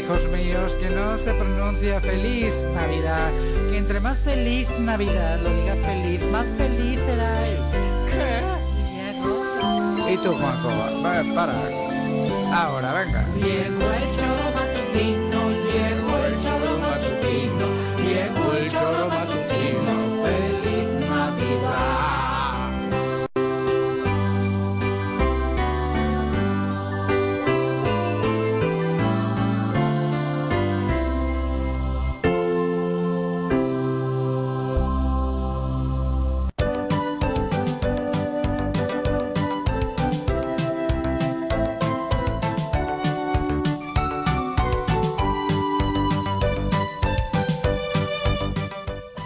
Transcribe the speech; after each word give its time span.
Hijos 0.00 0.28
míos, 0.28 0.74
que 0.80 0.88
no 0.88 1.18
se 1.18 1.34
pronuncia 1.34 2.00
feliz 2.00 2.66
Navidad, 2.74 3.30
que 3.70 3.76
entre 3.76 4.00
más 4.00 4.16
feliz 4.18 4.70
Navidad 4.80 5.38
lo 5.40 5.50
diga 5.50 5.76
feliz, 5.76 6.22
más 6.32 6.46
feliz 6.56 6.98
será 7.04 7.46
él. 7.46 7.58
¿Qué? 8.08 8.40
¿Y 10.14 10.16
tú, 10.16 10.32
Juanjo? 10.32 10.68
Va, 11.04 11.22
para. 11.34 11.52
Ahora, 12.50 12.94
venga. 12.94 13.26
Llegó 13.36 13.92
el 13.92 14.16
choro 14.16 14.46
matutino, 14.56 15.50
llegó 15.70 16.16
el 16.24 16.38
choro 16.40 16.78
matutino, 16.78 17.66
llegó 18.02 18.52
el 18.54 18.70
choro 18.70 19.06
matutino, 19.06 19.19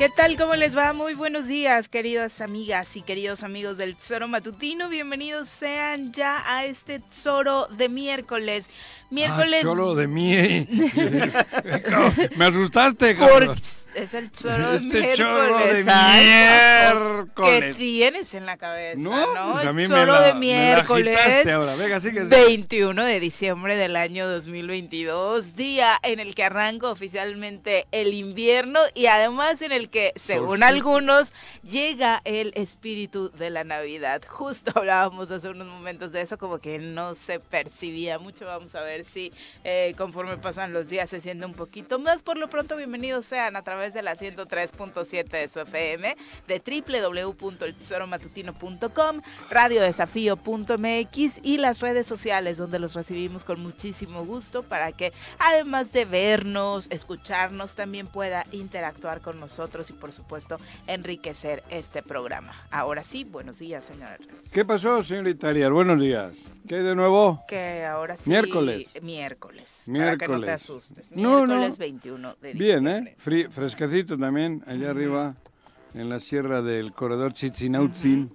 ¿Qué 0.04 0.10
tal? 0.10 0.36
¿Cómo 0.36 0.54
les 0.54 0.76
va? 0.76 0.92
Muy 0.92 1.14
buenos 1.14 1.46
días, 1.48 1.88
queridas 1.88 2.42
amigas 2.42 2.94
y 2.94 3.00
queridos 3.00 3.42
amigos 3.42 3.78
del 3.78 3.96
Tesoro 3.96 4.28
Matutino. 4.28 4.90
Bienvenidos 4.90 5.48
sean 5.48 6.12
ya 6.12 6.44
a 6.46 6.66
este 6.66 6.98
Tesoro 7.00 7.68
de 7.68 7.88
miércoles. 7.88 8.68
Miércoles. 9.10 9.60
Ah, 9.60 9.62
choro 9.62 9.94
de 9.94 10.06
mí. 10.08 10.34
Me 12.36 12.44
asustaste, 12.44 13.14
Por- 13.14 13.56
es 13.94 14.12
el 14.12 14.30
Tesoro 14.30 14.70
de 14.72 14.76
Este 14.76 14.86
miércoles. 14.88 15.16
choro 15.16 15.58
de 15.58 15.84
miércoles. 15.84 17.64
¿Qué 17.64 17.74
tienes 17.74 18.34
en 18.34 18.44
la 18.44 18.56
cabeza? 18.58 18.98
No, 19.00 19.34
No, 19.34 19.52
pues 19.52 19.64
a 19.66 19.72
mí 19.72 19.82
me 19.82 19.88
Tesoro 19.88 20.12
la- 20.12 20.20
de 20.22 20.34
me 20.34 20.52
la 20.54 20.74
miércoles. 20.74 21.46
ahora. 21.46 21.76
Venga, 21.76 22.00
sigue, 22.00 22.24
sigue. 22.24 22.44
21 22.44 23.04
de 23.04 23.20
diciembre 23.20 23.76
del 23.76 23.94
año 23.96 24.28
2022, 24.28 25.54
día 25.54 25.98
en 26.02 26.18
el 26.18 26.34
que 26.34 26.42
arranca 26.44 26.88
oficialmente 26.90 27.86
el 27.92 28.12
invierno 28.14 28.80
y 28.94 29.06
además 29.06 29.62
en 29.62 29.70
el 29.72 29.88
que, 29.94 30.12
según 30.16 30.58
Solsticio. 30.58 30.66
algunos, 30.66 31.32
llega 31.62 32.20
el 32.24 32.52
espíritu 32.56 33.30
de 33.30 33.50
la 33.50 33.62
Navidad. 33.62 34.22
Justo 34.28 34.72
hablábamos 34.74 35.30
hace 35.30 35.48
unos 35.48 35.68
momentos 35.68 36.10
de 36.10 36.20
eso, 36.20 36.36
como 36.36 36.58
que 36.58 36.80
no 36.80 37.14
se 37.14 37.38
percibía 37.38 38.18
mucho. 38.18 38.44
Vamos 38.44 38.74
a 38.74 38.80
ver 38.80 39.04
si 39.04 39.32
eh, 39.62 39.94
conforme 39.96 40.36
pasan 40.36 40.72
los 40.72 40.88
días 40.88 41.10
se 41.10 41.20
siente 41.20 41.46
un 41.46 41.54
poquito 41.54 42.00
más. 42.00 42.24
Por 42.24 42.38
lo 42.38 42.50
pronto, 42.50 42.76
bienvenidos 42.76 43.24
sean 43.24 43.54
a 43.54 43.62
través 43.62 43.94
de 43.94 44.02
la 44.02 44.16
103.7 44.16 45.28
de 45.28 45.46
su 45.46 45.60
FM, 45.60 46.16
de 46.48 46.82
www.eltesoromatutino.com, 46.82 49.20
radiodesafío.mx 49.48 51.38
y 51.44 51.58
las 51.58 51.80
redes 51.80 52.08
sociales 52.08 52.56
donde 52.56 52.80
los 52.80 52.94
recibimos 52.94 53.44
con 53.44 53.60
muchísimo 53.60 54.24
gusto 54.24 54.64
para 54.64 54.90
que 54.90 55.12
además 55.38 55.92
de 55.92 56.04
vernos, 56.04 56.88
escucharnos, 56.90 57.76
también 57.76 58.08
pueda 58.08 58.44
interactuar 58.50 59.20
con 59.20 59.38
nosotros 59.38 59.83
y 59.90 59.92
por 59.94 60.12
supuesto 60.12 60.56
enriquecer 60.86 61.62
este 61.70 62.02
programa. 62.02 62.54
Ahora 62.70 63.02
sí, 63.02 63.24
buenos 63.24 63.58
días, 63.58 63.84
señores. 63.84 64.26
¿Qué 64.52 64.64
pasó, 64.64 65.02
señorita 65.02 65.48
Arias? 65.48 65.70
Buenos 65.70 66.00
días. 66.00 66.32
¿Qué 66.68 66.76
hay 66.76 66.82
de 66.82 66.94
nuevo? 66.94 67.40
Que 67.48 67.84
ahora 67.84 68.16
sí. 68.16 68.28
Miércoles. 68.28 68.88
Miércoles. 69.02 69.70
Para 69.86 70.16
que 70.16 70.28
no 70.28 70.34
te 70.34 70.38
Miércoles. 70.46 70.50
asustes. 70.50 71.10
No, 71.12 71.46
no. 71.46 71.56
Miércoles 71.56 71.78
21 71.78 72.36
de 72.40 72.52
Bien, 72.54 72.86
¿eh? 72.88 73.16
Fri- 73.24 73.48
frescacito 73.50 74.16
también, 74.18 74.62
allá 74.66 74.90
arriba, 74.90 75.34
en 75.94 76.08
la 76.08 76.20
sierra 76.20 76.62
del 76.62 76.92
corredor 76.92 77.32
Chitzinautzin. 77.34 78.32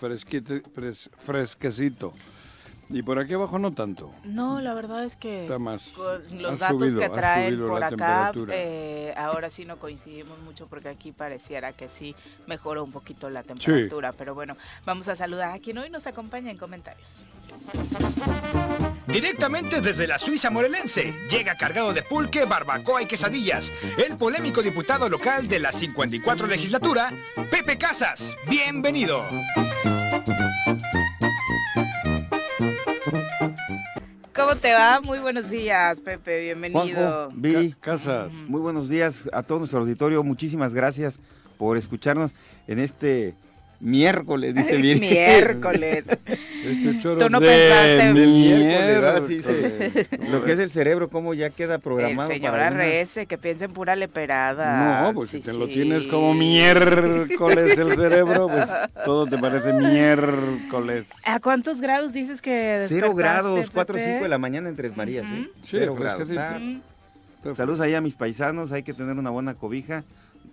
Fresquete- 0.00 0.62
fres- 0.74 1.10
fresquecito. 1.26 2.14
Y 2.92 3.02
por 3.02 3.18
aquí 3.18 3.34
abajo 3.34 3.58
no 3.58 3.72
tanto. 3.72 4.12
No, 4.24 4.60
la 4.60 4.74
verdad 4.74 5.04
es 5.04 5.14
que 5.16 5.44
Está 5.44 5.58
más- 5.58 5.88
con 5.90 6.42
los 6.42 6.58
datos 6.58 6.78
subido, 6.80 7.00
que 7.00 7.08
traen 7.08 7.58
por 7.58 7.78
la 7.80 7.86
acá, 7.86 8.32
eh, 8.50 9.14
ahora 9.16 9.48
sí 9.48 9.64
no 9.64 9.76
coincidimos 9.76 10.38
mucho 10.40 10.66
porque 10.66 10.88
aquí 10.88 11.12
pareciera 11.12 11.72
que 11.72 11.88
sí 11.88 12.14
mejoró 12.46 12.82
un 12.84 12.90
poquito 12.92 13.30
la 13.30 13.42
temperatura. 13.42 14.12
Pero 14.12 14.34
bueno, 14.34 14.56
vamos 14.84 15.06
a 15.08 15.14
saludar 15.16 15.50
a 15.52 15.58
quien 15.60 15.78
hoy 15.78 15.88
nos 15.90 16.06
acompaña 16.06 16.50
en 16.50 16.58
comentarios. 16.58 17.22
Directamente 19.06 19.80
desde 19.80 20.06
la 20.06 20.18
Suiza 20.18 20.50
morelense, 20.50 21.12
llega 21.30 21.56
cargado 21.56 21.92
de 21.92 22.02
pulque, 22.02 22.44
barbacoa 22.44 23.02
y 23.02 23.06
quesadillas, 23.06 23.70
el 24.04 24.16
polémico 24.16 24.62
diputado 24.62 25.08
local 25.08 25.48
de 25.48 25.58
la 25.60 25.72
54 25.72 26.46
legislatura, 26.46 27.12
Pepe 27.50 27.78
Casas. 27.78 28.32
Bienvenido. 28.48 29.24
¿Cómo 34.40 34.56
te 34.56 34.72
va? 34.72 35.00
Muy 35.00 35.18
buenos 35.18 35.50
días, 35.50 36.00
Pepe, 36.00 36.40
bienvenido. 36.42 36.80
Juanjo, 36.82 37.28
Viri, 37.34 37.72
Ca- 37.72 37.78
Casas. 37.92 38.32
muy 38.48 38.60
buenos 38.60 38.88
días 38.88 39.28
a 39.32 39.42
todo 39.42 39.58
nuestro 39.58 39.80
auditorio. 39.80 40.22
Muchísimas 40.22 40.74
gracias 40.74 41.18
por 41.58 41.76
escucharnos 41.76 42.30
en 42.66 42.78
este 42.78 43.34
miércoles, 43.80 44.54
dice 44.54 44.76
Viri. 44.76 45.00
Miércoles. 45.00 46.04
Este 46.64 46.98
choro 46.98 47.20
Tú 47.24 47.30
no 47.30 47.40
de 47.40 47.46
pensaste- 47.48 48.12
De 48.12 48.26
miércoles. 48.26 49.24
Sí, 49.26 49.42
sí. 49.42 50.16
Lo 50.30 50.44
que 50.44 50.52
es 50.52 50.58
el 50.58 50.70
cerebro, 50.70 51.08
cómo 51.08 51.32
ya 51.34 51.50
queda 51.50 51.78
programado. 51.78 52.30
El 52.30 52.36
señor 52.36 52.52
para 52.52 52.68
que 53.26 53.38
piensa 53.38 53.64
en 53.64 53.72
pura 53.72 53.96
leperada. 53.96 55.02
No, 55.04 55.14
pues 55.14 55.30
si 55.30 55.38
Sí, 55.38 55.44
te 55.44 55.52
lo 55.54 55.66
tienes 55.66 56.06
como 56.06 56.34
miércoles 56.34 57.78
el 57.78 57.92
cerebro, 57.96 58.48
pues 58.48 58.68
todo 59.04 59.26
te 59.26 59.38
parece 59.38 59.72
miércoles. 59.72 61.08
¿A 61.24 61.40
cuántos 61.40 61.80
grados 61.80 62.12
dices 62.12 62.42
que 62.42 62.84
Cero 62.88 63.14
grados, 63.14 63.70
4 63.72 63.96
o? 63.96 64.04
5 64.04 64.22
de 64.24 64.28
la 64.28 64.38
mañana 64.38 64.68
en 64.68 64.76
Tres 64.76 64.96
Marías, 64.96 65.24
¿eh? 65.26 65.48
Cero 65.62 65.94
grados. 65.94 66.28
Está- 66.28 66.58
Mm. 66.60 66.82
Saludos 67.56 67.80
ahí 67.80 67.94
a 67.94 68.02
mis 68.02 68.16
paisanos, 68.16 68.70
hay 68.70 68.82
que 68.82 68.92
tener 68.92 69.16
una 69.16 69.30
buena 69.30 69.54
cobija. 69.54 70.04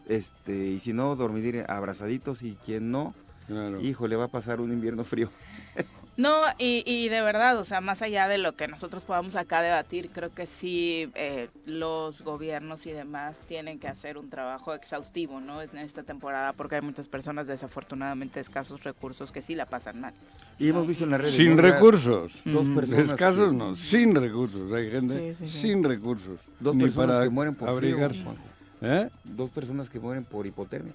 Este, 0.08 0.56
y 0.68 0.80
si 0.80 0.94
no, 0.94 1.16
dormir 1.16 1.66
abrazaditos 1.68 2.42
y 2.44 2.56
quien 2.66 2.92
no, 2.92 3.14
Claro. 3.48 3.80
híjole, 3.82 4.16
va 4.18 4.26
a 4.26 4.30
pasar 4.30 4.60
un 4.62 4.72
invierno 4.72 5.04
frío. 5.04 5.30
No, 6.18 6.34
y, 6.58 6.82
y 6.88 7.10
de 7.10 7.22
verdad, 7.22 7.60
o 7.60 7.64
sea, 7.64 7.80
más 7.80 8.02
allá 8.02 8.28
de 8.28 8.40
lo 8.40 8.56
que 8.56 8.68
nosotros 8.68 9.06
podamos 9.06 9.36
acá 9.36 9.62
debatir, 9.62 10.10
creo 10.10 10.34
que 10.34 10.48
sí 10.48 11.12
eh, 11.14 11.48
los 11.68 12.24
gobiernos 12.24 12.88
y 12.88 12.92
demás 12.92 13.38
tienen 13.48 13.78
que 13.78 13.88
hacer 13.88 14.18
un 14.18 14.28
trabajo 14.32 14.74
exhaustivo, 14.74 15.40
¿no? 15.40 15.62
En 15.62 15.78
esta 15.78 16.02
temporada, 16.02 16.54
porque 16.54 16.74
hay 16.78 16.82
muchas 16.82 17.08
personas 17.08 17.46
desafortunadamente 17.46 18.34
de 18.34 18.42
escasos 18.42 18.84
recursos 18.84 19.32
que 19.32 19.44
sí 19.44 19.54
la 19.54 19.68
pasan 19.68 20.02
mal. 20.02 20.16
Y 20.58 20.70
hemos 20.70 20.88
visto 20.88 21.04
en 21.04 21.12
las 21.12 21.22
redes. 21.22 21.36
Sin 21.36 21.56
recursos. 21.56 22.42
Dos 22.46 22.68
personas. 22.70 23.10
Escasos 23.12 23.52
que- 23.52 23.58
no, 23.60 23.76
sin 23.76 24.16
recursos. 24.16 24.72
Hay 24.72 24.90
gente 24.90 25.36
Sí, 25.36 25.46
sí, 25.46 25.52
sí. 25.52 25.60
sin 25.68 25.84
recursos. 25.84 26.40
Dos 26.60 26.76
ni 26.76 26.86
personas 26.86 27.12
para 27.12 27.24
que 27.26 27.30
mueren 27.30 27.54
por 27.54 27.70
abrigarse. 27.70 28.22
frío. 28.24 28.34
¿Eh? 28.82 29.10
Dos 29.24 29.50
personas 29.50 29.90
que 29.90 30.00
mueren 30.00 30.24
por 30.24 30.46
hipotermia. 30.46 30.94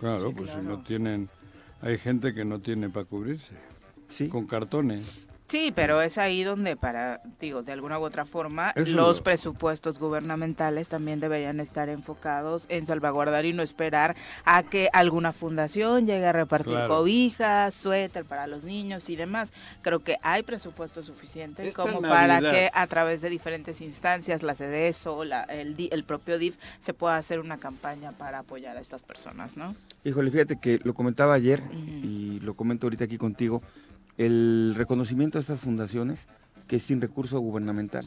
Claro, 0.00 0.28
Sí, 0.28 0.34
pues 0.36 0.50
si 0.50 0.60
no 0.60 0.78
tienen... 0.82 1.28
Hay 1.80 1.98
gente 1.98 2.32
que 2.32 2.44
no 2.44 2.60
tiene 2.60 2.88
para 2.90 3.04
cubrirse. 3.04 3.54
Sí. 4.08 4.28
Con 4.28 4.46
cartones. 4.46 5.04
Sí, 5.52 5.70
pero 5.74 6.00
es 6.00 6.16
ahí 6.16 6.44
donde 6.44 6.76
para, 6.76 7.20
digo, 7.38 7.62
de 7.62 7.72
alguna 7.72 7.98
u 7.98 8.04
otra 8.04 8.24
forma, 8.24 8.70
Eso- 8.74 8.90
los 8.96 9.20
presupuestos 9.20 9.98
gubernamentales 9.98 10.88
también 10.88 11.20
deberían 11.20 11.60
estar 11.60 11.90
enfocados 11.90 12.64
en 12.70 12.86
salvaguardar 12.86 13.44
y 13.44 13.52
no 13.52 13.62
esperar 13.62 14.16
a 14.46 14.62
que 14.62 14.88
alguna 14.94 15.34
fundación 15.34 16.06
llegue 16.06 16.24
a 16.24 16.32
repartir 16.32 16.72
Claro. 16.72 16.88
cobijas, 16.96 17.74
suéter 17.74 18.24
para 18.24 18.46
los 18.46 18.64
niños 18.64 19.10
y 19.10 19.16
demás. 19.16 19.50
Creo 19.82 19.98
que 19.98 20.16
hay 20.22 20.42
presupuesto 20.42 21.02
suficiente 21.02 21.68
Esta 21.68 21.82
como 21.82 22.00
para 22.00 22.40
que 22.40 22.70
a 22.72 22.86
través 22.86 23.20
de 23.20 23.28
diferentes 23.28 23.82
instancias, 23.82 24.42
la 24.42 24.54
CEDESO, 24.54 25.22
la, 25.26 25.42
el, 25.42 25.76
di- 25.76 25.90
el 25.92 26.04
propio 26.04 26.38
DIF, 26.38 26.56
se 26.80 26.94
pueda 26.94 27.18
hacer 27.18 27.40
una 27.40 27.58
campaña 27.58 28.12
para 28.12 28.38
apoyar 28.38 28.78
a 28.78 28.80
estas 28.80 29.02
personas, 29.02 29.58
¿no? 29.58 29.74
Híjole, 30.02 30.30
fíjate 30.30 30.56
que 30.58 30.80
lo 30.82 30.94
comentaba 30.94 31.34
ayer 31.34 31.60
y 32.02 32.40
lo 32.40 32.54
comento 32.54 32.86
ahorita 32.86 33.04
aquí 33.04 33.18
contigo, 33.18 33.60
el 34.18 34.74
reconocimiento 34.76 35.38
a 35.38 35.40
estas 35.40 35.60
fundaciones 35.60 36.26
que 36.68 36.76
es 36.76 36.82
sin 36.82 37.00
recurso 37.00 37.38
gubernamental. 37.40 38.06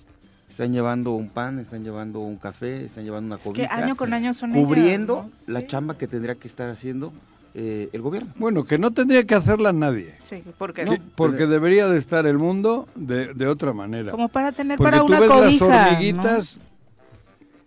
Están 0.50 0.72
llevando 0.74 1.12
un 1.13 1.30
pan, 1.30 1.60
están 1.60 1.84
llevando 1.84 2.19
un 2.19 2.38
café, 2.38 2.86
están 2.86 3.04
llevando 3.04 3.28
una 3.28 3.36
Es 3.36 3.42
que 3.44 3.50
cobija, 3.50 3.75
año 3.75 3.96
con 3.98 4.13
año 4.13 4.34
son 4.34 4.52
ellas, 4.52 4.63
cubriendo 4.66 5.24
¿no? 5.48 5.54
la 5.54 5.62
Sí. 5.62 5.68
chamba 5.68 5.98
que 5.98 6.07
tendría 6.07 6.36
que 6.36 6.48
estar 6.48 6.69
haciendo 6.69 7.12
eh, 7.57 7.90
el 7.94 8.02
gobierno. 8.02 8.34
Bueno, 8.38 8.66
que 8.66 8.78
no 8.78 8.92
tendría 8.92 9.24
que 9.25 9.34
hacerla 9.34 9.72
nadie. 9.74 10.16
Sí, 10.19 10.44
porque 10.57 10.84
Que- 10.84 11.02
porque 11.16 11.48
debería 11.48 11.88
de 11.88 11.98
estar 11.98 12.28
el 12.28 12.38
mundo 12.38 12.88
de, 12.96 13.34
de 13.34 13.48
otra 13.48 13.72
manera. 13.74 14.12
como 14.12 14.28
para 14.28 14.52
tener 14.52 14.78
Porque 14.78 14.92
para 14.92 15.00
tú 15.00 15.06
una 15.07 15.19
ves 15.22 15.30
cobija, 15.30 15.46
las 15.52 15.62
¿no? 15.62 15.68
hormiguitas 15.68 16.57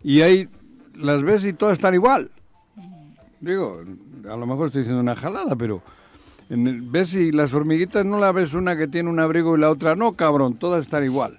y 0.05 0.20
ahí 0.20 0.49
las 0.94 1.23
ves 1.23 1.44
y 1.46 1.52
todas 1.55 1.73
están 1.79 1.94
igual. 1.94 2.31
Digo, 3.40 3.82
a 4.31 4.37
lo 4.37 4.46
mejor 4.46 4.67
estoy 4.67 4.82
diciendo 4.82 5.00
una 5.00 5.17
jalada, 5.17 5.56
pero 5.56 5.82
ves 6.49 7.15
y 7.15 7.33
las 7.33 7.53
hormiguitas 7.53 8.05
no 8.05 8.19
la 8.19 8.33
ves 8.33 8.55
una 8.55 8.77
que 8.77 8.89
tiene 8.89 9.11
un 9.11 9.21
abrigo 9.21 9.56
y 9.56 9.61
la 9.61 9.71
otra 9.71 9.97
no, 9.97 10.12
cabrón, 10.12 10.55
todas 10.55 10.85
están 10.85 11.05
igual. 11.05 11.39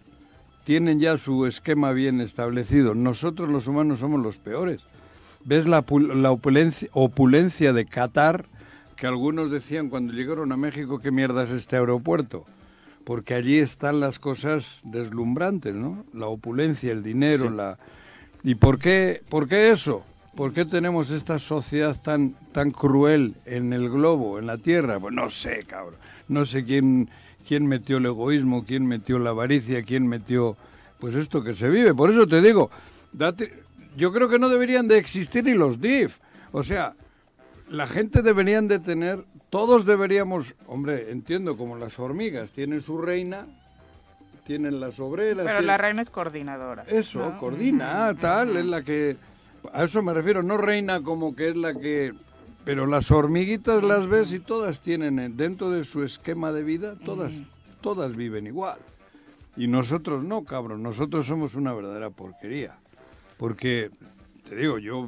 Tienen 0.65 0.99
ya 0.99 1.17
su 1.17 1.45
esquema 1.45 1.91
bien 1.93 2.21
establecido. 2.21 2.93
Nosotros 2.93 3.49
los 3.49 3.67
humanos 3.67 3.99
somos 3.99 4.21
los 4.21 4.37
peores. 4.37 4.81
¿Ves 5.43 5.67
la, 5.67 5.83
la 6.13 6.31
opulencia, 6.31 6.89
opulencia 6.93 7.73
de 7.73 7.85
Qatar? 7.85 8.45
Que 8.95 9.07
algunos 9.07 9.49
decían 9.49 9.89
cuando 9.89 10.13
llegaron 10.13 10.51
a 10.51 10.57
México, 10.57 10.99
¿qué 10.99 11.09
mierda 11.09 11.43
es 11.43 11.49
este 11.51 11.77
aeropuerto? 11.77 12.45
Porque 13.03 13.33
allí 13.33 13.57
están 13.57 13.99
las 13.99 14.19
cosas 14.19 14.81
deslumbrantes, 14.83 15.73
¿no? 15.73 16.05
La 16.13 16.27
opulencia, 16.27 16.91
el 16.91 17.01
dinero, 17.01 17.49
la... 17.49 17.77
¿Y 18.43 18.55
por 18.55 18.77
qué, 18.77 19.23
por 19.29 19.47
qué 19.47 19.71
eso? 19.71 20.03
¿Por 20.35 20.53
qué 20.53 20.63
tenemos 20.65 21.09
esta 21.09 21.39
sociedad 21.39 21.99
tan, 22.01 22.33
tan 22.51 22.71
cruel 22.71 23.35
en 23.45 23.73
el 23.73 23.89
globo, 23.89 24.39
en 24.39 24.47
la 24.47 24.57
Tierra? 24.57 24.99
Pues 24.99 25.13
no 25.13 25.29
sé, 25.29 25.59
cabrón. 25.67 25.95
No 26.27 26.45
sé 26.45 26.63
quién, 26.63 27.09
quién 27.47 27.65
metió 27.67 27.97
el 27.97 28.05
egoísmo, 28.05 28.63
quién 28.65 28.85
metió 28.85 29.19
la 29.19 29.31
avaricia, 29.31 29.83
quién 29.83 30.07
metió... 30.07 30.55
Pues 30.99 31.15
esto 31.15 31.41
que 31.43 31.53
se 31.53 31.69
vive. 31.69 31.93
Por 31.95 32.11
eso 32.11 32.27
te 32.27 32.41
digo, 32.41 32.69
date, 33.13 33.63
yo 33.95 34.11
creo 34.11 34.27
que 34.27 34.37
no 34.37 34.49
deberían 34.49 34.87
de 34.89 34.97
existir 34.97 35.45
ni 35.45 35.53
los 35.53 35.79
DIF. 35.79 36.17
O 36.51 36.61
sea, 36.61 36.93
la 37.69 37.87
gente 37.87 38.21
deberían 38.21 38.67
de 38.67 38.79
tener, 38.79 39.23
todos 39.49 39.85
deberíamos, 39.85 40.53
hombre, 40.67 41.09
entiendo 41.11 41.55
como 41.55 41.77
las 41.77 41.97
hormigas 41.99 42.51
tienen 42.51 42.81
su 42.81 42.97
reina, 43.01 43.45
tienen 44.45 44.81
las 44.81 44.99
obreras. 44.99 45.37
Pero 45.45 45.59
tienen- 45.59 45.67
la 45.67 45.77
reina 45.77 46.01
es 46.01 46.09
coordinadora. 46.09 46.83
Eso, 46.87 47.19
¿no? 47.19 47.37
coordina, 47.39 48.13
tal, 48.19 48.57
es 48.57 48.65
la 48.65 48.81
que, 48.83 49.15
a 49.73 49.83
eso 49.83 50.01
me 50.01 50.13
refiero, 50.13 50.43
no 50.43 50.57
reina 50.57 51.01
como 51.01 51.35
que 51.35 51.49
es 51.49 51.57
la 51.57 51.73
que, 51.73 52.13
pero 52.63 52.85
las 52.85 53.11
hormiguitas 53.11 53.83
las 53.83 54.07
ves 54.07 54.31
y 54.31 54.39
todas 54.39 54.81
tienen 54.81 55.19
eh, 55.19 55.29
dentro 55.29 55.69
de 55.71 55.85
su 55.85 56.03
esquema 56.03 56.51
de 56.51 56.63
vida, 56.63 56.95
todas, 57.03 57.33
todas 57.81 58.15
viven 58.15 58.47
igual. 58.47 58.79
Y 59.55 59.67
nosotros 59.67 60.23
no, 60.23 60.43
cabrón, 60.43 60.83
nosotros 60.83 61.25
somos 61.25 61.55
una 61.55 61.73
verdadera 61.73 62.09
porquería. 62.09 62.77
Porque, 63.37 63.89
te 64.47 64.55
digo, 64.55 64.77
yo, 64.77 65.07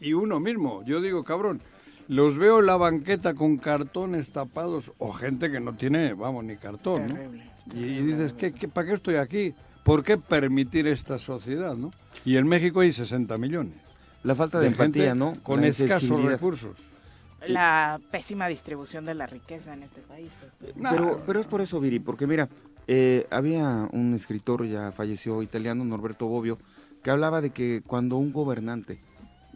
y 0.00 0.12
uno 0.12 0.40
mismo, 0.40 0.82
yo 0.84 1.00
digo, 1.00 1.24
cabrón, 1.24 1.60
los 2.08 2.36
veo 2.36 2.60
en 2.60 2.66
la 2.66 2.76
banqueta 2.76 3.34
con 3.34 3.56
cartones 3.56 4.30
tapados 4.30 4.92
o 4.98 5.12
gente 5.12 5.50
que 5.50 5.60
no 5.60 5.74
tiene, 5.74 6.14
vamos, 6.14 6.44
ni 6.44 6.56
cartón, 6.56 7.08
¿no? 7.08 7.14
Terrible. 7.14 7.50
Y, 7.74 7.78
y 7.84 8.02
dices, 8.02 8.32
¿qué, 8.32 8.52
qué, 8.52 8.66
para 8.66 8.88
qué 8.88 8.94
estoy 8.94 9.14
aquí? 9.16 9.54
¿Por 9.82 10.04
qué 10.04 10.18
permitir 10.18 10.86
esta 10.86 11.18
sociedad, 11.18 11.74
no? 11.74 11.92
Y 12.24 12.36
en 12.36 12.46
México 12.46 12.80
hay 12.80 12.92
60 12.92 13.36
millones. 13.38 13.74
La 14.22 14.34
falta 14.34 14.60
de, 14.60 14.66
empatía, 14.66 15.14
¿no? 15.14 15.34
Con 15.42 15.64
escasos 15.64 16.22
recursos. 16.22 16.76
La 17.46 17.98
pésima 18.10 18.48
distribución 18.48 19.06
de 19.06 19.14
la 19.14 19.26
riqueza 19.26 19.72
en 19.72 19.84
este 19.84 20.02
país. 20.02 20.30
pues. 20.60 20.74
Pero, 20.90 21.22
pero 21.26 21.40
es 21.40 21.46
por 21.46 21.62
eso, 21.62 21.80
Viri, 21.80 21.98
porque 21.98 22.26
mira, 22.26 22.50
eh, 22.86 23.26
había 23.30 23.88
un 23.92 24.12
escritor, 24.12 24.66
ya 24.66 24.92
falleció 24.92 25.42
italiano, 25.42 25.84
Norberto 25.84 26.26
Bobbio, 26.26 26.58
que 27.02 27.10
hablaba 27.10 27.40
de 27.40 27.50
que 27.50 27.82
cuando 27.86 28.16
un 28.16 28.32
gobernante 28.32 28.98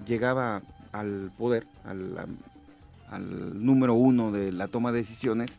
llegaba 0.06 0.62
al 0.92 1.30
poder, 1.36 1.66
al 1.84 3.64
número 3.64 3.92
uno 3.94 4.32
de 4.32 4.50
la 4.50 4.68
toma 4.68 4.92
de 4.92 4.98
decisiones, 4.98 5.58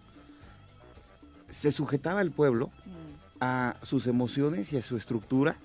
se 1.50 1.72
sujetaba 1.72 2.22
el 2.22 2.32
pueblo 2.32 2.72
a 3.40 3.76
sus 3.84 4.08
emociones 4.08 4.72
y 4.74 4.78
a 4.78 4.82
su 4.82 4.98
estructura 4.98 5.56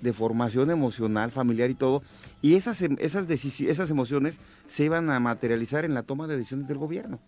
de 0.00 0.12
formación 0.12 0.70
emocional, 0.70 1.32
familiar 1.32 1.70
y 1.70 1.74
todo, 1.74 2.02
y 2.40 2.54
esas, 2.54 2.80
em- 2.82 2.96
esas, 3.00 3.28
esas 3.28 3.90
emociones 3.90 4.38
se 4.68 4.84
iban 4.84 5.10
a 5.10 5.18
materializar 5.18 5.84
en 5.84 5.94
la 5.94 6.04
toma 6.04 6.28
de 6.28 6.36
decisiones 6.36 6.68
del 6.68 6.78
gobierno. 6.78 7.18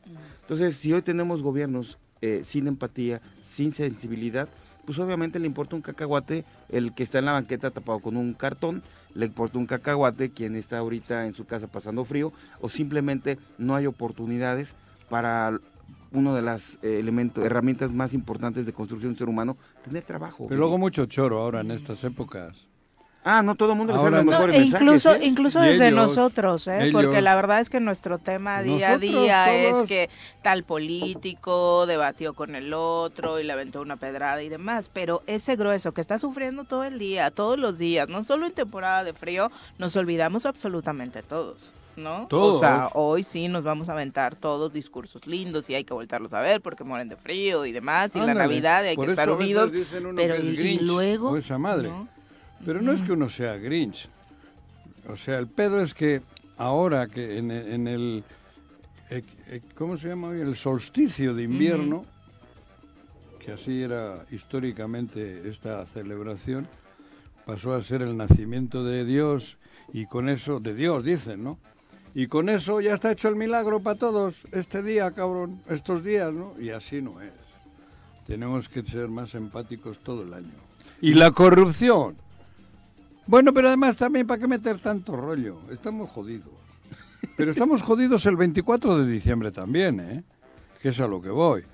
Entonces, 0.43 0.77
si 0.77 0.93
hoy 0.93 1.03
tenemos 1.03 1.43
gobiernos 1.43 1.99
eh, 2.23 2.43
sin 2.45 2.69
empatía, 2.69 3.21
sin 3.43 3.73
sensibilidad, 3.73 4.49
pues 4.87 4.99
obviamente 4.99 5.39
le 5.39 5.47
importa 5.47 5.77
un 5.77 5.83
cacahuate 5.83 6.45
el 6.69 6.95
que 6.95 7.03
está 7.03 7.19
en 7.19 7.25
la 7.27 7.33
banqueta 7.33 7.71
tapado 7.71 7.99
con 7.99 8.17
un 8.17 8.35
cartón, 8.35 8.83
le 9.15 9.27
importa 9.27 9.59
un 9.59 9.67
cacahuate 9.67 10.31
quien 10.31 10.55
está 10.55 10.79
ahorita 10.79 11.27
en 11.27 11.35
su 11.35 11.47
casa 11.47 11.67
pasando 11.67 12.05
frío, 12.05 12.33
o 12.61 12.69
simplemente 12.69 13.37
no 13.59 13.75
hay 13.75 13.87
oportunidades 13.87 14.77
para 15.09 15.59
una 16.13 16.35
de 16.35 16.43
las 16.43 16.79
eh, 16.83 16.99
elementos, 16.99 17.45
herramientas 17.45 17.93
más 17.93 18.15
importantes 18.15 18.67
de 18.67 18.73
construcción 18.73 19.13
del 19.13 19.19
ser 19.19 19.29
humano, 19.29 19.57
tener 19.83 20.03
trabajo. 20.03 20.47
Pero 20.49 20.59
luego 20.59 20.79
mucho 20.79 21.07
choro 21.07 21.41
ahora 21.41 21.61
en 21.61 21.71
estas 21.71 22.03
épocas. 22.05 22.71
Ah, 23.23 23.43
no 23.43 23.55
todo 23.55 23.73
el 23.73 23.77
mundo 23.77 23.93
le 23.93 23.99
Ahora 23.99 24.11
sabe 24.19 24.25
los 24.25 24.25
no. 24.25 24.33
No, 24.33 24.39
mejores 24.39 24.57
e 24.57 24.61
mensajes, 24.61 24.81
incluso, 24.81 25.15
¿eh? 25.15 25.27
incluso 25.27 25.61
desde 25.61 25.89
ellos, 25.89 26.09
nosotros, 26.09 26.67
¿eh? 26.69 26.89
porque 26.91 27.21
la 27.21 27.37
verdad 27.37 27.61
es 27.61 27.69
que 27.69 27.79
nuestro 27.79 28.17
tema 28.17 28.63
día 28.63 28.93
a 28.93 28.99
día 28.99 29.53
es 29.53 29.87
que 29.87 30.09
tal 30.43 30.65
político 30.65 31.85
debatió 31.85 32.33
con 32.33 32.55
el 32.55 32.73
otro 32.73 33.39
y 33.39 33.45
le 33.45 33.53
aventó 33.53 33.83
una 33.83 33.97
pedrada 33.97 34.43
y 34.43 34.49
demás, 34.49 34.91
pero 34.91 35.23
ese 35.27 35.57
grueso 35.57 35.93
que 35.93 36.01
está 36.01 36.19
sufriendo 36.19 36.65
todo 36.65 36.85
el 36.85 36.99
día, 36.99 37.31
todos 37.31 37.59
los 37.59 37.77
días, 37.77 38.09
no 38.09 38.25
solo 38.25 38.47
en 38.47 38.53
temporada 38.53 39.05
de 39.05 39.13
frío, 39.13 39.51
nos 39.79 39.97
olvidamos 39.97 40.47
absolutamente 40.47 41.23
todos. 41.23 41.75
¿No? 41.97 42.27
Todos. 42.29 42.57
O 42.57 42.61
sea, 42.61 42.89
hoy 42.95 43.25
sí 43.25 43.49
nos 43.49 43.65
vamos 43.65 43.89
a 43.89 43.93
aventar 43.93 44.35
todos 44.37 44.73
discursos 44.73 45.27
lindos 45.27 45.69
y 45.69 45.75
hay 45.75 45.85
que 45.85 45.93
voltarlos 45.93 46.33
a 46.33 46.41
ver 46.41 46.61
porque 46.61 46.85
mueren 46.85 47.09
de 47.09 47.17
frío 47.17 47.67
y 47.67 47.73
demás, 47.73 48.15
y 48.15 48.19
la. 48.21 48.33
Navidad 48.35 48.85
y 48.85 48.89
hay 48.89 48.97
que 48.97 49.07
estar 49.07 49.31
unidos. 49.31 49.71
dicen 49.73 50.07
uno 50.07 50.17
pero 50.17 50.35
que 50.35 50.41
es 50.41 50.47
y- 50.47 50.53
y 50.53 50.57
Grinch, 50.57 50.83
luego, 50.83 51.31
o 51.31 51.37
esa 51.37 51.59
madre. 51.59 51.89
¿no? 51.89 52.09
Pero 52.65 52.81
no 52.81 52.93
es 52.93 53.03
que 53.03 53.13
uno 53.13 53.29
sea 53.29 53.57
Grinch. 53.57 54.09
O 55.09 55.17
sea, 55.17 55.39
el 55.39 55.49
pedo 55.49 55.83
es 55.83 55.93
que 55.95 56.23
ahora 56.59 57.07
que 57.09 57.39
en, 57.39 57.51
el- 57.51 57.73
en 57.73 57.89
el... 57.89 58.25
eh, 59.11 59.23
eh, 59.49 59.61
¿Cómo 59.75 59.97
se 59.97 60.09
llama 60.09 60.29
hoy? 60.29 60.41
El 60.41 60.57
solsticio 60.57 61.35
de 61.35 61.43
invierno, 61.43 62.05
que 63.45 63.53
así 63.53 63.83
era 63.83 64.25
históricamente 64.31 65.49
esta 65.49 65.85
celebración, 65.87 66.69
pasó 67.47 67.75
a 67.75 67.81
ser 67.83 68.03
el 68.03 68.17
nacimiento 68.17 68.85
de 68.85 69.05
Dios 69.05 69.57
y 69.93 70.07
con 70.07 70.29
eso, 70.29 70.61
de 70.61 70.75
Dios 70.75 71.03
dicen, 71.05 71.43
¿no? 71.43 71.59
Y 72.15 72.27
con 72.27 72.49
eso 72.49 72.81
ya 72.81 72.95
está 72.95 73.13
hecho 73.13 73.29
el 73.29 73.37
milagro 73.37 73.81
para 73.81 73.99
todos, 73.99 74.37
este 74.53 74.83
día, 74.83 75.11
cabrón, 75.13 75.63
estos 75.69 76.03
días, 76.03 76.33
¿no? 76.33 76.55
Y 76.61 76.71
así 76.71 77.01
no 77.01 77.21
es. 77.21 77.33
Tenemos 78.27 78.69
que 78.69 78.83
ser 78.83 79.09
más 79.09 79.35
empáticos 79.35 79.99
todo 80.01 80.23
el 80.23 80.35
año. 80.35 80.53
Y 81.01 81.15
la 81.15 81.31
corrupción. 81.31 82.17
Bueno, 83.27 83.53
pero 83.55 83.69
además 83.69 83.97
también, 83.97 84.27
¿para 84.27 84.41
qué 84.41 84.49
meter 84.49 84.79
tanto 84.79 85.17
rollo? 85.17 85.61
Estamos 85.71 86.11
jodidos. 86.11 86.51
Pero 87.37 87.53
estamos 87.53 87.83
jodidos 87.83 88.27
el 88.27 88.37
24 88.37 88.99
de 88.99 89.13
diciembre 89.13 89.53
también, 89.53 90.01
¿eh? 90.01 90.25
Que 90.83 90.89
es 90.89 91.01
a 91.01 91.07
lo 91.07 91.21
que 91.21 91.29
voy. 91.29 91.65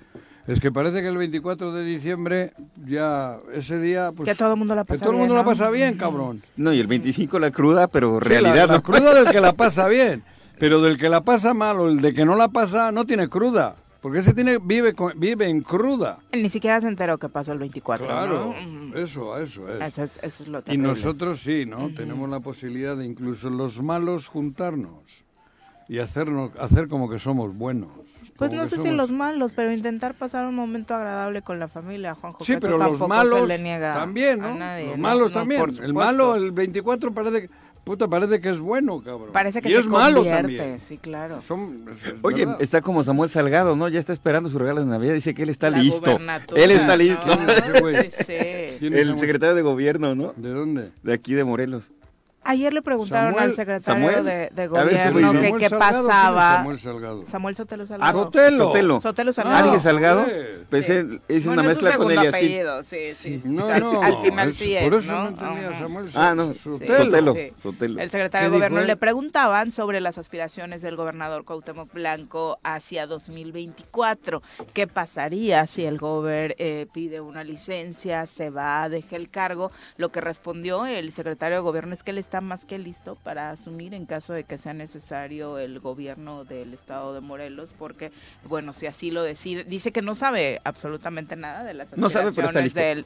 Es 0.47 0.61
que 0.61 0.71
parece 0.71 1.01
que 1.01 1.07
el 1.09 1.17
24 1.17 1.73
de 1.73 1.83
diciembre, 1.83 2.53
ya 2.85 3.37
ese 3.53 3.79
día... 3.79 4.11
Pues, 4.15 4.29
Que 4.29 4.35
todo 4.35 4.53
el 4.53 4.57
mundo 4.57 4.75
la 4.75 4.83
que 4.85 4.93
pasa 4.93 5.01
todo 5.03 5.11
el 5.11 5.17
mundo 5.19 5.33
bien, 5.33 5.37
la 5.37 5.43
¿no? 5.43 5.49
pasa 5.49 5.69
bien, 5.69 5.97
cabrón. 5.97 6.41
No, 6.55 6.71
y 6.71 6.79
el 6.79 6.87
25 6.87 7.37
la 7.39 7.51
cruda, 7.51 7.87
pero 7.89 8.19
Sí, 8.21 8.29
realidad 8.29 8.55
la, 8.55 8.67
la 8.67 8.73
no. 8.75 8.83
cruda 8.83 9.13
del 9.13 9.31
que 9.33 9.41
la 9.41 9.51
pasa 9.57 9.87
bien, 9.89 10.23
pero 10.57 10.81
del 10.81 10.97
que 10.97 11.09
la 11.09 11.21
pasa 11.21 11.53
mal 11.53 11.79
o 11.81 11.89
el 11.89 11.99
de 12.01 12.13
que 12.13 12.23
no 12.23 12.35
la 12.35 12.47
pasa 12.47 12.93
no 12.93 13.03
tiene 13.05 13.27
cruda, 13.27 13.75
porque 14.01 14.19
ese 14.19 14.33
tiene 14.33 14.57
vive 14.57 14.93
vive 15.17 15.49
en 15.49 15.59
cruda. 15.61 16.19
Él 16.31 16.43
ni 16.43 16.49
siquiera 16.49 16.79
se 16.79 16.87
enteró 16.87 17.17
que 17.17 17.27
pasó 17.27 17.51
el 17.51 17.59
24. 17.59 18.05
Claro, 18.05 18.55
¿no? 18.55 18.87
Ujú. 18.89 18.97
eso, 18.97 19.37
eso 19.37 19.67
es. 19.67 19.81
Eso 19.81 20.03
es, 20.03 20.19
eso 20.23 20.43
es 20.43 20.47
lo 20.49 20.63
Y 20.67 20.77
nosotros 20.77 21.41
sí, 21.41 21.65
¿no? 21.65 21.89
Tenemos 21.93 22.29
la 22.29 22.39
posibilidad 22.39 22.95
de 22.95 23.05
incluso 23.05 23.49
los 23.49 23.81
malos 23.81 24.27
juntarnos 24.29 25.03
y 25.89 25.99
hacernos 25.99 26.51
hacer 26.57 26.87
como 26.87 27.09
que 27.09 27.19
somos 27.19 27.53
buenos. 27.53 27.89
Pues 28.37 28.51
no 28.51 28.67
sé 28.67 28.77
si 28.77 28.89
los 28.91 29.11
malos, 29.11 29.51
pero 29.55 29.71
intentar 29.71 30.13
pasar 30.13 30.45
un 30.45 30.55
momento 30.55 30.93
agradable 30.95 31.41
con 31.41 31.59
la 31.59 31.67
familia, 31.67 32.13
Juanjo. 32.15 32.43
Sí, 32.45 32.55
pero 32.59 32.77
los 32.77 32.99
malos 33.07 33.41
se 33.41 33.47
le 33.47 33.57
niega 33.59 33.93
también, 33.95 34.43
a 34.43 34.47
¿no? 34.49 34.55
nadie, 34.55 34.85
los 34.87 34.97
¿no? 34.97 35.01
malos 35.01 35.31
No, 35.31 35.39
también. 35.39 35.63
El 35.81 35.93
malo, 35.93 36.35
el 36.35 36.51
24 36.51 37.11
parece 37.13 37.41
que, 37.43 37.49
puta, 37.83 38.07
parece 38.07 38.39
que 38.39 38.49
es 38.49 38.59
bueno, 38.59 39.01
cabrón. 39.01 39.29
Parece 39.33 39.61
que 39.61 39.69
y 39.69 39.73
se 39.73 39.79
es 39.79 39.87
malo 39.87 40.23
también. 40.23 40.79
sí, 40.79 40.97
claro. 40.97 41.41
Son- 41.41 41.85
es 41.91 42.13
Oye, 42.21 42.45
verdad. 42.45 42.61
está 42.61 42.81
como 42.81 43.03
Samuel 43.03 43.29
Salgado, 43.29 43.75
¿no? 43.75 43.87
Ya 43.89 43.99
está 43.99 44.13
esperando 44.13 44.49
su 44.49 44.59
regalo 44.59 44.81
de 44.81 44.87
Navidad. 44.87 45.13
Dice 45.13 45.33
que 45.33 45.43
él 45.43 45.49
está 45.49 45.69
La 45.69 45.79
listo. 45.79 46.17
Él 46.55 46.71
está 46.71 46.95
¿no? 46.95 46.95
listo. 46.97 47.27
Sí, 47.31 47.79
güey. 47.81 48.11
Sí, 48.11 48.17
sí. 48.19 48.33
¿Quién 48.79 48.93
es 48.93 48.99
El 48.99 49.05
Samuel? 49.07 49.19
secretario 49.21 49.55
de 49.55 49.61
gobierno, 49.63 50.13
¿no? 50.15 50.33
¿De 50.35 50.49
dónde? 50.49 50.91
De 51.01 51.13
aquí 51.13 51.33
de 51.33 51.43
Morelos. 51.43 51.89
Ayer 52.49 52.73
le 52.73 52.81
preguntaron 52.81 53.33
Samuel- 53.33 53.49
al 53.49 53.55
secretario 53.55 54.09
Samuel. 54.09 54.25
de, 54.25 54.31
ver, 54.55 54.69
gobierno 54.69 55.31
que 55.33 55.39
qué 55.39 55.41
Salgado, 55.41 55.57
¿quién 55.57 55.63
es 55.63 55.71
pasaba. 56.07 56.55
Samuel 56.55 56.79
Salgado. 56.79 57.25
Samuel 57.25 57.55
Sotelo 57.55 57.83
Ah, 57.83 57.87
Salgado. 57.87 58.23
Sotelo. 58.23 58.57
Sotelo. 58.57 59.01
Sotelo 59.01 59.29
Ah, 59.29 59.33
Salgado. 59.33 59.79
Salgado. 59.79 60.25
Pues 60.69 60.85
Sí. 60.85 60.93
Bueno, 61.47 61.51
una 61.51 61.61
es 61.63 61.67
mezcla 61.67 61.97
con 61.97 62.11
Eliasib. 62.11 62.29
apellido, 62.35 62.83
sí, 62.83 62.97
sí. 63.13 63.39
sí. 63.41 63.49
No, 63.49 63.67
al, 63.67 63.81
no. 63.81 64.01
al 64.01 64.17
final 64.23 64.53
sí 64.53 64.75
es, 64.75 64.83
Por 64.83 64.93
eso 64.99 65.11
¿no? 65.11 65.23
no 65.23 65.27
entendía 65.29 65.69
Ajá. 65.69 65.79
Samuel 65.79 66.09
Ah, 66.15 66.33
no. 66.35 66.53
Sotelo. 66.53 66.95
Sotelo. 67.05 67.33
Sí. 67.33 67.51
Sotelo. 67.57 68.01
El 68.01 68.11
secretario 68.11 68.47
¿Qué 68.47 68.51
de 68.51 68.57
gobierno 68.57 68.77
dijo 68.77 68.87
le 68.87 68.95
preguntaban 68.97 69.71
sobre 69.71 69.99
las 69.99 70.17
aspiraciones 70.17 70.81
del 70.81 70.95
gobernador 70.95 71.43
Cuauhtémoc 71.43 71.91
Blanco 71.93 72.59
hacia 72.63 73.07
2024. 73.07 74.41
¿Qué 74.73 74.87
pasaría 74.87 75.67
si 75.67 75.83
el 75.85 75.97
gober 75.97 76.55
eh, 76.59 76.87
pide 76.93 77.21
una 77.21 77.43
licencia, 77.43 78.25
se 78.25 78.49
va, 78.49 78.87
deja 78.89 79.15
el 79.15 79.29
cargo? 79.29 79.71
Lo 79.97 80.09
que 80.09 80.21
respondió 80.21 80.85
el 80.85 81.11
secretario 81.11 81.57
de 81.57 81.61
gobierno 81.63 81.93
es 81.93 82.03
que 82.03 82.11
él 82.11 82.17
está 82.17 82.36
más 82.41 82.65
que 82.65 82.77
listo 82.77 83.15
para 83.15 83.51
asumir 83.51 83.93
en 83.93 84.05
caso 84.05 84.33
de 84.33 84.43
que 84.43 84.57
sea 84.57 84.73
necesario 84.73 85.57
el 85.57 85.79
gobierno 85.79 86.43
del 86.45 86.73
estado 86.73 87.13
de 87.13 87.21
Morelos, 87.21 87.73
porque, 87.77 88.11
bueno, 88.45 88.73
si 88.73 88.87
así 88.87 89.11
lo 89.11 89.23
decide, 89.23 89.63
dice 89.63 89.91
que 89.91 90.01
no 90.01 90.15
sabe 90.15 90.61
absolutamente 90.63 91.35
nada 91.35 91.63
de 91.63 91.73
las 91.73 91.97
No 91.97 92.09
sabe, 92.09 92.31
pero 92.31 92.47
está 92.47 92.59
aspiraciones 92.59 93.05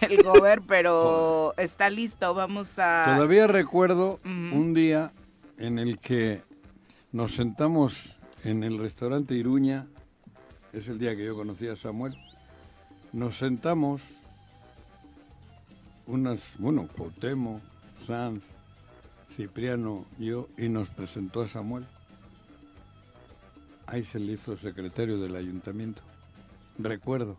del, 0.00 0.08
del 0.08 0.22
gober, 0.22 0.62
pero 0.62 1.54
está 1.56 1.90
listo. 1.90 2.34
Vamos 2.34 2.78
a... 2.78 3.12
Todavía 3.14 3.46
recuerdo 3.46 4.20
un 4.24 4.74
día 4.74 5.12
en 5.58 5.78
el 5.78 5.98
que 5.98 6.42
nos 7.12 7.34
sentamos 7.34 8.16
en 8.44 8.62
el 8.62 8.78
restaurante 8.78 9.34
Iruña, 9.34 9.86
es 10.72 10.88
el 10.88 10.98
día 10.98 11.16
que 11.16 11.24
yo 11.24 11.34
conocí 11.34 11.68
a 11.68 11.76
Samuel, 11.76 12.16
nos 13.12 13.36
sentamos 13.36 14.00
unas, 16.06 16.40
bueno, 16.58 16.88
Cuauhtémoc, 16.96 17.60
Sanz, 18.00 18.42
Cipriano, 19.40 20.04
yo, 20.18 20.48
y 20.58 20.68
nos 20.68 20.88
presentó 20.88 21.40
a 21.40 21.48
Samuel. 21.48 21.86
Ahí 23.86 24.04
se 24.04 24.20
le 24.20 24.32
hizo 24.32 24.54
secretario 24.58 25.18
del 25.18 25.34
ayuntamiento. 25.34 26.02
Recuerdo. 26.78 27.38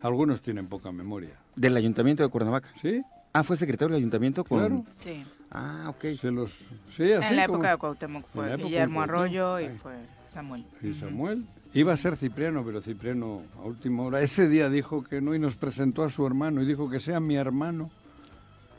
Algunos 0.00 0.40
tienen 0.42 0.68
poca 0.68 0.92
memoria. 0.92 1.30
Del 1.56 1.76
ayuntamiento 1.76 2.22
de 2.22 2.28
Cuernavaca. 2.28 2.68
¿Sí? 2.80 3.02
Ah, 3.32 3.42
fue 3.42 3.56
secretario 3.56 3.94
del 3.94 4.00
ayuntamiento 4.02 4.44
con... 4.44 4.58
Claro. 4.60 4.84
Sí. 4.96 5.24
Ah, 5.50 5.86
ok. 5.88 6.16
Se 6.20 6.30
los... 6.30 6.52
Sí, 6.96 7.12
así 7.12 7.26
en 7.30 7.36
la 7.36 7.46
como- 7.46 7.56
época 7.58 7.70
de 7.72 7.76
Cuauhtémoc 7.78 8.26
fue 8.32 8.56
Guillermo 8.56 9.02
Arroyo 9.02 9.58
y 9.58 9.68
fue 9.70 9.94
Samuel. 10.32 10.64
Y. 10.82 10.94
Samuel 10.94 11.44
iba 11.74 11.92
a 11.92 11.96
ser 11.96 12.16
Cipriano, 12.16 12.64
pero 12.64 12.80
Cipriano 12.80 13.42
a 13.58 13.62
última 13.62 14.04
hora, 14.04 14.22
ese 14.22 14.48
día 14.48 14.68
dijo 14.70 15.02
que 15.02 15.20
no 15.20 15.34
y 15.34 15.40
nos 15.40 15.56
presentó 15.56 16.04
a 16.04 16.10
su 16.10 16.24
hermano 16.24 16.62
y 16.62 16.66
dijo 16.66 16.88
que 16.88 17.00
sea 17.00 17.18
mi 17.18 17.34
hermano. 17.34 17.90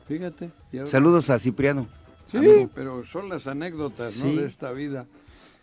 Fíjate. 0.08 0.50
y 0.74 0.78
ahora- 0.80 0.90
Saludos 0.90 1.30
a 1.30 1.38
Cipriano. 1.38 1.88
Sí, 2.32 2.38
amigo. 2.38 2.70
pero 2.74 3.06
son 3.06 3.30
las 3.30 3.48
anécdotas 3.48 4.18
¿no? 4.18 4.32
De 4.34 4.46
esta 4.46 4.72
vida. 4.72 5.06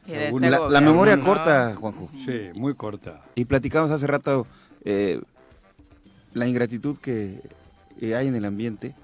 Este 0.06 0.50
La, 0.50 0.80
memoria 0.80 1.16
¿no? 1.16 1.24
corta, 1.24 1.74
Juanjo. 1.74 2.08
Sí, 2.14 2.48
muy 2.54 2.74
corta. 2.74 3.22
Y 3.34 3.44
platicamos 3.44 3.90
hace 3.90 4.06
rato 4.06 4.46
eh, 4.84 5.20
la 6.32 6.46
ingratitud 6.46 6.96
que 6.98 7.40
eh, 8.00 8.14
hay 8.14 8.28
en 8.28 8.34
el 8.34 8.44
ambiente 8.44 8.94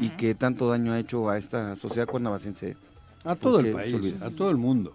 y 0.00 0.10
que 0.10 0.34
tanto 0.34 0.68
daño 0.68 0.92
ha 0.92 0.98
hecho 0.98 1.30
a 1.30 1.38
esta 1.38 1.76
sociedad 1.76 2.06
cuernavacense. 2.06 2.76
A 3.24 3.36
todo 3.36 3.60
el 3.60 3.72
país, 3.72 3.94
a 4.20 4.30
todo 4.30 4.50
el 4.50 4.56
mundo. 4.56 4.92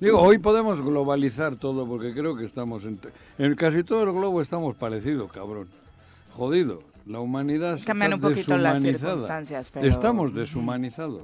Digo, 0.00 0.20
hoy 0.20 0.38
podemos 0.38 0.80
globalizar 0.80 1.56
todo 1.56 1.86
porque 1.86 2.12
creo 2.14 2.36
que 2.36 2.44
estamos 2.44 2.84
en, 2.84 3.00
en 3.38 3.54
casi 3.56 3.82
todo 3.82 4.04
el 4.04 4.12
globo 4.12 4.40
estamos 4.40 4.76
parecidos, 4.76 5.30
cabrón. 5.32 5.68
Jodido. 6.32 6.82
La 7.06 7.20
humanidad 7.20 7.74
está 7.74 7.86
Cambian 7.86 8.14
un 8.14 8.20
poquito 8.20 8.56
las 8.56 8.82
circunstancias, 8.82 9.70
pero- 9.70 9.86
Estamos 9.86 10.34
deshumanizados. 10.34 11.22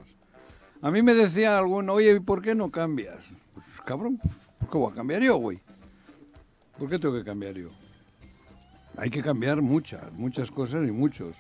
A 0.85 0.91
mí 0.91 1.01
me 1.01 1.15
decía 1.15 1.57
alguno, 1.57 1.95
oye, 1.95 2.13
¿y 2.17 2.21
por 2.21 2.43
qué 2.43 2.55
no 2.55 2.71
cambias? 2.71 3.17
Pues, 3.55 3.67
cabrón, 3.87 4.19
¿por 4.59 4.69
qué 4.71 4.77
voy 4.79 4.93
a 4.93 4.95
cambiar 4.95 5.23
yo, 5.23 5.37
güey? 5.37 5.59
¿Por 6.79 6.91
qué 6.91 6.99
tengo 6.99 7.15
que 7.15 7.25
cambiar 7.25 7.55
yo? 7.55 7.71
Hay 8.99 9.09
que 9.09 9.23
cambiar 9.23 9.63
muchas, 9.63 10.13
muchas 10.13 10.51
cosas 10.51 10.87
y 10.87 10.93
muchos. 10.93 11.37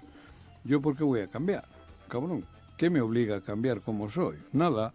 ¿Yo 0.64 0.80
por 0.80 0.96
qué 0.96 1.04
voy 1.04 1.20
a 1.20 1.26
cambiar? 1.28 1.64
Cabrón, 2.08 2.46
¿qué 2.78 2.88
me 2.88 3.02
obliga 3.02 3.36
a 3.36 3.40
cambiar 3.42 3.82
como 3.82 4.08
soy? 4.08 4.38
Nada. 4.52 4.94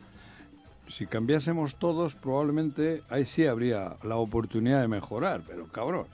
Si 0.87 1.05
cambiásemos 1.05 1.75
todos, 1.75 2.15
probablemente 2.15 3.03
ahí 3.09 3.25
sí 3.27 3.45
habría 3.45 3.97
la 4.01 4.15
oportunidad 4.15 4.81
de 4.81 4.87
mejorar, 4.87 5.43
pero 5.47 5.67
cabrón, 5.67 6.07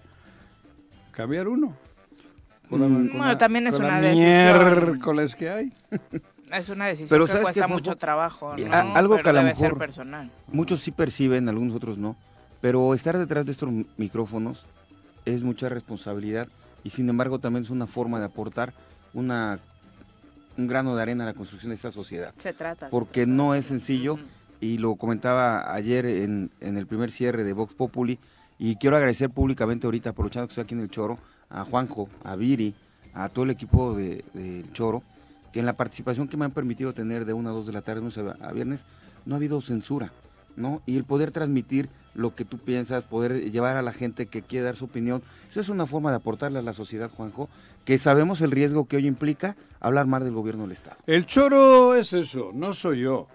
cambiar 1.12 1.48
uno. 1.48 1.74
Con 2.70 2.82
la- 2.82 2.88
Mm, 2.90 2.94
con 2.96 3.08
bueno, 3.18 3.26
la- 3.28 3.38
también 3.38 3.68
es 3.68 3.76
con 3.76 3.84
la 3.84 3.88
una 3.88 4.02
decisión. 4.02 4.90
miércoles 4.90 5.36
que 5.38 5.50
hay. 5.50 5.74
Es 6.58 6.70
una 6.70 6.86
decisión 6.88 7.10
Pero 7.10 7.26
que 7.26 7.32
¿sabes 7.32 7.44
cuesta 7.46 7.68
mucho 7.68 7.96
trabajo, 7.96 8.56
¿no? 8.56 8.74
a- 8.74 8.82
algo 8.94 9.16
Pero 9.16 9.24
que 9.24 9.30
a 9.30 9.34
lo 9.34 9.44
mejor- 9.44 9.78
personal. 9.78 10.32
Muchos 10.48 10.80
sí 10.82 10.92
perciben, 10.92 11.48
algunos 11.50 11.74
otros 11.76 11.98
no. 11.98 12.16
Pero 12.62 12.94
estar 12.94 13.18
detrás 13.18 13.46
de 13.46 13.52
estos 13.52 13.70
micrófonos 13.98 14.66
es 15.26 15.44
mucha 15.44 15.70
responsabilidad 15.70 16.48
y 16.84 16.90
sin 16.92 17.10
embargo 17.10 17.40
también 17.40 17.64
es 17.64 17.70
una 17.70 17.88
forma 17.88 18.20
de 18.20 18.26
aportar 18.26 18.74
una, 19.14 19.60
un 20.58 20.68
grano 20.68 20.96
de 20.96 21.02
arena 21.02 21.24
a 21.24 21.28
la 21.28 21.34
construcción 21.34 21.70
de 21.70 21.76
esta 21.76 21.92
sociedad. 21.92 22.34
Se 22.38 22.54
trata. 22.54 22.88
se 22.88 22.92
Porque 22.92 23.24
trata. 23.26 23.36
no 23.36 23.54
es 23.56 23.66
sencillo 23.66 24.18
y 24.62 24.78
lo 24.78 24.96
comentaba 24.96 25.74
ayer 25.74 26.06
en, 26.06 26.52
en 26.62 26.78
el 26.78 26.88
primer 26.88 27.12
cierre 27.12 27.44
de 27.44 27.54
Vox 27.54 27.74
Populi 27.74 28.20
y 28.58 28.78
quiero 28.78 28.96
agradecer 28.96 29.30
públicamente 29.30 29.86
ahorita, 29.86 30.12
aprovechando 30.12 30.48
que 30.48 30.52
estoy 30.52 30.64
aquí 30.64 30.74
en 30.76 30.82
el 30.82 30.90
Choro, 30.90 31.20
a 31.50 31.66
Juanjo, 31.66 32.08
a 32.24 32.36
Viri, 32.36 32.74
a 33.14 33.30
todo 33.30 33.44
el 33.46 33.52
equipo 33.52 33.96
de- 33.96 34.24
del 34.34 34.72
Choro, 34.74 35.04
que 35.56 35.62
en 35.62 35.66
la 35.66 35.78
participación 35.78 36.28
que 36.28 36.36
me 36.36 36.44
han 36.44 36.52
permitido 36.52 36.92
tener 36.92 37.24
de 37.24 37.32
1 37.32 37.50
a 37.50 37.54
2 37.54 37.68
de 37.68 37.72
la 37.72 37.82
tarde, 37.82 38.02
a 38.42 38.52
viernes, 38.52 38.84
no 39.26 39.36
ha 39.36 39.38
habido 39.38 39.62
censura, 39.62 40.12
¿no? 40.58 40.82
Y 40.86 40.98
el 40.98 41.06
poder 41.06 41.32
transmitir 41.32 41.88
lo 42.14 42.36
que 42.36 42.44
tú 42.44 42.58
piensas, 42.58 43.06
poder 43.06 43.50
llevar 43.50 43.78
a 43.78 43.82
la 43.82 43.94
gente 43.94 44.26
que 44.26 44.42
quiere 44.42 44.66
dar 44.66 44.76
su 44.76 44.84
opinión, 44.84 45.24
eso 45.50 45.62
es 45.62 45.70
una 45.70 45.86
forma 45.86 46.10
de 46.10 46.18
aportarle 46.18 46.60
a 46.60 46.62
la 46.62 46.74
sociedad, 46.74 47.10
Juanjo, 47.10 47.48
que 47.86 47.98
sabemos 47.98 48.42
el 48.42 48.52
riesgo 48.52 48.86
que 48.86 48.98
hoy 48.98 49.08
implica 49.08 49.56
hablar 49.80 50.08
mal 50.08 50.26
del 50.26 50.34
gobierno 50.34 50.64
del 50.64 50.74
Estado. 50.74 50.98
El 51.08 51.26
choro 51.26 51.96
es 51.96 52.12
eso, 52.12 52.52
no 52.54 52.74
soy 52.74 53.04
yo. 53.04 53.26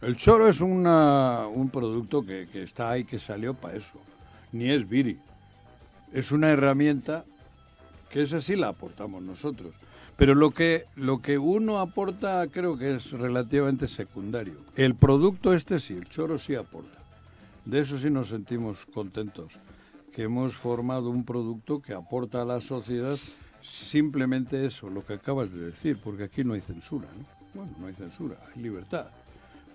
El 0.00 0.16
choro 0.16 0.48
es 0.48 0.62
una, 0.62 1.46
un 1.48 1.68
producto 1.68 2.24
que, 2.24 2.48
que 2.50 2.62
está 2.62 2.92
ahí, 2.92 3.04
que 3.04 3.18
salió 3.18 3.52
para 3.52 3.76
eso. 3.76 4.00
Ni 4.52 4.70
es 4.70 4.88
Viri. 4.88 5.18
Es 6.14 6.32
una 6.32 6.48
herramienta 6.48 7.26
que 8.08 8.22
esa 8.22 8.40
sí 8.40 8.56
la 8.56 8.68
aportamos 8.68 9.22
nosotros. 9.22 9.74
Pero 10.16 10.34
lo 10.34 10.50
que, 10.50 10.84
lo 10.94 11.20
que 11.20 11.38
uno 11.38 11.80
aporta 11.80 12.46
creo 12.48 12.78
que 12.78 12.94
es 12.94 13.12
relativamente 13.12 13.88
secundario. 13.88 14.54
El 14.76 14.94
producto 14.94 15.52
este 15.54 15.80
sí, 15.80 15.94
el 15.94 16.08
choro 16.08 16.38
sí 16.38 16.54
aporta. 16.54 16.98
De 17.64 17.80
eso 17.80 17.98
sí 17.98 18.10
nos 18.10 18.28
sentimos 18.28 18.86
contentos, 18.86 19.52
que 20.12 20.24
hemos 20.24 20.54
formado 20.54 21.10
un 21.10 21.24
producto 21.24 21.80
que 21.80 21.94
aporta 21.94 22.42
a 22.42 22.44
la 22.44 22.60
sociedad 22.60 23.18
simplemente 23.62 24.66
eso, 24.66 24.88
lo 24.88 25.04
que 25.06 25.14
acabas 25.14 25.52
de 25.52 25.66
decir, 25.66 25.98
porque 26.02 26.24
aquí 26.24 26.44
no 26.44 26.54
hay 26.54 26.60
censura, 26.60 27.08
¿no? 27.16 27.24
Bueno, 27.54 27.72
no 27.78 27.86
hay 27.86 27.94
censura, 27.94 28.36
hay 28.54 28.62
libertad 28.62 29.06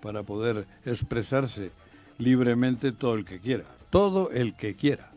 para 0.02 0.22
poder 0.22 0.66
expresarse 0.84 1.70
libremente 2.18 2.92
todo 2.92 3.14
el 3.14 3.24
que 3.24 3.38
quiera, 3.38 3.64
todo 3.90 4.30
el 4.30 4.54
que 4.54 4.74
quiera. 4.74 5.10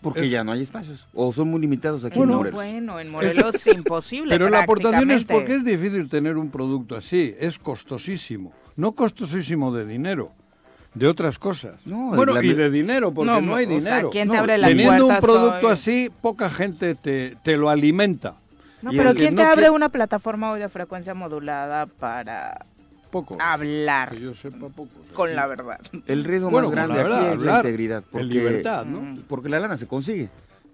Porque 0.00 0.20
Es- 0.26 0.30
ya 0.30 0.44
no 0.44 0.52
hay 0.52 0.62
espacios, 0.62 1.08
o 1.12 1.32
son 1.32 1.48
muy 1.50 1.60
limitados 1.60 2.04
aquí 2.04 2.16
Bueno, 2.18 2.32
en 2.34 2.38
Morelos. 2.38 2.54
Bueno, 2.56 3.00
en 3.00 3.10
Morelos 3.10 3.54
es 3.56 3.66
imposible. 3.74 4.34
Pero 4.34 4.48
la 4.48 4.60
aportación 4.60 5.10
es 5.10 5.24
porque 5.24 5.54
es 5.56 5.64
difícil 5.64 6.08
tener 6.08 6.36
un 6.36 6.50
producto 6.50 6.96
así, 6.96 7.34
es 7.38 7.58
costosísimo, 7.58 8.52
no 8.76 8.92
costosísimo 8.92 9.72
de 9.74 9.84
dinero, 9.86 10.30
de 10.94 11.06
otras 11.08 11.38
cosas. 11.38 11.74
No, 11.84 12.10
bueno, 12.14 12.32
la- 12.34 12.44
y 12.44 12.52
de 12.54 12.70
dinero, 12.70 13.12
porque 13.12 13.30
No, 13.30 13.40
no, 13.40 13.56
hay 13.56 13.66
o 13.66 13.68
sea, 13.68 13.78
dinero. 13.78 14.10
¿quién 14.10 14.28
te 14.28 14.34
No, 14.34 14.40
abre 14.40 14.58
las 14.58 14.70
Teniendo 14.70 15.06
un 15.08 15.16
producto 15.18 15.66
hoy? 15.66 15.72
así, 15.72 16.10
poca 16.20 16.48
gente 16.48 16.94
te, 16.94 17.36
te 17.42 17.56
lo 17.56 17.68
alimenta. 17.68 18.34
No, 18.82 18.92
Y 18.92 18.96
pero 18.96 19.12
¿quién 19.14 19.34
no 19.34 19.42
te 19.42 19.46
abre 19.48 19.62
quiere- 19.62 19.70
una 19.70 19.88
plataforma 19.88 20.52
hoy 20.52 20.60
de 20.60 20.68
frecuencia 20.68 21.12
modulada 21.12 21.86
para 21.86 22.64
Poco. 23.10 23.36
hablar 23.40 24.10
Que 24.10 24.20
yo 24.20 24.34
sepa 24.34 24.68
poco. 24.68 24.88
con 25.14 25.34
la 25.34 25.46
verdad? 25.46 25.80
El 26.06 26.24
riesgo 26.24 26.50
Bueno, 26.50 26.68
más 26.68 26.76
la 26.76 26.86
grande 26.86 27.02
verdad, 27.02 27.18
aquí 27.18 27.24
es 27.26 27.30
la 27.30 27.34
hablar 27.56 27.64
integridad. 27.64 28.04
Porque, 28.10 28.24
En 28.26 28.28
libertad, 28.30 28.84
¿no? 28.86 28.98
Ujú. 28.98 29.22
Porque 29.28 29.48
la 29.48 29.58
lana 29.60 29.76
se 29.76 29.86
consigue, 29.86 30.28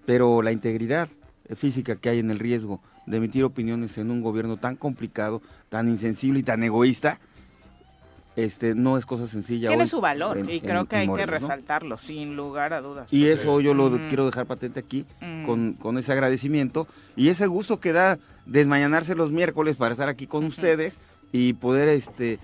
pero 0.06 0.42
la 0.42 0.50
integridad 0.52 1.08
física 1.56 1.96
que 1.96 2.08
hay 2.08 2.18
en 2.18 2.30
el 2.30 2.38
riesgo 2.38 2.80
de 3.06 3.18
emitir 3.18 3.44
opiniones 3.44 3.98
en 3.98 4.10
un 4.10 4.22
gobierno 4.22 4.56
tan 4.56 4.76
complicado, 4.76 5.42
tan 5.68 5.88
insensible 5.88 6.40
y 6.40 6.42
tan 6.42 6.62
egoísta, 6.62 7.18
este, 8.36 8.74
no 8.74 8.98
es 8.98 9.06
cosa 9.06 9.28
sencilla. 9.28 9.68
Tiene 9.68 9.84
hoy 9.84 9.88
su 9.88 10.00
valor 10.00 10.38
en- 10.38 10.50
y 10.50 10.54
en- 10.54 10.60
creo 10.60 10.86
que 10.86 10.96
en 10.96 11.02
hay 11.02 11.06
Morelos, 11.06 11.34
que 11.36 11.40
¿no? 11.40 11.46
resaltarlo, 11.48 11.98
sin 11.98 12.34
lugar 12.34 12.72
a 12.74 12.80
dudas. 12.80 13.12
Y 13.12 13.28
eso 13.28 13.60
yo 13.60 13.74
lo 13.74 13.86
Ujú. 13.86 13.98
quiero 14.08 14.26
dejar 14.26 14.46
patente 14.46 14.80
aquí, 14.80 15.06
Mm. 15.20 15.44
con, 15.44 15.72
con 15.74 15.98
ese 15.98 16.10
agradecimiento 16.12 16.88
y 17.14 17.28
ese 17.28 17.46
gusto 17.46 17.78
que 17.78 17.92
da 17.92 18.18
desmañanarse 18.46 19.14
los 19.14 19.30
miércoles 19.30 19.76
para 19.76 19.92
estar 19.92 20.08
aquí 20.08 20.26
con 20.26 20.44
ustedes 20.44 20.98
y 21.34 21.52
poder 21.54 21.88
este 21.88 22.38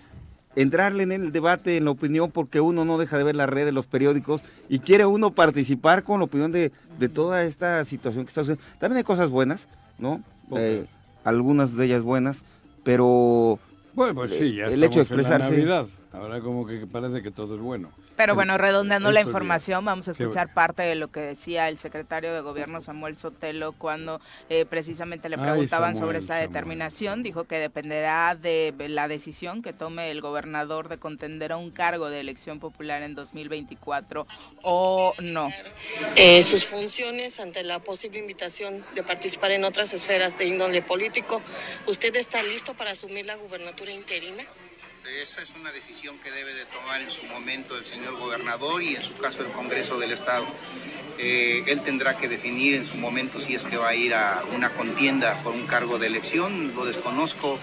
entrarle 0.56 1.04
en 1.04 1.12
el 1.12 1.30
debate, 1.30 1.76
en 1.76 1.84
la 1.84 1.92
opinión, 1.92 2.32
porque 2.32 2.60
uno 2.60 2.84
no 2.84 2.98
deja 2.98 3.16
de 3.16 3.22
ver 3.22 3.36
la 3.36 3.46
red 3.46 3.64
de 3.64 3.70
los 3.70 3.86
periódicos 3.86 4.42
y 4.68 4.80
quiere 4.80 5.06
uno 5.06 5.30
participar 5.30 6.02
con 6.02 6.18
la 6.18 6.24
opinión 6.24 6.50
de, 6.50 6.72
de 6.98 7.08
toda 7.08 7.44
esta 7.44 7.84
situación 7.84 8.24
que 8.24 8.30
está 8.30 8.40
sucediendo. 8.40 8.64
También 8.80 8.96
hay 8.98 9.04
cosas 9.04 9.30
buenas, 9.30 9.68
¿no? 10.00 10.24
Eh, 10.56 10.86
algunas 11.22 11.76
de 11.76 11.84
ellas 11.86 12.02
buenas, 12.02 12.42
pero 12.82 13.60
Bueno, 13.94 14.12
pues 14.16 14.32
sí, 14.32 14.56
ya 14.56 14.64
El 14.64 14.82
hecho 14.82 15.04
de 15.04 15.14
en 15.14 15.22
la 15.22 15.22
expresarse- 15.22 15.50
Navidad. 15.50 15.86
Ahora 16.12 16.40
como 16.40 16.66
que 16.66 16.86
parece 16.86 17.22
que 17.22 17.30
todo 17.30 17.54
es 17.54 17.60
bueno. 17.60 17.90
Pero 18.16 18.34
bueno, 18.34 18.58
redondeando 18.58 19.12
la 19.12 19.22
información, 19.22 19.82
vamos 19.84 20.06
a 20.08 20.10
escuchar 20.10 20.52
parte 20.52 20.82
de 20.82 20.94
lo 20.94 21.08
que 21.08 21.20
decía 21.20 21.68
el 21.68 21.78
secretario 21.78 22.34
de 22.34 22.40
Gobierno 22.42 22.80
Samuel 22.82 23.16
Sotelo 23.16 23.72
cuando 23.72 24.20
eh, 24.50 24.66
precisamente 24.66 25.30
le 25.30 25.36
Ay, 25.36 25.42
preguntaban 25.42 25.96
sobre 25.96 26.18
esta 26.18 26.34
Samuel. 26.34 26.48
determinación. 26.48 27.22
Dijo 27.22 27.44
que 27.44 27.58
dependerá 27.58 28.34
de 28.34 28.74
la 28.88 29.08
decisión 29.08 29.62
que 29.62 29.72
tome 29.72 30.10
el 30.10 30.20
gobernador 30.20 30.88
de 30.90 30.98
contender 30.98 31.52
a 31.52 31.56
un 31.56 31.70
cargo 31.70 32.10
de 32.10 32.20
elección 32.20 32.58
popular 32.60 33.02
en 33.02 33.14
2024 33.14 34.26
o 34.64 35.14
no. 35.22 35.50
eh, 36.16 36.42
sus 36.42 36.66
funciones 36.66 37.40
ante 37.40 37.62
la 37.62 37.78
posible 37.78 38.18
invitación 38.18 38.84
de 38.94 39.02
participar 39.02 39.52
en 39.52 39.64
otras 39.64 39.94
esferas 39.94 40.36
de 40.36 40.44
índole 40.44 40.82
político. 40.82 41.40
¿Usted 41.86 42.14
está 42.16 42.42
listo 42.42 42.74
para 42.74 42.90
asumir 42.90 43.24
la 43.24 43.36
gubernatura 43.36 43.92
interina? 43.92 44.42
Esa 45.06 45.40
es 45.42 45.52
una 45.58 45.72
decisión 45.72 46.18
que 46.18 46.30
debe 46.30 46.52
de 46.52 46.64
tomar 46.66 47.00
en 47.00 47.10
su 47.10 47.24
momento 47.24 47.76
el 47.76 47.84
señor 47.84 48.18
gobernador 48.18 48.82
y 48.82 48.96
en 48.96 49.02
su 49.02 49.16
caso 49.16 49.42
el 49.42 49.50
Congreso 49.52 49.98
del 49.98 50.12
Estado. 50.12 50.46
Eh, 51.18 51.62
él 51.66 51.80
tendrá 51.82 52.16
que 52.16 52.28
definir 52.28 52.74
en 52.74 52.84
su 52.84 52.96
momento 52.96 53.40
si 53.40 53.54
es 53.54 53.64
que 53.64 53.76
va 53.76 53.88
a 53.88 53.94
ir 53.94 54.14
a 54.14 54.42
una 54.54 54.70
contienda 54.70 55.42
por 55.42 55.52
un 55.54 55.66
cargo 55.66 55.98
de 55.98 56.06
elección. 56.06 56.74
Lo 56.74 56.84
desconozco, 56.84 57.58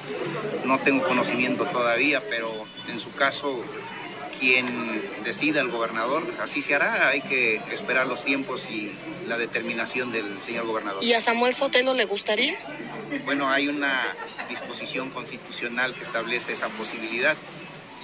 no 0.66 0.80
tengo 0.80 1.08
conocimiento 1.08 1.66
todavía, 1.66 2.22
pero 2.30 2.52
en 2.88 3.00
su 3.00 3.12
caso 3.14 3.64
quien 4.40 5.02
decida 5.24 5.62
el 5.62 5.70
gobernador, 5.70 6.24
así 6.42 6.62
se 6.62 6.76
hará. 6.76 7.10
Hay 7.10 7.22
que 7.22 7.62
esperar 7.72 8.08
los 8.08 8.24
tiempos 8.24 8.68
y 8.70 8.92
la 9.26 9.38
determinación 9.38 10.12
del 10.12 10.42
señor 10.44 10.66
gobernador. 10.66 11.04
¿Y 11.04 11.14
a 11.14 11.22
Samuel 11.22 11.54
Sotelo 11.56 11.94
le 11.94 12.06
gustaría? 12.06 12.56
Bueno, 13.26 13.50
hay 13.50 13.68
una 13.68 14.16
disposición 14.50 15.10
constitucional 15.10 15.94
que 15.94 16.04
establece 16.04 16.54
esa 16.54 16.68
posibilidad. 16.70 17.36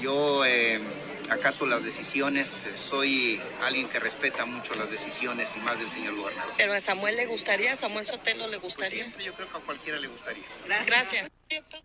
Yo 0.01 0.43
eh, 0.45 0.81
acato 1.29 1.65
las 1.65 1.83
decisiones, 1.83 2.65
eh, 2.65 2.75
soy 2.77 3.39
alguien 3.63 3.87
que 3.87 3.99
respeta 3.99 4.45
mucho 4.45 4.73
las 4.75 4.89
decisiones 4.91 5.53
y 5.57 5.59
más 5.61 5.79
del 5.79 5.89
señor 5.89 6.15
gobernador. 6.15 6.53
¿Pero 6.57 6.73
a 6.73 6.81
Samuel 6.81 7.15
le 7.15 7.25
gustaría? 7.25 7.73
¿A 7.73 7.75
Samuel 7.75 8.05
Sotelo 8.05 8.45
le 8.47 8.59
Pues 8.59 8.61
gustaría? 8.75 9.03
siempre 9.03 9.23
yo 9.23 9.33
creo 9.33 9.49
que 9.49 9.57
a 9.57 9.61
cualquiera 9.61 9.99
le 9.99 10.07
gustaría. 10.07 10.43
Gracias. 10.85 11.29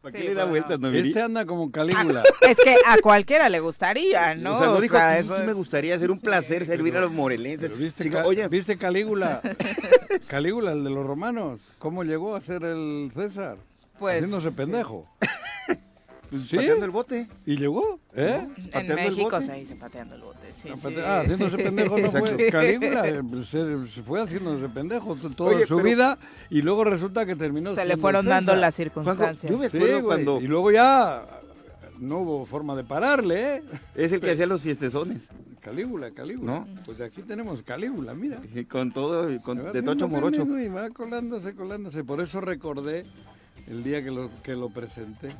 ¿para 0.00 0.12
Sí, 0.12 0.22
qué 0.22 0.28
le 0.28 0.34
da 0.34 0.44
bueno. 0.44 0.66
vueltas, 0.66 0.80
no? 0.80 0.88
Este 0.96 1.20
anda 1.20 1.44
como 1.44 1.70
Calígula. 1.70 2.22
Es 2.40 2.56
que 2.56 2.76
a 2.86 2.96
cualquiera 3.02 3.50
le 3.50 3.60
gustaría, 3.60 4.34
¿no? 4.34 4.54
O 4.54 4.58
sea, 4.58 4.66
no 4.68 4.72
O 4.76 4.80
dijo, 4.80 4.96
sea, 4.96 5.14
sí, 5.14 5.20
eso 5.26 5.34
sí 5.34 5.40
es- 5.42 5.46
me 5.46 5.52
gustaría, 5.52 5.98
ser 5.98 6.10
un 6.10 6.20
placer 6.20 6.64
servir 6.64 6.96
a 6.96 7.00
los 7.02 7.12
morelenses. 7.12 7.76
¿Viste, 7.76 8.04
Chico, 8.04 8.18
oye, 8.24 8.48
¿Viste 8.48 8.78
Calígula? 8.78 9.42
Calígula, 10.26 10.72
el 10.72 10.84
de 10.84 10.90
los 10.90 11.06
romanos. 11.06 11.60
¿Cómo 11.78 12.02
llegó 12.02 12.34
a 12.34 12.40
ser 12.40 12.64
el 12.64 13.10
César? 13.14 13.58
Pues, 13.98 14.14
Haciéndose 14.16 14.50
sí. 14.50 14.56
pendejo. 14.56 15.06
pues, 16.30 16.42
¿Sí? 16.48 16.56
pateando 16.56 16.84
el 16.84 16.90
bote. 16.90 17.28
¿Y 17.46 17.56
llegó? 17.56 17.98
¿Eh? 18.14 18.46
En 18.72 18.94
México 18.94 19.30
bote. 19.30 19.46
se 19.46 19.52
dice 19.54 19.74
pateando 19.76 20.14
el 20.16 20.22
bote. 20.22 20.38
sí, 20.62 20.68
Ah, 20.72 20.76
sí. 20.88 20.94
Ah, 21.04 21.20
haciéndose 21.20 21.56
pendejo 21.58 21.98
no 21.98 22.10
fue. 22.10 22.50
Calígula 22.50 23.08
eh, 23.08 23.22
pues, 23.28 23.46
se, 23.46 23.86
se 23.88 24.02
fue 24.02 24.22
haciéndose 24.22 24.68
pendejo 24.68 25.14
to- 25.16 25.30
toda 25.30 25.56
Oye, 25.56 25.66
su 25.66 25.76
pero- 25.76 25.88
vida 25.88 26.18
y 26.50 26.62
luego 26.62 26.84
resulta 26.84 27.24
que 27.26 27.36
terminó 27.36 27.74
Se 27.74 27.84
le 27.84 27.96
fueron 27.96 28.26
dando 28.26 28.54
las 28.56 28.74
Juanjo, 28.76 28.92
circunstancias. 29.02 29.50
yo 29.52 29.58
me 29.58 29.68
Sí, 29.68 29.76
acuerdo 29.76 29.94
güey, 29.94 30.04
cuando 30.06 30.40
Y 30.40 30.46
luego 30.46 30.70
ya 30.70 31.24
no 31.98 32.18
hubo 32.20 32.46
forma 32.46 32.76
de 32.76 32.84
pararle, 32.84 33.56
¿eh? 33.56 33.62
es 33.96 34.12
el 34.12 34.20
que 34.20 34.30
hacía 34.32 34.46
los 34.46 34.60
fiestezones. 34.62 35.28
Calígula, 35.60 36.10
Calígula. 36.12 36.52
¿No? 36.60 36.68
Pues 36.84 37.00
aquí 37.00 37.22
tenemos 37.22 37.62
Calígula, 37.62 38.14
mira. 38.14 38.38
Y 38.54 38.64
Con 38.64 38.92
todo, 38.92 39.28
con, 39.42 39.72
de 39.72 39.82
tocho 39.82 40.08
morocho. 40.08 40.46
Y 40.58 40.68
va 40.68 40.88
colándose, 40.90 41.54
colándose. 41.54 42.04
Por 42.04 42.20
eso 42.20 42.40
recordé 42.40 43.04
el 43.66 43.82
día 43.84 44.02
que 44.02 44.10
lo, 44.10 44.30
que 44.42 44.52
lo 44.54 44.70
presenté. 44.70 45.30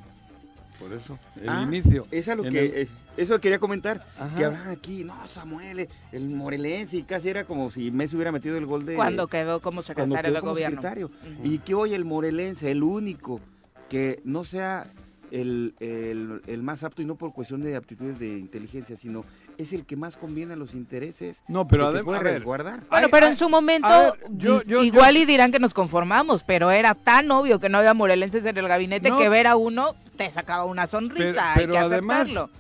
Por 0.79 0.93
eso, 0.93 1.19
el 1.41 1.49
Ah, 1.49 1.65
inicio. 1.67 2.07
Eso 2.11 2.31
es 2.33 2.37
lo 2.37 2.43
que, 2.45 2.49
el- 2.49 2.75
eh, 2.83 2.89
eso 3.17 3.41
quería 3.41 3.59
comentar, 3.59 4.05
Ajá. 4.19 4.37
que 4.37 4.45
hablaban 4.45 4.69
aquí, 4.69 5.03
no, 5.03 5.15
Samuel, 5.27 5.89
el 6.13 6.29
morelense, 6.31 6.99
y 6.99 7.03
casi 7.03 7.29
era 7.29 7.45
como 7.45 7.71
si 7.71 7.91
Messi 7.91 8.15
hubiera 8.15 8.31
metido 8.31 8.57
el 8.57 8.67
gol 8.67 8.87
de... 8.87 8.95
Cuando 8.95 9.27
quedó 9.27 9.61
como 9.61 9.83
cuando 9.83 9.83
secretario 9.83 10.23
quedó 10.23 10.33
de 10.35 10.41
como 10.41 10.53
gobierno. 10.53 10.81
secretario. 10.81 11.11
Y 11.43 11.59
que 11.59 11.75
hoy 11.75 11.95
el 11.95 12.05
morelense, 12.05 12.71
el 12.71 12.83
único, 12.85 13.41
que 13.89 14.21
no 14.25 14.45
sea 14.45 14.87
el, 15.33 15.75
el- 15.81 16.43
el 16.47 16.63
más 16.63 16.85
apto, 16.85 17.03
y 17.03 17.07
no 17.07 17.17
por 17.17 17.33
cuestión 17.33 17.61
de 17.61 17.75
aptitudes 17.75 18.19
de 18.21 18.39
inteligencia, 18.39 18.97
sino 18.97 19.25
es 19.59 19.73
el 19.73 19.85
que 19.85 19.97
más 19.97 20.17
conviene 20.17 20.55
a 20.55 20.57
los 20.57 20.73
intereses. 20.73 21.43
No, 21.49 21.67
pero 21.69 21.89
el 21.89 21.95
que 21.95 22.01
adem- 22.01 22.05
puede 22.05 22.21
resguardar. 22.21 22.81
Bueno, 22.89 23.07
Ay, 23.07 23.09
pero 23.11 23.27
ay, 23.27 23.33
en 23.33 23.37
su 23.39 23.49
momento 23.51 23.89
a 23.89 24.13
ver, 24.13 24.21
yo- 24.31 24.63
yo- 24.63 24.83
igual 24.83 25.15
yo- 25.15 25.23
y 25.23 25.25
dirán 25.27 25.51
que 25.53 25.59
nos 25.59 25.75
conformamos, 25.75 26.43
pero 26.45 26.71
era 26.71 26.95
tan 26.95 27.31
obvio 27.31 27.59
que 27.61 27.69
no 27.69 27.79
había 27.79 27.93
morelenses 27.93 28.45
en 28.47 28.57
el 28.57 28.69
gabinete 28.69 29.11
No. 29.11 29.19
que 29.19 29.29
ver 29.29 29.47
a 29.49 29.57
uno 29.57 29.95
te 30.17 30.31
sacaba 30.31 30.65
una 30.65 30.87
sonrisa, 30.87 31.25
Pero, 31.25 31.41
hay 31.43 31.55
pero 31.57 31.73
que 31.73 31.79
además, 31.79 32.21
aceptarlo. 32.23 32.51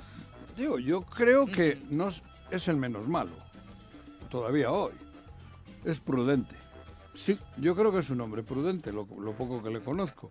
digo, 0.56 0.78
yo 0.78 1.02
creo 1.02 1.46
que 1.46 1.78
no 1.90 2.08
es- 2.08 2.20
es 2.50 2.66
el 2.68 2.76
menos 2.76 3.06
malo. 3.08 3.30
Todavía 4.28 4.70
hoy. 4.70 4.92
Es 5.84 6.00
prudente. 6.00 6.54
Sí. 7.14 7.38
Yo 7.56 7.74
creo 7.74 7.90
que 7.92 8.00
es 8.00 8.10
un 8.10 8.20
hombre 8.20 8.42
prudente, 8.42 8.92
lo, 8.92 9.06
lo 9.20 9.32
poco 9.32 9.62
que 9.62 9.70
le 9.70 9.80
conozco. 9.80 10.30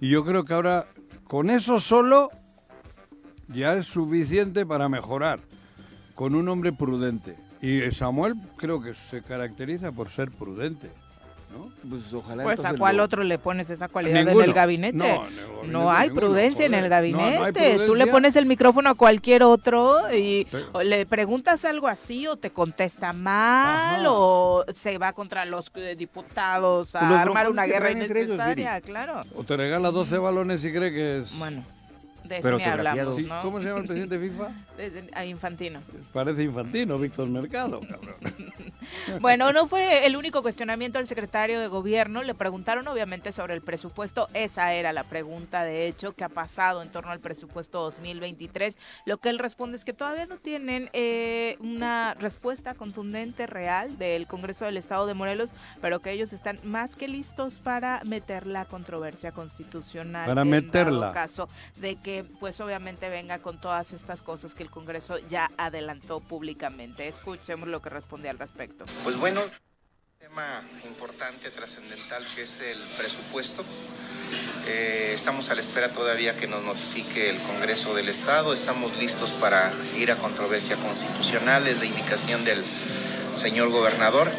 Y 0.00 0.10
yo 0.10 0.24
creo 0.24 0.44
que 0.44 0.54
ahora, 0.54 0.86
con 1.24 1.48
eso 1.50 1.80
solo, 1.80 2.30
ya 3.48 3.74
es 3.74 3.86
suficiente 3.86 4.66
para 4.66 4.88
mejorar. 4.88 5.40
Con 6.16 6.34
un 6.34 6.48
hombre 6.48 6.72
prudente. 6.72 7.36
Y 7.62 7.88
Samuel 7.92 8.34
creo 8.56 8.82
que 8.82 8.94
se 8.94 9.22
caracteriza 9.22 9.92
por 9.92 10.10
ser 10.10 10.30
prudente. 10.32 10.90
¿no? 11.56 11.70
Pues 11.88 12.12
ojalá 12.12 12.42
Pues 12.42 12.64
a 12.64 12.74
cuál 12.74 12.96
lo- 12.96 13.04
otro 13.04 13.22
le 13.22 13.38
pones 13.38 13.70
esa 13.70 13.88
cualidad 13.88 14.22
en 14.22 14.28
el 14.28 14.52
gabinete. 14.52 14.96
No, 14.98 15.04
en 15.04 15.10
el 15.14 15.46
gabinete 15.46 15.68
No 15.68 15.90
hay 15.92 16.08
ninguno, 16.08 16.20
prudencia 16.26 16.66
en 16.66 16.74
el 16.74 16.82
No, 16.82 16.88
no 16.88 16.94
hay 16.96 17.38
gabinete. 17.52 17.86
Tú 17.86 17.94
le 17.94 18.06
pones 18.08 18.34
el 18.36 18.46
micrófono 18.46 18.90
a 18.90 18.94
cualquier 18.94 19.42
otro 19.44 20.12
y 20.12 20.46
Pero- 20.50 20.82
le 20.82 21.06
preguntas 21.06 21.64
algo 21.64 21.86
así 21.86 22.26
o 22.26 22.36
te 22.36 22.50
contesta 22.50 23.12
mal 23.12 24.00
Ajá. 24.00 24.10
o 24.10 24.64
se 24.74 24.98
va 24.98 25.12
contra 25.12 25.44
los 25.46 25.70
eh, 25.76 25.94
diputados 25.96 26.94
a 26.96 27.08
Los 27.08 27.18
armar 27.20 27.50
una 27.50 27.64
guerra 27.64 27.90
ellos, 27.90 28.04
innecesaria, 28.10 28.80
claro. 28.80 29.20
O 29.34 29.44
te 29.44 29.56
regala 29.56 29.90
12 29.90 30.18
balones 30.18 30.64
y 30.64 30.72
cree 30.72 30.92
que 30.92 31.18
es... 31.20 31.38
Bueno, 31.38 31.62
de 32.28 32.36
eso 32.36 32.42
Pero 32.42 32.58
ni 32.58 32.64
hablamos, 32.64 33.00
autografiados. 33.00 33.16
Sí, 33.16 33.26
¿no? 33.28 33.42
¿Cómo 33.42 33.58
se 33.58 33.64
llama 33.66 33.80
el 33.80 33.86
presidente 33.86 34.18
de 34.18 34.30
FIFA? 34.30 34.50
A 35.18 35.24
Infantino. 35.24 35.80
Parece 36.12 36.42
infantino, 36.42 36.98
Víctor 36.98 37.28
Mercado, 37.28 37.80
cabrón. 37.80 38.16
Bueno, 39.20 39.52
no 39.52 39.66
fue 39.66 40.06
el 40.06 40.16
único 40.16 40.42
cuestionamiento 40.42 40.98
del 40.98 41.08
secretario 41.08 41.60
de 41.60 41.66
gobierno. 41.66 42.22
Le 42.22 42.34
preguntaron 42.34 42.86
obviamente 42.88 43.32
sobre 43.32 43.54
el 43.54 43.60
presupuesto. 43.60 44.28
Esa 44.34 44.74
era 44.74 44.92
la 44.92 45.04
pregunta, 45.04 45.64
de 45.64 45.88
hecho, 45.88 46.12
que 46.12 46.24
ha 46.24 46.28
pasado 46.28 46.82
en 46.82 46.90
torno 46.90 47.10
al 47.10 47.20
presupuesto 47.20 47.80
2023. 47.80 48.76
Lo 49.04 49.18
que 49.18 49.28
él 49.28 49.38
responde 49.38 49.76
es 49.76 49.84
que 49.84 49.92
todavía 49.92 50.26
no 50.26 50.36
tienen 50.36 50.90
eh, 50.92 51.56
una 51.60 52.14
respuesta 52.14 52.74
contundente, 52.74 53.46
real, 53.46 53.98
del 53.98 54.26
Congreso 54.26 54.64
del 54.64 54.76
Estado 54.76 55.06
de 55.06 55.14
Morelos, 55.14 55.50
pero 55.80 56.00
que 56.00 56.12
ellos 56.12 56.32
están 56.32 56.58
más 56.62 56.96
que 56.96 57.08
listos 57.08 57.54
para 57.54 58.02
meter 58.04 58.46
la 58.46 58.64
controversia 58.64 59.32
constitucional. 59.32 60.26
Para 60.26 60.42
en 60.42 60.50
dado 60.50 60.62
meterla. 60.62 61.12
caso 61.12 61.48
de 61.76 61.96
que, 61.96 62.15
pues 62.24 62.60
obviamente 62.60 63.08
venga 63.08 63.38
con 63.40 63.60
todas 63.60 63.92
estas 63.92 64.22
cosas 64.22 64.54
que 64.54 64.62
el 64.62 64.70
Congreso 64.70 65.18
ya 65.28 65.50
adelantó 65.56 66.20
públicamente. 66.20 67.08
Escuchemos 67.08 67.68
lo 67.68 67.80
que 67.82 67.90
responde 67.90 68.28
al 68.28 68.38
respecto. 68.38 68.84
Pues 69.04 69.16
bueno, 69.16 69.40
tema 70.18 70.62
importante, 70.84 71.50
trascendental, 71.50 72.24
que 72.34 72.42
es 72.42 72.60
el 72.60 72.78
presupuesto. 72.98 73.64
Eh, 74.66 75.12
estamos 75.14 75.50
a 75.50 75.54
la 75.54 75.60
espera 75.60 75.92
todavía 75.92 76.36
que 76.36 76.46
nos 76.46 76.64
notifique 76.64 77.30
el 77.30 77.38
Congreso 77.38 77.94
del 77.94 78.08
Estado. 78.08 78.52
Estamos 78.52 78.96
listos 78.98 79.32
para 79.32 79.72
ir 79.96 80.10
a 80.10 80.16
controversia 80.16 80.76
constitucional, 80.76 81.66
es 81.66 81.78
la 81.78 81.84
indicación 81.84 82.44
del 82.44 82.64
señor 83.36 83.70
gobernador. 83.70 84.30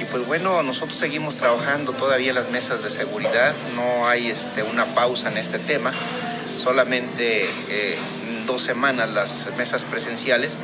Y 0.00 0.04
pues 0.04 0.26
bueno, 0.26 0.62
nosotros 0.62 0.96
seguimos 0.96 1.38
trabajando 1.38 1.92
todavía 1.92 2.32
las 2.32 2.48
mesas 2.50 2.82
de 2.82 2.88
seguridad, 2.88 3.54
no 3.74 4.06
hay 4.06 4.28
este, 4.28 4.62
una 4.62 4.94
pausa 4.94 5.28
en 5.28 5.38
este 5.38 5.58
tema, 5.58 5.92
solamente 6.58 7.48
eh, 7.68 7.96
dos 8.46 8.62
semanas 8.62 9.08
las 9.10 9.48
mesas 9.56 9.84
presenciales 9.84 10.58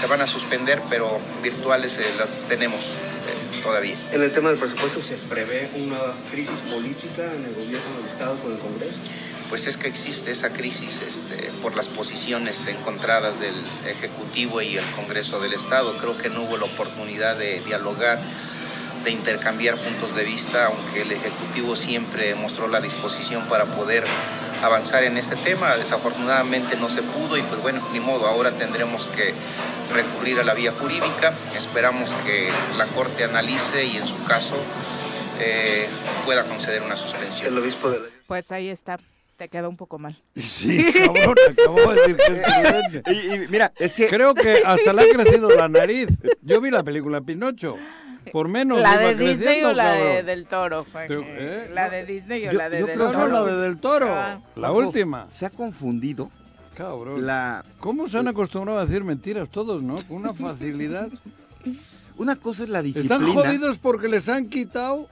se 0.00 0.06
van 0.06 0.20
a 0.20 0.26
suspender, 0.26 0.82
pero 0.90 1.20
virtuales 1.42 1.98
eh, 1.98 2.04
las 2.18 2.46
tenemos 2.46 2.94
eh, 2.94 3.62
todavía. 3.62 3.96
En 4.12 4.22
el 4.22 4.32
tema 4.32 4.50
del 4.50 4.58
presupuesto 4.58 5.00
se 5.00 5.14
prevé 5.16 5.70
una 5.76 5.98
crisis 6.30 6.60
política 6.60 7.24
en 7.34 7.44
el 7.44 7.54
gobierno 7.54 7.98
del 7.98 8.06
Estado 8.10 8.36
con 8.36 8.52
el 8.52 8.58
Congreso. 8.58 8.96
pues 9.48 9.68
es 9.68 9.76
que 9.76 9.86
existe 9.86 10.32
esa 10.32 10.50
crisis 10.50 11.02
este, 11.02 11.52
por 11.62 11.76
las 11.76 11.88
posiciones 11.88 12.66
encontradas 12.66 13.38
del 13.38 13.54
Ejecutivo 13.86 14.60
y 14.60 14.76
el 14.76 14.84
Congreso 14.96 15.40
del 15.40 15.52
Estado. 15.52 15.96
Creo 15.98 16.18
que 16.18 16.28
no 16.28 16.42
hubo 16.42 16.56
la 16.56 16.64
oportunidad 16.64 17.36
de 17.36 17.60
dialogar, 17.60 18.20
de 19.06 19.12
intercambiar 19.12 19.76
puntos 19.76 20.16
de 20.16 20.24
vista, 20.24 20.66
aunque 20.66 21.02
el 21.02 21.12
Ejecutivo 21.12 21.76
siempre 21.76 22.34
mostró 22.34 22.66
la 22.66 22.80
disposición 22.80 23.46
para 23.46 23.64
poder 23.64 24.02
avanzar 24.64 25.04
en 25.04 25.16
este 25.16 25.36
tema. 25.36 25.76
Desafortunadamente 25.76 26.76
no 26.76 26.90
se 26.90 27.02
pudo 27.02 27.38
y 27.38 27.42
pues 27.42 27.62
bueno, 27.62 27.80
ni 27.92 28.00
modo, 28.00 28.26
ahora 28.26 28.50
tendremos 28.50 29.06
que 29.06 29.32
recurrir 29.94 30.40
a 30.40 30.44
la 30.44 30.54
vía 30.54 30.72
jurídica. 30.72 31.32
Esperamos 31.56 32.10
que 32.26 32.50
la 32.76 32.86
Corte 32.86 33.22
analice 33.22 33.86
y 33.86 33.96
en 33.96 34.08
su 34.08 34.22
caso 34.24 34.56
eh, 35.38 35.86
pueda 36.24 36.42
conceder 36.44 36.82
una 36.82 36.96
suspensión. 36.96 37.52
El 37.52 37.62
obispo 37.62 37.88
de 37.88 38.00
Pues 38.26 38.50
ahí 38.50 38.68
está. 38.68 38.98
Te 39.36 39.48
queda 39.48 39.68
un 39.68 39.76
poco 39.76 39.98
mal. 39.98 40.20
Sí, 40.34 40.92
cabrón, 40.92 41.36
acabo 41.52 41.92
de 41.92 42.00
decir 42.00 42.16
que 42.16 43.12
es 43.12 43.44
y 43.44 43.48
mira, 43.50 43.72
es 43.78 43.92
que 43.92 44.08
Creo 44.08 44.34
que 44.34 44.62
hasta 44.64 44.92
le 44.92 45.02
ha 45.02 45.08
crecido 45.08 45.48
la 45.50 45.68
nariz. 45.68 46.08
Yo 46.42 46.60
vi 46.60 46.72
la 46.72 46.82
película 46.82 47.20
Pinocho. 47.20 47.76
Por 48.32 48.48
menos. 48.48 48.80
¿La 48.80 48.98
de 48.98 49.14
Disney 49.14 49.62
o 49.64 49.72
la 49.72 49.92
de, 49.94 50.22
del 50.22 50.46
toro? 50.46 50.84
Fue 50.84 51.06
¿eh? 51.08 51.70
¿La 51.72 51.88
de 51.90 52.04
Disney 52.04 52.46
o 52.48 52.52
Yo- 52.52 52.58
la 52.58 52.68
de 52.68 52.80
yo 52.80 52.86
del 52.86 52.96
creo 52.96 53.10
toro? 53.12 53.28
la 53.28 53.44
de 53.44 53.56
del 53.62 53.78
toro. 53.78 54.08
Ah. 54.10 54.40
La 54.56 54.72
última. 54.72 55.26
se 55.30 55.46
ha 55.46 55.50
confundido 55.50 56.30
Cabrón. 56.74 57.24
la 57.26 57.64
¿Cómo 57.80 58.08
se 58.08 58.18
han 58.18 58.28
acostumbrado 58.28 58.78
a 58.80 58.86
decir 58.86 59.04
mentiras 59.04 59.48
todos, 59.48 59.82
no? 59.82 59.96
Con 60.08 60.18
una 60.18 60.32
facilidad. 60.34 61.08
una 62.18 62.36
cosa 62.36 62.64
es 62.64 62.68
la 62.68 62.82
disciplina, 62.82 63.16
Están 63.16 63.32
jodidos 63.32 63.78
porque 63.78 64.08
les 64.08 64.28
han 64.28 64.48
quitado. 64.48 65.08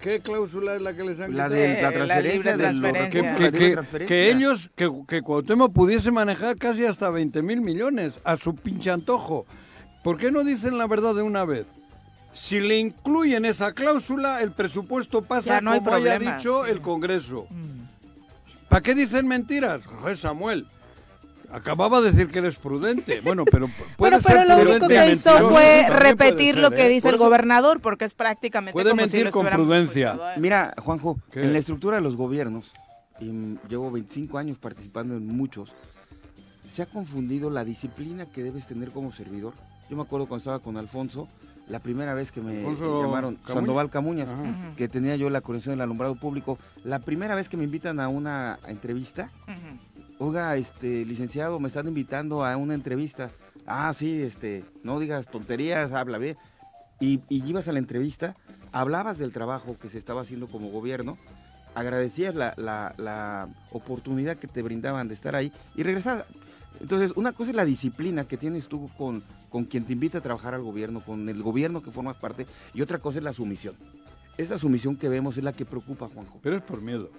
¿Qué 0.00 0.20
cláusula 0.20 0.74
es 0.74 0.82
la 0.82 0.92
que 0.94 1.02
les 1.02 1.18
han 1.18 1.34
la 1.34 1.44
quitado? 1.48 1.54
de 1.54 1.66
la 1.68 1.74
Eh, 1.78 1.82
la 1.82 1.92
transferencia 1.92 2.32
libre 2.56 2.66
de 2.66 2.72
los 2.72 2.80
transferencia. 2.80 3.36
que, 3.36 3.42
que- 3.52 3.58
que- 3.58 3.70
transferencia. 3.72 4.06
que 4.16 4.30
ellos, 4.30 4.70
que, 4.76 4.90
que 5.08 5.22
Cuauhtémoc 5.22 5.72
pudiese 5.72 6.10
manejar 6.10 6.56
casi 6.56 6.84
hasta 6.84 7.08
20 7.08 7.40
mil 7.42 7.62
millones 7.62 8.12
a 8.24 8.36
su 8.36 8.54
pinche 8.54 8.90
antojo. 8.90 9.46
¿Por 10.02 10.18
qué 10.18 10.30
no 10.30 10.44
dicen 10.44 10.76
la 10.76 10.86
verdad 10.86 11.14
de 11.14 11.22
una 11.22 11.46
vez? 11.46 11.64
Si 12.34 12.60
le 12.60 12.78
incluyen 12.78 13.44
esa 13.44 13.72
cláusula, 13.72 14.42
el 14.42 14.52
presupuesto 14.52 15.22
pasa 15.22 15.60
no 15.60 15.72
como 15.76 15.94
haya 15.94 16.18
dicho 16.18 16.64
sí. 16.64 16.70
el 16.70 16.80
Congreso. 16.80 17.46
Mm. 17.48 18.68
¿Para 18.68 18.82
qué 18.82 18.94
dicen 18.94 19.26
mentiras? 19.28 19.84
Joder, 19.86 20.16
Samuel. 20.16 20.66
Acababa 21.52 22.00
de 22.00 22.10
decir 22.10 22.32
que 22.32 22.40
eres 22.40 22.56
prudente. 22.56 23.20
Bueno, 23.20 23.44
pero 23.44 23.68
pu- 23.68 23.70
puede 23.70 23.94
Bueno, 23.96 24.18
pero 24.26 24.38
ser 24.40 24.48
lo 24.48 24.56
único 24.70 24.88
que 24.88 25.12
hizo 25.12 25.30
mentiroso, 25.30 25.54
fue 25.54 25.86
repetir 25.88 26.54
ser, 26.54 26.62
lo 26.62 26.70
que 26.72 26.86
¿eh? 26.86 26.88
dice 26.88 27.08
el 27.10 27.16
gobernador, 27.16 27.78
porque 27.80 28.04
es 28.06 28.14
prácticamente 28.14 28.72
Puede 28.72 28.90
como 28.90 29.02
si 29.02 29.06
mentir 29.18 29.26
lo 29.26 29.30
con 29.30 29.46
prudencia. 29.46 30.18
Mira, 30.38 30.74
Juanjo, 30.78 31.16
¿Qué? 31.30 31.42
en 31.44 31.52
la 31.52 31.60
estructura 31.60 31.96
de 31.96 32.02
los 32.02 32.16
gobiernos, 32.16 32.72
y 33.20 33.56
llevo 33.68 33.92
25 33.92 34.36
años 34.38 34.58
participando 34.58 35.14
en 35.16 35.28
muchos, 35.28 35.70
se 36.68 36.82
ha 36.82 36.86
confundido 36.86 37.48
la 37.50 37.64
disciplina 37.64 38.26
que 38.26 38.42
debes 38.42 38.66
tener 38.66 38.90
como 38.90 39.12
servidor. 39.12 39.52
Yo 39.88 39.96
me 39.96 40.02
acuerdo 40.02 40.26
cuando 40.26 40.38
estaba 40.40 40.58
con 40.58 40.76
Alfonso, 40.76 41.28
la 41.68 41.80
primera 41.80 42.14
vez 42.14 42.30
que 42.30 42.40
me 42.40 42.58
Alfonso 42.58 43.02
llamaron 43.02 43.34
Camuñas. 43.36 43.54
Sandoval 43.54 43.90
Camuñas, 43.90 44.28
Ajá. 44.28 44.74
Que 44.76 44.88
tenía 44.88 45.16
yo 45.16 45.30
la 45.30 45.40
conexión 45.40 45.72
del 45.74 45.80
alumbrado 45.82 46.14
público, 46.14 46.58
la 46.84 46.98
primera 46.98 47.34
vez 47.34 47.48
que 47.48 47.56
me 47.56 47.64
invitan 47.64 48.00
a 48.00 48.08
una 48.08 48.58
entrevista, 48.68 49.30
ujú. 49.44 50.26
oiga, 50.28 50.56
este, 50.56 51.04
licenciado, 51.06 51.58
me 51.60 51.68
están 51.68 51.88
invitando 51.88 52.44
a 52.44 52.56
una 52.56 52.74
entrevista. 52.74 53.30
Ah, 53.66 53.92
sí, 53.96 54.20
este, 54.22 54.64
no 54.82 55.00
digas 55.00 55.26
tonterías, 55.28 55.92
habla 55.92 56.18
bien. 56.18 56.36
Y, 57.00 57.20
y 57.28 57.44
ibas 57.48 57.66
a 57.68 57.72
la 57.72 57.78
entrevista, 57.78 58.34
hablabas 58.72 59.16
del 59.18 59.32
trabajo 59.32 59.78
que 59.78 59.88
se 59.88 59.98
estaba 59.98 60.20
haciendo 60.20 60.48
como 60.48 60.68
gobierno, 60.70 61.16
agradecías 61.74 62.34
la, 62.34 62.54
la- 62.56 62.94
la 62.98 63.48
oportunidad 63.72 64.36
que 64.36 64.46
te 64.48 64.62
brindaban 64.62 65.08
de 65.08 65.14
estar 65.14 65.34
ahí 65.34 65.50
y 65.74 65.82
regresabas. 65.82 66.24
Entonces, 66.80 67.12
una 67.16 67.32
cosa 67.32 67.50
es 67.50 67.56
la 67.56 67.64
disciplina 67.64 68.26
que 68.26 68.36
tienes 68.36 68.68
tú 68.68 68.90
con, 68.98 69.22
con 69.48 69.64
quien 69.64 69.84
te 69.84 69.92
invita 69.92 70.18
a 70.18 70.20
trabajar 70.20 70.54
al 70.54 70.62
gobierno, 70.62 71.00
con 71.00 71.28
el 71.28 71.42
gobierno 71.42 71.82
que 71.82 71.90
formas 71.90 72.16
parte, 72.16 72.46
y 72.74 72.82
otra 72.82 72.98
cosa 72.98 73.18
es 73.18 73.24
la 73.24 73.32
sumisión. 73.32 73.74
Esta 74.36 74.58
sumisión 74.58 74.96
que 74.96 75.08
vemos 75.08 75.38
es 75.38 75.44
la 75.44 75.52
que 75.52 75.64
preocupa, 75.64 76.08
Juanjo. 76.08 76.40
Pero 76.42 76.56
es 76.56 76.62
por 76.62 76.82
miedo. 76.82 77.10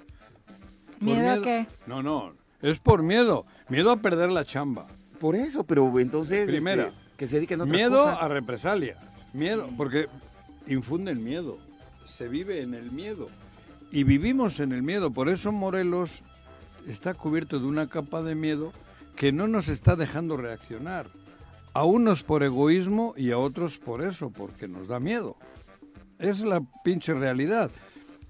Por 1.00 1.08
¿Miedo 1.08 1.32
a 1.32 1.42
qué? 1.42 1.68
No, 1.88 2.04
no. 2.04 2.34
Es 2.62 2.80
por 2.80 3.04
miedo. 3.04 3.46
Miedo 3.70 3.92
a 3.92 3.98
perder 3.98 4.30
la 4.32 4.44
chamba. 4.46 4.88
Por 5.20 5.36
eso, 5.36 5.64
pero 5.64 5.98
entonces 6.00 6.48
Primera. 6.48 6.88
este, 6.88 6.96
que 7.18 7.28
se 7.28 7.36
dediquen 7.38 7.62
a 7.62 7.64
otra 7.64 7.76
Miedo 7.76 8.04
cosa. 8.04 8.16
a 8.16 8.28
represalia. 8.28 8.98
Miedo, 9.34 9.70
porque 9.78 10.08
infunden 10.68 11.24
miedo. 11.24 11.58
Se 12.06 12.28
vive 12.28 12.62
en 12.62 12.74
el 12.74 12.92
miedo. 12.92 13.28
Y 13.92 14.04
vivimos 14.04 14.60
en 14.60 14.74
el 14.74 14.84
miedo. 14.84 15.12
Por 15.12 15.30
eso 15.30 15.52
Morelos 15.54 16.12
está 16.88 17.14
cubierto 17.14 17.60
de 17.60 17.66
una 17.66 17.88
capa 17.88 18.22
de 18.22 18.36
miedo 18.36 18.72
que 19.16 19.32
no 19.32 19.48
nos 19.48 19.68
está 19.68 19.96
dejando 19.96 20.38
reaccionar. 20.38 21.08
A 21.74 21.84
unos 21.84 22.24
por 22.24 22.44
egoísmo 22.44 23.14
y 23.18 23.32
a 23.32 23.38
otros 23.38 23.78
por 23.78 24.02
eso, 24.02 24.30
porque 24.30 24.68
nos 24.68 24.88
da 24.88 25.00
miedo. 25.00 25.36
Es 26.20 26.40
la 26.40 26.62
pinche 26.84 27.14
realidad. 27.14 27.70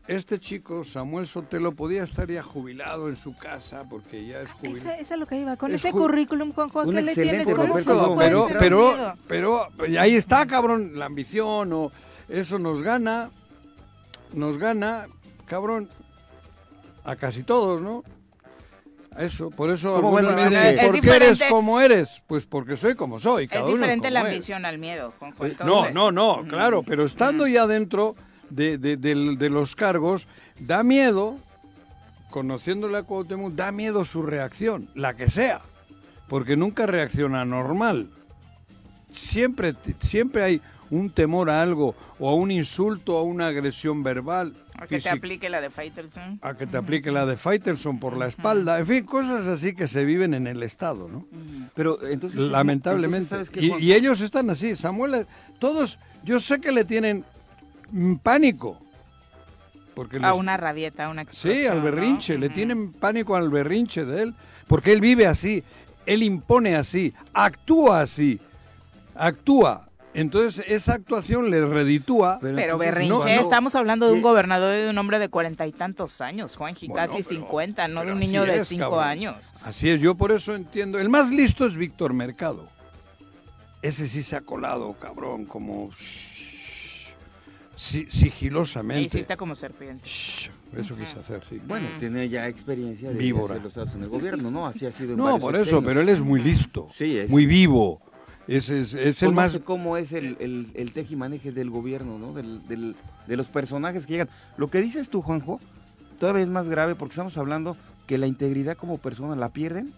Este 0.07 0.39
chico, 0.39 0.83
Samuel 0.83 1.27
Sotelo, 1.27 1.71
podía 1.71 2.03
estar 2.03 2.29
ya 2.29 2.43
jubilado 2.43 3.09
en 3.09 3.15
su 3.15 3.35
casa 3.35 3.83
porque 3.89 4.25
ya 4.25 4.41
es 4.41 4.51
jubilado. 4.51 4.89
Esa, 4.89 4.99
esa 4.99 5.13
es 5.15 5.19
lo 5.19 5.25
que 5.25 5.39
iba. 5.39 5.57
Con 5.57 5.71
Es 5.71 5.83
ese 5.83 5.91
currículum, 5.91 6.53
Juanjo, 6.53 6.81
¿a 6.81 6.83
puede 6.83 7.15
pero, 8.17 8.47
pero, 8.59 9.17
pero, 9.27 9.67
y 9.87 9.97
ahí 9.97 10.15
está, 10.15 10.45
cabrón, 10.45 10.97
la 10.97 11.05
ambición 11.05 11.73
o 11.73 11.91
eso 12.29 12.59
nos 12.59 12.83
gana, 12.83 13.31
nos 14.33 14.57
gana, 14.57 15.07
cabrón, 15.45 15.89
a 17.03 17.15
casi 17.15 17.43
todos, 17.43 17.81
¿no? 17.81 18.03
Eso, 19.17 19.49
por 19.49 19.69
eso 19.69 19.93
¿Cómo 19.95 20.17
algunos 20.17 20.43
es 20.43 20.49
dicen, 20.49 20.91
¿por 20.91 20.99
qué 21.01 21.15
eres 21.15 21.43
como 21.49 21.79
eres? 21.79 22.21
Pues 22.27 22.45
porque 22.45 22.75
soy 22.75 22.95
como 22.95 23.17
soy, 23.19 23.47
cada 23.47 23.61
Es 23.61 23.67
uno 23.67 23.75
diferente 23.77 24.11
la 24.11 24.19
es. 24.21 24.25
ambición 24.25 24.65
al 24.65 24.77
miedo, 24.77 25.13
Juanjo. 25.17 25.43
No, 25.43 25.49
entonces. 25.49 25.93
no, 25.93 26.11
no, 26.11 26.33
Ujú. 26.39 26.47
claro, 26.47 26.83
pero 26.83 27.05
estando 27.05 27.47
ya 27.47 27.65
dentro 27.65 28.15
de, 28.49 28.77
de- 28.77 29.49
los 29.49 29.75
cargos, 29.75 30.27
da 30.59 30.83
miedo, 30.83 31.37
conociéndole 32.29 32.97
a 32.97 33.03
Cuauhtémoc, 33.03 33.53
da 33.53 33.71
miedo 33.71 34.03
su 34.03 34.21
reacción, 34.21 34.89
la 34.95 35.15
que 35.15 35.29
sea, 35.29 35.61
porque 36.27 36.57
nunca 36.57 36.85
reacciona 36.85 37.45
normal. 37.45 38.09
Siempre, 39.11 39.73
siempre 40.01 40.43
hay 40.43 40.61
un 40.89 41.09
temor 41.09 41.49
a 41.49 41.61
algo, 41.61 41.95
o 42.19 42.29
a 42.29 42.35
un 42.35 42.51
insulto, 42.51 43.17
a 43.17 43.23
una 43.23 43.47
agresión 43.47 44.03
verbal. 44.03 44.53
A 44.77 44.87
que 44.87 44.99
te 44.99 45.09
aplique 45.09 45.49
la 45.49 45.61
de 45.61 45.69
Faitelson. 45.69 46.39
a 46.41 46.53
que 46.55 46.67
te 46.67 46.77
aplique 46.77 47.11
la 47.11 47.25
de 47.25 47.37
Faitelson 47.37 47.99
por 47.99 48.17
la 48.17 48.27
espalda, 48.27 48.77
en 48.79 48.85
fin, 48.85 49.05
cosas 49.05 49.47
así 49.47 49.73
que 49.73 49.87
se 49.87 50.03
viven 50.03 50.33
en 50.33 50.47
el 50.47 50.63
Estado, 50.63 51.07
¿no? 51.07 51.25
Pero 51.73 52.05
entonces 52.05 52.39
Lamentablemente. 52.41 53.35
entonces, 53.35 53.47
¿sabes 53.47 53.49
qué, 53.49 53.83
y, 53.83 53.93
ellos 53.93 54.19
están 54.21 54.49
así, 54.49 54.75
Samuel, 54.75 55.27
todos, 55.59 55.97
yo 56.23 56.39
sé 56.39 56.59
que 56.59 56.71
le 56.71 56.83
tienen 56.83 57.23
mm, 57.91 58.15
pánico. 58.15 58.77
Porque 59.93 60.17
A 60.17 60.31
les- 60.31 60.39
una 60.39 60.57
rabieta, 60.57 61.05
a 61.05 61.09
una 61.09 61.21
explosión. 61.21 61.53
Sí, 61.53 61.67
al 61.67 61.77
¿no? 61.77 61.83
berrinche, 61.85 62.37
le 62.37 62.49
tienen 62.49 62.91
pánico 62.91 63.35
al 63.37 63.49
berrinche 63.49 64.03
de 64.03 64.23
él, 64.23 64.35
porque 64.67 64.91
él 64.91 64.99
vive 64.99 65.25
así, 65.25 65.63
él 66.05 66.21
impone 66.21 66.75
así, 66.75 67.13
actúa 67.33 68.01
así, 68.01 68.39
actúa. 69.15 69.87
Entonces 70.15 70.63
esa 70.67 70.93
actuación 70.93 71.49
le 71.51 71.65
reditúa. 71.65 72.39
Pero 72.41 72.57
entonces, 72.57 72.79
berrinche, 72.87 73.09
no, 73.09 73.19
no. 73.35 73.41
estamos 73.41 73.75
hablando 73.75 74.05
de 74.07 74.13
un 74.13 74.19
¿Qué? 74.19 74.23
gobernador 74.23 74.73
y 74.75 74.81
de 74.83 74.89
un 74.89 74.97
hombre 74.97 75.19
de 75.19 75.29
cuarenta 75.29 75.67
y 75.67 75.71
tantos 75.73 76.21
años, 76.21 76.55
Juanji, 76.55 76.87
Bueno, 76.87 77.05
casi 77.07 77.21
pero- 77.23 77.29
cincuenta, 77.41 77.87
no 77.87 77.99
de 77.99 78.05
pero 78.05 78.13
un 78.13 78.19
niño 78.19 78.43
de 78.45 78.57
es, 78.59 78.67
cinco 78.67 78.83
cabrón. 78.91 79.03
años. 79.03 79.53
Así 79.61 79.89
es, 79.89 79.99
yo 80.01 80.15
por 80.15 80.31
eso 80.31 80.55
entiendo. 80.55 80.99
El 80.99 81.09
más 81.09 81.31
listo 81.31 81.65
es 81.65 81.75
Víctor 81.75 82.13
Mercado. 82.13 82.65
Ese 83.81 84.07
sí 84.07 84.23
se 84.23 84.35
ha 84.35 84.41
colado, 84.41 84.93
cabrón, 84.93 85.45
como 85.45 85.91
shh, 85.91 87.13
si- 87.75 88.05
Me 88.05 88.11
sigilosamente. 88.11 89.17
hiciste 89.17 89.37
como 89.37 89.53
serpiente. 89.55 90.07
Shh, 90.07 90.49
Eso 90.77 90.95
quise 90.97 91.17
hacer, 91.19 91.41
sí. 91.49 91.61
Bueno, 91.65 91.87
Mm. 91.95 91.99
tiene 91.99 92.27
ya 92.27 92.47
experiencia 92.49 93.09
de 93.09 93.15
Víbora. 93.15 93.53
hacer 93.53 93.63
los 93.63 93.73
tratos 93.73 93.93
en 93.95 94.03
el 94.03 94.09
gobierno, 94.09 94.51
¿no? 94.51 94.65
Así 94.67 94.85
ha 94.85 94.91
sido 94.91 95.11
en 95.11 95.17
No, 95.17 95.39
por 95.39 95.55
eso, 95.55 95.81
pero 95.81 96.01
él 96.01 96.09
es 96.09 96.19
muy 96.19 96.41
listo, 96.41 96.89
Sí, 96.93 97.17
es. 97.17 97.29
muy 97.29 97.45
vivo. 97.45 98.01
Es, 98.47 98.69
es, 98.69 98.93
es 98.93 99.23
el 99.23 99.31
más... 99.33 99.51
Conoce 99.51 99.65
cómo 99.65 99.97
es 99.97 100.11
el, 100.11 100.37
el, 100.39 100.67
el 100.75 100.91
tejimaneje 100.91 101.51
del 101.51 101.69
gobierno, 101.69 102.19
¿no? 102.19 102.33
Del, 102.33 102.65
del- 102.67 102.95
de 103.27 103.37
los 103.37 103.47
personajes 103.47 104.05
que 104.05 104.13
llegan. 104.13 104.29
Lo 104.57 104.69
que 104.69 104.81
dices 104.81 105.09
tú, 105.09 105.21
Juanjo, 105.23 105.59
todavía 106.19 106.43
es 106.43 106.49
más 106.49 106.67
grave 106.69 106.93
porque 106.95 107.13
estamos 107.13 107.37
hablando 107.39 107.75
que 108.05 108.19
la 108.19 108.27
integridad 108.27 108.77
como 108.77 108.99
persona 108.99 109.35
la 109.35 109.49
pierden 109.49 109.93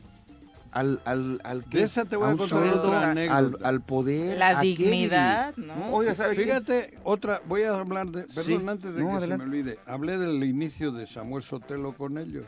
al, 0.72 1.02
al, 1.04 1.42
al 1.44 1.62
De 1.70 1.84
esa 1.84 2.06
te 2.06 2.16
voy 2.16 2.28
a 2.28 2.32
un 2.32 2.38
contar 2.38 2.60
sueldo, 2.60 2.84
otra 2.84 3.00
al, 3.00 3.10
anécdota. 3.18 3.68
al 3.68 3.82
poder. 3.82 4.38
La 4.38 4.60
¿a 4.60 4.62
qué? 4.62 4.68
dignidad, 4.68 5.56
¿no? 5.58 5.92
Oiga, 5.92 6.16
¿sabe 6.16 6.36
qué? 6.38 6.44
Fíjate, 6.44 6.98
otra, 7.04 7.42
voy 7.48 7.64
a 7.64 7.78
hablar 7.78 8.08
de, 8.08 8.24
perdón, 8.24 8.46
Sí. 8.62 8.68
antes 8.68 8.94
de 8.94 9.02
No, 9.02 9.10
que 9.10 9.16
adelante. 9.18 9.44
se 9.46 9.50
me 9.50 9.58
olvide, 9.58 9.80
hablé 9.86 10.18
del 10.18 10.42
inicio 10.46 10.92
de 10.94 11.06
Samuel 11.08 11.44
Sotelo 11.44 11.92
con 11.94 12.18
ellos, 12.18 12.46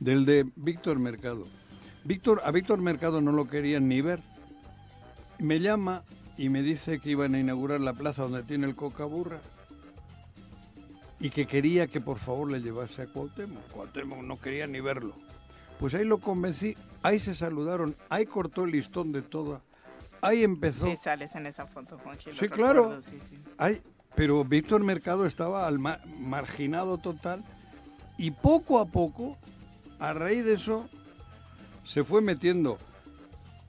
del 0.00 0.26
de 0.26 0.46
Víctor 0.56 0.98
Mercado. 0.98 1.46
Víctor, 2.04 2.42
a 2.44 2.50
Víctor 2.50 2.80
Mercado 2.82 3.20
no 3.22 3.32
lo 3.32 3.48
querían 3.48 3.88
ni 3.88 4.00
ver. 4.02 4.20
Me 5.38 5.60
llama 5.60 6.02
y 6.36 6.48
me 6.48 6.62
dice 6.62 6.98
que 7.00 7.10
iban 7.10 7.34
a 7.34 7.40
inaugurar 7.40 7.80
la 7.80 7.92
plaza 7.92 8.22
donde 8.22 8.42
tiene 8.42 8.66
el 8.66 8.74
Cocaburra. 8.76 9.40
y 11.20 11.30
que 11.30 11.48
quería 11.48 11.88
que 11.88 12.00
por 12.00 12.18
favor 12.18 12.48
le 12.48 12.60
llevase 12.60 13.02
a 13.02 13.06
Cuauhtémoc. 13.06 13.60
Cuauhtémoc 13.72 14.22
no 14.22 14.38
quería 14.40 14.68
ni 14.68 14.78
verlo. 14.80 15.14
Pues 15.80 15.92
ahí 15.94 16.04
lo 16.04 16.18
convencí, 16.18 16.76
ahí 17.02 17.18
se 17.18 17.34
saludaron, 17.34 17.96
ahí 18.08 18.24
cortó 18.24 18.62
el 18.64 18.70
listón 18.70 19.10
de 19.10 19.22
toda, 19.22 19.60
ahí 20.20 20.44
empezó. 20.44 20.86
Sí, 20.86 20.94
sales 20.96 21.34
en 21.34 21.46
esa 21.46 21.66
foto, 21.66 21.98
Juan 21.98 22.18
Gil, 22.18 22.34
Sí, 22.36 22.48
claro. 22.48 22.82
recuerdo, 22.82 23.02
sí, 23.02 23.18
sí. 23.28 23.36
Ay, 23.56 23.80
pero 24.14 24.44
Víctor 24.44 24.84
Mercado 24.84 25.26
estaba 25.26 25.66
al 25.66 25.80
ma- 25.80 25.98
marginado 26.20 26.98
total 26.98 27.42
y 28.16 28.30
poco 28.30 28.78
a 28.78 28.86
poco, 28.86 29.36
a 29.98 30.12
raíz 30.12 30.44
de 30.44 30.54
eso, 30.54 30.88
se 31.84 32.04
fue 32.04 32.20
metiendo. 32.20 32.78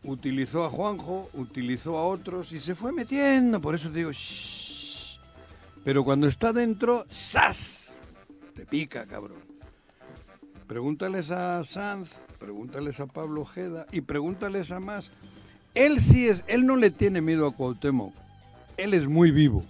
Utilizó 0.03 0.63
a 0.63 0.69
Juanjo, 0.69 1.29
utilizó 1.33 1.97
a 1.97 2.05
otros 2.05 2.51
y 2.53 2.59
se 2.59 2.73
fue 2.75 2.91
metiendo. 2.91 3.59
Por 3.59 3.75
eso 3.75 3.89
digo, 3.89 4.11
"Shh". 4.11 5.17
pero 5.83 6.03
cuando 6.03 6.27
está 6.27 6.53
dentro, 6.53 7.05
¡zas! 7.11 7.91
Te 8.55 8.65
pica, 8.65 9.05
cabrón. 9.05 9.39
Pregúntales 10.67 11.31
a 11.31 11.63
Sanz, 11.63 12.15
pregúntales 12.37 12.99
a 12.99 13.07
Pablo 13.07 13.41
Ojeda 13.41 13.87
y 13.91 14.01
pregúntales 14.01 14.71
a 14.71 14.79
más. 14.79 15.11
Él 15.73 15.99
sí 15.99 16.27
es, 16.27 16.43
él 16.47 16.65
no 16.65 16.75
le 16.75 16.91
tiene 16.91 17.21
miedo 17.21 17.47
a 17.47 17.53
Cuauhtémoc. 17.53 18.13
Él 18.77 18.93
es 18.93 19.07
muy 19.07 19.31
vivo, 19.31 19.63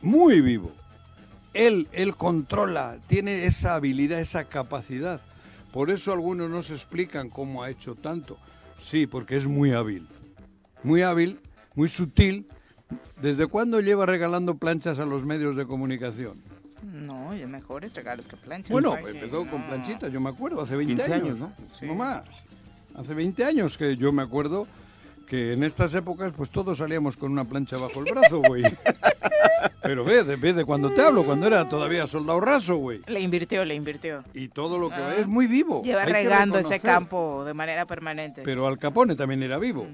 muy 0.00 0.40
vivo. 0.40 0.70
Él, 1.54 1.88
él 1.92 2.16
controla, 2.16 2.98
tiene 3.08 3.44
esa 3.46 3.74
habilidad, 3.74 4.20
esa 4.20 4.44
capacidad. 4.44 5.20
Por 5.72 5.90
eso 5.90 6.12
algunos 6.12 6.50
no 6.50 6.62
se 6.62 6.74
explican 6.74 7.28
cómo 7.30 7.62
ha 7.62 7.70
hecho 7.70 7.94
tanto. 7.94 8.38
Sí, 8.82 9.06
porque 9.06 9.36
es 9.36 9.46
muy 9.46 9.72
hábil. 9.72 10.06
Muy 10.82 11.02
hábil, 11.02 11.40
muy 11.74 11.88
sutil. 11.88 12.46
¿Desde 13.22 13.46
cuándo 13.46 13.80
lleva 13.80 14.04
regalando 14.04 14.56
planchas 14.56 14.98
a 14.98 15.06
los 15.06 15.24
medios 15.24 15.56
de 15.56 15.66
comunicación? 15.66 16.42
No, 16.82 17.34
y 17.34 17.46
mejores 17.46 17.94
regalos 17.94 18.26
que 18.26 18.36
planchas. 18.36 18.70
Bueno, 18.70 18.96
Gil, 18.96 19.14
empezó 19.16 19.46
con 19.48 19.62
planchitas, 19.62 20.12
yo 20.12 20.20
me 20.20 20.30
acuerdo, 20.30 20.60
hace 20.60 20.76
20 20.76 20.94
15 20.94 21.14
años, 21.14 21.26
años, 21.26 21.38
¿no? 21.38 21.52
Sí. 21.78 21.86
No 21.86 21.94
más. 21.94 22.26
Hace 22.94 23.14
20 23.14 23.44
años 23.44 23.78
que 23.78 23.96
yo 23.96 24.12
me 24.12 24.22
acuerdo 24.22 24.66
que 25.26 25.52
en 25.52 25.62
estas 25.64 25.92
épocas 25.94 26.32
pues 26.36 26.50
todos 26.50 26.78
salíamos 26.78 27.16
con 27.16 27.32
una 27.32 27.44
plancha 27.44 27.76
bajo 27.76 28.00
el 28.00 28.12
brazo, 28.12 28.40
güey. 28.46 28.62
Pero 29.82 30.04
ve, 30.04 30.22
de, 30.24 30.36
ve 30.36 30.52
de 30.52 30.64
cuando 30.64 30.90
te 30.90 31.02
hablo, 31.02 31.24
cuando 31.24 31.46
era 31.46 31.68
todavía 31.68 32.06
soldado 32.06 32.40
raso, 32.40 32.76
güey. 32.76 33.00
Le 33.06 33.20
invirtió, 33.20 33.64
le 33.64 33.74
invirtió. 33.74 34.22
Y 34.34 34.48
todo 34.48 34.78
lo 34.78 34.88
que 34.88 34.94
Ah. 34.96 35.14
es 35.18 35.26
muy 35.26 35.46
vivo. 35.46 35.82
Lleva 35.82 36.04
regando 36.04 36.58
ese 36.58 36.78
campo 36.80 37.44
de 37.44 37.52
manera 37.54 37.84
permanente. 37.86 38.42
Pero 38.44 38.66
Al 38.66 38.78
Capone 38.78 39.16
también 39.16 39.42
era 39.42 39.58
vivo. 39.58 39.86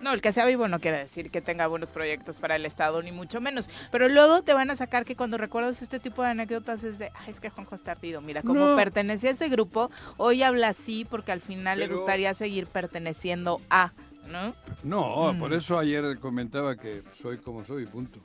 No, 0.00 0.12
el 0.12 0.22
que 0.22 0.32
sea 0.32 0.46
vivo 0.46 0.66
no 0.68 0.80
quiere 0.80 0.98
decir 0.98 1.30
que 1.30 1.40
tenga 1.40 1.66
buenos 1.66 1.90
proyectos 1.92 2.40
para 2.40 2.56
el 2.56 2.64
Estado, 2.64 3.02
ni 3.02 3.12
mucho 3.12 3.40
menos. 3.40 3.68
Pero 3.92 4.08
luego 4.08 4.42
te 4.42 4.54
van 4.54 4.70
a 4.70 4.76
sacar 4.76 5.04
que 5.04 5.14
cuando 5.16 5.36
recuerdas 5.36 5.82
este 5.82 6.00
tipo 6.00 6.22
de 6.22 6.28
anécdotas 6.30 6.84
es 6.84 6.98
de, 6.98 7.10
ay, 7.14 7.30
es 7.30 7.40
que 7.40 7.50
Juanjo 7.50 7.74
está 7.74 7.92
ardido. 7.92 8.20
Mira, 8.20 8.42
como 8.42 8.54
No. 8.70 8.76
pertenecía 8.76 9.30
a 9.30 9.32
ese 9.34 9.48
grupo, 9.48 9.90
hoy 10.16 10.42
habla 10.42 10.68
así 10.68 11.04
porque 11.04 11.32
al 11.32 11.40
final 11.42 11.78
le 11.80 11.88
gustaría 11.88 12.32
seguir 12.34 12.66
perteneciendo 12.66 13.60
a, 13.68 13.92
¿no? 14.30 14.54
No, 14.82 15.32
Mm. 15.32 15.38
por 15.38 15.52
eso 15.52 15.78
ayer 15.78 16.18
comentaba 16.18 16.76
que 16.76 17.02
soy 17.20 17.38
como 17.38 17.64
soy, 17.64 17.84
punto. 17.86 18.20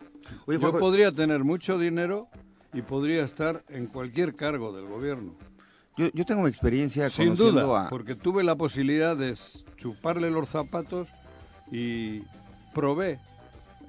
Oye, 0.45 0.59
Yo 0.59 0.71
podría 0.79 1.11
tener 1.11 1.43
mucho 1.43 1.77
dinero 1.77 2.27
y 2.73 2.81
podría 2.81 3.23
estar 3.23 3.63
en 3.69 3.87
cualquier 3.87 4.35
cargo 4.35 4.71
del 4.75 4.85
gobierno. 4.85 5.33
yo, 5.97 6.09
yo 6.13 6.25
tengo 6.25 6.47
experiencia 6.47 7.09
Sin 7.09 7.25
conociendo 7.35 7.67
duda, 7.67 7.87
a... 7.87 7.89
porque 7.89 8.15
tuve 8.15 8.43
la 8.43 8.55
posibilidad 8.55 9.15
de 9.15 9.33
chuparle 9.77 10.29
los 10.29 10.49
zapatos 10.49 11.07
y 11.71 12.21
probé 12.73 13.19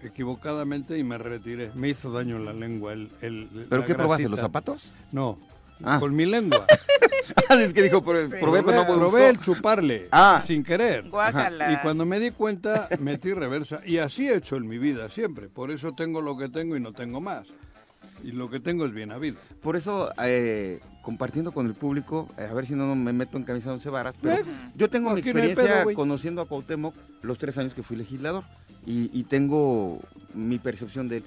equivocadamente 0.02 0.98
y 0.98 1.02
me 1.04 1.18
retiré. 1.18 1.70
Me 1.74 1.88
hizo 1.88 2.10
daño 2.12 2.36
en 2.36 2.44
la 2.44 2.52
lengua. 2.52 2.92
El, 2.92 3.10
el- 3.22 3.48
¿Pero 3.68 3.80
la 3.82 3.86
qué 3.86 3.94
probaste, 3.94 4.22
grasita. 4.24 4.28
los 4.28 4.40
zapatos? 4.40 4.92
No, 5.12 5.38
Ah. 5.84 5.98
con 6.00 6.14
mi 6.16 6.24
lengua. 6.24 6.64
es 7.50 7.74
que 7.74 7.82
dijo, 7.82 8.02
probé, 8.02 8.28
probé, 8.40 8.62
pero 8.62 8.78
no 8.78 8.84
me 8.84 8.88
gustó. 8.94 8.98
probé 9.10 9.28
el 9.28 9.40
chuparle, 9.40 10.08
Ah. 10.10 10.40
sin 10.44 10.64
querer. 10.64 11.08
Guácala. 11.10 11.72
Y 11.72 11.76
cuando 11.78 12.06
me 12.06 12.18
di 12.18 12.30
cuenta, 12.30 12.88
metí 13.00 13.34
reversa. 13.34 13.80
Y 13.84 13.98
así 13.98 14.26
he 14.28 14.36
hecho 14.36 14.56
en 14.56 14.66
mi 14.66 14.78
vida 14.78 15.08
siempre. 15.10 15.48
Por 15.48 15.70
eso 15.70 15.92
tengo 15.92 16.22
lo 16.22 16.36
que 16.38 16.48
tengo 16.48 16.76
y 16.76 16.80
no 16.80 16.92
tengo 16.92 17.20
más. 17.20 17.48
Y 18.24 18.32
lo 18.32 18.48
que 18.48 18.58
tengo 18.60 18.86
es 18.86 18.92
bien 18.94 19.12
habido. 19.12 19.36
Por 19.62 19.76
eso, 19.76 20.10
eh, 20.24 20.80
compartiendo 21.06 21.52
con 21.52 21.66
el 21.66 21.74
público, 21.74 22.28
eh, 22.36 22.48
a 22.50 22.52
ver 22.52 22.66
si 22.66 22.74
no 22.74 22.92
me 22.96 23.12
meto 23.12 23.36
en 23.38 23.44
camisa 23.44 23.68
de 23.68 23.74
once 23.74 23.88
varas, 23.90 24.16
pero 24.20 24.34
Eh, 24.34 24.44
yo 24.74 24.90
tengo 24.90 25.12
mi 25.14 25.20
experiencia 25.20 25.84
pedo, 25.84 25.94
conociendo 25.94 26.42
a 26.42 26.46
Cuauhtémoc 26.48 26.96
los 27.22 27.38
tres 27.38 27.56
años 27.58 27.74
que 27.74 27.84
fui 27.84 27.96
legislador 27.96 28.42
y, 28.84 29.08
y 29.16 29.22
tengo 29.22 30.00
mi 30.34 30.58
percepción 30.58 31.08
de 31.08 31.18
él. 31.18 31.24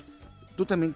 Tú 0.57 0.65
también 0.65 0.95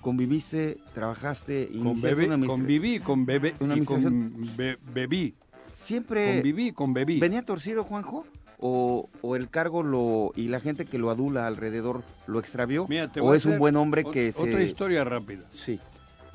conviviste, 0.00 0.78
trabajaste, 0.94 1.66
Con 1.68 1.76
iniciaste 1.76 2.08
bebé, 2.22 2.34
una 2.34 2.46
conviví 2.46 3.00
con 3.00 3.26
bebé 3.26 3.54
Una 3.60 3.76
y 3.76 3.84
con 3.84 4.34
be- 4.56 4.78
bebí. 4.94 5.34
Siempre 5.74 6.36
Conviví 6.36 6.72
con 6.72 6.94
bebí. 6.94 7.20
venía 7.20 7.42
torcido, 7.44 7.84
Juanjo, 7.84 8.24
o, 8.58 9.10
o 9.20 9.36
el 9.36 9.50
cargo 9.50 9.82
lo 9.82 10.32
y 10.36 10.48
la 10.48 10.60
gente 10.60 10.86
que 10.86 10.96
lo 10.96 11.10
adula 11.10 11.46
alrededor 11.46 12.02
lo 12.26 12.40
extravió, 12.40 12.86
Mira, 12.88 13.10
o 13.20 13.34
es 13.34 13.44
un 13.44 13.58
buen 13.58 13.76
hombre 13.76 14.04
que 14.04 14.32
se... 14.32 14.40
Otra 14.40 14.62
historia 14.62 15.04
rápida. 15.04 15.42
Sí. 15.52 15.78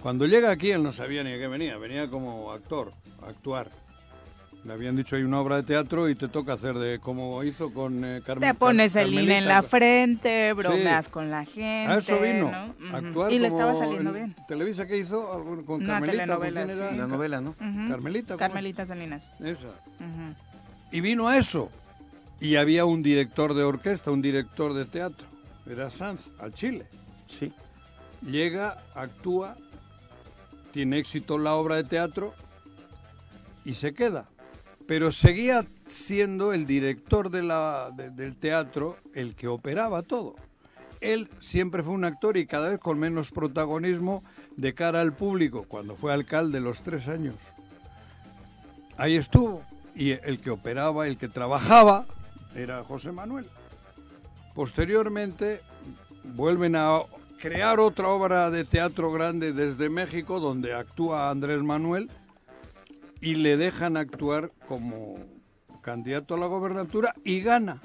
Cuando 0.08 0.26
llega 0.26 0.52
aquí, 0.52 0.72
él 0.72 0.84
no 0.84 0.94
sabía 0.94 1.22
ni 1.22 1.34
a 1.34 1.38
qué 1.38 1.50
venía. 1.50 1.78
Venía 1.78 2.08
como 2.08 2.54
actor, 2.54 2.94
a 3.22 3.30
actuar. 3.30 3.68
Le 4.64 4.72
habían 4.72 4.96
dicho 4.96 5.18
hay 5.18 5.24
una 5.24 5.42
obra 5.42 5.58
de 5.58 5.64
teatro 5.64 6.08
y 6.08 6.16
te 6.16 6.30
toca 6.30 6.54
hacer 6.54 6.76
de 6.76 7.00
como 7.00 7.44
hizo 7.44 7.74
con 7.74 8.06
eh, 8.06 8.22
Carmen. 8.26 8.50
Te 8.50 8.58
pones 8.58 8.96
el 8.96 9.14
INE 9.14 9.40
en 9.40 9.48
la 9.50 9.56
Carmelita. 9.56 9.70
frente, 9.70 10.54
bromeas 10.54 11.10
con 11.10 11.30
la 11.30 11.44
gente. 11.44 11.92
A 11.92 11.98
eso 11.98 12.22
vino. 12.22 12.50
¿no? 12.50 12.96
Actuar 12.96 13.34
Y 13.34 13.40
le 13.40 13.50
estaba 13.50 13.76
saliendo 13.76 14.12
en 14.12 14.16
bien. 14.16 14.36
Televisa 14.48 14.88
que 14.88 14.98
hizo 14.98 15.28
con 15.66 15.84
Una 15.84 16.00
Carmelita. 16.00 16.38
sí. 16.90 16.98
La 16.98 17.08
novela, 17.08 17.42
¿no? 17.42 17.56
Carmelita. 17.90 18.38
Carmelita 18.38 18.86
Salinas. 18.86 19.30
Esa. 19.42 19.68
Y 20.90 21.02
vino 21.02 21.28
a 21.28 21.38
eso. 21.38 21.70
Y 22.40 22.56
había 22.56 22.86
un 22.86 23.04
director 23.04 23.54
de 23.54 23.64
orquesta, 23.64 24.10
un 24.10 24.22
director 24.22 24.74
de 24.74 24.86
teatro. 24.86 25.28
Era 25.70 25.90
Sanz, 25.90 26.30
al 26.40 26.54
Chile. 26.54 26.86
Sí. 27.26 27.52
Llega, 28.22 28.78
actúa, 28.96 29.58
tiene 30.72 31.00
éxito 31.00 31.38
la 31.38 31.56
obra 31.56 31.76
de 31.76 31.84
teatro 31.84 32.34
y 33.66 33.74
se 33.76 33.94
queda. 33.94 34.28
Pero 34.88 35.12
seguía 35.12 35.66
siendo 35.86 36.54
el 36.54 36.66
director 36.66 37.30
de 37.30 37.44
la, 37.44 37.90
de- 37.96 38.10
del 38.10 38.36
teatro 38.36 38.98
el 39.14 39.36
que 39.36 39.48
operaba 39.48 40.02
todo. 40.04 40.36
Él 41.02 41.30
siempre 41.40 41.84
fue 41.84 41.94
un 41.94 42.06
actor 42.06 42.38
y 42.38 42.48
cada 42.48 42.70
vez 42.70 42.80
con 42.80 42.98
menos 42.98 43.30
protagonismo 43.32 44.24
de 44.56 44.74
cara 44.74 45.02
al 45.02 45.14
público, 45.14 45.66
cuando 45.68 45.96
fue 45.96 46.12
alcalde 46.14 46.60
los 46.60 46.82
tres 46.82 47.08
años. 47.08 47.36
Ahí 48.98 49.16
estuvo. 49.16 49.62
Y 49.94 50.12
el 50.12 50.40
que 50.40 50.50
operaba, 50.52 51.06
el 51.08 51.18
que 51.18 51.28
trabajaba, 51.28 52.06
era 52.56 52.84
José 52.84 53.12
Manuel. 53.12 53.46
Posteriormente 54.56 55.62
vuelven 56.24 56.76
a 56.76 57.00
crear 57.38 57.80
otra 57.80 58.10
obra 58.10 58.50
de 58.52 58.66
teatro 58.66 59.12
grande 59.12 59.54
desde 59.54 59.90
México 59.90 60.40
donde 60.40 60.74
actúa 60.74 61.30
Andrés 61.30 61.62
Manuel 61.62 62.10
y 63.22 63.36
le 63.36 63.58
dejan 63.58 63.98
actuar 63.98 64.52
como 64.68 65.16
candidato 65.82 66.36
a 66.36 66.38
la 66.38 66.48
gobernatura 66.48 67.14
y 67.24 67.42
gana. 67.42 67.82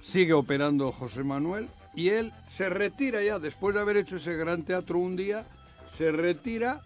Sigue 0.00 0.32
operando 0.32 0.92
José 0.92 1.24
Manuel 1.24 1.68
y 1.94 2.10
él 2.10 2.32
se 2.46 2.68
retira 2.68 3.22
ya 3.22 3.38
después 3.38 3.74
de 3.74 3.80
haber 3.80 3.96
hecho 3.96 4.16
ese 4.16 4.36
gran 4.36 4.62
teatro 4.62 4.98
un 4.98 5.16
día, 5.16 5.46
se 5.90 6.12
retira, 6.12 6.82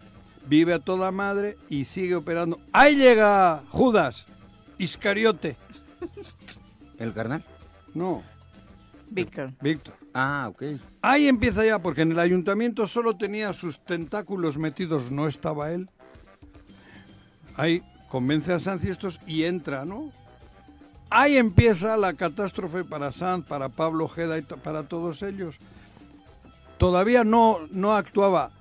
vive 0.47 0.73
a 0.73 0.79
toda 0.79 1.11
madre 1.11 1.57
y 1.69 1.85
sigue 1.85 2.15
operando. 2.15 2.59
Ahí 2.71 2.95
llega 2.95 3.63
Judas 3.69 4.25
Iscariote. 4.77 5.57
¿El 6.97 7.13
carnal? 7.13 7.43
No, 7.93 8.23
Víctor. 9.13 9.53
Víctor. 9.61 9.93
Ah, 10.13 10.47
ok. 10.49 10.63
Ahí 11.01 11.27
empieza 11.27 11.63
ya, 11.63 11.79
porque 11.79 12.01
en 12.01 12.11
el 12.11 12.19
ayuntamiento 12.19 12.87
solo 12.87 13.15
tenía 13.15 13.53
sus 13.53 13.79
tentáculos 13.79 14.57
metidos, 14.57 15.11
no 15.11 15.27
estaba 15.27 15.71
él. 15.71 15.89
Ahí 17.55 17.83
convence 18.09 18.51
a 18.51 18.59
Sanz 18.59 18.83
y 18.83 18.89
estos 18.89 19.19
y 19.27 19.43
entra, 19.43 19.85
¿no? 19.85 20.11
Ahí 21.09 21.37
empieza 21.37 21.95
la 21.95 22.15
catástrofe 22.15 22.83
para 22.83 23.11
Sanz, 23.11 23.45
para 23.45 23.69
Pablo 23.69 24.05
Ojeda 24.05 24.39
y 24.39 24.41
para 24.41 24.83
todos 24.83 25.21
ellos. 25.21 25.57
Todavía 26.79 27.23
no, 27.23 27.59
no 27.69 27.95
actuaba 27.95 28.51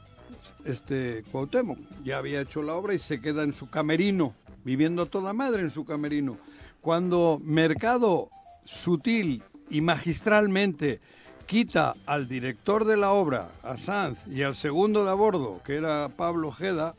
este 0.67 1.25
Cuauhtémoc, 1.33 1.79
ya 2.05 2.19
había 2.19 2.43
hecho 2.43 2.63
la 2.63 2.75
obra 2.75 2.93
y 2.95 2.99
se 2.99 3.21
queda 3.23 3.43
en 3.43 3.55
su 3.55 3.71
camerino, 3.71 4.35
viviendo 4.65 5.07
toda 5.07 5.33
madre 5.33 5.63
en 5.63 5.71
su 5.71 5.87
camerino. 5.87 6.37
Cuando 6.83 7.41
Mercado 7.43 8.29
sutil 8.65 9.43
y 9.71 9.81
magistralmente 9.81 11.01
quita 11.47 11.95
al 12.07 12.29
director 12.29 12.85
de 12.85 12.97
la 12.97 13.13
obra, 13.13 13.51
a 13.63 13.77
Sanz, 13.77 14.21
y 14.27 14.43
al 14.43 14.57
segundo 14.57 15.05
de 15.05 15.11
a 15.11 15.15
bordo, 15.15 15.61
que 15.65 15.77
era 15.77 16.09
Pablo 16.09 16.49
Ojeda, 16.49 16.95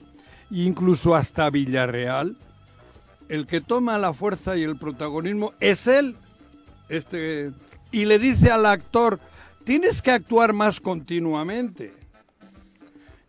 incluso 0.51 1.15
hasta 1.15 1.49
Villarreal, 1.49 2.37
el 3.29 3.47
que 3.47 3.61
toma 3.61 3.97
la 3.97 4.13
fuerza 4.13 4.55
y 4.55 4.63
el 4.63 4.77
protagonismo 4.77 5.53
es 5.59 5.87
él. 5.87 6.15
Este, 6.89 7.51
y 7.91 8.05
le 8.05 8.19
dice 8.19 8.51
al 8.51 8.65
actor, 8.65 9.19
tienes 9.63 10.01
que 10.01 10.11
actuar 10.11 10.53
más 10.53 10.79
continuamente. 10.79 11.93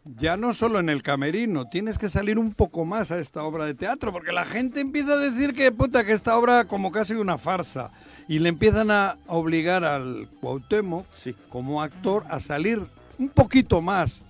ya 0.05 0.37
no 0.37 0.53
solo 0.53 0.81
en 0.81 0.91
el 0.91 1.03
camerino, 1.03 1.65
tienes 1.65 1.97
que 1.97 2.11
salir 2.11 2.39
un 2.39 2.53
poco 2.53 2.85
más 2.85 3.11
a 3.11 3.19
esta 3.19 3.43
obra 3.43 3.65
de 3.65 3.73
teatro, 3.73 4.13
porque 4.13 4.33
la 4.33 4.45
gente 4.45 4.81
empieza 4.81 5.13
a 5.13 5.17
decir 5.17 5.55
que 5.55 5.73
puta 5.73 6.05
que 6.05 6.13
esta 6.13 6.37
obra 6.37 6.67
como 6.67 6.93
casi 6.93 7.15
una 7.15 7.39
farsa 7.39 7.91
y 8.29 8.39
le 8.39 8.49
empiezan 8.49 8.91
a 8.91 9.17
obligar 9.27 9.85
al 9.85 10.29
Cuauhtémoc 10.41 11.07
Sí. 11.13 11.35
como 11.49 11.83
actor 11.83 12.25
a 12.31 12.41
salir 12.41 12.83
un 13.19 13.29
poquito 13.29 13.81
más 13.83 14.23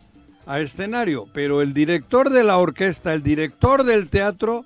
a 0.46 0.60
escenario, 0.60 1.26
pero 1.32 1.62
el 1.62 1.72
director 1.72 2.28
de 2.28 2.44
la 2.44 2.58
orquesta, 2.58 3.14
el 3.14 3.22
director 3.22 3.84
del 3.84 4.08
teatro 4.08 4.64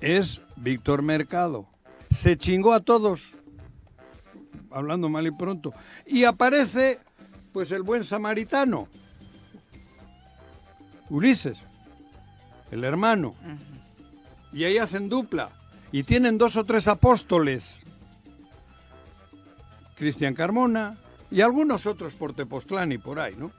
es 0.00 0.40
Víctor 0.56 1.02
Mercado. 1.02 1.66
Se 2.10 2.36
chingó 2.38 2.72
a 2.72 2.80
todos, 2.80 3.32
hablando 4.70 5.08
mal 5.08 5.26
y 5.26 5.30
pronto, 5.30 5.74
y 6.06 6.24
aparece 6.24 7.00
pues 7.52 7.70
el 7.72 7.82
buen 7.82 8.04
samaritano, 8.04 8.88
Ulises, 11.10 11.58
el 12.70 12.84
hermano. 12.84 13.34
Y 14.52 14.64
ahí 14.64 14.78
hacen 14.78 15.08
dupla. 15.08 15.50
Y 15.92 16.04
tienen 16.04 16.38
dos 16.38 16.56
o 16.56 16.64
tres 16.64 16.86
apóstoles. 16.86 17.74
Cristian 20.00 20.32
Carmona 20.32 20.96
y 21.30 21.42
algunos 21.42 21.84
otros 21.84 22.14
por 22.14 22.32
Tepoztlán 22.32 22.90
y 22.90 22.96
por 22.96 23.20
ahí, 23.20 23.34
¿no? 23.36 23.52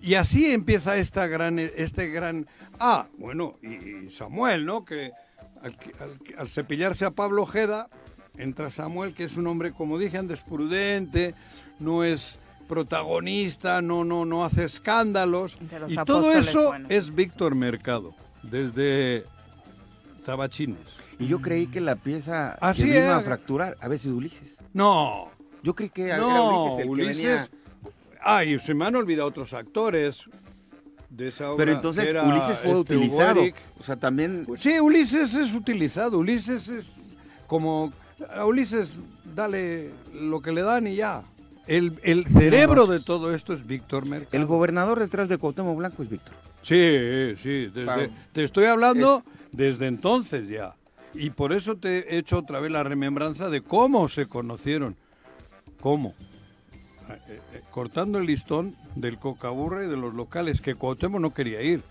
Y 0.00 0.14
así 0.14 0.52
empieza 0.52 0.96
esta 0.96 1.26
gran, 1.26 1.58
este 1.58 2.06
gran... 2.06 2.46
Ah, 2.78 3.08
bueno, 3.18 3.56
y 3.62 4.08
Samuel, 4.10 4.64
¿no? 4.64 4.84
Que 4.84 5.10
al, 6.38 6.48
cepillarse 6.48 7.04
a 7.04 7.10
Pablo 7.10 7.42
Ojeda, 7.42 7.88
entra 8.36 8.70
Samuel, 8.70 9.12
que 9.12 9.24
es 9.24 9.36
un 9.36 9.48
hombre, 9.48 9.72
como 9.72 9.98
dije 9.98 10.18
antes, 10.18 10.40
prudente, 10.40 11.34
no 11.80 12.04
es 12.04 12.38
protagonista, 12.68 13.82
no, 13.82 14.04
no, 14.04 14.24
no 14.24 14.44
hace 14.44 14.62
escándalos. 14.62 15.58
Y 15.88 15.96
todo 16.04 16.32
eso 16.32 16.68
buenos. 16.68 16.92
es 16.92 17.12
Víctor 17.12 17.56
Mercado, 17.56 18.14
desde 18.44 19.24
Tabachines. 20.24 20.78
Y 21.18 21.26
yo 21.26 21.40
creí 21.40 21.66
que 21.66 21.80
la 21.80 21.96
pieza 21.96 22.52
Así 22.60 22.84
que 22.84 23.00
vino 23.00 23.14
a 23.14 23.20
fracturar 23.20 23.76
a 23.80 23.88
veces 23.88 24.12
Ulises. 24.12 24.56
No, 24.72 25.30
Yo 25.62 25.74
creí 25.74 25.90
que 25.90 26.04
era 26.04 26.16
no, 26.18 26.58
Ulises 26.70 26.78
el 26.80 26.84
que 26.84 26.90
Ulises. 27.02 27.16
venía. 27.24 27.48
Ah, 28.24 28.44
y 28.44 28.58
se 28.58 28.74
me 28.74 28.84
han 28.84 28.94
olvidado 28.96 29.28
otros 29.28 29.52
actores 29.52 30.22
de 31.10 31.28
esa 31.28 31.50
obra. 31.50 31.56
Pero 31.64 31.72
entonces 31.76 32.08
era 32.08 32.22
Ulises 32.24 32.58
fue 32.58 32.70
este, 32.80 32.96
utilizado. 32.96 33.42
O 33.78 33.82
sea, 33.82 33.96
también 33.96 34.44
Pues 34.46 34.60
sí, 34.62 34.78
Ulises 34.80 35.34
es 35.34 35.52
utilizado. 35.54 36.18
Ulises 36.18 36.68
es 36.68 36.86
como. 37.46 37.92
A 38.36 38.44
Ulises, 38.44 38.98
dale 39.34 39.90
lo 40.14 40.40
que 40.40 40.52
le 40.52 40.62
dan 40.62 40.86
y 40.86 40.94
ya. 40.96 41.22
El, 41.66 41.98
el 42.02 42.26
cerebro 42.26 42.86
de 42.86 43.00
todo 43.00 43.34
esto 43.34 43.52
es 43.52 43.66
Víctor 43.66 44.04
Mercado. 44.06 44.36
el 44.40 44.46
gobernador 44.46 44.98
detrás 44.98 45.28
de 45.28 45.38
Cuauhtémoc 45.38 45.76
Blanco 45.76 46.02
es 46.02 46.08
Víctor. 46.10 46.34
Sí, 46.62 47.34
sí, 47.42 47.66
desde- 47.74 48.10
te 48.32 48.44
estoy 48.44 48.64
hablando 48.66 49.24
desde 49.52 49.86
entonces 49.86 50.48
ya. 50.48 50.74
Y 51.14 51.30
por 51.30 51.52
eso 51.52 51.76
te 51.76 52.14
he 52.14 52.18
hecho 52.18 52.38
otra 52.38 52.58
vez 52.60 52.70
la 52.72 52.82
remembranza 52.84 53.48
de 53.50 53.60
cómo 53.62 54.08
se 54.08 54.26
conocieron. 54.26 54.96
¿Cómo? 55.82 56.14
Eh, 57.28 57.40
eh, 57.54 57.60
cortando 57.70 58.18
el 58.18 58.26
listón 58.26 58.74
del 58.94 59.18
cocaburra 59.18 59.84
y 59.84 59.88
de 59.88 59.96
los 59.98 60.14
locales, 60.14 60.60
que 60.62 60.74
Cuauhtémoc 60.76 61.20
no 61.20 61.34
quería 61.34 61.60
ir. 61.60 61.82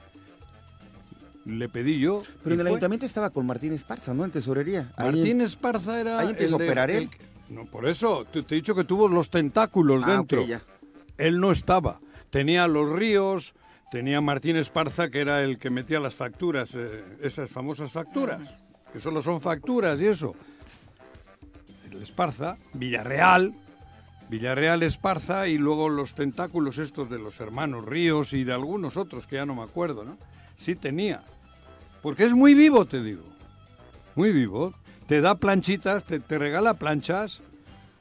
Le 1.46 1.68
pedí 1.70 2.00
yo. 2.00 2.24
Pero 2.44 2.54
en 2.56 2.62
el 2.62 2.66
fue. 2.66 2.70
ayuntamiento 2.72 3.06
estaba 3.06 3.30
con 3.30 3.46
Martín 3.46 3.74
Esparza, 3.74 4.14
¿no? 4.14 4.24
En 4.26 4.32
tesorería. 4.32 4.92
Martín 4.98 5.42
Esparza 5.42 6.00
era. 6.00 6.20
ahí 6.20 6.30
empezó 6.30 6.56
el 6.56 6.62
a 6.62 6.66
operar 6.66 6.90
él. 6.92 7.10
el- 7.50 7.56
no, 7.56 7.66
por 7.66 7.86
eso, 7.88 8.24
te, 8.32 8.44
te 8.44 8.56
he 8.56 8.58
dicho 8.58 8.74
que 8.74 8.86
tuvo 8.86 9.08
los 9.10 9.30
tentáculos 9.30 10.04
Ah, 10.06 10.12
dentro. 10.16 10.46
ya. 10.46 10.62
Él 11.18 11.40
no 11.42 11.52
estaba. 11.52 12.00
Tenía 12.30 12.66
los 12.68 12.88
ríos, 12.90 13.54
tenía 13.92 14.22
Martín 14.22 14.56
Esparza, 14.56 15.10
que 15.10 15.20
era 15.20 15.44
el 15.44 15.58
que 15.60 15.70
metía 15.70 16.00
las 16.00 16.16
facturas, 16.16 16.74
eh, 16.76 17.04
esas 17.22 17.50
famosas 17.50 17.92
facturas, 17.92 18.40
que 18.94 19.02
solo 19.02 19.22
son 19.22 19.42
facturas 19.42 20.00
y 20.00 20.06
eso. 20.06 20.34
El 21.92 22.02
Esparza, 22.04 22.56
Villarreal, 22.74 23.54
Villarreal 24.32 24.82
Esparza 24.82 25.50
y 25.50 25.58
luego 25.58 25.90
los 25.90 26.16
tentáculos 26.16 26.78
estos 26.78 27.10
de 27.10 27.20
los 27.20 27.42
hermanos 27.42 27.84
Ríos 27.84 28.32
y 28.32 28.46
de 28.46 28.54
algunos 28.54 28.96
otros 28.96 29.28
que 29.28 29.36
ya 29.36 29.46
no 29.46 29.56
me 29.56 29.64
acuerdo, 29.64 30.06
¿no? 30.06 30.18
Sí 30.56 30.74
tenía. 30.76 31.22
Porque 32.02 32.24
es 32.24 32.32
muy 32.32 32.54
vivo, 32.54 32.86
te 32.86 33.04
digo. 33.04 33.24
Muy 34.16 34.32
vivo. 34.32 34.74
Te 35.06 35.20
da 35.20 35.36
planchitas, 35.36 36.06
te, 36.06 36.22
te 36.22 36.40
regala 36.40 36.76
planchas 36.76 37.42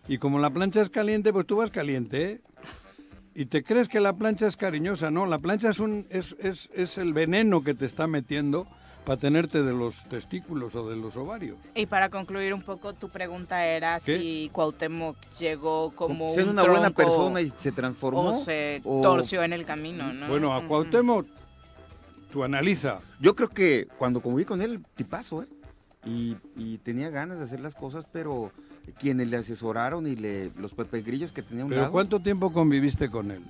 y 0.07 0.19
como 0.19 0.39
la 0.39 0.51
plancha 0.51 0.83
es 0.83 0.89
caliente, 0.89 1.33
pues 1.33 1.47
tú 1.47 1.57
vas 1.57 1.73
caliente, 1.73 2.31
¿eh? 2.31 2.41
Y 3.35 3.47
te 3.47 3.65
crees 3.65 3.89
que 3.89 3.99
la 3.99 4.13
plancha 4.13 4.47
es 4.47 4.57
cariñosa, 4.57 5.11
no, 5.11 5.27
la 5.27 5.41
plancha 5.41 5.71
es, 5.71 5.81
un, 5.81 6.07
es, 6.11 6.37
es, 6.39 6.71
es 6.75 6.97
el 6.97 7.13
veneno 7.13 7.65
que 7.65 7.75
te 7.75 7.87
está 7.87 8.07
metiendo 8.07 8.69
para 9.05 9.19
tenerte 9.19 9.63
de 9.63 9.73
los 9.73 10.05
testículos 10.09 10.75
o 10.75 10.89
de 10.89 10.97
los 10.97 11.17
ovarios. 11.17 11.57
Y 11.75 11.87
para 11.87 12.09
concluir 12.11 12.53
un 12.55 12.63
poco, 12.63 12.93
tu 12.93 13.09
pregunta 13.09 13.65
era 13.67 13.99
¿Qué? 14.01 14.19
si 14.19 14.51
Cuauhtémoc 14.53 15.17
llegó 15.39 15.91
como 15.93 16.33
un 16.33 16.49
una 16.51 16.65
buena 16.65 16.91
persona 16.91 17.41
y 17.41 17.51
se 17.59 17.73
transformó. 17.73 18.31
o 18.41 18.45
se 18.45 18.81
o- 18.85 19.01
torció 19.01 19.43
en 19.43 19.53
el 19.53 19.65
camino, 19.65 20.13
¿no? 20.13 20.29
Bueno, 20.29 20.55
a. 20.55 20.67
Cuauhtémoc, 20.67 21.27
tú 22.33 22.45
analiza. 22.45 23.01
Yo 23.21 23.35
creo 23.35 23.49
que 23.49 23.89
cuando 23.99 24.21
conviví 24.21 24.45
con 24.45 24.63
él, 24.63 24.85
tipazo, 24.95 25.43
¿eh? 25.43 25.47
Y, 26.05 26.37
y 26.57 26.79
tenía 26.79 27.11
ganas 27.11 27.39
de 27.39 27.45
hacer 27.45 27.61
las 27.61 27.75
cosas, 27.75 28.07
pero 28.13 28.53
quienes 28.93 29.29
le 29.29 29.37
asesoraron 29.39 30.07
y 30.07 30.17
le 30.17 30.51
los 30.59 30.75
pepegrillos 30.75 31.33
que 31.33 31.43
tenía 31.43 31.65
un 31.65 31.71
Pero 31.71 31.83
lado. 31.83 31.93
¿cuánto 31.93 32.21
tiempo 32.21 32.53
conviviste 32.53 33.09
con 33.11 33.31
él? 33.31 33.41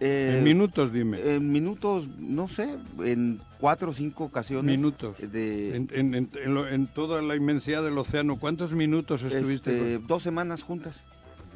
eh, 0.00 0.36
en 0.38 0.44
minutos, 0.44 0.92
dime. 0.92 1.20
En 1.34 1.52
minutos, 1.52 2.08
no 2.18 2.48
sé, 2.48 2.68
en 3.04 3.40
cuatro 3.60 3.90
o 3.90 3.94
cinco 3.94 4.24
ocasiones. 4.24 4.76
Minutos. 4.76 5.16
De, 5.18 5.76
En, 5.76 5.88
en- 5.92 6.14
en- 6.14 6.30
en 6.42 6.54
lo- 6.54 6.66
en 6.68 6.86
toda 6.88 7.22
la 7.22 7.36
inmensidad 7.36 7.82
del 7.84 7.96
océano, 7.98 8.36
¿cuántos 8.38 8.72
minutos 8.72 9.22
estuviste 9.22 9.94
este, 9.94 9.98
dos 10.06 10.22
semanas 10.22 10.62
juntas, 10.62 11.00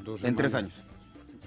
dos 0.04 0.22
en 0.22 0.36
tres 0.36 0.54
años. 0.54 0.72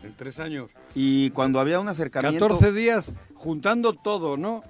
En 0.04 0.14
tres 0.14 0.40
años. 0.40 0.70
Y 0.96 1.30
cuando 1.32 1.60
había 1.60 1.80
un 1.80 1.88
acercamiento... 1.90 2.48
14 2.48 2.72
días 2.74 3.12
juntando 3.34 3.94
todo, 3.94 4.36
¿no? 4.38 4.62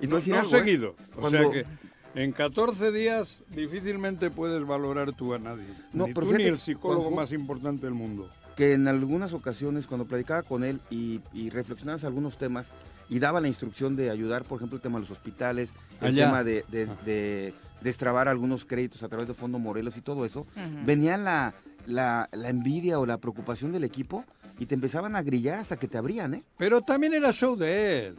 Y 0.00 0.06
no 0.06 0.18
no 0.18 0.34
algo, 0.36 0.46
¿eh? 0.46 0.50
seguido. 0.50 0.94
O 1.16 1.20
Cuando- 1.20 1.38
sea 1.38 1.50
que 1.50 1.87
en 2.14 2.32
14 2.32 2.90
días 2.92 3.38
difícilmente 3.50 4.30
puedes 4.30 4.66
valorar 4.66 5.12
tú 5.12 5.34
a 5.34 5.38
nadie. 5.38 5.66
No, 5.92 6.06
ni 6.06 6.14
pero 6.14 6.26
tú 6.26 6.34
ni 6.34 6.44
el 6.44 6.58
psicólogo 6.58 7.02
Juanjo, 7.04 7.16
más 7.20 7.32
importante 7.32 7.86
del 7.86 7.94
mundo. 7.94 8.28
que 8.56 8.72
en 8.72 8.88
algunas 8.88 9.32
ocasiones 9.32 9.86
cuando 9.86 10.06
platicaba 10.06 10.42
con 10.42 10.64
él 10.64 10.80
y, 10.90 11.20
y 11.32 11.50
reflexionabas 11.50 12.04
algunos 12.04 12.38
temas 12.38 12.68
y 13.10 13.20
daba 13.20 13.40
la 13.40 13.48
instrucción 13.48 13.96
de 13.96 14.10
ayudar, 14.10 14.44
por 14.44 14.56
ejemplo, 14.58 14.76
el 14.76 14.82
tema 14.82 14.96
de 14.98 15.02
los 15.02 15.10
hospitales, 15.10 15.72
el 16.00 16.08
Allá. 16.08 16.24
tema 16.26 16.44
de, 16.44 16.64
de, 16.70 16.88
Ah. 16.90 16.96
de 17.06 17.54
destrabar 17.80 18.28
algunos 18.28 18.64
créditos 18.64 19.02
a 19.02 19.08
través 19.08 19.28
de 19.28 19.34
Fondo 19.34 19.58
Morelos 19.58 19.96
y 19.96 20.00
todo 20.02 20.24
eso, 20.26 20.46
venía 20.84 21.16
la, 21.16 21.54
la, 21.86 22.28
la 22.32 22.48
envidia 22.50 22.98
o 22.98 23.06
la 23.06 23.18
preocupación 23.18 23.70
del 23.72 23.84
equipo 23.84 24.24
y 24.58 24.66
te 24.66 24.74
empezaban 24.74 25.14
a 25.16 25.22
grillar 25.22 25.58
hasta 25.60 25.78
que 25.78 25.86
te 25.88 25.96
abrían, 25.96 26.34
¿eh? 26.34 26.42
Pero 26.58 26.80
también 26.82 27.14
era 27.14 27.32
show 27.32 27.54
de 27.56 28.08
él. 28.08 28.16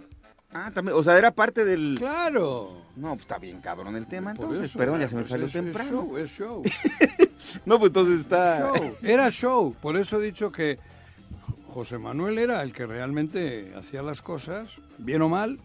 Ah, 0.52 0.72
también, 0.74 0.98
o 0.98 1.04
sea, 1.04 1.18
era 1.18 1.32
parte 1.32 1.64
del... 1.64 1.96
Claro. 1.98 2.82
No, 2.96 3.10
pues 3.10 3.22
está 3.22 3.38
bien 3.38 3.60
cabrón 3.62 3.96
el 3.96 4.08
tema, 4.08 4.34
Por 4.34 4.46
entonces, 4.46 4.70
eso, 4.72 4.80
perdón, 4.80 5.00
ya 5.00 5.08
se 5.10 5.16
me 5.16 5.22
pues 5.22 5.30
salió 5.30 5.46
es- 5.46 5.54
temprano. 5.54 6.18
Es 6.18 6.32
show, 6.32 6.64
es 6.64 6.72
show. 6.72 7.30
No, 7.66 7.80
pues 7.80 7.90
entonces 7.90 8.20
está... 8.22 8.72
show. 8.76 8.96
Era 9.02 9.30
show. 9.32 9.76
Por 9.82 9.96
eso 9.98 10.20
he 10.20 10.26
dicho 10.26 10.52
que 10.52 10.78
José 11.68 11.98
Manuel 11.98 12.38
era 12.40 12.62
el 12.64 12.74
que 12.74 12.86
realmente 12.86 13.74
hacía 13.78 14.02
las 14.02 14.22
cosas, 14.22 14.70
bien 14.98 15.22
o 15.22 15.30
mal, 15.30 15.60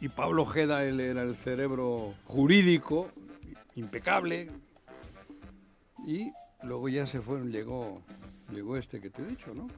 y 0.00 0.08
Pablo 0.08 0.42
Ojeda 0.42 0.84
él 0.84 1.00
era 1.00 1.22
el 1.22 1.34
cerebro 1.36 2.14
jurídico, 2.24 3.08
impecable, 3.74 4.50
y 6.06 6.32
luego 6.62 6.88
ya 6.88 7.06
se 7.06 7.20
fueron, 7.20 7.50
llegó, 7.52 8.02
llegó 8.52 8.76
este 8.76 9.00
que 9.00 9.10
te 9.10 9.22
he 9.22 9.26
dicho, 9.26 9.52
¿no? 9.54 9.68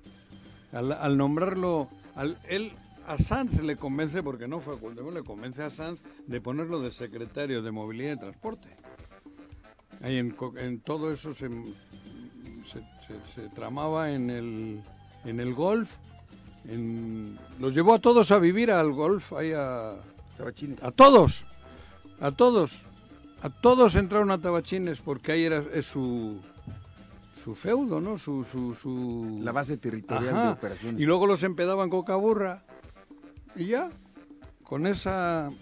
Al, 0.73 0.93
al 0.93 1.17
nombrarlo, 1.17 1.89
al, 2.15 2.39
él 2.49 2.73
a 3.07 3.19
Sanz 3.19 3.61
le 3.63 3.77
convence, 3.77 4.23
porque 4.23 4.49
no 4.49 4.61
fue 4.61 4.75
a 4.75 4.79
Cuauhtémoc, 4.79 5.13
le 5.15 5.23
convence 5.23 5.63
a 5.63 5.71
Sanz 5.71 6.03
de 6.27 6.41
ponerlo 6.41 6.81
de 6.81 6.91
secretario 6.91 7.63
de 7.63 7.71
Movilidad 7.71 8.15
y 8.15 8.19
Transporte. 8.19 8.69
Ahí 10.03 10.19
en, 10.19 10.81
todo 10.81 11.13
eso 11.13 11.33
se, 11.35 11.49
se, 11.49 12.81
se- 12.81 13.35
se 13.43 13.49
tramaba 13.55 14.11
en 14.11 14.31
el, 14.31 14.81
en 15.25 15.41
el 15.41 15.55
golf. 15.55 15.91
en- 16.67 17.39
los 17.59 17.75
llevó 17.75 17.95
a 17.95 17.99
todos 17.99 18.31
a 18.31 18.39
vivir 18.39 18.71
al 18.71 18.93
golf, 18.93 19.33
ahí 19.33 19.53
a, 19.53 19.95
Tabachines. 20.37 20.83
a 20.83 20.91
todos, 20.91 21.45
a 22.21 22.33
todos, 22.33 22.73
a 23.43 23.51
todos 23.51 23.95
entraron 23.95 24.31
a 24.31 24.41
Tabachines 24.41 25.01
porque 25.01 25.33
ahí 25.33 25.45
era 25.45 25.63
es 25.73 25.87
su, 25.87 26.41
su 27.45 27.55
feudo, 27.55 28.01
¿no? 28.01 28.19
Su, 28.19 28.45
su, 28.45 28.75
su... 28.75 29.41
La 29.43 29.53
base 29.53 29.77
territorial 29.77 30.35
Ajá. 30.35 30.47
de 30.47 30.53
operaciones. 30.53 31.01
Y 31.01 31.05
luego 31.05 31.27
los 31.27 31.43
empedaban 31.43 31.89
con 31.91 32.03
caburra 32.03 32.63
y 33.57 33.67
ya, 33.67 33.91
con 34.63 34.87
ese 34.87 35.11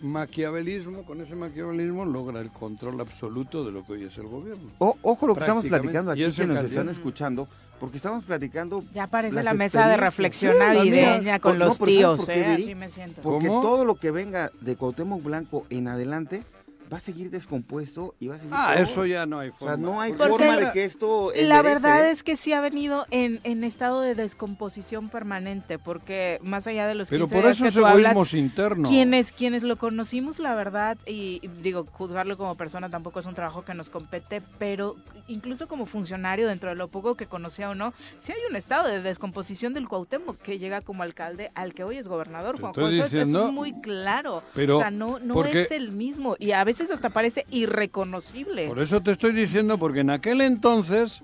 maquiavelismo, 0.02 1.02
con 1.04 1.20
ese 1.20 1.34
maquiavelismo 1.34 2.04
logra 2.04 2.40
el 2.40 2.50
control 2.50 3.00
absoluto 3.00 3.64
de 3.64 3.72
lo 3.72 3.84
que 3.84 3.92
hoy 3.94 4.04
es 4.04 4.16
el 4.18 4.26
gobierno. 4.28 4.70
O- 4.78 4.96
ojo 5.02 5.26
lo 5.26 5.34
que 5.34 5.40
estamos 5.40 5.64
platicando 5.66 6.10
aquí, 6.12 6.30
que 6.30 6.46
nos 6.46 6.64
están 6.64 6.88
escuchando, 6.88 7.48
porque 7.80 7.96
estamos 7.96 8.24
platicando 8.24 8.84
Ya 8.94 9.06
parece 9.08 9.42
la 9.42 9.54
mesa 9.54 9.88
de 9.88 9.96
reflexión 9.96 10.58
navideña 10.58 11.40
con 11.40 11.58
No, 11.58 11.66
los 11.66 11.78
pero 11.78 11.86
¿sabes 11.90 11.98
tíos, 11.98 12.18
por 12.20 12.26
qué, 12.34 12.40
¿eh? 12.40 12.54
Así 12.54 12.74
me 12.74 12.90
siento. 12.90 13.22
Porque 13.22 13.48
¿Cómo? 13.48 13.60
todo 13.60 13.84
lo 13.84 13.96
que 13.96 14.10
venga 14.10 14.50
de 14.60 14.76
Cuauhtémoc 14.76 15.22
Blanco 15.22 15.66
en 15.70 15.88
adelante 15.88 16.44
va 16.92 16.98
a 16.98 17.00
seguir 17.00 17.30
descompuesto 17.30 18.14
y 18.20 18.26
va 18.28 18.34
a 18.34 18.38
seguir 18.38 18.52
Ah, 18.54 18.72
todo. 18.74 18.82
eso 18.84 19.06
ya 19.06 19.24
no 19.26 19.38
hay 19.38 19.48
O 19.48 19.52
forma. 19.52 19.74
sea, 19.76 19.82
no 19.82 20.00
hay 20.00 20.12
Porque 20.12 20.30
forma 20.30 20.56
la- 20.56 20.66
de 20.66 20.72
que 20.72 20.84
esto 20.84 21.30
La 21.34 21.40
enderece, 21.60 21.62
verdad 21.62 22.06
¿eh? 22.08 22.10
es 22.10 22.22
que 22.22 22.36
sí 22.36 22.52
ha 22.52 22.60
venido 22.60 23.06
en, 23.10 23.40
en 23.44 23.64
estado 23.64 24.00
de 24.00 24.14
descomposición 24.14 25.08
permanente, 25.08 25.78
porque 25.78 26.38
más 26.42 26.66
allá 26.66 26.86
de 26.86 26.94
los 26.94 27.08
Pero 27.08 27.26
15 27.26 27.40
por 27.42 27.50
eso 27.50 27.66
es 27.66 27.76
egoísmos 27.76 28.34
internos. 28.34 28.90
quienes, 28.90 29.32
quienes 29.32 29.62
lo 29.62 29.76
conocimos, 29.76 30.38
la 30.38 30.54
verdad, 30.54 30.98
y, 31.06 31.40
y 31.42 31.48
digo, 31.62 31.86
juzgarlo 31.90 32.36
como 32.36 32.56
persona 32.56 32.90
tampoco 32.90 33.20
es 33.20 33.26
un 33.26 33.34
trabajo 33.34 33.64
que 33.64 33.74
nos 33.74 33.88
compete, 33.88 34.42
pero 34.58 34.96
incluso 35.28 35.68
como 35.68 35.86
funcionario, 35.86 36.46
dentro 36.48 36.68
de 36.70 36.76
lo 36.76 36.88
poco 36.88 37.14
que 37.14 37.26
conocía 37.26 37.70
o 37.70 37.74
no, 37.74 37.94
sí 38.20 38.32
hay 38.32 38.38
un 38.50 38.56
estado 38.56 38.88
de 38.88 39.00
descomposición 39.00 39.72
del 39.74 39.88
Cuauhtémoc 39.88 40.36
que 40.38 40.58
llega 40.58 40.80
como 40.82 41.02
alcalde 41.02 41.50
al 41.54 41.74
que 41.74 41.84
hoy 41.84 41.96
es 41.96 42.08
gobernador, 42.08 42.60
Juan 42.60 42.72
estoy 42.72 43.00
Eso 43.00 43.20
es 43.20 43.28
muy 43.28 43.72
claro. 43.80 44.42
pero 44.54 44.76
o 44.76 44.80
sea, 44.80 44.90
no, 44.90 45.18
no 45.20 45.34
porque- 45.34 45.62
es 45.62 45.70
el 45.70 45.92
mismo 45.92 46.36
y 46.38 46.52
a 46.52 46.64
veces 46.64 46.81
hasta 46.90 47.10
parece 47.10 47.46
irreconocible. 47.50 48.68
Por 48.68 48.80
eso 48.80 49.00
te 49.02 49.12
estoy 49.12 49.32
diciendo, 49.32 49.78
porque 49.78 50.00
en 50.00 50.10
aquel 50.10 50.40
entonces 50.40 51.22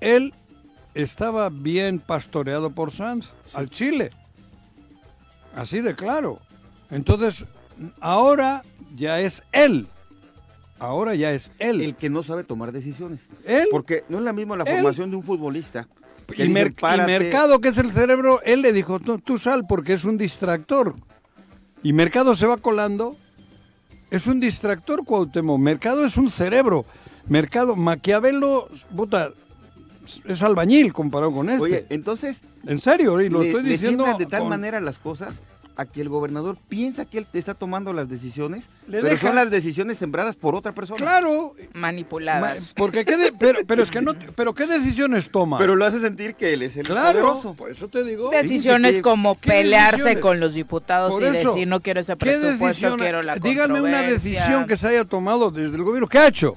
él 0.00 0.34
estaba 0.94 1.48
bien 1.50 1.98
pastoreado 1.98 2.70
por 2.70 2.90
Sanz 2.90 3.32
al 3.54 3.68
Chile. 3.70 4.10
Así 5.54 5.80
de 5.80 5.94
claro. 5.94 6.38
Entonces, 6.90 7.44
ahora 8.00 8.62
ya 8.96 9.20
es 9.20 9.42
él. 9.52 9.86
Ahora 10.78 11.14
ya 11.14 11.32
es 11.32 11.50
él. 11.58 11.80
El 11.80 11.94
que 11.96 12.10
no 12.10 12.22
sabe 12.22 12.44
tomar 12.44 12.70
decisiones. 12.72 13.28
Él. 13.44 13.66
Porque 13.70 14.04
no 14.08 14.18
es 14.18 14.24
la 14.24 14.32
misma 14.34 14.56
la 14.56 14.64
Él. 14.64 14.76
formación 14.76 15.10
de 15.10 15.16
un 15.16 15.22
futbolista. 15.22 15.88
Y, 16.28 16.32
dicen, 16.32 16.52
Mer- 16.52 16.66
y 16.68 16.70
"Párate". 16.70 17.18
Mercado, 17.18 17.60
que 17.60 17.68
es 17.68 17.78
el 17.78 17.92
cerebro, 17.92 18.40
él 18.42 18.60
le 18.60 18.72
dijo, 18.72 18.98
tú, 19.00 19.18
tú 19.18 19.38
sal 19.38 19.64
porque 19.68 19.94
es 19.94 20.04
un 20.04 20.18
distractor. 20.18 20.94
Y 21.82 21.92
Mercado 21.92 22.34
se 22.36 22.46
va 22.46 22.56
colando. 22.58 23.16
Es 24.10 24.26
un 24.26 24.40
distractor, 24.40 25.04
Cuauhtémoc. 25.04 25.58
Mercado 25.58 26.04
es 26.04 26.16
un 26.16 26.30
cerebro. 26.30 26.84
Mercado, 27.28 27.74
Maquiavelo, 27.74 28.68
puta, 28.94 29.30
es 30.26 30.42
albañil 30.42 30.92
comparado 30.92 31.32
con 31.32 31.50
este. 31.50 31.62
Oye, 31.62 31.86
entonces 31.90 32.40
en 32.66 32.78
serio, 32.78 33.20
y 33.20 33.28
lo 33.28 33.42
le, 33.42 33.48
estoy 33.48 33.62
diciendo 33.64 34.04
de 34.18 34.26
tal 34.26 34.40
con- 34.40 34.48
manera 34.50 34.80
las 34.80 34.98
cosas 34.98 35.40
a 35.78 35.84
que 35.84 36.00
el 36.00 36.08
gobernador 36.08 36.56
piensa 36.68 37.04
que 37.04 37.18
él 37.18 37.26
está 37.34 37.52
tomando 37.54 37.92
las 37.92 38.08
decisiones, 38.08 38.70
Le 38.88 38.98
pero 39.02 39.10
deja- 39.10 39.26
son 39.26 39.36
las 39.36 39.50
decisiones 39.50 39.98
sembradas 39.98 40.34
por 40.36 40.54
otra 40.54 40.72
persona. 40.72 40.98
Claro, 40.98 41.54
Manipuladas. 41.74 42.72
porque 42.76 43.04
qué 43.04 43.16
de- 43.16 43.32
pero, 43.32 43.60
pero 43.66 43.82
es 43.82 43.90
que 43.90 44.00
no, 44.00 44.12
pero 44.34 44.54
qué 44.54 44.66
decisiones 44.66 45.30
toma. 45.30 45.58
Pero 45.58 45.76
lo 45.76 45.84
hace 45.84 46.00
sentir 46.00 46.34
que 46.34 46.52
él 46.54 46.62
es 46.62 46.76
el 46.76 46.86
claro, 46.86 47.20
poderoso. 47.20 47.54
por 47.54 47.70
eso 47.70 47.88
te 47.88 48.04
digo. 48.04 48.30
Decisiones 48.30 48.96
que- 48.96 49.02
como 49.02 49.38
¿qué 49.40 49.50
pelearse 49.50 49.96
decisiones? 49.98 50.22
con 50.22 50.40
los 50.40 50.54
diputados 50.54 51.12
Por 51.12 51.22
y 51.22 51.26
eso, 51.26 51.52
decir 51.52 51.68
no 51.68 51.80
quiero 51.80 52.00
ese 52.00 52.12
¿Qué 52.14 52.16
presupuesto, 52.26 52.64
decisión? 52.66 52.98
quiero 52.98 53.22
la 53.22 53.34
Díganme 53.36 53.80
una 53.80 53.90
controversia". 53.98 54.30
decisión 54.40 54.66
que 54.66 54.76
se 54.76 54.88
haya 54.88 55.04
tomado 55.04 55.50
desde 55.50 55.76
el 55.76 55.82
gobierno. 55.82 56.08
¿Qué 56.08 56.18
ha 56.18 56.28
hecho? 56.28 56.56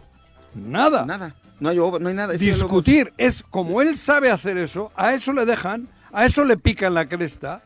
Nada. 0.56 1.06
Nada, 1.06 1.36
no 1.60 1.70
hay, 1.70 1.78
obra, 1.80 2.00
no 2.00 2.10
hay 2.10 2.16
nada. 2.16 2.34
Discutir. 2.34 3.14
Es 3.18 3.44
como 3.44 3.82
él 3.82 3.98
sabe 3.98 4.32
hacer 4.32 4.58
eso, 4.58 4.92
a 4.96 5.14
eso 5.14 5.34
le 5.34 5.46
dejan, 5.46 5.88
a 6.12 6.26
eso 6.26 6.44
le 6.44 6.58
pican 6.58 6.94
la 6.94 7.08
cresta, 7.08 7.62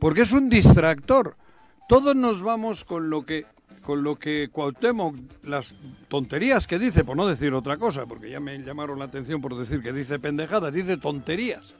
porque 0.00 0.22
es 0.22 0.32
un 0.32 0.48
distractor. 0.48 1.36
Todos 1.88 2.14
nos 2.14 2.42
vamos 2.42 2.84
con 2.84 3.10
lo 3.10 3.24
que 3.24 3.46
con 3.82 4.02
lo 4.02 4.16
que 4.16 4.50
Cuauhtémoc, 4.52 5.16
las 5.44 5.74
tonterías 6.08 6.66
que 6.66 6.78
dice, 6.78 7.04
por 7.04 7.16
no 7.16 7.26
decir 7.26 7.54
otra 7.54 7.78
cosa, 7.78 8.04
porque 8.04 8.28
ya 8.28 8.38
me 8.38 8.58
llamaron 8.58 8.98
la 8.98 9.06
atención 9.06 9.40
por 9.40 9.56
decir 9.56 9.80
que 9.80 9.94
dice 9.94 10.18
pendejadas, 10.18 10.74
dice 10.74 10.98
tonterías. 10.98 11.74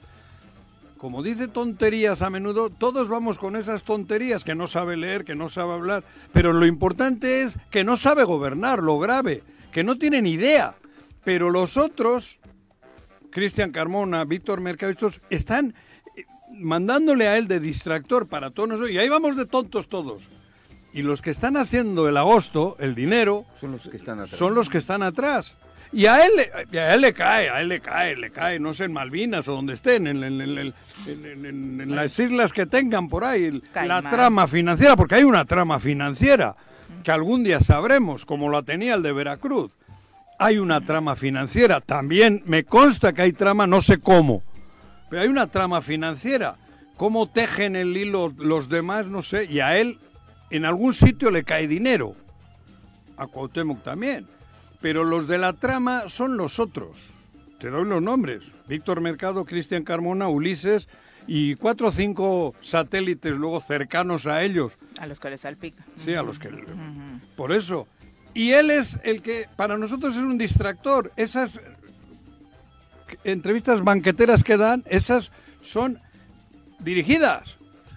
Como 0.97 1.23
dice 1.23 1.49
tonterías 1.49 2.23
a 2.23 2.31
menudo, 2.31 2.71
todos 2.71 3.11
vamos 3.11 3.39
con 3.39 3.57
esas 3.57 3.83
tonterías, 3.83 4.43
que 4.43 4.55
no 4.55 4.67
sabe 4.67 4.97
leer, 4.97 5.27
que 5.27 5.35
no 5.35 5.51
sabe 5.51 5.75
hablar, 5.75 6.03
pero 6.33 6.55
lo 6.55 6.65
importante 6.65 7.43
es 7.43 7.59
que 7.71 7.85
no 7.85 7.99
sabe 7.99 8.25
gobernar, 8.25 8.83
lo 8.83 8.99
grave, 8.99 9.43
que 9.71 9.85
no 9.85 9.99
tiene 9.99 10.23
ni 10.23 10.31
idea. 10.31 10.77
Pero 11.25 11.51
los 11.51 11.77
otros, 11.77 12.41
Cristian 13.31 13.71
Carmona, 13.71 14.25
Víctor 14.25 14.63
Mercado, 14.63 14.93
estos 14.93 15.21
están 15.29 15.75
mandándole 16.55 17.29
a 17.29 17.37
él 17.37 17.49
de 17.49 17.61
distractor 17.61 18.27
para 18.29 18.51
todos 18.51 18.69
nosotros, 18.71 18.91
y 18.91 18.99
ahí 18.99 19.09
vamos 19.09 19.37
de 19.37 19.47
tontos 19.47 19.89
todos. 19.89 20.23
Y 20.93 21.03
los 21.03 21.21
que 21.23 21.31
están 21.31 21.57
haciendo 21.57 22.09
el 22.09 22.17
agosto, 22.17 22.77
el 22.81 22.95
dinero, 22.95 23.45
Son 23.61 23.73
los 23.73 23.89
que 23.89 23.97
están 23.97 24.21
atrás. 24.21 24.39
son 24.39 24.55
los 24.55 24.69
que 24.69 24.79
están 24.79 25.03
atrás. 25.03 25.55
Y 25.93 26.05
a 26.07 26.25
él, 26.27 26.33
a 26.79 26.95
él 26.95 27.01
le 27.01 27.13
cae, 27.15 27.49
a 27.49 27.61
él 27.63 27.69
le 27.69 27.81
cae, 27.81 28.15
le 28.17 28.31
cae, 28.31 28.59
no 28.59 28.75
sé, 28.75 28.85
en 28.85 28.93
Malvinas 28.93 29.49
o 29.49 29.53
donde 29.53 29.75
estén, 29.75 30.07
en, 30.07 30.23
en- 30.23 30.41
en- 30.41 30.59
en- 30.59 30.75
en- 31.07 31.47
en- 31.47 31.81
en 31.81 31.97
las 31.97 32.19
islas 32.19 32.53
que 32.53 32.67
tengan 32.67 33.09
por 33.09 33.25
ahí, 33.25 33.45
el- 33.45 33.63
la 33.87 34.03
trama 34.03 34.47
financiera, 34.49 34.97
porque 34.97 35.15
hay 35.15 35.25
una 35.25 35.45
trama 35.47 35.79
financiera 35.81 36.57
que 37.03 37.11
algún 37.11 37.43
día 37.43 37.61
sabremos, 37.61 38.27
como 38.27 38.51
la 38.51 38.63
tenía 38.63 38.95
el 38.95 39.03
de 39.03 39.13
Veracruz. 39.13 39.73
Hay 40.39 40.59
una 40.59 40.81
trama 40.83 41.17
financiera, 41.17 41.81
también 41.81 42.43
me 42.47 42.65
consta 42.65 43.13
que 43.13 43.23
hay 43.23 43.33
trama, 43.33 43.67
no 43.67 43.81
sé 43.81 43.99
cómo, 43.99 44.43
pero 45.09 45.23
hay 45.23 45.29
una 45.29 45.47
trama 45.47 45.83
financiera. 45.83 46.57
¿Cómo 46.97 47.29
tejen 47.29 47.77
el 47.77 47.97
hilo 47.97 48.35
los 48.37 48.69
demás? 48.69 49.07
No 49.07 49.23
sé, 49.23 49.45
y 49.45 49.61
a 49.61 49.79
él 49.79 49.99
en 50.51 50.65
algún 50.65 50.93
sitio 50.93 51.31
le 51.31 51.45
cae 51.45 51.69
dinero 51.69 52.15
a 53.17 53.27
Cuauhtémoc 53.27 53.83
también. 53.83 54.27
Pero 54.81 55.05
los 55.05 55.27
de 55.27 55.39
la 55.39 55.53
trama 55.55 56.09
son 56.09 56.37
los 56.37 56.59
otros. 56.59 56.97
Te 57.59 57.69
doy 57.71 57.85
los 57.85 58.01
nombres. 58.01 58.45
Víctor 58.69 59.01
Mercado, 59.01 59.45
Cristian 59.45 59.83
Carmona, 59.83 60.29
Ulises 60.29 60.89
y 61.27 61.57
cuatro 61.57 61.89
o 61.89 61.93
cinco 61.93 62.55
satélites 62.61 63.33
luego 63.33 63.61
cercanos 63.61 64.27
a 64.27 64.43
ellos. 64.43 64.79
A 65.01 65.07
los 65.07 65.19
que 65.19 65.31
les 65.31 65.41
salpica. 65.41 65.85
Sí, 65.97 66.15
a 66.15 66.23
los 66.23 66.39
que... 66.39 66.51
Por 67.37 67.53
eso. 67.53 67.89
Y 68.35 68.51
él 68.53 68.71
es 68.71 69.01
el 69.03 69.21
que 69.21 69.49
para 69.57 69.77
nosotros 69.77 70.17
es 70.17 70.23
un 70.23 70.39
distractor. 70.39 71.13
Esas 71.17 71.61
entrevistas 73.25 73.83
banqueteras 73.83 74.45
que 74.45 74.57
dan, 74.57 74.85
esas 74.87 75.31
son 75.63 75.99
dirigidas. 76.81 77.57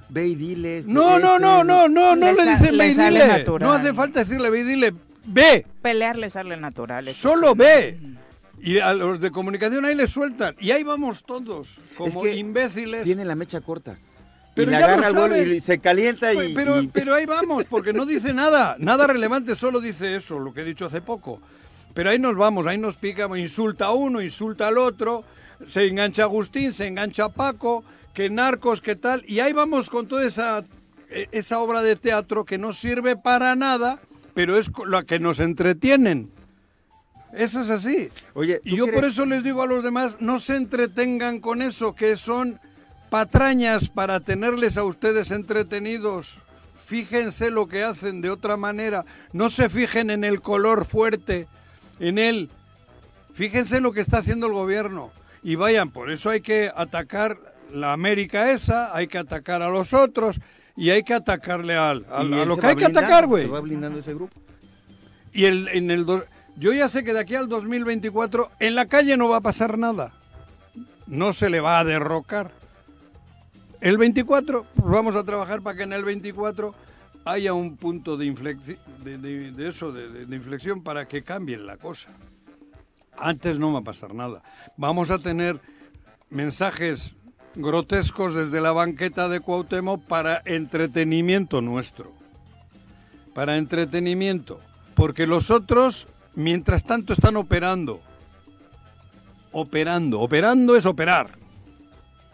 Ve 0.10 0.28
y 0.28 0.36
dile. 0.36 0.84
No, 0.86 1.16
ve 1.16 1.22
no, 1.22 1.40
no, 1.40 1.64
no, 1.64 1.88
no, 1.88 2.16
no 2.16 2.32
Le 2.34 2.46
dicen 2.46 2.78
ve 2.78 2.88
y 2.88 2.94
dile. 2.96 3.28
natural. 3.28 3.68
No 3.68 3.74
hace 3.74 3.94
falta 3.94 4.20
decirle 4.20 4.50
ve 4.50 4.60
y 4.60 4.64
dile. 4.64 4.94
Ve, 5.26 5.66
Pelear 5.82 6.18
les 6.18 6.34
sale 6.34 6.58
natural. 6.58 7.08
solo 7.14 7.56
ve. 7.56 7.98
Y 8.64 8.80
a 8.80 8.94
los 8.94 9.20
de 9.20 9.32
comunicación 9.32 9.86
ahí 9.86 9.96
les 9.96 10.10
sueltan. 10.12 10.56
Y 10.60 10.72
ahí 10.72 10.84
vamos 10.84 11.24
todos, 11.24 11.80
como 11.98 12.22
que 12.22 12.36
imbéciles. 12.36 13.04
Tiene 13.04 13.26
la 13.26 13.36
mecha 13.36 13.62
corta. 13.62 13.98
Pero 14.54 14.70
y 14.70 14.76
le 14.76 14.84
agarra 14.84 15.38
el 15.38 15.54
y 15.54 15.62
se 15.62 15.80
calienta 15.80 16.34
y. 16.34 16.38
Pe- 16.38 16.52
Pero, 16.54 16.82
y- 16.82 16.88
pero 16.88 17.16
ahí 17.16 17.26
vamos, 17.26 17.64
porque 17.70 17.94
no 17.94 18.06
dice 18.06 18.34
nada, 18.34 18.76
nada 18.80 19.08
relevante, 19.08 19.56
solo 19.56 19.80
dice 19.80 20.16
eso, 20.16 20.38
lo 20.40 20.54
que 20.54 20.62
he 20.62 20.66
dicho 20.66 20.86
hace 20.86 21.00
poco. 21.02 21.40
Pero 21.94 22.10
ahí 22.10 22.20
nos 22.20 22.36
vamos, 22.36 22.68
ahí 22.68 22.78
nos 22.78 22.96
pica, 22.96 23.30
insulta 23.38 23.88
a 23.88 23.92
uno, 23.92 24.22
insulta 24.22 24.68
al 24.68 24.78
otro, 24.78 25.24
se 25.66 25.88
engancha 25.88 26.24
Agustín, 26.24 26.74
se 26.74 26.88
engancha 26.88 27.30
Paco, 27.30 27.84
que 28.14 28.30
narcos, 28.30 28.82
que 28.82 28.96
tal, 28.96 29.24
y 29.28 29.40
ahí 29.40 29.54
vamos 29.54 29.90
con 29.90 30.08
toda 30.08 30.26
esa, 30.26 30.64
e- 31.10 31.28
esa 31.32 31.60
obra 31.60 31.82
de 31.82 31.96
teatro 31.96 32.46
que 32.46 32.58
no 32.58 32.74
sirve 32.74 33.16
para 33.16 33.56
nada, 33.56 34.00
pero 34.34 34.58
es 34.58 34.72
la 34.88 35.04
que 35.04 35.20
nos 35.20 35.40
entretienen. 35.40 36.32
Eso 37.34 37.62
es 37.62 37.70
así. 37.70 38.10
Oye, 38.34 38.60
¿tú 38.60 38.70
Y 38.70 38.78
yo 38.78 38.92
por 38.92 39.06
eso 39.06 39.26
les 39.26 39.44
digo 39.44 39.62
a 39.62 39.68
los 39.68 39.84
demás, 39.84 40.18
no 40.20 40.40
se 40.40 40.56
entretengan 40.56 41.40
con 41.40 41.62
eso, 41.62 41.96
que 41.96 42.18
son 42.18 42.60
patrañas 43.10 43.90
para 43.90 44.20
tenerles 44.20 44.78
a 44.78 44.84
ustedes 44.84 45.32
entretenidos. 45.32 46.38
Fíjense 46.86 47.52
lo 47.52 47.68
que 47.68 47.84
hacen 47.84 48.20
de 48.22 48.30
otra 48.30 48.58
manera. 48.58 49.06
No 49.32 49.50
se 49.50 49.70
fijen 49.70 50.10
en 50.10 50.26
el 50.26 50.42
color 50.42 50.86
fuerte, 50.86 51.48
en 52.02 52.18
él. 52.18 52.50
Fíjense 53.34 53.80
lo 53.80 53.94
que 53.94 54.02
está 54.02 54.18
haciendo 54.18 54.48
el 54.48 54.54
gobierno. 54.54 55.12
Y 55.44 55.56
vayan, 55.56 55.90
por 55.92 56.12
eso 56.12 56.30
hay 56.30 56.42
que 56.42 56.70
atacar 56.76 57.38
la 57.74 57.94
América 57.94 58.52
esa, 58.52 58.94
hay 58.96 59.08
que 59.08 59.18
atacar 59.18 59.62
a 59.62 59.70
los 59.70 59.94
otros 59.94 60.40
y 60.76 60.90
hay 60.90 61.04
que 61.04 61.14
atacarle 61.14 61.76
al, 61.76 62.06
a 62.12 62.22
lo 62.24 62.58
que 62.58 62.68
hay 62.68 62.76
que 62.76 62.86
atacar, 62.86 63.28
güey. 63.28 63.44
Se 63.46 63.50
va 63.50 63.62
blindando 63.62 64.00
ese 64.00 64.14
grupo. 64.14 64.40
Y 65.34 65.46
el, 65.46 65.68
en 65.70 65.90
el 65.90 66.06
do- 66.06 66.24
yo 66.58 66.74
ya 66.74 66.90
sé 66.90 67.04
que 67.06 67.14
de 67.14 67.20
aquí 67.22 67.36
al 67.36 67.48
2024 67.48 68.52
en 68.60 68.76
la 68.76 68.86
calle 68.88 69.16
no 69.16 69.30
va 69.30 69.38
a 69.38 69.42
pasar 69.42 69.78
nada. 69.78 70.12
No 71.08 71.32
se 71.34 71.50
le 71.50 71.62
va 71.62 71.80
a 71.80 71.84
derrocar. 71.86 72.52
El 73.80 73.98
24, 73.98 74.66
pues 74.76 74.90
vamos 74.92 75.16
a 75.16 75.24
trabajar 75.24 75.62
para 75.62 75.76
que 75.78 75.84
en 75.84 75.94
el 75.94 76.04
24 76.06 76.76
haya 77.26 77.54
un 77.54 77.78
punto 77.78 78.18
de, 78.18 78.26
inflexi- 78.26 78.78
de, 79.04 79.68
eso, 79.70 79.92
de- 79.92 80.26
de 80.26 80.36
inflexión 80.36 80.82
para 80.84 81.08
que 81.08 81.24
cambien 81.24 81.66
la 81.66 81.78
cosa. 81.78 82.10
Antes 83.18 83.60
no 83.60 83.72
va 83.74 83.80
a 83.80 83.84
pasar 83.84 84.14
nada. 84.16 84.42
Vamos 84.78 85.12
a 85.12 85.20
tener 85.20 85.60
mensajes 86.30 87.16
grotescos 87.56 88.34
desde 88.34 88.62
la 88.62 88.72
banqueta 88.72 89.28
de 89.30 89.42
Cuauhtémoc 89.42 90.04
para 90.06 90.42
entretenimiento 90.46 91.62
nuestro. 91.62 92.12
Para 93.34 93.58
entretenimiento. 93.58 94.60
Porque 94.96 95.28
los 95.28 95.52
otros, 95.52 96.08
mientras 96.36 96.84
tanto, 96.86 97.14
están 97.14 97.36
operando. 97.36 98.02
operando. 99.52 100.20
Operando 100.22 100.76
es 100.76 100.86
operar. 100.86 101.38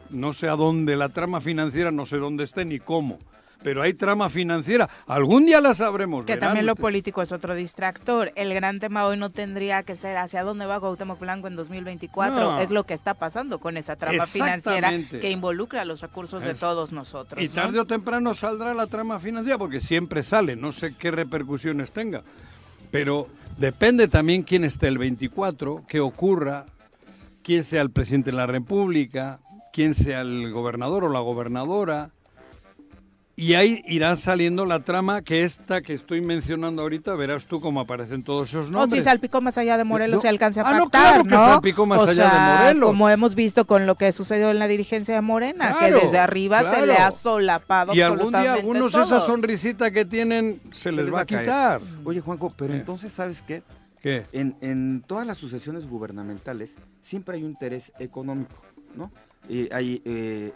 No 0.10 0.34
sé 0.34 0.48
a 0.48 0.56
dónde 0.56 0.96
la 0.96 1.10
trama 1.10 1.42
financiera, 1.42 1.92
no 1.92 2.06
sé 2.06 2.18
dónde 2.18 2.44
esté 2.46 2.64
ni 2.64 2.80
cómo. 2.80 3.20
Pero 3.64 3.82
hay 3.82 3.94
trama 3.94 4.30
financiera. 4.30 4.90
Algún 5.08 5.46
día 5.46 5.60
la 5.62 5.74
sabremos. 5.74 6.26
Que 6.26 6.38
también 6.38 6.66
lo 6.66 6.74
ustedes. 6.74 6.84
político 6.84 7.22
es 7.22 7.32
otro 7.32 7.56
distractor. 7.56 8.32
El 8.36 8.54
gran 8.54 8.80
tema 8.80 9.06
hoy 9.06 9.18
no 9.18 9.32
tendría 9.32 9.84
que 9.84 9.96
ser 9.96 10.18
hacia 10.18 10.44
dónde 10.44 10.66
va 10.66 10.80
Cuauhtémoc 10.80 11.20
Blanco 11.20 11.48
en 11.48 11.56
2024. 11.56 12.36
No. 12.36 12.60
Es 12.60 12.70
lo 12.70 12.86
que 12.86 12.94
está 12.94 13.16
pasando 13.16 13.60
con 13.60 13.78
esa 13.78 13.96
trama 13.96 14.26
financiera 14.26 14.92
que 15.10 15.32
involucra 15.32 15.86
los 15.86 16.02
recursos 16.02 16.44
de 16.44 16.54
todos 16.54 16.92
nosotros. 16.92 17.42
Y 17.44 17.48
¿no? 17.48 17.54
tarde 17.54 17.80
o 17.80 17.86
temprano 17.86 18.34
saldrá 18.34 18.74
la 18.74 18.88
trama 18.88 19.20
financiera, 19.20 19.58
porque 19.58 19.82
siempre 19.82 20.24
sale, 20.24 20.56
no 20.56 20.72
sé 20.72 20.96
qué 20.96 21.12
repercusiones 21.12 21.92
tenga. 21.92 22.24
Pero 22.92 23.28
depende 23.58 24.08
también 24.08 24.44
quién 24.44 24.64
esté 24.64 24.88
el 24.88 24.98
24, 24.98 25.84
qué 25.88 26.00
ocurra, 26.00 26.66
quién 27.44 27.64
sea 27.64 27.82
el 27.82 27.92
presidente 27.92 28.32
de 28.32 28.38
la 28.38 28.48
República, 28.48 29.40
quién 29.74 29.94
sea 29.94 30.22
el 30.22 30.52
gobernador 30.52 31.04
o 31.06 31.10
la 31.10 31.20
gobernadora. 31.20 32.12
Y 33.40 33.54
ahí 33.54 33.84
irá 33.86 34.16
saliendo 34.16 34.66
la 34.66 34.80
trama 34.80 35.22
que 35.22 35.44
esta 35.44 35.82
que 35.84 35.94
estoy 35.94 36.22
mencionando 36.22 36.82
ahorita, 36.82 37.14
verás 37.14 37.46
tú 37.46 37.62
cómo 37.62 37.80
aparecen 37.80 38.24
todos 38.24 38.50
esos 38.50 38.64
O 38.66 38.68
si 38.70 38.74
nombres. 38.74 39.04
salpicó 39.04 39.42
más 39.42 39.60
allá 39.60 39.78
de 39.78 39.84
Morelos 39.84 40.16
No. 40.16 40.22
se 40.22 40.28
alcance 40.28 40.60
a 40.60 40.64
Ah, 40.68 40.74
no, 40.74 40.84
pactar, 40.86 41.02
claro 41.14 41.24
que 41.24 41.30
¿no? 41.30 41.46
salpicó 41.54 41.86
más 41.86 42.00
O 42.00 42.02
allá 42.02 42.10
de 42.12 42.16
sea, 42.32 42.58
Morelos. 42.64 42.88
Como 42.90 43.10
hemos 43.12 43.36
visto 43.36 43.66
con 43.68 43.86
lo 43.86 43.94
que 43.94 44.12
sucedió 44.12 44.50
en 44.50 44.58
la 44.58 44.68
dirigencia 44.68 45.14
de 45.14 45.22
Morena, 45.22 45.76
Claro, 45.78 46.00
que 46.00 46.06
desde 46.08 46.18
arriba 46.18 46.62
se 46.64 46.66
claro. 46.70 46.86
le 46.88 46.94
ha 46.96 47.12
solapado 47.12 47.94
y 47.94 48.02
algún 48.02 48.32
día 48.34 48.54
algunos 48.54 48.92
todo. 48.92 49.04
esa 49.04 49.22
sonrisita 49.24 49.92
que 49.92 50.04
tienen 50.04 50.60
se, 50.72 50.92
les, 50.92 51.14
va 51.14 51.22
a 51.22 51.26
caer. 51.28 51.42
quitar. 51.44 51.82
Oye, 52.06 52.22
Juanjo, 52.22 52.52
pero 52.58 52.74
Eh. 52.74 52.78
entonces, 52.78 53.14
¿sabes 53.14 53.44
qué? 53.44 53.62
¿Qué? 54.02 54.26
En, 54.32 54.56
en 54.62 55.04
todas 55.06 55.28
las 55.28 55.38
sucesiones 55.38 55.88
gubernamentales 55.88 56.76
siempre 57.04 57.36
hay 57.36 57.44
un 57.44 57.52
interés 57.52 57.92
económico, 58.00 58.56
¿no? 58.96 59.12
Y 59.48 59.72
hay, 59.72 60.02
eh, 60.06 60.52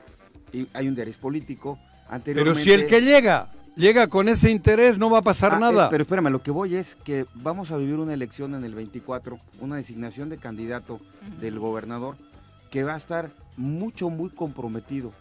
y 0.51 0.67
hay 0.73 0.85
un 0.87 0.93
interés 0.93 1.17
político. 1.17 1.77
Pero 2.23 2.55
si 2.55 2.71
el 2.71 2.87
que 2.87 3.01
llega 3.01 3.47
llega 3.75 4.07
con 4.07 4.27
ese 4.29 4.51
interés, 4.51 4.97
no 4.97 5.09
va 5.09 5.19
a 5.19 5.21
pasar 5.21 5.53
Ah, 5.53 5.59
nada. 5.59 5.85
eh, 5.85 5.87
pero 5.89 6.01
espérame, 6.03 6.29
lo 6.29 6.41
que 6.43 6.51
voy 6.51 6.75
es 6.75 6.95
que 6.95 7.25
vamos 7.35 7.71
a 7.71 7.77
vivir 7.77 7.95
una 7.95 8.13
elección 8.13 8.53
en 8.53 8.63
el 8.65 8.75
24, 8.75 9.39
una 9.61 9.77
designación 9.77 10.29
de 10.29 10.37
candidato 10.37 10.99
del 11.39 11.57
gobernador 11.57 12.15
que 12.69 12.83
va 12.83 12.93
a 12.93 12.97
estar 12.97 13.31
mucho, 13.57 14.09
muy 14.09 14.29
comprometido 14.29 15.11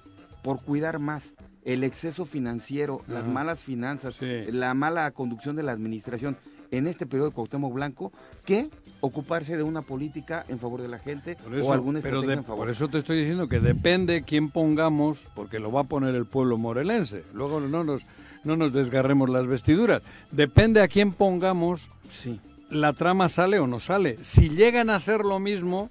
por 0.42 0.60
cuidar 0.62 0.98
más 0.98 1.32
el 1.64 1.84
exceso 1.84 2.24
financiero, 2.26 3.02
las 3.06 3.24
malas 3.26 3.60
finanzas, 3.60 4.14
Sí. 4.18 4.50
la 4.50 4.74
mala 4.74 5.10
conducción 5.12 5.54
de 5.56 5.62
la 5.62 5.72
administración 5.72 6.36
en 6.70 6.86
este 6.86 7.06
periodo 7.06 7.28
de 7.30 7.34
Cuauhtémoc 7.34 7.72
Blanco, 7.74 8.12
que 8.44 8.68
ocuparse 9.00 9.56
de 9.56 9.62
una 9.62 9.82
política 9.82 10.44
en 10.48 10.58
favor 10.58 10.82
de 10.82 10.88
la 10.88 10.98
gente 10.98 11.32
eso, 11.32 11.66
o 11.68 11.72
alguna 11.72 12.00
pero 12.00 12.16
estrategia 12.20 12.28
de- 12.28 12.40
en 12.40 12.44
favor. 12.44 12.64
por 12.64 12.70
eso 12.70 12.88
te 12.88 12.98
estoy 12.98 13.18
diciendo 13.18 13.48
que 13.48 13.60
depende 13.60 14.22
quién 14.22 14.50
pongamos, 14.50 15.18
porque 15.34 15.58
lo 15.58 15.72
va 15.72 15.82
a 15.82 15.84
poner 15.84 16.14
el 16.14 16.26
pueblo 16.26 16.58
morelense. 16.58 17.24
Luego 17.32 17.60
no 17.60 17.82
nos, 17.84 18.02
no 18.44 18.56
nos 18.56 18.72
desgarremos 18.72 19.28
las 19.30 19.46
vestiduras. 19.46 20.02
Depende 20.30 20.80
a 20.82 20.88
quién 20.88 21.12
pongamos, 21.12 21.88
Sí. 22.08 22.40
la 22.70 22.92
trama 22.92 23.28
sale 23.28 23.58
o 23.58 23.66
no 23.66 23.80
sale. 23.80 24.18
Si 24.22 24.48
llegan 24.50 24.90
a 24.90 24.96
hacer 24.96 25.20
lo 25.24 25.38
mismo, 25.40 25.90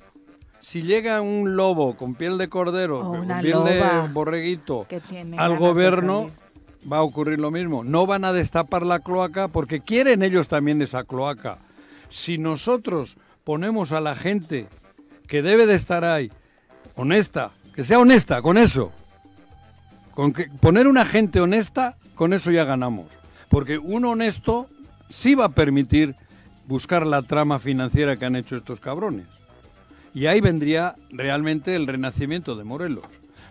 si 0.61 0.81
llega 0.83 1.21
un 1.21 1.55
lobo 1.55 1.95
con 1.95 2.15
piel 2.15 2.37
de 2.37 2.49
cordero, 2.49 2.99
O 2.99 3.11
con 3.17 3.27
piel 3.41 3.63
de 3.63 4.09
borreguito, 4.13 4.85
al 5.37 5.57
gobierno, 5.57 6.27
va 6.91 6.97
a 6.97 7.01
ocurrir 7.03 7.39
lo 7.39 7.49
mismo. 7.51 7.83
No 7.83 8.05
van 8.05 8.23
a 8.25 8.33
destapar 8.33 8.85
la 8.85 8.99
cloaca 8.99 9.47
porque 9.47 9.79
quieren 9.81 10.21
ellos 10.23 10.47
también 10.47 10.81
esa 10.81 11.03
cloaca. 11.03 11.59
Si 12.09 12.37
nosotros 12.37 13.17
ponemos 13.43 13.91
a 13.91 14.01
la 14.01 14.15
gente 14.15 14.67
que 15.27 15.41
debe 15.41 15.65
de 15.65 15.75
estar 15.75 16.03
ahí, 16.03 16.31
honesta, 16.95 17.51
que 17.73 17.83
sea 17.83 17.99
honesta 17.99 18.41
con 18.41 18.57
eso, 18.57 18.91
con 20.13 20.33
que 20.33 20.49
poner 20.59 20.87
una 20.87 21.05
gente 21.05 21.39
honesta, 21.39 21.95
con 22.15 22.33
eso 22.33 22.51
ya 22.51 22.65
ganamos. 22.65 23.07
Porque 23.47 23.77
un 23.77 24.05
honesto 24.05 24.67
sí 25.07 25.35
va 25.35 25.45
a 25.45 25.49
permitir 25.49 26.15
buscar 26.67 27.05
la 27.05 27.21
trama 27.21 27.59
financiera 27.59 28.17
que 28.17 28.25
han 28.25 28.35
hecho 28.35 28.57
estos 28.57 28.79
cabrones. 28.79 29.25
Y 30.13 30.25
ahí 30.25 30.41
vendría 30.41 30.95
realmente 31.09 31.75
el 31.75 31.87
renacimiento 31.87 32.55
de 32.55 32.63
Morelos. 32.63 33.05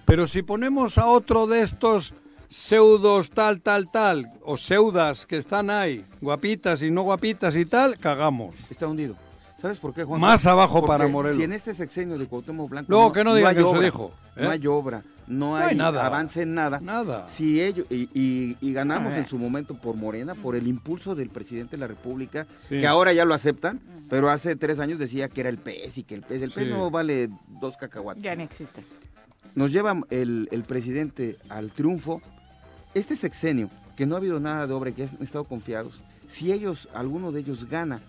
Pero 0.04 0.26
si 0.26 0.42
ponemos 0.42 0.98
a 0.98 1.06
otro 1.06 1.46
de 1.46 1.62
estos 1.62 2.14
pseudos 2.48 3.30
tal, 3.30 3.60
tal, 3.60 3.90
tal, 3.90 4.26
o 4.42 4.56
pseudas 4.56 5.26
que 5.26 5.36
están 5.36 5.70
ahí, 5.70 6.04
guapitas 6.20 6.82
y 6.82 6.90
no 6.90 7.02
guapitas 7.02 7.54
y 7.56 7.64
tal, 7.66 7.98
cagamos. 7.98 8.54
Está 8.70 8.86
hundido. 8.88 9.14
¿Sabes 9.60 9.78
por 9.78 9.92
qué, 9.92 10.04
Juan? 10.04 10.20
Más 10.20 10.46
abajo 10.46 10.74
Porque 10.80 10.86
para 10.86 11.08
Morelos. 11.08 11.36
Si 11.36 11.42
en 11.42 11.52
este 11.52 11.74
sexenio 11.74 12.16
de 12.16 12.26
Cuauhtémoc 12.26 12.70
Blanco 12.70 12.86
Luego 12.92 13.12
que 13.12 13.24
no 13.24 13.34
digan 13.34 13.56
hay 13.56 13.64
que 13.64 13.68
se 13.68 13.80
dijo, 13.80 14.12
¿eh? 14.36 14.42
no 14.44 14.50
hay 14.50 14.66
obra, 14.68 15.02
no 15.26 15.56
hay, 15.56 15.70
hay 15.70 15.76
nada. 15.76 16.06
avance 16.06 16.42
en 16.42 16.54
nada. 16.54 16.78
Nada. 16.78 17.26
Si 17.26 17.60
ellos 17.60 17.84
y, 17.90 18.08
y- 18.14 18.56
y 18.60 18.72
ganamos 18.72 19.10
ver. 19.10 19.18
en 19.22 19.26
su 19.26 19.36
momento 19.36 19.74
por 19.74 19.96
Morena, 19.96 20.36
por 20.36 20.54
el 20.54 20.68
impulso 20.68 21.16
del 21.16 21.28
presidente 21.30 21.72
de 21.76 21.80
la 21.80 21.88
República, 21.88 22.46
Sí. 22.68 22.78
que 22.78 22.86
ahora 22.86 23.12
ya 23.12 23.24
lo 23.24 23.34
aceptan, 23.34 23.80
pero 24.08 24.30
hace 24.30 24.54
tres 24.54 24.78
años 24.78 25.00
decía 25.00 25.28
que 25.28 25.40
era 25.40 25.50
el 25.50 25.58
pez 25.58 25.98
y 25.98 26.04
que 26.04 26.14
el 26.14 26.22
pez, 26.22 26.40
el 26.42 26.52
pez 26.52 26.66
Sí. 26.66 26.70
no 26.70 26.88
vale 26.92 27.28
dos 27.60 27.76
cacahuates. 27.76 28.22
Ya 28.22 28.36
no 28.36 28.44
existe. 28.44 28.84
Nos 29.56 29.72
lleva 29.72 30.00
el, 30.10 30.48
el 30.52 30.62
presidente 30.62 31.36
al 31.48 31.72
triunfo. 31.72 32.22
Este 32.98 33.16
sexenio, 33.16 33.70
que 33.96 34.06
no 34.06 34.14
ha 34.14 34.18
habido 34.18 34.38
nada 34.40 34.66
de 34.66 34.72
obra, 34.74 34.92
que 34.92 35.04
han 35.04 35.10
estado 35.20 35.44
confiados, 35.44 36.00
si 36.28 36.52
ellos, 36.52 36.88
alguno 36.94 37.32
de 37.32 37.40
ellos 37.40 37.68
gana 37.68 38.00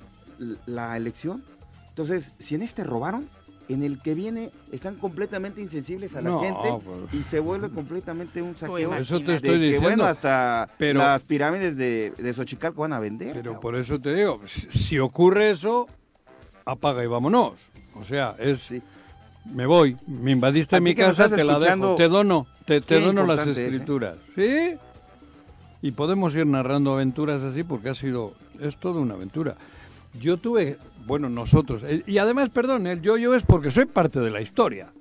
la 0.66 0.96
elección, 0.98 1.44
entonces, 1.90 2.32
si 2.40 2.56
en 2.56 2.62
este 2.62 2.84
robaron, 2.84 3.28
en 3.68 3.84
el 3.84 4.02
que 4.02 4.16
viene 4.16 4.50
están 4.72 4.96
completamente 4.96 5.62
insensibles 5.62 6.16
a 6.16 6.22
la 6.24 6.30
No, 6.32 6.40
gente 6.40 6.70
pues. 6.84 7.14
y 7.14 7.24
se 7.24 7.40
vuelve 7.40 7.70
completamente 7.70 8.42
un 8.42 8.56
saqueo. 8.58 8.90
Por 8.90 8.98
eso 9.00 9.20
te 9.20 9.26
de 9.26 9.36
estoy 9.36 9.50
que, 9.52 9.58
diciendo. 9.60 9.88
bueno, 9.90 10.06
hasta 10.06 10.68
Pero- 10.80 11.00
las 11.00 11.22
pirámides 11.22 11.78
de, 11.78 12.12
de 12.18 12.34
Xochicalco 12.34 12.82
van 12.82 12.94
a 12.94 13.00
vender. 13.00 13.34
Pero 13.34 13.52
cabrón. 13.54 13.62
por 13.62 13.76
eso 13.76 14.00
te 14.00 14.16
digo, 14.16 14.42
si 14.48 14.62
si 14.72 14.98
ocurre 15.00 15.52
eso, 15.52 15.88
apaga 16.66 17.04
y 17.04 17.08
vámonos. 17.08 17.54
O 17.96 18.04
sea, 18.04 18.36
es 18.40 18.60
Sí. 18.62 18.82
Me 19.54 19.66
voy, 19.66 19.98
me 20.08 20.32
invadiste 20.32 20.76
A 20.76 20.80
mi 20.80 20.96
casa, 20.96 21.30
te 21.30 21.44
la 21.44 21.60
dejo, 21.60 21.96
te 21.96 22.08
dono, 22.08 22.48
te, 22.66 22.82
te 22.82 23.00
dono 23.00 23.26
las 23.26 23.48
es, 23.48 23.58
¿eh? 23.58 23.66
escrituras. 23.66 24.18
¿Sí? 24.36 24.76
Y 25.82 25.92
podemos 25.92 26.36
ir 26.36 26.46
narrando 26.46 26.94
aventuras 26.94 27.42
así 27.42 27.64
porque 27.64 27.90
ha 27.90 27.96
sido, 27.96 28.34
es 28.60 28.78
toda 28.78 29.00
una 29.00 29.14
aventura. 29.16 29.56
Yo 30.20 30.38
tuve, 30.38 30.78
bueno, 31.06 31.30
nosotros, 31.30 31.84
eh, 31.84 32.04
y 32.06 32.18
además, 32.18 32.50
perdón, 32.50 32.88
el 32.88 33.02
yo-yo 33.02 33.34
es 33.36 33.44
porque 33.44 33.72
soy 33.72 33.86
parte 33.86 34.20
de 34.20 34.30
la 34.30 34.42
historia. 34.42 34.92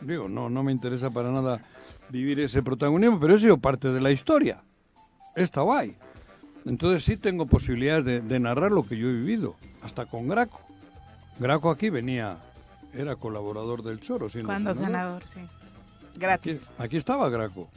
Digo, 0.00 0.28
no, 0.28 0.48
no 0.48 0.62
me 0.62 0.72
interesa 0.72 1.10
para 1.10 1.30
nada 1.30 1.60
vivir 2.08 2.40
ese 2.40 2.62
protagonismo, 2.62 3.20
pero 3.20 3.34
he 3.34 3.38
sido 3.38 3.58
parte 3.58 3.88
de 3.88 4.00
la 4.00 4.10
historia. 4.10 4.62
Estado 5.36 5.72
ahí. 5.72 5.94
Entonces 6.64 7.04
sí 7.04 7.16
tengo 7.16 7.46
posibilidades 7.46 8.04
de, 8.04 8.20
de 8.20 8.40
narrar 8.40 8.72
lo 8.72 8.86
que 8.86 8.96
yo 8.96 9.08
he 9.08 9.12
vivido, 9.12 9.56
hasta 9.82 10.06
con 10.06 10.28
Graco. 10.28 10.60
Graco 11.38 11.70
aquí 11.70 11.88
venía, 11.90 12.36
era 12.94 13.16
colaborador 13.16 13.82
del 13.82 14.00
Choro. 14.00 14.28
siendo 14.28 14.48
Cuando 14.48 14.74
senador. 14.74 15.24
senador, 15.24 15.26
sí. 15.26 15.40
Aquí, 15.40 16.18
Gratis. 16.18 16.66
aquí 16.78 16.96
estaba 16.96 17.28
Graco. 17.28 17.68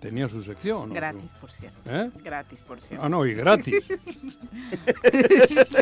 Tenía 0.00 0.28
su 0.28 0.42
sección. 0.42 0.88
¿no? 0.90 0.94
Gratis, 0.94 1.32
por 1.40 1.50
cierto. 1.50 1.78
¿Eh? 1.90 2.10
Gratis, 2.22 2.60
por 2.62 2.80
cierto. 2.80 3.04
Ah, 3.06 3.08
no, 3.08 3.24
y 3.24 3.32
gratis. 3.34 3.82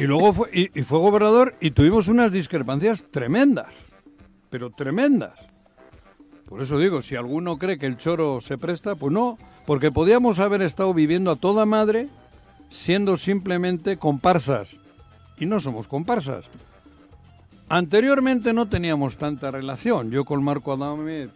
y 0.01 0.03
luego 0.03 0.33
fue, 0.33 0.49
y, 0.53 0.79
y 0.79 0.83
fue 0.85 0.99
gobernador 1.01 1.55
y 1.61 1.73
tuvimos 1.73 2.09
unas 2.09 2.31
discrepancias 2.31 3.05
tremendas, 3.11 3.69
pero 4.51 4.71
tremendas. 4.71 5.35
Por 6.49 6.63
eso 6.63 6.79
digo, 6.79 7.03
si 7.03 7.17
alguno 7.17 7.59
cree 7.59 7.79
que 7.79 7.87
el 7.87 7.97
choro 7.97 8.41
se 8.41 8.59
presta, 8.59 8.95
pues 8.95 9.13
no, 9.13 9.39
porque 9.67 9.91
podíamos 9.91 10.39
haber 10.39 10.63
estado 10.63 10.93
viviendo 10.95 11.31
a 11.31 11.37
toda 11.37 11.67
madre 11.67 12.09
siendo 12.71 13.17
simplemente 13.17 13.97
comparsas. 13.97 14.77
Y 15.39 15.47
no 15.47 15.61
somos 15.61 15.89
comparsas. 15.89 16.45
Anteriormente 17.73 18.53
no 18.53 18.69
teníamos 18.69 19.17
tanta 19.17 19.51
relación. 19.51 20.11
Yo 20.11 20.27
con 20.27 20.45
Marco 20.45 20.75
Adame 20.75 21.31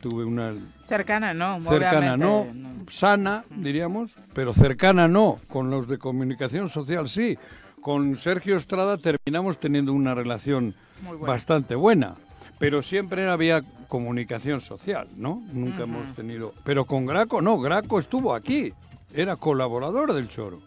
tuve 0.00 0.24
una 0.24 0.54
Cercana, 0.88 1.34
no. 1.34 1.60
cercana 1.60 2.16
no, 2.16 2.38
obviamente, 2.38 2.90
sana, 2.90 3.44
diríamos, 3.50 4.10
pero 4.32 4.54
cercana 4.54 5.08
no. 5.08 5.36
Con 5.46 5.68
los 5.68 5.86
de 5.86 5.98
comunicación 5.98 6.70
social 6.70 7.10
sí. 7.10 7.36
Con 7.82 8.16
Sergio 8.16 8.56
Estrada 8.56 8.96
terminamos 8.96 9.60
teniendo 9.60 9.92
una 9.92 10.14
relación 10.14 10.74
buena. 11.02 11.26
bastante 11.26 11.74
buena, 11.74 12.14
pero 12.58 12.80
siempre 12.80 13.28
había 13.28 13.60
comunicación 13.86 14.62
social, 14.62 15.08
¿no? 15.18 15.42
Nunca 15.52 15.82
hemos 15.82 16.14
tenido... 16.14 16.54
Pero 16.64 16.86
con 16.86 17.04
Graco 17.04 17.42
no, 17.42 17.58
Graco 17.60 17.98
estuvo 17.98 18.34
aquí, 18.34 18.72
era 19.12 19.36
colaborador 19.36 20.14
del 20.14 20.30
Choro. 20.30 20.62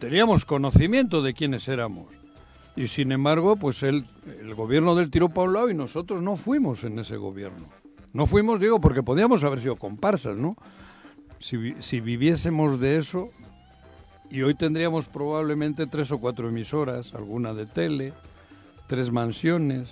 Teníamos 0.00 0.44
conocimiento 0.44 1.22
de 1.22 1.34
quiénes 1.34 1.68
éramos. 1.68 2.17
Y 2.78 2.86
sin 2.86 3.10
embargo, 3.10 3.56
pues 3.56 3.82
el, 3.82 4.06
el 4.40 4.54
gobierno 4.54 4.94
del 4.94 5.10
tiró 5.10 5.30
para 5.30 5.68
y 5.68 5.74
nosotros 5.74 6.22
no 6.22 6.36
fuimos 6.36 6.84
en 6.84 7.00
ese 7.00 7.16
gobierno. 7.16 7.66
No 8.12 8.24
fuimos, 8.26 8.60
digo, 8.60 8.80
porque 8.80 9.02
podíamos 9.02 9.42
haber 9.42 9.60
sido 9.60 9.74
comparsas, 9.74 10.36
¿no? 10.36 10.54
Si, 11.40 11.74
si 11.80 11.98
viviésemos 11.98 12.78
de 12.78 12.98
eso, 12.98 13.30
y 14.30 14.42
hoy 14.42 14.54
tendríamos 14.54 15.06
probablemente 15.06 15.88
tres 15.88 16.12
o 16.12 16.18
cuatro 16.20 16.48
emisoras, 16.48 17.14
alguna 17.14 17.52
de 17.52 17.66
tele, 17.66 18.12
tres 18.86 19.10
mansiones, 19.10 19.88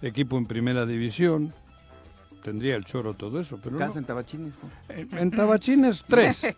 equipo 0.00 0.38
en 0.38 0.46
primera 0.46 0.86
división. 0.86 1.52
Tendría 2.42 2.74
el 2.76 2.84
choro 2.84 3.14
todo 3.14 3.40
eso, 3.40 3.58
pero 3.62 3.78
Casa 3.78 3.94
no. 3.94 3.98
en 4.00 4.04
Tabachines. 4.04 4.54
¿no? 4.62 4.94
En, 4.94 5.18
en 5.18 5.30
Tabachines, 5.30 6.04
tres. 6.08 6.44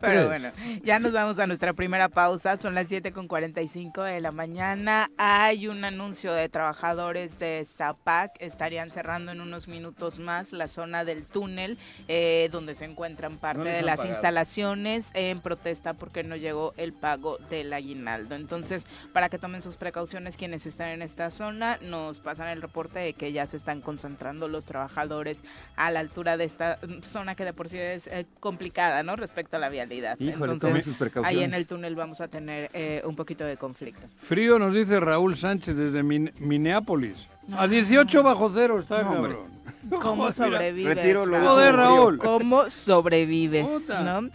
Pero 0.00 0.28
bueno, 0.28 0.50
ya 0.82 0.98
nos 0.98 1.12
vamos 1.12 1.38
a 1.38 1.46
nuestra 1.46 1.72
primera 1.72 2.08
pausa. 2.08 2.56
Son 2.60 2.74
las 2.74 2.88
7 2.88 3.12
con 3.12 3.28
45 3.28 4.02
de 4.02 4.20
la 4.20 4.30
mañana. 4.32 5.10
Hay 5.18 5.68
un 5.68 5.84
anuncio 5.84 6.32
de 6.32 6.48
trabajadores 6.48 7.38
de 7.38 7.64
Zapac. 7.66 8.30
Estarían 8.40 8.90
cerrando 8.90 9.30
en 9.32 9.40
unos 9.40 9.68
minutos 9.68 10.18
más 10.18 10.52
la 10.52 10.66
zona 10.68 11.04
del 11.04 11.24
túnel 11.24 11.78
eh, 12.08 12.48
donde 12.50 12.74
se 12.74 12.86
encuentran 12.86 13.36
parte 13.38 13.58
No 13.58 13.64
de 13.64 13.82
las 13.82 13.96
pagado. 13.98 14.14
instalaciones 14.14 15.10
en 15.14 15.40
protesta 15.40 15.92
porque 15.94 16.24
no 16.24 16.36
llegó 16.36 16.72
el 16.76 16.92
pago 16.92 17.36
del 17.50 17.72
aguinaldo. 17.72 18.34
Entonces, 18.34 18.86
para 19.12 19.28
que 19.28 19.38
tomen 19.38 19.60
sus 19.62 19.76
precauciones 19.76 20.36
quienes 20.36 20.66
están 20.66 20.88
en 20.88 21.02
esta 21.02 21.30
zona, 21.30 21.78
nos 21.82 22.20
pasan 22.20 22.48
el 22.48 22.62
reporte 22.62 22.98
de 23.00 23.12
que 23.12 23.32
ya 23.32 23.46
se 23.46 23.56
están 23.56 23.80
concentrando 23.80 24.39
los 24.48 24.64
trabajadores 24.64 25.42
a 25.76 25.90
la 25.90 26.00
altura 26.00 26.36
de 26.36 26.44
esta 26.44 26.78
mm, 26.86 27.02
zona 27.02 27.34
que 27.34 27.44
de 27.44 27.52
por 27.52 27.68
sí 27.68 27.78
es 27.78 28.06
eh, 28.06 28.26
complicada, 28.40 29.02
¿no? 29.02 29.16
Respecto 29.16 29.56
a 29.56 29.58
la 29.58 29.68
vialidad. 29.68 30.18
Híjole, 30.18 30.52
Entonces, 30.54 30.84
sus 30.84 30.96
precauciones. 30.96 31.38
ahí 31.38 31.44
en 31.44 31.54
el 31.54 31.66
túnel 31.66 31.94
vamos 31.94 32.20
a 32.20 32.28
tener 32.28 32.70
eh, 32.74 33.02
un 33.04 33.16
poquito 33.16 33.44
de 33.44 33.56
conflicto. 33.56 34.06
Frío 34.18 34.58
nos 34.58 34.74
dice 34.74 35.00
Raúl 35.00 35.36
Sánchez 35.36 35.74
desde 35.76 36.02
Min- 36.02 36.32
Minneapolis. 36.38 37.26
A 37.56 37.66
18 37.66 38.22
bajo 38.22 38.50
cero 38.54 38.78
está, 38.78 39.02
No, 39.02 39.10
hombre. 39.12 39.32
cabrón. 39.32 39.60
¿Cómo 40.02 40.22
Joder, 40.24 40.34
sobrevives? 40.34 40.94
retiro 40.94 41.26
lo? 41.26 41.40
Joder, 41.40 41.74
Raúl. 41.74 42.18
¿Cómo 42.18 42.70
sobrevives? 42.70 43.88
¿no? 43.88 44.28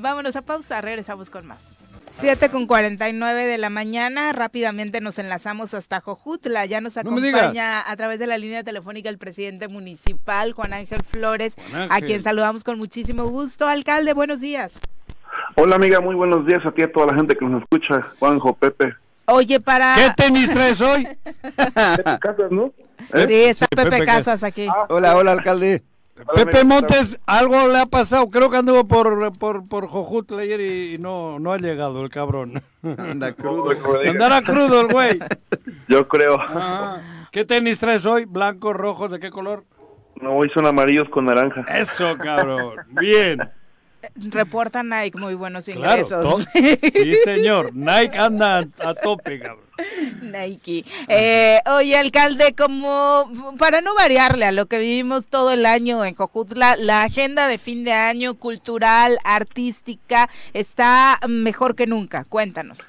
Vámonos 0.00 0.36
a 0.36 0.42
pausa, 0.42 0.80
regresamos 0.80 1.30
con 1.30 1.46
más. 1.46 1.76
7 2.18 2.48
con 2.48 2.66
49 2.66 3.44
de 3.46 3.58
la 3.58 3.70
mañana, 3.70 4.32
rápidamente 4.32 5.00
nos 5.00 5.20
enlazamos 5.20 5.72
hasta 5.72 6.00
Jojutla. 6.00 6.66
Ya 6.66 6.80
nos 6.80 6.96
No 6.96 7.02
acompaña 7.02 7.88
a 7.88 7.96
través 7.96 8.18
de 8.18 8.26
la 8.26 8.38
línea 8.38 8.64
telefónica 8.64 9.08
el 9.08 9.18
presidente 9.18 9.68
municipal, 9.68 10.52
Juan 10.52 10.72
Ángel 10.72 11.00
Flores, 11.04 11.54
Juan 11.70 11.86
a 11.92 12.00
quien 12.00 12.24
saludamos 12.24 12.64
con 12.64 12.76
muchísimo 12.76 13.24
gusto. 13.26 13.68
Alcalde, 13.68 14.14
buenos 14.14 14.40
días. 14.40 14.72
Hola 15.54 15.76
amiga, 15.76 16.00
muy 16.00 16.16
buenos 16.16 16.44
días 16.44 16.66
a 16.66 16.72
ti 16.72 16.82
y 16.82 16.84
a 16.84 16.92
toda 16.92 17.06
la 17.06 17.14
gente 17.14 17.36
que 17.36 17.44
nos 17.44 17.62
escucha, 17.62 18.02
Juanjo, 18.18 18.52
Pepe. 18.54 18.94
Oye, 19.26 19.60
para... 19.60 19.94
¿Qué 19.94 20.10
tenis 20.16 20.52
traes 20.52 20.80
hoy? 20.80 21.06
Casas, 22.20 22.50
¿no? 22.50 22.72
¿Eh? 23.12 23.26
Sí, 23.28 23.34
está 23.44 23.66
Sí, 23.66 23.76
Pepe, 23.76 23.90
Pepe. 23.90 24.06
Casas 24.06 24.42
aquí. 24.42 24.66
Hola, 24.88 25.14
hola, 25.16 25.32
alcalde. 25.32 25.84
Pepe 26.34 26.64
Montes, 26.64 27.18
algo 27.26 27.68
le 27.68 27.78
ha 27.78 27.86
pasado. 27.86 28.28
Creo 28.30 28.50
que 28.50 28.56
anduvo 28.56 28.86
por, 28.86 29.32
por, 29.38 29.68
por 29.68 29.86
Jojutla 29.86 30.42
ayer 30.42 30.60
y, 30.60 30.94
y 30.94 30.98
no, 30.98 31.38
no 31.38 31.52
ha 31.52 31.58
llegado 31.58 32.02
el 32.02 32.10
cabrón. 32.10 32.62
Anda 32.82 33.32
crudo. 33.32 33.70
Andará 34.06 34.42
crudo 34.42 34.80
el 34.80 34.88
güey. 34.88 35.18
Yo 35.88 36.08
creo. 36.08 36.38
¿Qué 37.30 37.44
tenis 37.44 37.78
traes 37.78 38.04
hoy? 38.06 38.24
¿Blanco, 38.24 38.72
rojo? 38.72 39.08
¿De 39.08 39.20
qué 39.20 39.30
color? 39.30 39.64
No, 40.20 40.36
hoy 40.36 40.50
son 40.50 40.66
amarillos 40.66 41.08
con 41.10 41.26
naranja. 41.26 41.62
Eso, 41.68 42.16
cabrón. 42.18 42.76
Bien. 43.00 43.38
Reporta 44.14 44.82
Nike, 44.82 45.18
muy 45.18 45.34
buenos 45.34 45.68
ingresos. 45.68 46.46
Sí, 46.52 47.14
señor. 47.24 47.74
Nike 47.74 48.18
anda 48.18 48.58
a, 48.58 48.88
a 48.88 48.94
tope, 48.94 49.40
cabrón. 49.40 49.68
Nike. 50.22 50.84
Eh, 51.08 51.60
oye, 51.66 51.96
alcalde, 51.96 52.54
como 52.56 53.30
para 53.58 53.80
no 53.80 53.94
variarle 53.94 54.44
a 54.44 54.52
lo 54.52 54.66
que 54.66 54.78
vivimos 54.78 55.26
todo 55.26 55.52
el 55.52 55.66
año 55.66 56.04
en 56.04 56.14
Jojutla, 56.14 56.76
la 56.76 57.02
agenda 57.02 57.48
de 57.48 57.58
fin 57.58 57.84
de 57.84 57.92
año 57.92 58.34
cultural, 58.34 59.18
artística, 59.24 60.28
está 60.52 61.18
mejor 61.28 61.74
que 61.74 61.86
nunca. 61.86 62.24
Cuéntanos. 62.24 62.86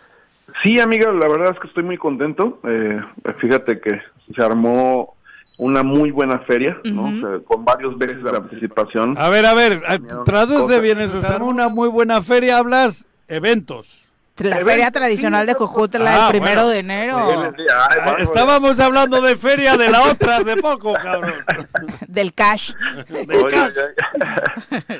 Sí, 0.63 0.79
amiga, 0.79 1.11
la 1.11 1.27
verdad 1.27 1.53
es 1.53 1.59
que 1.59 1.67
estoy 1.67 1.83
muy 1.83 1.97
contento. 1.97 2.59
Eh, 2.67 2.99
fíjate 3.39 3.79
que 3.79 4.01
se 4.35 4.43
armó 4.43 5.15
una 5.59 5.83
muy 5.83 6.09
buena 6.09 6.39
feria, 6.39 6.79
¿no? 6.85 7.03
Ujú. 7.03 7.17
O 7.17 7.19
sea, 7.19 7.39
con 7.45 7.65
varios 7.65 7.95
meses 7.97 8.23
de 8.23 8.29
anticipación. 8.29 9.15
A 9.17 9.29
ver, 9.29 9.45
a 9.45 9.53
ver, 9.53 9.81
traduce 10.25 10.79
bien 10.79 10.99
eso. 10.99 11.21
Una 11.41 11.69
muy 11.69 11.89
buena 11.89 12.21
feria, 12.21 12.57
hablas 12.57 13.05
eventos. 13.27 14.08
La 14.39 14.57
feria 14.63 14.91
tradicional 14.91 15.45
de 15.45 15.53
Jojutla 15.53 16.11
Ah, 16.11 16.25
el 16.27 16.31
primero 16.31 16.63
bueno. 16.63 16.69
de 16.69 16.77
enero 16.79 17.17
Ay, 17.17 17.99
Ah, 18.05 18.15
Estábamos 18.19 18.79
hablando 18.79 19.21
de 19.21 19.35
feria 19.35 19.75
de 19.77 19.89
la 19.89 20.03
otra 20.03 20.39
de 20.41 20.57
poco, 20.57 20.93
cabrón. 20.93 21.33
del 22.07 22.33
cash. 22.33 22.73
De 23.07 23.37
oye, 23.37 23.49
cas- 23.55 23.73
ya- 23.75 24.97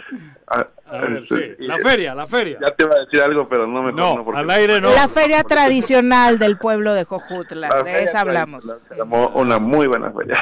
A 0.92 0.98
ver, 0.98 1.24
sí, 1.30 1.36
la 1.60 1.78
feria, 1.78 2.16
la 2.16 2.26
feria. 2.26 2.58
Ya 2.60 2.72
te 2.72 2.84
iba 2.84 2.96
a 2.96 3.00
decir 3.00 3.22
algo, 3.22 3.48
pero 3.48 3.68
no 3.68 3.84
me 3.84 3.92
No, 3.94 4.24
porque- 4.26 4.40
al 4.40 4.50
aire 4.50 4.82
no. 4.82 4.92
La 4.94 5.08
feria 5.08 5.44
tradicional 5.44 6.40
del 6.40 6.58
pueblo 6.58 6.94
de 6.94 7.04
Jojutla, 7.06 7.70
La 7.70 7.84
de 7.84 8.04
esa 8.04 8.22
hablamos. 8.22 8.66
una 9.36 9.60
muy 9.60 9.88
buena 9.88 10.12
feria. 10.12 10.36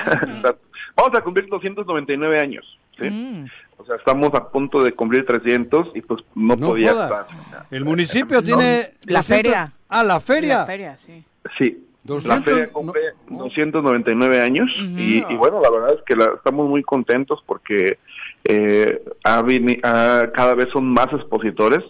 Vamos 0.96 1.18
a 1.18 1.22
cumplir 1.22 1.48
299 1.50 2.40
años, 2.40 2.80
¿sí? 2.98 3.10
Mm. 3.10 3.46
O 3.78 3.86
sea, 3.86 3.96
estamos 3.96 4.34
a 4.34 4.50
punto 4.50 4.84
de 4.84 4.92
cumplir 4.94 5.26
300 5.26 5.92
y 5.96 6.02
pues 6.02 6.24
no, 6.36 6.56
No 6.56 6.68
podía 6.70 6.92
joda. 6.94 7.06
estar. 7.30 7.66
El 7.72 7.86
municipio 7.86 8.42
tiene... 8.44 8.94
La 9.06 9.20
200 9.20 9.26
feria. 9.26 9.74
Ah, 9.88 10.04
la 10.04 10.20
feria. 10.20 10.58
La 10.60 10.66
feria, 10.66 10.98
sí. 10.98 11.24
Sí. 11.58 11.84
200, 12.04 12.26
la 12.38 12.44
feria 12.44 12.66
no- 12.68 12.72
cumple 12.74 13.02
299 13.30 14.42
años 14.42 14.70
y, 14.78 15.18
y 15.30 15.36
bueno, 15.36 15.60
la 15.62 15.70
verdad 15.70 15.94
es 15.98 16.04
que 16.06 16.16
la- 16.16 16.32
estamos 16.36 16.68
muy 16.70 16.82
contentos 16.84 17.44
porque 17.46 18.00
eh, 18.46 19.04
ha 19.26 19.42
vini- 19.42 19.80
ha- 19.84 20.32
cada 20.34 20.56
vez 20.56 20.70
son 20.72 20.86
más 20.94 21.08
expositores. 21.12 21.84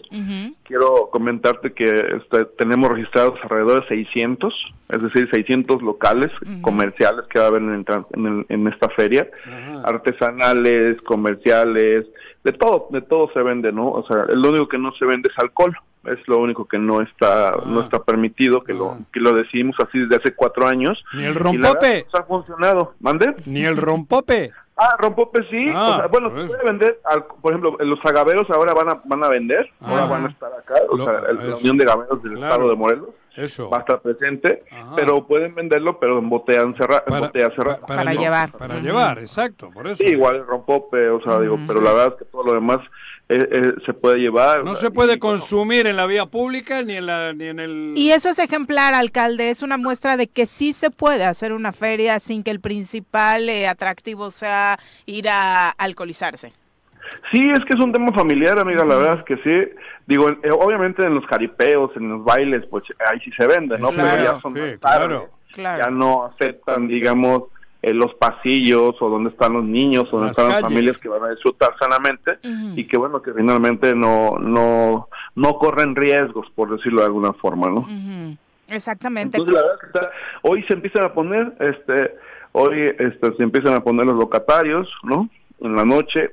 Quiero 0.64 1.08
comentarte 1.12 1.72
que 1.72 1.84
este, 2.18 2.44
tenemos 2.58 2.90
registrados 2.90 3.38
alrededor 3.42 3.82
de 3.82 3.88
600, 3.88 4.54
es 4.90 5.02
decir, 5.02 5.28
600 5.30 5.80
locales 5.82 6.30
comerciales 6.60 7.24
que 7.30 7.38
va 7.38 7.46
a 7.46 7.48
haber 7.48 7.62
en, 7.62 7.74
el 7.74 7.84
en 8.14 8.26
el- 8.26 8.46
en 8.48 8.66
esta 8.68 8.88
feria, 8.90 9.28
artesanales, 9.84 11.00
comerciales, 11.02 12.06
de 12.44 12.52
todo, 12.52 12.88
de 12.90 13.00
todo 13.02 13.30
se 13.32 13.42
vende, 13.42 13.72
¿no? 13.72 13.90
O 13.90 14.06
sea, 14.06 14.24
lo 14.34 14.48
único 14.50 14.68
que 14.68 14.78
no 14.78 14.92
se 14.92 15.04
vende 15.04 15.28
es 15.30 15.38
alcohol, 15.38 15.76
es 16.04 16.18
lo 16.28 16.38
único 16.38 16.66
que 16.66 16.78
no 16.78 17.00
está, 17.02 17.52
no 17.66 17.80
Ah. 17.80 17.84
está 17.84 18.02
permitido, 18.04 18.62
que 18.62 18.72
Ah. 18.72 18.76
lo, 18.76 18.98
que 19.12 19.20
lo 19.20 19.32
decidimos 19.32 19.76
así 19.80 19.98
desde 19.98 20.16
hace 20.16 20.34
cuatro 20.34 20.66
años. 20.66 21.02
Ni 21.14 21.24
el 21.24 21.30
Y 21.30 21.34
la 21.34 21.38
rompope. 21.40 21.58
verdad, 21.88 22.04
pues, 22.10 22.14
ha 22.14 22.24
funcionado, 22.24 22.94
¿mande? 23.00 23.34
Ni 23.46 23.64
el 23.64 23.76
rompope. 23.76 24.52
Ah, 24.80 24.94
rompope 24.98 25.42
sí. 25.50 25.68
Ah, 25.74 25.90
o 25.90 25.96
sea, 25.96 26.06
bueno, 26.06 26.30
se 26.30 26.38
eso. 26.38 26.46
puede 26.48 26.62
vender, 26.64 27.00
al- 27.04 27.24
por 27.24 27.52
ejemplo, 27.52 27.76
los 27.84 27.98
agaveros 28.06 28.48
ahora 28.50 28.72
van 28.74 28.90
a, 28.90 29.00
van 29.04 29.24
a 29.24 29.28
vender, 29.28 29.68
ahora 29.82 30.04
Ah. 30.04 30.06
van 30.06 30.26
a 30.26 30.28
estar 30.28 30.52
acá, 30.52 30.74
o 30.88 30.96
Lo- 30.96 31.04
sea, 31.04 31.30
el- 31.30 31.50
la. 31.50 31.56
Unión 31.56 31.76
de 31.78 31.84
Gaveros 31.84 32.22
del 32.22 32.34
Claro. 32.34 32.52
Estado 32.54 32.70
de 32.70 32.76
Morelos 32.76 33.08
Eso. 33.34 33.68
va 33.70 33.78
a 33.78 33.80
estar 33.80 34.00
presente, 34.00 34.62
Ajá. 34.70 34.94
pero 34.96 35.26
pueden 35.26 35.54
venderlo, 35.54 35.98
pero 35.98 36.18
en 36.20 36.28
botella, 36.30 36.62
encerra- 36.62 37.02
en 37.06 37.10
Para, 37.12 37.26
botella 37.26 37.50
cerrada. 37.56 37.78
pa- 37.80 37.86
Para 37.88 38.12
lle- 38.14 38.18
llevar. 38.20 38.52
Para 38.52 38.78
llevar, 38.78 39.18
exacto, 39.18 39.70
por 39.70 39.86
eso. 39.88 39.96
Sí, 39.96 40.10
igual 40.12 40.36
el 40.36 40.46
rompope, 40.46 41.10
o 41.10 41.20
sea, 41.22 41.40
digo, 41.40 41.58
pero 41.66 41.80
la 41.80 41.92
verdad 41.92 42.08
es 42.12 42.14
que 42.20 42.24
todo 42.26 42.44
lo 42.44 42.52
demás 42.54 42.78
eh, 43.30 43.48
eh, 43.50 43.74
se 43.84 43.92
puede 43.92 44.18
llevar. 44.18 44.64
No 44.64 44.74
se 44.74 44.90
puede 44.90 45.14
y, 45.14 45.18
bueno, 45.18 45.32
consumir 45.38 45.86
en 45.86 45.96
la 45.96 46.06
vía 46.06 46.26
pública 46.26 46.82
ni 46.82 46.96
en, 46.96 47.06
la, 47.06 47.32
ni 47.34 47.46
en 47.46 47.60
el... 47.60 47.92
Y 47.94 48.12
eso 48.12 48.30
es 48.30 48.38
ejemplar, 48.38 48.94
alcalde, 48.94 49.50
es 49.50 49.62
una 49.62 49.76
muestra 49.76 50.16
de 50.16 50.28
que 50.28 50.46
sí 50.46 50.72
se 50.72 50.90
puede 50.90 51.24
hacer 51.24 51.52
una 51.52 51.72
feria 51.72 52.20
sin 52.20 52.42
que 52.42 52.50
el 52.50 52.60
principal 52.60 53.48
eh, 53.50 53.68
atractivo 53.68 54.30
sea 54.30 54.78
ir 55.04 55.28
a 55.28 55.68
alcoholizarse. 55.70 56.52
Sí, 57.30 57.50
es 57.50 57.64
que 57.64 57.74
es 57.74 57.80
un 57.80 57.92
tema 57.92 58.12
familiar, 58.12 58.58
amiga, 58.58 58.84
la 58.84 58.96
verdad 58.96 59.18
es 59.18 59.24
que 59.24 59.36
sí. 59.42 59.72
Digo, 60.06 60.30
eh, 60.30 60.50
obviamente 60.50 61.04
en 61.04 61.14
los 61.14 61.26
caripeos, 61.26 61.90
en 61.96 62.08
los 62.08 62.24
bailes, 62.24 62.64
pues 62.66 62.84
ahí 63.10 63.20
sí 63.20 63.30
se 63.36 63.46
vende, 63.46 63.78
¿no? 63.78 63.88
Claro, 63.88 64.10
pero 64.10 64.24
ya 64.24 64.40
son 64.40 64.54
sí, 64.54 64.60
más 64.60 64.78
claro. 64.78 65.08
tarde. 65.08 65.28
Claro. 65.52 65.84
ya 65.84 65.90
no 65.90 66.26
aceptan, 66.26 66.86
digamos, 66.86 67.44
eh, 67.82 67.94
los 67.94 68.12
pasillos 68.14 68.96
o 69.00 69.08
donde 69.08 69.30
están 69.30 69.52
los 69.52 69.64
niños 69.64 70.04
o 70.12 70.16
donde 70.16 70.26
Las 70.28 70.38
están 70.38 70.48
las 70.48 70.60
familias 70.60 70.98
que 70.98 71.08
van 71.08 71.22
a 71.24 71.30
disfrutar 71.30 71.70
sanamente 71.78 72.38
y 72.76 72.84
que 72.86 72.98
bueno, 72.98 73.22
que 73.22 73.32
finalmente 73.32 73.94
no, 73.94 74.36
no, 74.38 75.08
no 75.36 75.54
corren 75.58 75.94
riesgos, 75.94 76.46
por 76.54 76.70
decirlo 76.76 77.00
de 77.00 77.06
alguna 77.06 77.32
forma, 77.34 77.68
¿no? 77.68 77.86
Exactamente. 78.68 79.38
Entonces 79.38 79.54
la 79.54 79.62
verdad 79.62 79.76
es 79.76 79.80
que 79.92 79.98
está- 79.98 80.10
hoy 80.42 80.62
se 80.64 80.74
empiezan 80.74 81.04
a 81.04 81.12
poner, 81.14 81.52
este, 81.60 82.14
hoy 82.52 82.80
este, 82.98 83.32
se 83.36 83.42
empiezan 83.42 83.74
a 83.74 83.80
poner 83.82 84.06
los 84.06 84.16
locatarios, 84.16 84.92
¿no? 85.02 85.28
En 85.60 85.74
la 85.74 85.84
noche 85.84 86.32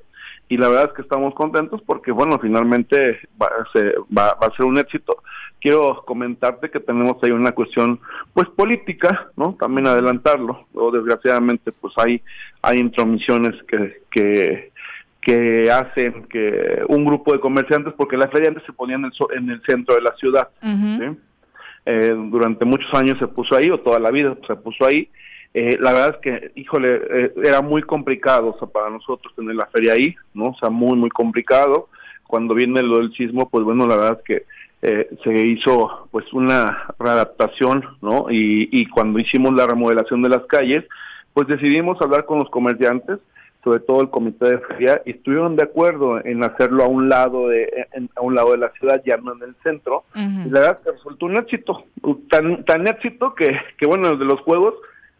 y 0.49 0.57
la 0.57 0.67
verdad 0.69 0.85
es 0.89 0.93
que 0.93 1.01
estamos 1.01 1.33
contentos 1.33 1.81
porque 1.85 2.11
bueno, 2.11 2.37
finalmente 2.39 3.19
va, 3.41 3.49
se- 3.73 3.95
va, 4.15 4.33
va 4.41 4.47
a 4.47 4.55
ser 4.55 4.65
un 4.65 4.77
éxito. 4.77 5.17
Quiero 5.59 6.03
comentarte 6.05 6.69
que 6.69 6.79
tenemos 6.79 7.17
ahí 7.23 7.31
una 7.31 7.51
cuestión 7.53 7.99
pues 8.33 8.47
política, 8.49 9.29
¿no? 9.35 9.55
También 9.59 9.87
adelantarlo. 9.87 10.67
O 10.75 10.91
desgraciadamente 10.91 11.71
pues 11.71 11.93
hay 11.97 12.21
hay 12.61 12.79
intromisiones 12.79 13.55
que 13.63 14.01
que 14.11 14.71
que 15.21 15.71
hacen 15.71 16.25
que 16.25 16.83
un 16.87 17.03
grupo 17.03 17.33
de 17.33 17.39
comerciantes, 17.39 17.93
porque 17.97 18.15
la 18.15 18.27
feria 18.27 18.49
antes 18.49 18.63
se 18.63 18.73
ponía 18.73 18.95
en 18.97 19.05
el, 19.05 19.11
en 19.35 19.49
el 19.49 19.61
centro 19.63 19.95
de 19.95 20.01
la 20.01 20.15
ciudad. 20.17 20.49
Eh, 21.87 22.15
durante 22.31 22.63
muchos 22.65 22.93
años 22.93 23.17
se 23.17 23.27
puso 23.27 23.55
ahí, 23.55 23.71
o 23.71 23.79
toda 23.79 23.99
la 23.99 24.11
vida 24.11 24.35
se 24.45 24.55
puso 24.55 24.85
ahí. 24.85 25.09
Eh, 25.57 25.77
la 25.79 25.93
verdad 25.93 26.15
es 26.15 26.21
que, 26.21 26.51
híjole, 26.55 26.99
eh, 27.09 27.33
era 27.43 27.61
muy 27.61 27.81
complicado 27.81 28.49
o 28.49 28.59
sea, 28.59 28.67
para 28.67 28.89
nosotros 28.89 29.33
tener 29.35 29.55
la 29.55 29.67
feria 29.67 29.93
ahí, 29.93 30.13
¿no? 30.33 30.47
O 30.49 30.55
sea, 30.59 30.69
muy, 30.69 30.97
muy 30.97 31.09
complicado. 31.09 31.87
Cuando 32.27 32.53
viene 32.53 32.83
lo 32.83 32.97
del 32.97 33.13
sismo, 33.13 33.47
pues 33.49 33.63
bueno, 33.63 33.87
la 33.87 33.95
verdad 33.95 34.19
es 34.19 34.25
que 34.25 34.45
eh, 34.81 35.07
se 35.23 35.31
hizo 35.47 36.07
pues 36.11 36.25
una 36.33 36.85
readaptación, 36.99 37.85
¿no? 38.01 38.27
Y, 38.29 38.67
y 38.71 38.85
cuando 38.87 39.17
hicimos 39.19 39.53
la 39.53 39.65
remodelación 39.65 40.21
de 40.23 40.29
las 40.29 40.43
calles, 40.45 40.83
pues 41.33 41.47
decidimos 41.47 42.01
hablar 42.01 42.25
con 42.25 42.39
los 42.39 42.49
comerciantes, 42.49 43.19
sobre 43.63 43.79
todo 43.79 44.01
el 44.01 44.09
comité 44.09 44.49
de 44.51 44.57
feria, 44.59 45.01
y 45.05 45.11
estuvieron 45.11 45.55
de 45.55 45.63
acuerdo 45.63 46.23
en 46.23 46.43
hacerlo 46.43 46.83
a 46.83 46.87
un 46.87 47.07
lado 47.09 47.47
de 47.47 47.87
en- 47.93 48.09
a 48.15 48.21
un 48.21 48.35
lado 48.35 48.51
de 48.51 48.57
la 48.57 48.71
ciudad, 48.73 49.01
ya 49.05 49.17
no 49.17 49.33
en 49.33 49.41
el 49.43 49.55
centro. 49.63 50.03
Y 50.13 50.49
la 50.49 50.59
verdad 50.59 50.79
que 50.83 50.91
resultó 50.91 51.25
un 51.27 51.37
éxito, 51.37 51.83
tan 52.29 52.63
tan 52.65 52.85
éxito 52.87 53.33
que, 53.33 53.57
que 53.77 53.87
bueno, 53.87 54.15
de 54.17 54.25
los 54.25 54.39
juegos, 54.41 54.75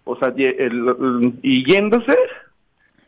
o 0.06 0.16
sea, 0.18 0.30
el- 0.30 0.56
el- 0.60 1.40
y 1.44 1.66
yéndose 1.70 2.18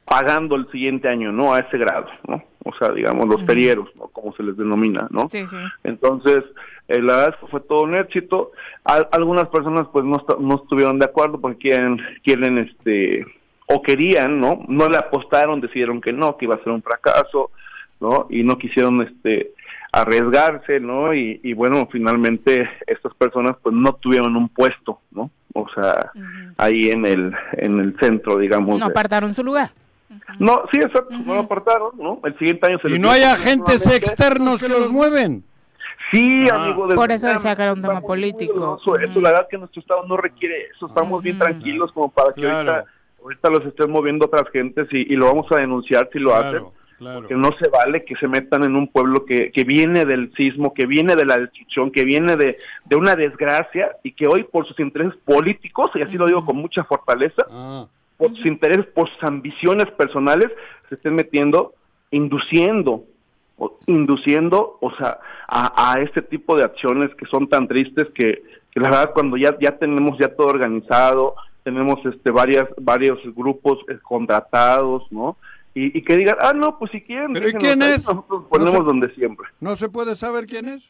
pagando 0.05 0.55
el 0.55 0.69
siguiente 0.71 1.07
año, 1.09 1.31
¿no? 1.31 1.53
A 1.53 1.59
ese 1.59 1.77
grado, 1.77 2.07
¿no? 2.27 2.43
O 2.63 2.73
sea, 2.75 2.91
digamos, 2.91 3.27
los 3.27 3.41
ferieros, 3.45 3.89
¿no? 3.95 4.07
Como 4.07 4.33
se 4.35 4.43
les 4.43 4.55
denomina, 4.57 5.07
¿no? 5.09 5.29
Sí, 5.31 5.45
sí. 5.47 5.55
Entonces, 5.83 6.43
eh, 6.87 7.01
la 7.01 7.13
verdad 7.17 7.29
es 7.35 7.35
que 7.41 7.47
fue 7.47 7.61
todo 7.61 7.83
un 7.83 7.95
éxito. 7.95 8.51
Al- 8.83 9.07
algunas 9.11 9.47
personas 9.49 9.87
pues 9.91 10.05
no, 10.05 10.23
no 10.39 10.55
estuvieron 10.55 10.99
de 10.99 11.05
acuerdo 11.05 11.39
porque 11.39 11.57
quieren, 11.69 12.01
quieren 12.23 12.57
este, 12.57 13.25
o 13.67 13.81
querían, 13.81 14.39
¿no? 14.39 14.63
No 14.67 14.87
le 14.89 14.97
apostaron, 14.97 15.59
decidieron 15.61 15.99
que 16.01 16.13
no, 16.13 16.37
que 16.37 16.45
iba 16.45 16.55
a 16.55 16.63
ser 16.63 16.71
un 16.73 16.81
fracaso, 16.83 17.51
¿no? 17.99 18.27
Y 18.29 18.43
no 18.43 18.57
quisieron 18.57 19.01
este 19.01 19.51
arriesgarse, 19.91 20.79
¿no? 20.79 21.13
Y, 21.13 21.39
y 21.43 21.53
bueno, 21.53 21.87
finalmente 21.91 22.69
estas 22.85 23.13
personas 23.15 23.55
pues 23.61 23.75
no 23.75 23.93
tuvieron 23.95 24.35
un 24.35 24.47
puesto, 24.49 24.99
¿no? 25.11 25.31
O 25.53 25.67
sea, 25.73 26.11
ahí 26.57 26.89
en 26.91 27.05
el, 27.05 27.33
en 27.53 27.79
el 27.79 27.97
centro, 27.99 28.37
digamos. 28.37 28.79
No 28.79 28.85
de- 28.85 28.91
apartaron 28.91 29.33
su 29.33 29.43
lugar. 29.43 29.71
no, 30.39 30.63
sí, 30.71 30.77
exacto, 30.79 31.09
no 31.25 31.35
lo 31.35 31.41
apartaron, 31.41 31.91
¿no? 31.97 32.19
El 32.23 32.37
siguiente 32.37 32.67
año 32.67 32.79
se 32.79 32.89
Y 32.91 32.99
no 32.99 33.09
hay 33.09 33.23
agentes 33.23 33.85
externos 33.87 34.61
que 34.61 34.69
los 34.69 34.91
mueven. 34.91 35.43
Sí, 36.11 36.47
Ah. 36.51 36.55
amigo. 36.63 36.87
Por 36.95 37.11
eso 37.11 37.27
decía 37.27 37.55
que 37.55 37.61
era 37.63 37.73
un 37.73 37.81
tema 37.81 37.99
político. 38.01 38.77
Eso, 38.81 39.19
la 39.19 39.31
verdad 39.31 39.47
que 39.49 39.57
nuestro 39.57 39.81
estado 39.81 40.05
no 40.07 40.15
requiere 40.15 40.67
eso. 40.73 40.87
Estamos 40.87 41.21
bien 41.23 41.37
tranquilos 41.37 41.91
como 41.91 42.09
para 42.09 42.33
que 42.33 42.41
Claro. 42.41 42.57
ahorita, 42.71 42.85
ahorita 43.23 43.49
los 43.49 43.65
estén 43.65 43.91
moviendo 43.91 44.25
otras 44.27 44.47
gentes 44.53 44.87
y, 44.91 45.11
y 45.13 45.15
lo 45.17 45.25
vamos 45.25 45.51
a 45.51 45.55
denunciar 45.55 46.07
si 46.13 46.19
lo 46.19 46.33
hacen. 46.35 46.63
Claro, 46.97 47.19
claro. 47.19 47.27
Que 47.27 47.35
no 47.35 47.51
se 47.57 47.69
vale 47.69 48.03
que 48.05 48.15
se 48.15 48.27
metan 48.27 48.63
en 48.63 48.75
un 48.75 48.87
pueblo 48.87 49.25
que, 49.25 49.51
que 49.51 49.63
viene 49.63 50.05
del 50.05 50.33
sismo, 50.35 50.73
que 50.73 50.85
viene 50.85 51.15
de 51.15 51.25
la 51.25 51.37
destrucción, 51.37 51.91
que 51.91 52.03
viene 52.03 52.35
de, 52.35 52.57
de 52.85 52.95
una 52.95 53.15
desgracia 53.15 53.91
y 54.03 54.13
que 54.13 54.27
hoy 54.27 54.43
por 54.43 54.67
sus 54.67 54.79
intereses 54.79 55.17
políticos, 55.23 55.91
y 55.95 56.01
así 56.01 56.17
lo 56.17 56.25
digo 56.25 56.45
con 56.45 56.57
mucha 56.57 56.83
fortaleza, 56.83 57.45
Ah, 57.49 57.85
por 58.17 58.35
sus 58.35 58.45
intereses, 58.45 58.85
por 58.87 59.07
sus 59.09 59.23
ambiciones 59.23 59.91
personales, 59.91 60.51
se 60.89 60.95
estén 60.95 61.13
metiendo, 61.13 61.73
induciendo, 62.09 63.03
o, 63.57 63.77
induciendo, 63.85 64.77
o 64.81 64.91
sea, 64.95 65.19
a, 65.47 65.93
a 65.93 66.01
este 66.01 66.21
tipo 66.21 66.55
de 66.55 66.63
acciones 66.63 67.13
que 67.15 67.25
son 67.27 67.47
tan 67.47 67.67
tristes 67.67 68.07
que, 68.15 68.41
que 68.71 68.79
la 68.79 68.89
verdad 68.89 69.11
cuando 69.13 69.37
ya, 69.37 69.55
ya 69.59 69.77
tenemos 69.77 70.17
ya 70.17 70.35
todo 70.35 70.47
organizado, 70.47 71.35
tenemos 71.63 72.03
este 72.05 72.31
varias, 72.31 72.67
varios 72.77 73.19
grupos 73.35 73.79
eh, 73.89 73.97
contratados, 74.01 75.03
¿no? 75.11 75.37
Y, 75.79 75.97
y 75.97 76.01
que 76.01 76.17
digan, 76.17 76.35
ah, 76.39 76.53
no, 76.53 76.79
pues 76.79 76.91
si 76.91 77.01
quieren, 77.01 77.33
¿Pero 77.33 77.45
déjenos 77.45 77.63
quién 77.63 77.81
es? 77.83 78.05
nosotros 78.05 78.45
ponemos 78.49 78.73
No 78.73 78.79
sé. 78.79 78.85
donde 78.85 79.13
siempre. 79.13 79.47
¿No 79.59 79.75
se 79.75 79.89
puede 79.89 80.15
saber 80.15 80.45
quién 80.47 80.67
es? 80.69 80.83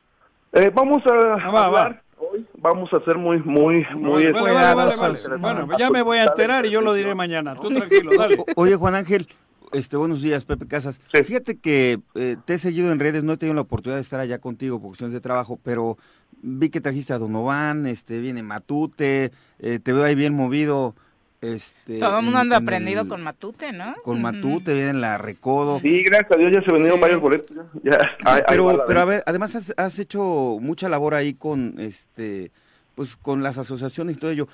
Eh, 0.53 0.71
vamos 0.73 1.03
a 1.07 1.33
Ah, 1.45 1.51
va, 1.51 1.65
hablar 1.65 2.03
hoy, 2.17 2.45
vamos 2.57 2.91
a 2.93 2.99
ser 3.01 3.17
muy, 3.17 3.39
muy, 3.39 3.85
muy... 3.95 4.31
Vale, 4.31 4.31
vale, 4.31 4.53
vale, 4.53 4.75
vale, 4.75 4.91
cuidadosos. 4.95 5.29
vale. 5.41 5.61
Bueno, 5.63 5.77
ya 5.77 5.89
me 5.89 6.01
voy 6.01 6.19
a 6.19 6.23
enterar 6.25 6.65
y 6.65 6.69
yo 6.71 6.81
lo 6.81 6.93
diré 6.93 7.13
mañana. 7.15 7.55
Tú 7.55 7.67
tranquilo, 7.69 8.11
dale. 8.17 8.37
Oye, 8.55 8.75
Juan 8.75 8.95
Ángel, 8.95 9.27
este, 9.73 9.97
buenos 9.97 10.21
días, 10.21 10.45
Pepe 10.45 10.67
Casas. 10.67 11.01
Fíjate 11.11 11.59
que 11.59 11.99
eh, 12.15 12.37
te 12.45 12.53
he 12.53 12.57
seguido 12.57 12.91
en 12.91 12.99
redes, 12.99 13.23
no 13.25 13.33
he 13.33 13.37
tenido 13.37 13.55
la 13.55 13.61
oportunidad 13.61 13.97
de 13.97 14.03
estar 14.03 14.19
allá 14.21 14.39
contigo 14.39 14.79
por 14.79 14.89
cuestiones 14.91 15.13
de 15.13 15.19
trabajo, 15.21 15.59
pero 15.61 15.97
vi 16.41 16.69
que 16.69 16.79
trajiste 16.79 17.11
a 17.11 17.17
Donovan, 17.19 17.85
este, 17.87 18.21
viene 18.21 18.41
Matute, 18.41 19.31
eh, 19.59 19.79
te 19.83 19.91
veo 19.93 20.05
ahí 20.05 20.15
bien 20.15 20.33
movido. 20.33 20.95
Este, 21.39 21.99
Todo 21.99 22.17
el 22.17 22.23
mundo 22.25 22.39
anda 22.39 22.57
en 22.57 22.63
aprendido 22.63 23.01
el- 23.03 23.07
con 23.07 23.21
Matute, 23.21 23.71
¿no? 23.71 23.93
Con. 24.03 24.21
Matute, 24.21 24.73
viene 24.73 24.89
en 24.89 25.01
la 25.01 25.17
Recodo. 25.19 25.79
Sí, 25.81 26.01
gracias 26.03 26.31
a 26.31 26.35
Dios 26.37 26.51
ya 26.53 26.61
se 26.63 26.71
vendieron 26.71 26.99
varios 26.99 27.21
boletos. 27.21 27.55
Ya, 27.83 27.97
ahí 28.25 28.41
pero, 28.47 28.83
pero 28.87 29.01
a 29.01 29.05
ver, 29.05 29.23
además 29.27 29.55
has, 29.55 29.71
has 29.77 29.99
hecho 29.99 30.57
mucha 30.59 30.89
labor 30.89 31.13
ahí 31.13 31.33
con 31.35 31.75
este 31.77 32.51
pues 32.95 33.15
con 33.15 33.43
las 33.43 33.59
asociaciones 33.59 34.17
y 34.17 34.19
todo 34.19 34.31
ello. 34.31 34.47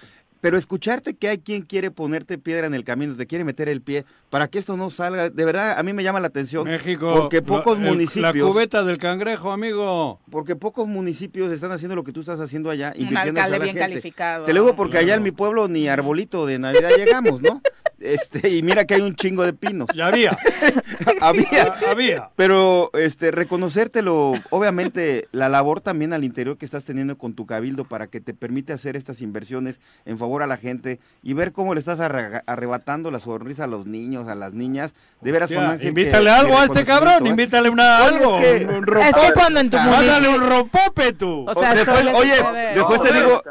Pero 0.43 0.57
escucharte 0.57 1.13
que 1.13 1.29
hay 1.29 1.37
quien 1.37 1.61
quiere 1.61 1.89
ponerte 1.89 2.37
piedra 2.37 2.67
en 2.67 2.73
el 2.73 2.83
camino, 2.83 3.15
te 3.15 3.25
quiere 3.27 3.45
meter 3.45 3.69
el 3.69 3.81
pie, 3.81 4.03
para 4.29 4.49
que 4.49 4.59
esto 4.59 4.75
no 4.75 4.89
salga, 4.89 5.29
de 5.29 5.45
verdad 5.45 5.79
a 5.79 5.83
mí 5.83 5.93
me 5.93 6.03
llama 6.03 6.19
la 6.19 6.27
atención. 6.27 6.65
México. 6.65 7.13
Porque 7.15 7.41
pocos 7.41 7.79
la- 7.79 7.85
el- 7.85 7.91
municipios. 7.93 8.35
La 8.35 8.51
cubeta 8.51 8.83
del 8.83 8.97
cangrejo, 8.97 9.53
amigo. 9.53 10.19
Porque 10.29 10.57
pocos 10.57 10.85
municipios 10.89 11.49
están 11.49 11.71
haciendo 11.71 11.95
lo 11.95 12.03
que 12.03 12.11
tú 12.11 12.19
estás 12.19 12.41
haciendo 12.41 12.69
allá, 12.69 12.89
Un 12.93 13.03
invirtiendo 13.03 13.39
alcalde 13.39 13.55
a 13.55 13.59
la 13.59 13.63
bien 13.63 13.75
gente. 13.77 13.89
calificado. 13.93 14.43
Te 14.43 14.51
lo 14.53 14.63
digo 14.63 14.75
porque 14.75 14.97
allá 14.97 15.15
en 15.15 15.23
mi 15.23 15.31
pueblo 15.31 15.69
ni 15.69 15.87
arbolito 15.87 16.45
de 16.45 16.59
Navidad 16.59 16.89
llegamos, 16.97 17.41
¿no? 17.41 17.61
Este, 18.03 18.49
y 18.49 18.61
mira 18.63 18.83
que 18.85 18.95
hay 18.95 19.01
un 19.01 19.15
chingo 19.15 19.43
de 19.43 19.53
pinos. 19.53 19.87
Ya 19.95 20.07
había. 20.07 20.37
había. 21.21 21.73
Había. 21.89 22.29
Pero 22.35 22.89
este 22.93 23.31
reconocértelo, 23.31 24.33
obviamente 24.49 25.27
la 25.31 25.47
labor 25.47 25.79
también 25.79 26.11
al 26.13 26.23
interior 26.25 26.57
que 26.57 26.65
estás 26.65 26.83
teniendo 26.83 27.17
con 27.17 27.33
tu 27.33 27.45
cabildo 27.45 27.85
para 27.85 28.07
que 28.07 28.19
te 28.19 28.33
permite 28.33 28.73
hacer 28.73 28.95
estas 28.97 29.21
inversiones 29.21 29.79
en 30.05 30.17
favor 30.17 30.43
a 30.43 30.47
la 30.47 30.57
gente 30.57 30.99
y 31.21 31.33
ver 31.33 31.53
cómo 31.53 31.73
le 31.73 31.79
estás 31.79 31.99
arrebatando 32.01 33.09
la 33.09 33.19
sonrisa 33.19 33.63
a 33.63 33.67
los 33.67 33.85
niños, 33.85 34.27
a 34.27 34.35
las 34.35 34.53
niñas. 34.53 34.93
De 35.21 35.31
veras, 35.31 35.49
Juan 35.53 35.65
Ángel, 35.71 35.87
invítale 35.87 36.25
que- 36.25 36.29
algo 36.31 36.57
a 36.59 36.65
este 36.65 36.83
cabrón, 36.85 37.25
¿eh? 37.25 37.29
invítale 37.29 37.69
una 37.69 38.03
Oye, 38.05 38.17
algo. 38.17 38.39
es 38.39 38.59
que- 38.59 38.65
un, 38.65 38.97
Es 39.01 39.15
que 39.15 39.33
cuando 39.33 39.59
en 39.61 39.69
tu 39.69 39.77
Ah, 39.77 39.85
Mándale 39.85 40.27
un 40.29 40.49
rompope 40.49 41.13
tú. 41.13 41.45
O 41.47 41.53
sea, 41.59 41.73
Después, 41.73 42.05
oye, 42.15 42.33
después 42.75 43.01
te 43.01 43.13
digo, 43.13 43.41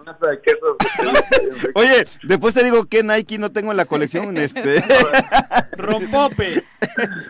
oye, 1.74 2.06
después 2.22 2.54
te 2.54 2.64
digo 2.64 2.84
que 2.84 3.02
Nike 3.02 3.38
no 3.38 3.50
tengo 3.52 3.70
en 3.70 3.76
la 3.76 3.84
colección, 3.86 4.36
este. 4.44 4.82
Rompope. 5.76 6.64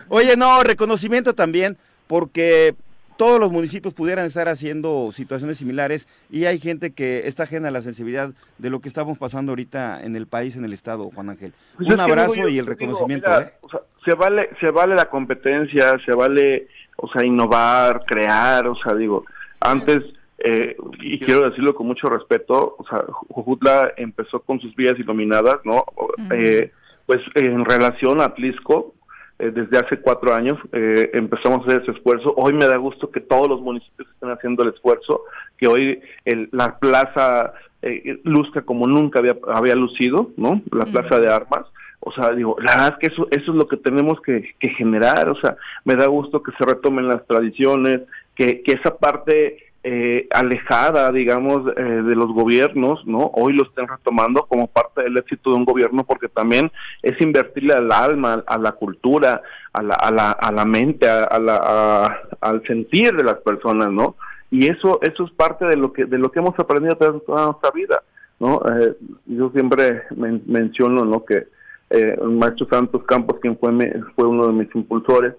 Oye, 0.09 0.35
no, 0.35 0.63
reconocimiento 0.63 1.33
también, 1.33 1.77
porque 2.07 2.75
todos 3.17 3.39
los 3.39 3.51
municipios 3.51 3.93
pudieran 3.93 4.25
estar 4.25 4.49
haciendo 4.49 5.11
situaciones 5.13 5.57
similares 5.57 6.07
y 6.29 6.45
hay 6.45 6.59
gente 6.59 6.93
que 6.93 7.27
está 7.27 7.43
ajena 7.43 7.67
a 7.67 7.71
la 7.71 7.81
sensibilidad 7.81 8.31
de 8.57 8.69
lo 8.69 8.79
que 8.79 8.87
estamos 8.87 9.17
pasando 9.17 9.51
ahorita 9.51 10.01
en 10.03 10.15
el 10.15 10.27
país, 10.27 10.55
en 10.55 10.65
el 10.65 10.73
estado, 10.73 11.09
Juan 11.13 11.29
Ángel. 11.29 11.53
Pues 11.77 11.89
Un 11.89 11.99
abrazo 11.99 12.33
digo, 12.33 12.47
yo 12.47 12.49
y 12.49 12.57
el 12.59 12.65
digo, 12.65 12.75
reconocimiento, 12.77 13.29
mira, 13.29 13.43
¿eh? 13.43 13.53
o 13.61 13.69
sea, 13.69 13.81
se 14.03 14.13
vale, 14.13 14.49
se 14.59 14.71
vale 14.71 14.95
la 14.95 15.09
competencia, 15.09 15.97
se 16.05 16.13
vale, 16.13 16.67
o 16.97 17.07
sea, 17.09 17.23
innovar, 17.23 18.03
crear, 18.05 18.67
o 18.67 18.75
sea, 18.75 18.93
digo, 18.95 19.25
antes, 19.59 19.99
eh, 20.39 20.75
y 20.99 21.19
quiero 21.19 21.49
decirlo 21.49 21.75
con 21.75 21.87
mucho 21.87 22.09
respeto, 22.09 22.75
o 22.77 22.85
sea, 22.87 23.03
Jujutla 23.29 23.93
empezó 23.97 24.41
con 24.41 24.59
sus 24.59 24.75
vías 24.75 24.99
iluminadas, 24.99 25.59
¿no? 25.63 25.85
Eh, 26.31 26.71
pues 27.05 27.21
en 27.35 27.65
relación 27.65 28.21
a 28.21 28.25
Atlisco, 28.25 28.93
eh, 29.39 29.51
desde 29.51 29.77
hace 29.79 29.99
cuatro 29.99 30.33
años 30.33 30.57
eh, 30.71 31.09
empezamos 31.13 31.61
a 31.61 31.63
hacer 31.69 31.81
ese 31.81 31.91
esfuerzo. 31.91 32.33
Hoy 32.37 32.53
me 32.53 32.65
da 32.67 32.77
gusto 32.77 33.09
que 33.09 33.19
todos 33.19 33.47
los 33.49 33.61
municipios 33.61 34.07
estén 34.13 34.29
haciendo 34.29 34.63
el 34.63 34.69
esfuerzo, 34.73 35.21
que 35.57 35.67
hoy 35.67 36.01
el- 36.25 36.49
la 36.51 36.77
plaza 36.79 37.53
eh, 37.81 38.19
luzca 38.23 38.61
como 38.61 38.87
nunca 38.87 39.19
había, 39.19 39.35
había 39.47 39.75
lucido, 39.75 40.29
¿no? 40.37 40.61
La 40.71 40.85
plaza 40.85 41.19
de 41.19 41.27
armas. 41.29 41.65
O 41.99 42.11
sea, 42.13 42.31
digo, 42.31 42.55
la 42.59 42.71
verdad 42.75 42.93
es 42.93 42.97
que 43.09 43.13
eso, 43.13 43.27
eso 43.31 43.51
es 43.51 43.57
lo 43.57 43.67
que 43.67 43.75
tenemos 43.77 44.21
que, 44.21 44.55
que 44.59 44.69
generar. 44.69 45.27
O 45.29 45.35
sea, 45.35 45.57
me 45.83 45.95
da 45.95 46.05
gusto 46.07 46.41
que 46.43 46.51
se 46.57 46.63
retomen 46.65 47.07
las 47.09 47.25
tradiciones, 47.27 48.01
que, 48.35 48.61
que 48.61 48.73
esa 48.73 48.95
parte 48.97 49.57
eh, 49.83 50.27
alejada, 50.31 51.11
digamos, 51.11 51.63
eh, 51.75 51.81
de 51.83 52.15
los 52.15 52.31
gobiernos, 52.31 53.05
¿no? 53.05 53.31
Hoy 53.33 53.53
lo 53.53 53.63
estén 53.63 53.87
retomando 53.87 54.45
como 54.45 54.67
parte 54.67 55.03
del 55.03 55.17
éxito 55.17 55.49
de 55.51 55.57
un 55.57 55.65
gobierno, 55.65 56.05
porque 56.05 56.29
también 56.29 56.71
es 57.01 57.19
invertirle 57.19 57.73
al 57.73 57.91
alma, 57.91 58.43
a 58.47 58.57
la 58.57 58.71
cultura, 58.71 59.41
a 59.73 59.81
la, 59.83 59.95
a 59.95 60.11
la, 60.11 60.31
a 60.31 60.51
la 60.51 60.65
mente, 60.65 61.07
a, 61.09 61.37
la, 61.39 61.55
a- 61.61 62.17
al 62.41 62.63
sentir 62.65 63.13
de 63.15 63.23
las 63.23 63.35
personas, 63.41 63.91
¿no? 63.91 64.15
Y 64.51 64.69
eso, 64.69 64.99
eso 65.01 65.25
es 65.25 65.31
parte 65.31 65.65
de 65.65 65.75
lo 65.75 65.91
que, 65.91 66.05
de 66.05 66.17
lo 66.17 66.31
que 66.31 66.39
hemos 66.39 66.57
aprendido 66.59 66.93
a 66.93 66.97
través 66.97 67.19
de 67.19 67.25
toda 67.25 67.45
nuestra 67.47 67.71
vida, 67.71 68.03
¿no? 68.39 68.61
Eh, 68.79 68.93
yo 69.25 69.49
siempre 69.49 70.03
men- 70.15 70.43
menciono, 70.45 71.03
¿no? 71.05 71.25
Que 71.25 71.47
eh, 71.89 72.15
el 72.21 72.29
maestro 72.29 72.67
Santos 72.69 73.03
Campos, 73.03 73.39
quien 73.41 73.57
fue, 73.57 73.71
mi- 73.71 73.91
fue 74.15 74.27
uno 74.27 74.47
de 74.47 74.53
mis 74.53 74.73
impulsores, 74.75 75.33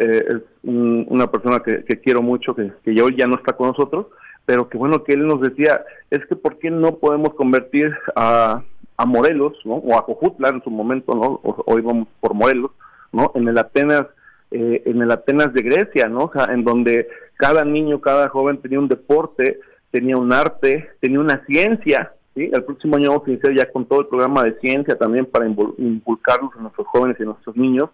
eh, 0.00 0.24
es 0.28 0.42
un- 0.64 1.06
una 1.08 1.30
persona 1.30 1.60
que, 1.60 1.84
quiero 2.00 2.22
mucho, 2.22 2.54
que, 2.54 2.72
ya 2.94 3.04
hoy 3.04 3.16
ya 3.16 3.26
no 3.26 3.36
está 3.36 3.52
con 3.52 3.68
nosotros, 3.68 4.06
pero 4.46 4.68
que 4.68 4.78
bueno, 4.78 5.04
que 5.04 5.12
él 5.12 5.26
nos 5.26 5.40
decía, 5.40 5.84
es 6.10 6.24
que 6.26 6.34
¿por 6.36 6.58
qué 6.58 6.70
no 6.70 6.96
podemos 6.96 7.34
convertir 7.34 7.92
a, 8.16 8.62
a 8.96 9.06
Morelos. 9.06 9.54
O 9.64 9.96
a 9.96 10.04
Cojutla 10.04 10.48
en 10.50 10.62
su 10.62 10.70
momento, 10.70 11.14
¿no? 11.14 11.40
O- 11.42 11.62
hoy 11.66 11.80
vamos 11.80 12.08
por 12.20 12.34
Morelos, 12.34 12.70
¿no? 13.12 13.32
En 13.34 13.48
el 13.48 13.56
Atenas, 13.56 14.06
eh, 14.50 14.82
en 14.84 15.00
el 15.00 15.10
Atenas 15.10 15.52
de 15.54 15.62
Grecia, 15.62 16.08
¿no? 16.08 16.24
O 16.24 16.32
sea, 16.32 16.52
en 16.52 16.64
donde 16.64 17.08
cada 17.36 17.64
niño, 17.64 18.00
cada 18.00 18.28
joven 18.28 18.58
tenía 18.58 18.78
un 18.78 18.88
deporte, 18.88 19.58
tenía 19.90 20.16
un 20.18 20.32
arte, 20.32 20.90
tenía 21.00 21.18
una 21.20 21.42
ciencia, 21.46 22.12
¿sí? 22.34 22.50
El 22.52 22.62
próximo 22.64 22.96
año 22.96 23.08
vamos 23.10 23.26
a 23.26 23.30
iniciar 23.30 23.54
ya 23.54 23.70
con 23.72 23.86
todo 23.86 24.00
el 24.02 24.06
programa 24.08 24.44
de 24.44 24.58
ciencia 24.60 24.96
también 24.98 25.24
para 25.24 25.46
invol- 25.46 25.74
inculcarlos 25.78 26.50
a 26.58 26.60
nuestros 26.62 26.86
jóvenes 26.88 27.16
y 27.18 27.22
a 27.22 27.26
nuestros 27.26 27.56
niños 27.56 27.88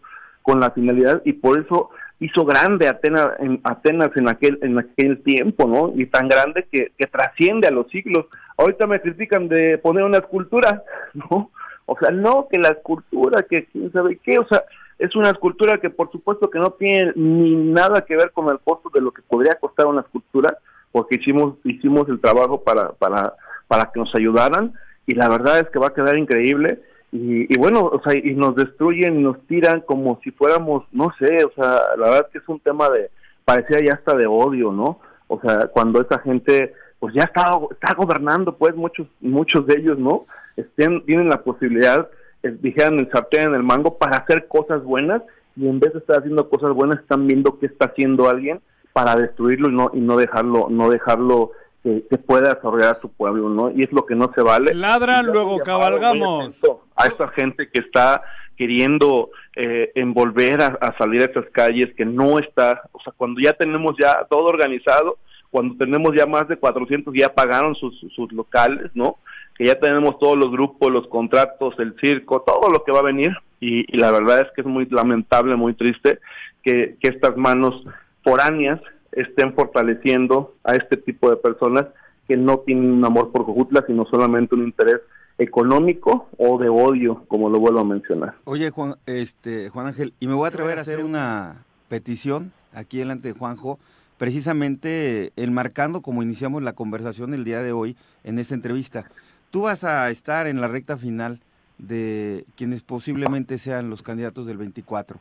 con 0.47 0.61
la 0.61 0.71
finalidad 0.71 1.23
y 1.25 1.33
por 1.33 1.59
eso 1.59 1.91
hizo 2.21 2.45
grande 2.45 2.87
Atenas 2.87 3.33
en, 3.41 3.61
Atenas 3.65 4.11
en 4.15 4.29
aquel 4.29 4.61
en 4.63 4.79
aquel 4.79 5.23
tiempo, 5.25 5.67
¿no? 5.67 5.93
Y 6.01 6.07
tan 6.07 6.29
grande 6.29 6.69
que, 6.71 6.93
que 6.97 7.07
trasciende 7.09 7.67
a 7.67 7.73
los 7.73 7.89
siglos. 7.91 8.27
Ahorita 8.57 8.87
me 8.87 9.01
critican 9.01 9.49
de 9.49 9.77
poner 9.79 10.05
una 10.05 10.19
escultura, 10.19 10.85
¿no? 11.15 11.51
O 11.85 11.99
sea, 11.99 12.11
no 12.13 12.47
que 12.49 12.59
la 12.59 12.69
escultura, 12.69 13.43
que 13.43 13.67
quién 13.67 13.93
sabe 13.93 14.19
qué, 14.23 14.39
o 14.39 14.47
sea, 14.47 14.63
es 15.01 15.17
una 15.17 15.31
escultura 15.31 15.79
que 15.79 15.91
por 15.91 16.13
supuesto 16.13 16.49
que 16.49 16.61
no 16.61 16.71
tiene 16.71 17.13
ni 17.17 17.55
nada 17.55 18.03
que 18.03 18.17
ver 18.17 18.31
con 18.31 18.49
el 18.49 18.61
costo 18.61 18.89
de 18.95 19.01
lo 19.01 19.11
que 19.11 19.23
podría 19.23 19.57
costar 19.57 19.87
una 19.87 20.03
escultura, 20.03 20.59
porque 20.93 21.17
hicimos 21.17 21.55
hicimos 21.65 22.09
el 22.09 22.21
trabajo 22.21 22.63
para 22.63 22.93
para 22.93 23.35
para 23.67 23.91
que 23.93 23.99
nos 23.99 24.15
ayudaran 24.15 24.75
y 25.07 25.15
la 25.15 25.29
verdad 25.29 25.59
es 25.59 25.69
que 25.71 25.81
va 25.81 25.89
a 25.89 25.95
quedar 25.95 26.17
increíble 26.17 26.81
y, 27.17 27.55
y 27.55 27.59
bueno, 27.59 27.87
o 27.87 28.01
sea, 28.03 28.15
y 28.17 28.35
nos 28.35 28.55
destruyen 28.57 29.19
y 29.19 29.23
nos 29.23 29.41
tiran 29.47 29.81
como 29.81 30.21
si 30.23 30.31
fuéramos, 30.31 30.85
no 30.93 31.13
sé, 31.19 31.45
o 31.45 31.53
sea, 31.55 31.81
la 31.97 32.11
verdad 32.11 32.29
que 32.33 32.39
es 32.39 32.49
un 32.49 32.61
tema 32.61 32.91
de 32.91 33.11
parecía 33.45 33.79
ya 33.81 33.95
hasta 33.95 34.17
de 34.17 34.27
odio, 34.27 34.73
¿no? 34.73 35.01
O 35.29 35.41
sea, 35.41 35.69
cuando 35.69 36.01
esa 36.01 36.19
gente 36.21 36.75
pues 36.99 37.15
ya 37.15 37.25
está 37.25 37.59
está 37.71 37.95
gobernando, 37.95 38.57
pues 38.57 38.75
muchos 38.75 39.07
muchos 39.21 39.67
de 39.67 39.79
ellos, 39.79 39.99
¿no? 39.99 40.27
Estén, 40.57 41.05
tienen 41.07 41.29
la 41.29 41.43
posibilidad 41.43 42.09
eh, 42.43 42.57
dijeran 42.61 42.99
el 42.99 43.11
sartén 43.11 43.49
en 43.49 43.55
el 43.55 43.63
mango 43.63 43.99
para 43.99 44.19
hacer 44.19 44.47
cosas 44.49 44.83
buenas 44.83 45.23
y 45.57 45.69
en 45.69 45.81
vez 45.81 45.93
de 45.93 46.01
estar 46.01 46.19
haciendo 46.19 46.49
cosas 46.49 46.71
buenas 46.71 47.01
están 47.01 47.27
viendo 47.27 47.59
qué 47.59 47.67
está 47.67 47.87
haciendo 47.87 48.29
alguien 48.29 48.61
para 48.93 49.17
destruirlo 49.17 49.69
y 49.69 49.75
no 49.75 49.91
y 49.95 50.01
no 50.01 50.17
dejarlo 50.17 50.69
no 50.71 50.91
dejarlo 50.91 51.53
que, 51.87 52.03
que 52.11 52.19
pueda 52.19 52.55
desarrollar 52.55 52.97
a 52.97 53.01
su 53.01 53.13
pueblo 53.13 53.49
no 53.49 53.71
y 53.71 53.83
es 53.83 53.93
lo 53.93 54.05
que 54.05 54.17
no 54.17 54.33
se 54.35 54.43
vale. 54.43 54.75
Ladran, 54.75 55.27
luego 55.27 55.61
cabalgamos. 55.61 56.61
a 56.97 57.07
esta 57.07 57.29
gente 57.29 57.71
que 57.71 57.79
está 57.81 58.23
queriendo 58.57 59.31
eh, 59.55 59.93
envolver 59.95 60.63
a, 60.63 60.67
a 60.81 60.99
salir 60.99 61.23
a 61.23 61.27
esas 61.27 61.45
calles 61.53 61.95
que 61.95 62.05
no 62.05 62.41
está 62.41 62.83
o 62.91 63.01
sea 63.01 63.13
cuando 63.17 63.41
ya 63.41 63.53
tenemos 63.53 63.95
ya 64.01 64.25
todo 64.29 64.47
organizado 64.47 65.19
cuando 65.51 65.77
tenemos 65.77 66.13
ya 66.17 66.27
más 66.27 66.49
de 66.49 66.57
400 66.57 67.15
ya 67.15 67.33
pagaron 67.33 67.77
sus, 67.77 67.95
sus 68.15 68.33
locales 68.33 68.91
no 68.95 69.19
que 69.57 69.65
ya 69.65 69.79
tenemos 69.79 70.19
todos 70.19 70.37
los 70.37 70.51
grupos, 70.51 70.93
los 70.93 71.07
contratos, 71.09 71.75
el 71.79 71.97
circo, 71.99 72.43
todo 72.43 72.71
lo 72.71 72.85
que 72.85 72.93
va 72.93 73.01
a 73.01 73.05
venir. 73.05 73.35
Y, 73.59 73.91
y 73.93 73.99
la 73.99 74.11
verdad 74.11 74.41
es 74.41 74.49
que 74.55 74.61
es 74.61 74.67
muy 74.67 74.87
lamentable, 74.87 75.57
muy 75.57 75.73
triste 75.73 76.19
que, 76.63 76.97
que 77.01 77.09
estas 77.09 77.37
manos 77.37 77.83
foráneas 78.23 78.81
estén 79.17 79.55
fortaleciendo 79.55 80.55
a 80.63 80.77
este 80.77 80.97
tipo 80.97 81.29
de 81.31 81.37
personas 81.37 81.87
que 82.29 82.37
no 82.37 82.59
tienen 82.61 82.91
un 82.91 83.05
amor 83.05 83.33
por 83.33 83.45
Cojutla, 83.45 83.85
sino 83.87 84.05
solamente 84.07 84.55
un 84.55 84.65
interés 84.65 85.01
económico 85.39 86.29
o 86.39 86.59
de 86.59 86.69
odio, 86.69 87.25
como 87.29 87.51
lo 87.51 87.59
vuelvo 87.59 87.81
a 87.81 87.85
mencionar. 87.85 88.35
Oye, 88.45 88.71
Juan, 88.71 88.97
este, 89.07 89.69
Juan 89.69 89.89
Ángel, 89.89 90.15
y 90.21 90.27
me 90.27 90.35
voy 90.35 90.47
a 90.47 90.49
atrever 90.49 90.79
a 90.79 90.83
hacer 90.83 91.05
una 91.05 91.65
petición 91.89 92.53
aquí 92.73 92.99
delante 92.99 93.29
de 93.29 93.39
Juanjo, 93.39 93.79
precisamente 94.19 95.33
enmarcando 95.37 96.01
como 96.01 96.23
iniciamos 96.23 96.63
la 96.63 96.73
conversación 96.73 97.35
el 97.35 97.45
día 97.45 97.63
de 97.63 97.73
hoy 97.73 97.97
en 98.25 98.39
esta 98.39 98.55
entrevista. 98.55 99.11
Tú 99.51 99.63
vas 99.63 99.85
a 99.85 100.11
estar 100.11 100.47
en 100.47 100.61
la 100.61 100.69
recta 100.69 100.97
final 100.97 101.41
de 101.79 102.45
quienes 102.57 102.83
posiblemente 102.83 103.59
sean 103.59 103.91
los 103.91 104.03
candidatos 104.03 104.47
del 104.47 104.57
24. 104.57 105.19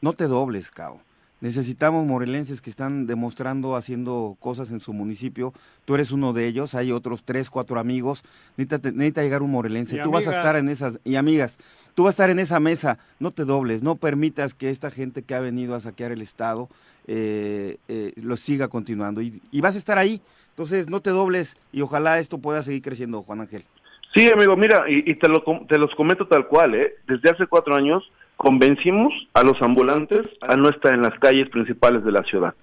No 0.00 0.12
te 0.12 0.26
dobles, 0.26 0.70
Cao. 0.70 1.00
Necesitamos 1.44 2.06
morelenses 2.06 2.62
que 2.62 2.70
están 2.70 3.06
demostrando, 3.06 3.76
haciendo 3.76 4.34
cosas 4.40 4.70
en 4.70 4.80
su 4.80 4.94
municipio. 4.94 5.52
Tú 5.84 5.94
eres 5.94 6.10
uno 6.10 6.32
de 6.32 6.46
ellos, 6.46 6.74
hay 6.74 6.90
otros 6.90 7.22
tres, 7.22 7.50
cuatro 7.50 7.78
amigos. 7.78 8.24
Necesita, 8.56 8.90
necesita 8.92 9.22
llegar 9.22 9.42
un 9.42 9.50
morelense. 9.50 9.96
Y 9.96 10.02
tú 10.02 10.10
vas 10.10 10.26
a 10.26 10.34
estar 10.34 10.56
en 10.56 10.70
esas, 10.70 10.98
y 11.04 11.16
amigas, 11.16 11.58
tú 11.94 12.04
vas 12.04 12.12
a 12.12 12.14
estar 12.14 12.30
en 12.30 12.38
esa 12.38 12.60
mesa. 12.60 12.96
No 13.20 13.30
te 13.30 13.44
dobles, 13.44 13.82
no 13.82 13.96
permitas 13.96 14.54
que 14.54 14.70
esta 14.70 14.90
gente 14.90 15.20
que 15.20 15.34
ha 15.34 15.40
venido 15.40 15.74
a 15.74 15.80
saquear 15.80 16.12
el 16.12 16.22
Estado 16.22 16.70
eh, 17.06 17.76
eh, 17.88 18.14
lo 18.16 18.38
siga 18.38 18.68
continuando. 18.68 19.20
Y, 19.20 19.42
y 19.50 19.60
vas 19.60 19.74
a 19.74 19.78
estar 19.78 19.98
ahí. 19.98 20.22
Entonces, 20.48 20.88
no 20.88 21.00
te 21.00 21.10
dobles 21.10 21.58
y 21.72 21.82
ojalá 21.82 22.20
esto 22.20 22.38
pueda 22.38 22.62
seguir 22.62 22.80
creciendo, 22.80 23.22
Juan 23.22 23.42
Ángel. 23.42 23.64
Sí, 24.14 24.30
amigo, 24.30 24.56
mira, 24.56 24.84
y, 24.88 25.10
y 25.10 25.14
te, 25.16 25.28
lo, 25.28 25.44
com- 25.44 25.66
te 25.66 25.76
los 25.76 25.94
comento 25.94 26.26
tal 26.26 26.46
cual, 26.46 26.74
¿eh? 26.74 26.94
Desde 27.06 27.28
hace 27.28 27.46
cuatro 27.46 27.74
años 27.74 28.02
convencimos 28.36 29.12
a 29.34 29.42
los 29.42 29.60
ambulantes 29.62 30.22
a 30.40 30.56
no 30.56 30.68
estar 30.68 30.94
en 30.94 31.02
las 31.02 31.18
calles 31.18 31.48
principales 31.50 32.04
de 32.04 32.12
la 32.12 32.22
ciudad. 32.24 32.54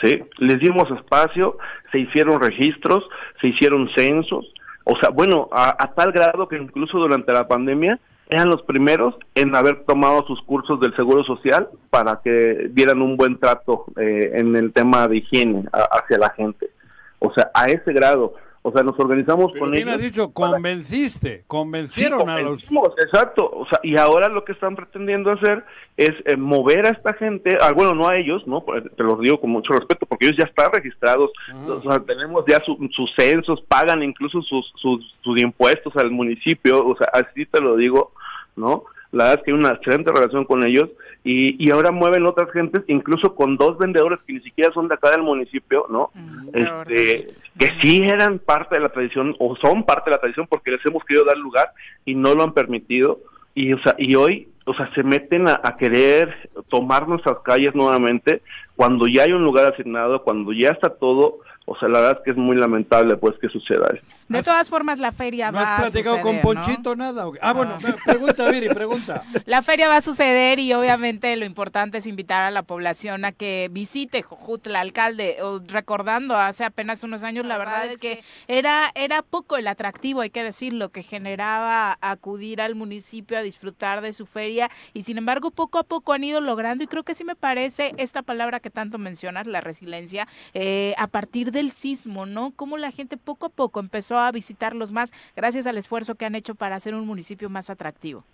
¿Sí? 0.00 0.20
Les 0.38 0.60
dimos 0.60 0.90
espacio, 0.92 1.58
se 1.90 1.98
hicieron 1.98 2.40
registros, 2.40 3.08
se 3.40 3.48
hicieron 3.48 3.88
censos, 3.96 4.52
o 4.84 4.96
sea, 4.96 5.10
bueno, 5.10 5.48
a, 5.52 5.76
tal 5.94 6.12
grado 6.12 6.48
que 6.48 6.56
incluso 6.56 6.98
durante 6.98 7.32
la 7.32 7.46
pandemia 7.48 7.98
eran 8.28 8.48
los 8.48 8.62
primeros 8.62 9.16
en 9.34 9.54
haber 9.56 9.84
tomado 9.84 10.24
sus 10.26 10.40
cursos 10.42 10.80
del 10.80 10.94
Seguro 10.94 11.24
Social 11.24 11.68
para 11.90 12.20
que 12.24 12.68
dieran 12.70 13.02
un 13.02 13.16
buen 13.16 13.38
trato 13.38 13.84
eh, 13.96 14.30
en 14.34 14.54
el 14.56 14.72
tema 14.72 15.08
de 15.08 15.18
higiene 15.18 15.64
a- 15.72 15.88
hacia 15.98 16.18
la 16.18 16.30
gente. 16.30 16.70
O 17.18 17.32
sea, 17.32 17.50
a 17.52 17.66
ese 17.66 17.92
grado. 17.92 18.34
O 18.62 18.70
sea, 18.72 18.82
nos 18.82 18.98
organizamos 19.00 19.52
Pero 19.52 19.60
con 19.64 19.70
bien 19.70 19.88
ellos. 19.88 19.96
has 20.00 20.02
dicho, 20.04 20.32
convenciste, 20.34 21.38
Sí, 21.38 21.44
convencieron 21.46 22.28
a 22.28 22.40
los... 22.40 22.68
Exacto, 23.02 23.48
o 23.50 23.66
sea, 23.66 23.80
y 23.82 23.96
ahora 23.96 24.28
lo 24.28 24.44
que 24.44 24.52
están 24.52 24.76
pretendiendo 24.76 25.30
hacer 25.30 25.64
es 25.96 26.10
eh, 26.26 26.36
mover 26.36 26.84
a 26.84 26.90
esta 26.90 27.14
gente, 27.14 27.56
ah, 27.60 27.72
bueno, 27.72 27.94
no 27.94 28.06
a 28.06 28.16
ellos, 28.16 28.46
¿no? 28.46 28.60
Pues, 28.62 28.84
Te 28.96 29.02
los 29.02 29.18
digo 29.20 29.40
con 29.40 29.48
mucho 29.50 29.72
respeto, 29.72 30.04
porque 30.04 30.26
ellos 30.26 30.36
ya 30.36 30.44
están 30.44 30.70
registrados, 30.72 31.30
o 31.66 31.80
sea, 31.82 32.00
tenemos 32.00 32.44
ya 32.46 32.62
su- 32.62 32.76
sus 32.92 33.10
censos, 33.14 33.62
pagan 33.62 34.02
incluso 34.02 34.42
sus, 34.42 34.70
sus, 34.76 35.14
sus 35.22 35.40
impuestos 35.40 35.96
al 35.96 36.10
municipio, 36.10 36.86
o 36.86 36.94
sea, 36.96 37.08
así 37.14 37.46
te 37.46 37.62
lo 37.62 37.76
digo, 37.76 38.12
¿no? 38.56 38.84
La 39.12 39.24
verdad 39.24 39.38
es 39.40 39.44
que 39.44 39.50
hay 39.50 39.58
una 39.58 39.70
excelente 39.70 40.12
relación 40.12 40.44
con 40.44 40.64
ellos 40.64 40.90
y, 41.24 41.62
y 41.62 41.70
ahora 41.70 41.90
mueven 41.90 42.26
otras 42.26 42.50
gentes, 42.52 42.82
incluso 42.86 43.34
con 43.34 43.56
dos 43.56 43.76
vendedores 43.76 44.20
que 44.26 44.34
ni 44.34 44.40
siquiera 44.40 44.72
son 44.72 44.88
de 44.88 44.94
acá 44.94 45.10
del 45.10 45.22
municipio, 45.22 45.86
¿no? 45.90 46.10
este, 46.52 47.26
que 47.58 47.72
sí 47.80 48.02
eran 48.04 48.38
parte 48.38 48.76
de 48.76 48.82
la 48.82 48.88
tradición 48.88 49.34
o 49.38 49.56
son 49.56 49.84
parte 49.84 50.10
de 50.10 50.16
la 50.16 50.20
tradición 50.20 50.46
porque 50.48 50.70
les 50.70 50.84
hemos 50.86 51.04
querido 51.04 51.24
dar 51.24 51.36
lugar 51.36 51.72
y 52.04 52.14
no 52.14 52.34
lo 52.34 52.42
han 52.44 52.52
permitido. 52.52 53.20
Y 53.54 53.72
o 53.72 53.82
sea 53.82 53.96
y 53.98 54.14
hoy 54.14 54.48
o 54.64 54.74
sea 54.74 54.88
se 54.94 55.02
meten 55.02 55.48
a, 55.48 55.60
a 55.62 55.76
querer 55.76 56.50
tomar 56.68 57.08
nuestras 57.08 57.38
calles 57.40 57.74
nuevamente 57.74 58.42
cuando 58.76 59.08
ya 59.08 59.24
hay 59.24 59.32
un 59.32 59.42
lugar 59.42 59.72
asignado 59.72 60.22
cuando 60.22 60.52
ya 60.52 60.70
está 60.70 60.90
todo 60.90 61.40
o 61.72 61.78
sea 61.78 61.88
la 61.88 62.00
verdad 62.00 62.18
es 62.18 62.24
que 62.24 62.30
es 62.32 62.36
muy 62.36 62.56
lamentable 62.56 63.16
pues 63.16 63.38
que 63.38 63.48
suceda 63.48 63.86
esto 63.94 64.08
De 64.28 64.44
todas 64.44 64.70
formas, 64.70 65.00
la 65.00 65.10
feria 65.10 65.50
¿No 65.50 65.58
va 65.58 65.76
has 65.76 65.80
platicado 65.82 66.16
a 66.16 66.20
con 66.20 66.36
¿no? 66.36 66.42
Ponchito 66.42 66.94
nada? 66.94 67.26
o 67.26 67.32
qué? 67.32 67.40
Ah, 67.42 67.52
bueno, 67.52 67.78
pregunta, 68.04 68.48
Viri, 68.48 68.68
pregunta. 68.68 69.24
La 69.46 69.60
feria 69.60 69.88
va 69.88 69.96
a 69.96 70.02
suceder 70.02 70.60
y 70.60 70.72
obviamente 70.72 71.34
lo 71.34 71.44
importante 71.44 71.98
es 71.98 72.06
invitar 72.06 72.42
a 72.42 72.52
la 72.52 72.62
población 72.62 73.24
a 73.24 73.32
que 73.32 73.68
visite 73.72 74.22
Jojutla, 74.22 74.80
alcalde, 74.80 75.42
o 75.42 75.60
recordando 75.66 76.36
hace 76.36 76.64
apenas 76.64 77.02
unos 77.02 77.24
años, 77.24 77.44
la 77.44 77.58
verdad 77.58 77.86
es 77.86 77.98
que 77.98 78.22
era, 78.46 78.92
era 78.94 79.22
poco 79.22 79.56
el 79.56 79.66
atractivo, 79.66 80.20
hay 80.20 80.30
que 80.30 80.44
decirlo, 80.44 80.90
que 80.90 81.02
generaba 81.02 81.98
acudir 82.00 82.60
al 82.60 82.76
municipio 82.76 83.36
a 83.36 83.42
disfrutar 83.42 84.00
de 84.00 84.12
su 84.12 84.26
feria 84.26 84.70
y 84.94 85.02
sin 85.02 85.18
embargo 85.18 85.50
poco 85.50 85.78
a 85.78 85.82
poco 85.82 86.12
han 86.12 86.22
ido 86.22 86.40
logrando 86.40 86.84
y 86.84 86.86
creo 86.86 87.02
que 87.02 87.16
sí 87.16 87.24
me 87.24 87.34
parece 87.34 87.94
esta 87.96 88.22
palabra 88.22 88.60
que 88.60 88.70
tanto 88.70 88.98
mencionas, 88.98 89.48
la 89.48 89.60
resiliencia, 89.60 90.28
eh, 90.54 90.94
a 90.98 91.08
partir 91.08 91.50
del 91.60 91.70
sismo, 91.72 92.26
¿no? 92.26 92.52
Cómo 92.56 92.78
la 92.78 92.90
gente 92.90 93.16
poco 93.16 93.46
a 93.46 93.50
poco 93.50 93.80
empezó 93.80 94.18
a 94.18 94.32
visitarlos 94.32 94.90
más 94.90 95.12
gracias 95.36 95.66
al 95.66 95.76
esfuerzo 95.78 96.14
que 96.14 96.24
han 96.24 96.34
hecho 96.34 96.54
para 96.54 96.76
hacer 96.76 96.94
un 96.94 97.06
municipio 97.06 97.50
más 97.50 97.68
atractivo. 97.70 98.24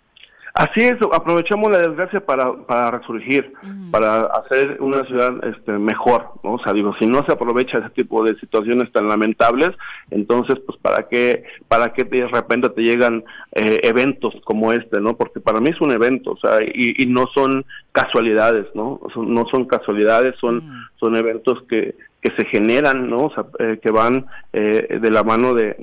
Así 0.53 0.81
es, 0.81 0.95
aprovechamos 1.13 1.69
la 1.71 1.79
desgracia 1.79 2.25
para, 2.25 2.51
para 2.65 2.89
resurgir, 2.89 3.53
para 3.91 4.21
hacer 4.21 4.77
una 4.79 5.03
ciudad 5.03 5.33
este, 5.43 5.73
mejor, 5.73 6.31
¿no? 6.43 6.53
O 6.53 6.59
sea, 6.59 6.73
digo, 6.73 6.95
si 6.97 7.05
no 7.05 7.23
se 7.25 7.33
aprovecha 7.33 7.77
ese 7.77 7.89
tipo 7.91 8.23
de 8.23 8.35
situaciones 8.39 8.91
tan 8.91 9.07
lamentables, 9.07 9.69
entonces, 10.09 10.57
pues, 10.65 10.79
¿para 10.79 11.07
qué, 11.09 11.43
para 11.67 11.93
qué 11.93 12.05
de 12.05 12.27
repente 12.27 12.69
te 12.69 12.81
llegan 12.81 13.23
eh, 13.51 13.81
eventos 13.83 14.33
como 14.45 14.73
este, 14.73 14.99
¿no? 14.99 15.15
Porque 15.15 15.39
para 15.41 15.59
mí 15.59 15.69
es 15.69 15.81
un 15.81 15.91
evento, 15.91 16.31
o 16.31 16.37
sea, 16.37 16.63
y, 16.63 17.03
y 17.03 17.05
no 17.05 17.27
son 17.35 17.63
casualidades, 17.91 18.65
¿no? 18.73 18.99
No 19.15 19.45
son 19.49 19.65
casualidades, 19.65 20.35
son, 20.39 20.63
son 20.99 21.15
eventos 21.15 21.61
que, 21.69 21.93
que 22.21 22.31
se 22.35 22.45
generan, 22.45 23.09
¿no? 23.09 23.25
O 23.25 23.31
sea, 23.31 23.45
eh, 23.59 23.79
que 23.81 23.91
van 23.91 24.25
eh, 24.51 24.97
de 24.99 25.11
la 25.11 25.23
mano 25.23 25.53
de, 25.53 25.75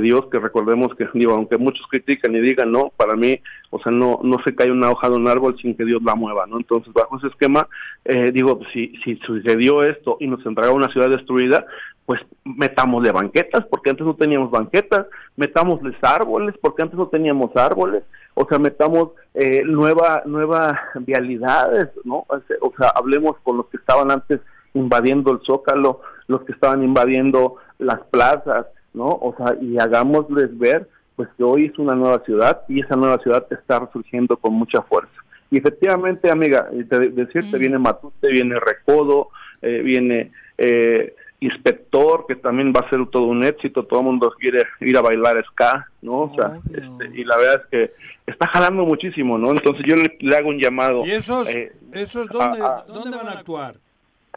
Dios, 0.00 0.26
que 0.30 0.38
recordemos 0.38 0.94
que, 0.94 1.08
digo, 1.14 1.32
aunque 1.32 1.58
muchos 1.58 1.86
critican 1.88 2.34
y 2.34 2.40
digan, 2.40 2.70
no, 2.70 2.92
para 2.96 3.16
mí, 3.16 3.40
o 3.70 3.80
sea, 3.80 3.90
no, 3.90 4.20
no 4.22 4.38
se 4.44 4.54
cae 4.54 4.70
una 4.70 4.90
hoja 4.90 5.08
de 5.08 5.16
un 5.16 5.28
árbol 5.28 5.56
sin 5.60 5.76
que 5.76 5.84
Dios 5.84 6.02
la 6.02 6.14
mueva, 6.14 6.46
¿no? 6.46 6.58
Entonces, 6.58 6.92
bajo 6.92 7.18
ese 7.18 7.26
esquema, 7.26 7.68
eh, 8.04 8.30
digo, 8.32 8.60
si, 8.72 8.94
si 9.04 9.16
sucedió 9.16 9.82
esto 9.82 10.16
y 10.20 10.28
nos 10.28 10.44
entrega 10.46 10.72
una 10.72 10.90
ciudad 10.90 11.10
destruida, 11.10 11.66
pues 12.06 12.20
metámosle 12.44 13.12
banquetas, 13.12 13.64
porque 13.66 13.90
antes 13.90 14.06
no 14.06 14.14
teníamos 14.14 14.50
banquetas, 14.50 15.06
metámosles 15.36 15.96
árboles, 16.02 16.54
porque 16.60 16.82
antes 16.82 16.98
no 16.98 17.08
teníamos 17.08 17.54
árboles, 17.56 18.02
o 18.34 18.46
sea, 18.48 18.58
metamos 18.58 19.10
eh, 19.34 19.62
nueva, 19.64 20.22
nueva 20.24 20.80
vialidades, 21.00 21.88
¿no? 22.04 22.26
O 22.28 22.72
sea, 22.76 22.88
hablemos 22.94 23.36
con 23.42 23.58
los 23.58 23.66
que 23.66 23.76
estaban 23.76 24.10
antes 24.10 24.40
invadiendo 24.74 25.32
el 25.32 25.40
zócalo, 25.44 26.00
los 26.26 26.42
que 26.42 26.52
estaban 26.52 26.82
invadiendo 26.82 27.56
las 27.78 28.00
plazas, 28.10 28.66
¿no? 28.94 29.06
O 29.06 29.34
sea, 29.36 29.56
y 29.60 29.78
hagámosles 29.78 30.56
ver, 30.58 30.88
pues 31.16 31.28
que 31.36 31.44
hoy 31.44 31.66
es 31.66 31.78
una 31.78 31.94
nueva 31.94 32.22
ciudad 32.24 32.62
y 32.68 32.80
esa 32.80 32.96
nueva 32.96 33.18
ciudad 33.18 33.46
está 33.50 33.80
resurgiendo 33.80 34.36
con 34.36 34.54
mucha 34.54 34.82
fuerza. 34.82 35.12
Y 35.50 35.58
efectivamente, 35.58 36.30
amiga, 36.30 36.68
te, 36.88 37.08
decirte, 37.10 37.58
viene 37.58 37.78
Matute, 37.78 38.28
viene 38.28 38.58
Recodo, 38.60 39.28
eh, 39.62 39.80
viene 39.82 40.30
eh, 40.56 41.14
Inspector, 41.40 42.26
que 42.28 42.36
también 42.36 42.72
va 42.72 42.86
a 42.86 42.90
ser 42.90 43.04
todo 43.06 43.24
un 43.24 43.42
éxito, 43.42 43.84
todo 43.86 44.00
el 44.00 44.06
mundo 44.06 44.32
quiere 44.38 44.64
ir 44.80 44.96
a 44.96 45.00
bailar 45.00 45.42
ska, 45.46 45.86
¿no? 46.02 46.20
O 46.20 46.34
sea, 46.36 46.58
este, 46.72 47.18
y 47.18 47.24
la 47.24 47.36
verdad 47.38 47.62
es 47.64 47.66
que 47.70 47.92
está 48.26 48.46
jalando 48.46 48.84
muchísimo, 48.84 49.38
¿no? 49.38 49.50
Entonces 49.50 49.84
yo 49.86 49.96
le, 49.96 50.16
le 50.20 50.36
hago 50.36 50.50
un 50.50 50.58
llamado. 50.58 51.04
¿Y 51.04 51.12
esos, 51.12 51.48
eh, 51.48 51.72
esos 51.92 52.28
dónde, 52.28 52.60
a- 52.60 52.66
a- 52.78 52.84
dónde 52.86 53.16
van 53.16 53.28
a 53.28 53.32
actuar? 53.32 53.74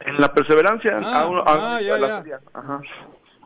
En 0.00 0.20
la 0.20 0.32
perseverancia, 0.32 0.98
Ah, 1.02 1.20
a 1.22 1.26
uno- 1.28 1.42
a- 1.46 1.76
ah, 1.76 1.80
ya, 1.80 1.94
a 1.94 1.98
la 1.98 2.08
ya. 2.08 2.18
feria, 2.22 2.40
Ajá. 2.52 2.80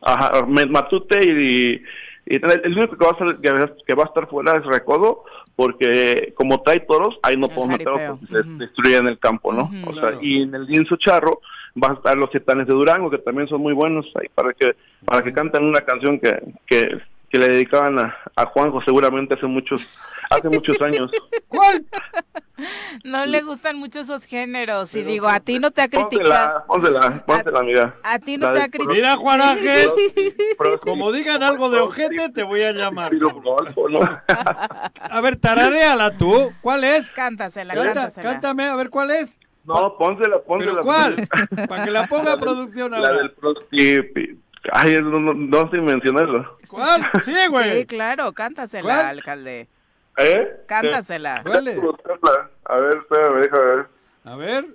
Ajá, 0.01 0.47
Matute 0.47 1.19
y, 1.27 1.83
y 2.27 2.35
el 2.37 2.61
el 2.65 2.79
único 2.79 2.97
que 2.97 3.05
va 3.05 3.11
a 3.11 3.13
estar, 3.15 3.41
que, 3.41 3.51
va- 3.51 3.73
que 3.87 3.95
va 3.95 4.03
a 4.05 4.07
estar 4.07 4.29
fuera 4.29 4.57
es 4.57 4.65
Recodo, 4.65 5.25
porque 5.57 6.33
como 6.37 6.63
trae 6.63 6.81
toros, 6.81 7.19
ahí 7.23 7.37
no 7.37 7.49
podemos 7.49 7.79
meterlos 7.79 8.19
porque 8.21 8.27
se 8.43 8.49
destruyen 8.59 9.07
el 9.09 9.19
campo, 9.19 9.53
¿no? 9.53 9.65
Ujú. 9.65 9.91
o 9.91 9.93
sea, 9.95 10.03
Claro. 10.03 10.19
y 10.23 10.43
en 10.43 10.55
el 10.55 10.67
lienzo 10.67 10.97
charro 10.97 11.41
van 11.75 11.93
a 11.93 11.95
estar 11.95 12.17
los 12.17 12.31
titanes 12.31 12.67
de 12.67 12.73
Durango, 12.75 13.11
que 13.11 13.19
también 13.19 13.49
son 13.49 13.61
muy 13.61 13.73
buenos 13.73 14.07
ahí 14.21 14.29
para 14.35 14.53
que 14.53 14.75
para 15.05 15.23
que 15.23 15.33
canten 15.33 15.65
una 15.65 15.81
canción 15.81 16.19
que, 16.21 16.41
que, 16.67 16.99
que 17.29 17.39
le 17.39 17.49
dedicaban 17.49 17.99
a, 17.99 18.17
a 18.37 18.47
Juanjo 18.47 18.81
seguramente 18.83 19.35
hace 19.35 19.47
muchos 19.47 19.87
hace 20.31 20.49
muchos 20.49 20.81
años. 20.83 21.11
¿Cuál? 21.49 21.85
No 23.05 23.25
le 23.27 23.41
gustan 23.43 23.77
mucho 23.77 24.01
esos 24.01 24.25
géneros. 24.25 24.95
Y 24.95 25.03
digo, 25.03 25.29
a 25.29 25.41
ti 25.41 25.59
no 25.59 25.71
te 25.71 25.83
ha 25.83 25.89
criticado. 25.89 26.65
Pónsela, 26.67 27.01
pónsela, 27.01 27.25
pónsela, 27.27 27.59
amiga. 27.61 27.95
A 28.03 28.19
ti 28.19 28.37
no 28.37 28.49
La 28.49 28.53
te 28.55 28.61
ha 28.63 28.69
criticado. 28.69 28.95
Mira, 28.95 29.17
Juan 29.17 29.41
Ángel, 29.41 29.89
como 30.81 31.13
digan 31.13 31.43
algo 31.43 31.71
de 31.71 31.81
ojete, 31.81 32.31
te 32.31 32.43
voy 32.43 32.63
a 32.63 32.73
llamar. 32.73 33.13
A 35.01 35.21
ver, 35.21 35.37
tararéala 35.37 36.17
tú. 36.17 36.53
¿Cuál 36.61 36.85
es? 36.85 37.11
Cántasela, 37.13 37.75
Canta, 37.75 37.93
cántasela. 37.95 38.31
cántame, 38.33 38.65
a 38.65 38.77
ver 38.77 38.91
cuál 38.91 39.11
es. 39.13 39.39
No, 39.65 39.97
pónsela, 39.99 40.39
pónsela. 40.41 40.73
¿Pero 40.73 40.85
cuál? 40.85 41.29
Para 41.69 41.85
que 41.85 41.91
la 41.91 42.07
ponga 42.07 42.33
del- 42.33 42.41
producción 42.41 42.91
La 42.91 42.99
ahora. 42.99 43.13
del 43.19 43.31
prostipi. 43.33 44.39
Ay, 44.73 44.97
no, 45.01 45.21
no, 45.21 45.35
no 45.35 45.71
sé 45.71 45.77
mencionarlo. 45.79 46.59
¿Cuál? 46.69 47.03
Sí, 47.25 47.33
Sí, 47.33 47.47
güey. 47.49 47.87
claro, 47.87 48.33
cántasela, 48.33 48.83
¿Cuál? 48.83 49.07
alcalde. 49.07 49.69
¿Eh? 50.19 50.49
Cántasela. 50.67 51.43
¿Cuál 51.45 51.69
es? 51.69 51.79
A 52.65 52.77
ver, 52.77 52.97
espérame, 52.99 53.41
déjame 53.41 53.65
ver. 53.65 53.87
A 54.25 54.37
ver, 54.37 54.67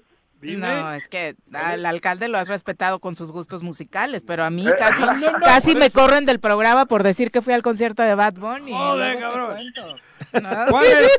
dime. 0.42 0.68
No, 0.82 0.94
es 0.94 1.08
que 1.10 1.36
al 1.54 1.86
alcalde 1.86 2.28
lo 2.30 2.38
has 2.38 2.48
respetado 2.48 3.00
con 3.00 3.16
sus 3.16 3.32
gustos 3.32 3.62
musicales, 3.62 4.24
pero 4.24 4.44
a 4.44 4.50
mí 4.50 4.68
Eh, 4.68 4.74
casi, 4.80 5.02
no, 5.06 5.14
no, 5.32 5.40
casi 5.40 5.76
me 5.76 5.88
eso. 5.88 6.00
corren 6.00 6.26
del 6.26 6.40
programa 6.40 6.86
por 6.86 7.04
decir 7.04 7.30
que 7.32 7.42
fui 7.42 7.54
al 7.54 7.62
concierto 7.62 8.02
de 8.04 8.16
Bad 8.16 8.34
Bunny. 8.36 8.72
Joder, 8.72 9.20
cabrón. 9.20 9.58
¿Cuál 10.70 10.86
es? 10.86 11.10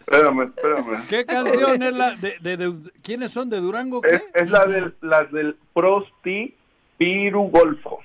Espérame, 0.00 0.42
espérame. 0.42 1.06
¿Qué 1.08 1.24
canción 1.24 1.82
es 1.82 1.94
la 1.96 2.14
de, 2.16 2.36
de- 2.40 2.56
de- 2.58 2.90
¿Quiénes 3.02 3.32
son 3.32 3.48
de 3.48 3.58
Durango? 3.58 4.02
¿Qué? 4.02 4.16
Es, 4.16 4.24
es 4.34 4.50
la 4.50 4.64
del, 4.66 4.94
las 5.00 5.30
del 5.32 5.56
Prosti 5.72 6.54
Piru 6.98 7.44
Golfo. 7.50 8.00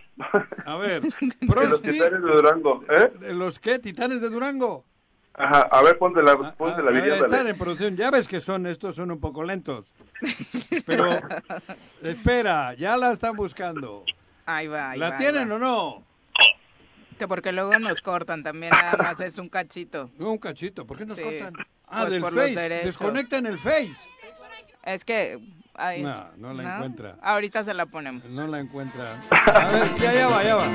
A 0.66 0.76
ver, 0.78 1.01
De 1.41 1.68
los 1.68 1.82
titanes 1.82 2.12
de 2.12 2.32
Durango. 2.32 2.84
¿Eh? 2.89 3.12
¿de 3.20 3.34
los 3.34 3.60
qué? 3.60 3.80
¿Titanes 3.80 4.22
de 4.22 4.30
Durango? 4.30 4.86
Ajá, 5.34 5.62
a 5.72 5.82
ver, 5.82 5.98
ponte 5.98 6.22
la, 6.22 6.34
Ah, 6.34 6.54
ponte 6.58 6.82
ah, 6.82 6.84
la 6.84 6.92
video. 6.92 7.16
están 7.16 7.32
dale. 7.32 7.50
en 7.52 7.58
producción. 7.58 7.96
Ya 7.96 8.12
ves 8.12 8.28
que 8.28 8.42
son, 8.42 8.66
estos 8.68 8.96
son 8.96 9.12
un 9.12 9.20
poco 9.20 9.44
lentos. 9.44 9.94
Pero, 10.86 11.20
espera, 12.04 12.74
ya 12.74 12.98
la 12.98 13.12
están 13.14 13.36
buscando. 13.36 14.04
Ahí 14.46 14.68
va, 14.68 14.92
ahí 14.92 15.00
¿La 15.00 15.12
va, 15.12 15.18
tienen 15.18 15.50
va. 15.52 15.56
o 15.56 15.60
no? 15.60 16.04
Que 17.18 17.28
Porque 17.28 17.52
luego 17.52 17.72
nos 17.80 18.02
cortan 18.02 18.44
también, 18.44 18.72
nada 18.72 18.98
más 18.98 19.20
es 19.20 19.38
un 19.40 19.50
cachito. 19.50 20.10
No, 20.18 20.32
un 20.32 20.38
cachito. 20.38 20.86
¿Por 20.86 20.98
qué 20.98 21.06
nos 21.06 21.18
Sí, 21.18 21.24
cortan? 21.24 21.54
Ah, 21.88 22.02
pues 22.08 22.14
del 22.14 22.24
Face. 22.24 22.70
Desconectan 22.86 23.46
el 23.46 23.58
Face. 23.58 24.10
Es 24.84 25.04
que... 25.06 25.40
ahí- 25.80 26.02
No, 26.04 26.26
no 26.38 26.54
la 26.54 26.76
encuentra. 26.76 27.16
Ahorita 27.22 27.64
se 27.64 27.74
la 27.74 27.86
ponemos. 27.86 28.24
No 28.26 28.48
la 28.48 28.60
encuentra. 28.60 29.20
A 29.32 29.68
ver, 29.72 29.88
sí, 29.98 30.06
allá 30.06 30.28
va, 30.28 30.40
allá 30.40 30.56
va. 30.56 30.68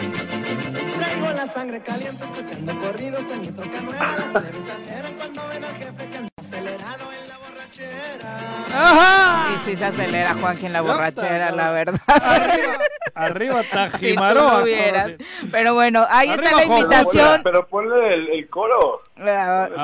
Traigo 0.98 1.30
la 1.32 1.46
sangre 1.46 1.80
caliente 1.80 2.24
escuchando 2.24 2.78
corridos 2.80 3.22
en 3.32 3.40
mi 3.40 3.48
troca 3.48 3.80
nueva. 3.80 4.04
Las 4.16 4.24
plebes 4.42 4.70
alteran 4.76 5.12
cuando 5.14 5.48
ven 5.48 5.64
al 5.64 5.74
jefe 5.76 6.10
que 6.10 6.16
anda 6.18 6.28
acelerado 6.38 7.04
en 7.12 7.28
la 7.28 7.38
borrachera. 7.38 8.36
¡Ajá! 8.76 9.54
Y 9.56 9.64
sí 9.64 9.76
se 9.76 9.84
acelera, 9.84 10.34
Juanji, 10.34 10.66
en 10.66 10.72
la 10.72 10.80
borrachera, 10.80 11.50
la 11.52 11.70
verdad. 11.70 12.00
Arriba, 12.06 12.74
arriba 13.14 13.62
Si 13.64 13.70
Tajimaroa. 13.70 14.58
lo 14.58 14.64
vieras. 14.64 15.12
Pero 15.52 15.74
bueno, 15.74 16.06
ahí 16.10 16.30
Arriba, 16.30 16.50
está 16.50 16.56
la 16.56 16.64
invitación. 16.64 17.40
Pero 17.44 17.66
ponle 17.68 18.14
el, 18.14 18.28
el 18.30 18.48
coro. 18.48 19.02
A 19.16 19.22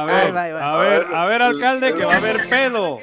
ver, 0.05 0.35
va, 0.35 0.43
ahí 0.43 0.53
va. 0.53 0.73
a 0.75 0.77
ver, 0.79 1.07
a 1.15 1.25
ver, 1.27 1.43
alcalde, 1.43 1.95
que 1.95 2.05
va 2.05 2.15
a 2.15 2.17
haber 2.17 2.49
pedo. 2.49 2.99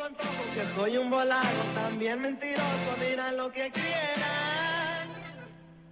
Que 0.00 0.06
sea, 0.06 0.08
le 0.08 0.14
cumplo 0.14 0.24
su 0.24 0.24
antojo, 0.24 0.54
que 0.54 0.64
soy 0.64 0.96
un 0.98 1.10
volado, 1.10 1.46
también 1.74 2.22
mentiroso, 2.22 2.96
dirán 3.08 3.36
lo 3.36 3.50
que 3.52 3.70
quieran. 3.70 5.08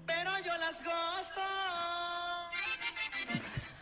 Pero 0.06 0.30
yo 0.44 0.52
las 0.58 0.82
gozo. 0.84 1.40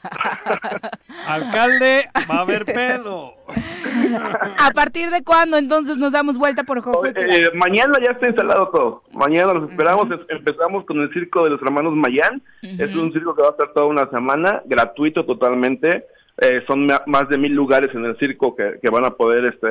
Alcalde, 1.29 2.09
va 2.31 2.37
a 2.37 2.41
haber 2.41 2.65
pedo. 2.65 3.35
¿A 4.59 4.71
partir 4.73 5.11
de 5.11 5.23
cuándo 5.25 5.57
entonces 5.57 5.97
nos 5.97 6.13
damos 6.13 6.39
vuelta 6.39 6.63
por 6.65 6.81
Jojutla? 6.81 7.13
Eh, 7.17 7.51
mañana 7.55 7.99
ya 8.05 8.13
está 8.13 8.27
instalado 8.29 8.69
todo. 8.69 9.03
Mañana 9.13 9.55
los 9.55 9.71
esperamos. 9.71 10.07
Es- 10.11 10.27
Empezamos 10.29 10.85
con 10.85 11.01
el 11.01 11.13
circo 11.13 11.43
de 11.45 11.51
los 11.51 11.63
hermanos 11.63 11.95
Mayán. 11.95 12.43
Es 12.63 12.95
un 12.95 13.13
circo 13.13 13.35
que 13.35 13.43
va 13.43 13.49
a 13.49 13.53
estar 13.53 13.73
toda 13.73 13.87
una 13.87 14.09
semana, 14.11 14.63
gratuito 14.67 15.25
totalmente. 15.25 16.07
Eh, 16.39 16.63
son 16.69 16.87
más 17.07 17.29
de 17.31 17.39
mil 17.39 17.53
lugares 17.55 17.93
en 17.95 18.05
el 18.05 18.17
circo 18.19 18.55
que, 18.55 18.79
que 18.83 18.91
van 18.91 19.07
a 19.07 19.11
poder 19.13 19.47
este, 19.47 19.69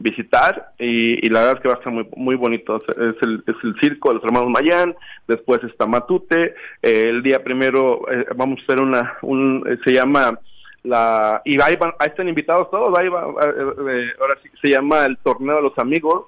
visitar 0.00 0.72
y, 0.78 1.24
y 1.26 1.30
la 1.30 1.40
verdad 1.40 1.56
es 1.56 1.62
que 1.62 1.68
va 1.68 1.74
a 1.74 1.78
estar 1.78 1.92
muy, 1.92 2.06
muy 2.16 2.34
bonito. 2.36 2.76
Es 2.76 3.14
el, 3.22 3.42
es 3.46 3.54
el 3.62 3.74
circo 3.80 4.08
de 4.10 4.16
los 4.16 4.24
hermanos 4.24 4.50
Mayán, 4.50 4.94
después 5.26 5.62
está 5.64 5.86
Matute. 5.86 6.54
eh, 6.82 7.08
el 7.10 7.22
día 7.22 7.42
primero 7.42 8.02
eh, 8.10 8.26
vamos 8.36 8.60
a 8.60 8.62
hacer 8.64 8.82
una, 8.82 9.16
un, 9.22 9.64
eh, 9.68 9.78
se 9.84 9.92
llama 9.92 10.38
la 10.84 11.42
y 11.44 11.60
ahí, 11.60 11.74
van- 11.76 11.94
ahí 11.98 12.08
están 12.08 12.28
invitados 12.28 12.70
todos 12.70 12.96
ahí 12.96 13.08
va, 13.08 13.26
eh, 13.26 13.54
eh, 13.90 14.06
ahora 14.20 14.38
sí 14.42 14.48
se 14.62 14.68
llama 14.70 15.04
el 15.06 15.18
torneo 15.18 15.56
de 15.56 15.62
los 15.62 15.76
amigos 15.78 16.26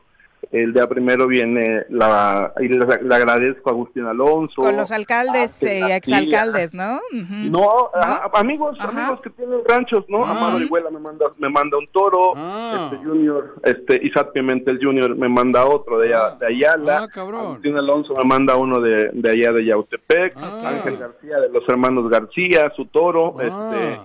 el 0.52 0.72
día 0.72 0.88
primero 0.88 1.26
viene 1.26 1.84
la 1.90 2.52
y 2.60 2.68
le, 2.68 2.78
le 3.02 3.14
agradezco 3.14 3.70
a 3.70 3.72
Agustín 3.72 4.04
Alonso 4.06 4.62
Con 4.62 4.76
los 4.76 4.90
alcaldes 4.90 5.56
y 5.62 5.66
Tela 5.66 5.96
exalcaldes, 5.96 6.74
¿no? 6.74 7.00
No, 7.12 7.90
a- 7.94 8.30
amigos, 8.34 8.76
Ajá. 8.80 8.88
amigos 8.88 9.20
que 9.22 9.30
tienen 9.30 9.60
ranchos, 9.68 10.04
¿no? 10.08 10.24
Ah. 10.24 10.30
Amado 10.32 10.56
Orihuela 10.56 10.90
me 10.90 10.98
manda, 10.98 11.26
me 11.38 11.48
manda 11.48 11.76
un 11.78 11.86
toro, 11.88 12.32
Ah. 12.36 12.90
este 12.90 13.04
Junior, 13.04 13.54
este 13.64 14.00
Isaac 14.06 14.32
Pimentel 14.32 14.78
Junior 14.82 15.14
me 15.14 15.28
manda 15.28 15.64
otro 15.66 15.98
de, 15.98 16.14
allá- 16.14 16.36
de 16.40 16.46
Ayala, 16.46 17.08
Ah. 17.14 17.20
Agustín 17.20 17.76
Alonso 17.76 18.14
me 18.16 18.24
manda 18.24 18.56
uno 18.56 18.80
de, 18.80 19.10
de 19.12 19.30
allá 19.30 19.52
de 19.52 19.64
Yautepec, 19.66 20.34
Ah. 20.36 20.62
Ángel 20.68 20.96
García 20.96 21.38
de 21.38 21.48
los 21.50 21.68
hermanos 21.68 22.08
García, 22.08 22.72
su 22.74 22.86
toro, 22.86 23.36
Ah. 23.38 23.42
este, 23.44 24.00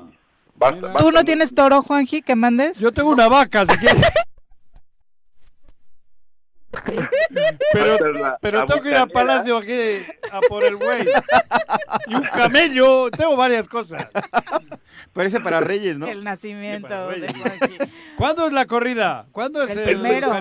basta. 0.58 0.80
¿Tú 0.80 0.94
basta- 0.94 1.12
no 1.12 1.24
tienes 1.24 1.56
toro, 1.56 1.82
Juanji, 1.82 2.22
que 2.22 2.36
mandes? 2.36 2.78
Yo 2.80 2.92
tengo 2.92 3.10
una 3.10 3.28
vaca, 3.30 3.66
si 3.66 3.78
quieres. 3.78 4.02
Pero, 7.74 7.98
pero 8.42 8.66
tengo 8.66 8.82
que 8.82 8.90
ir 8.90 8.96
a 8.96 9.06
bucanera. 9.06 9.08
Palacio 9.08 9.58
aquí 9.58 10.06
a 10.32 10.42
por 10.42 10.64
el 10.64 10.76
güey. 10.78 11.08
Y 12.08 12.16
un 12.16 12.24
camello, 12.24 13.10
tengo 13.12 13.36
varias 13.36 13.68
cosas. 13.68 14.10
Parece 15.14 15.40
para 15.40 15.62
Reyes, 15.62 15.98
¿no? 15.98 16.08
El 16.08 16.24
nacimiento 16.24 17.10
de. 17.10 17.28
¿Cuándo 18.18 18.48
es 18.48 18.54
la 18.54 18.66
corrida? 18.66 19.26
¿Cuándo 19.32 19.64
es 19.64 19.72
El 19.72 19.80
el, 19.80 19.86
primero. 20.00 20.34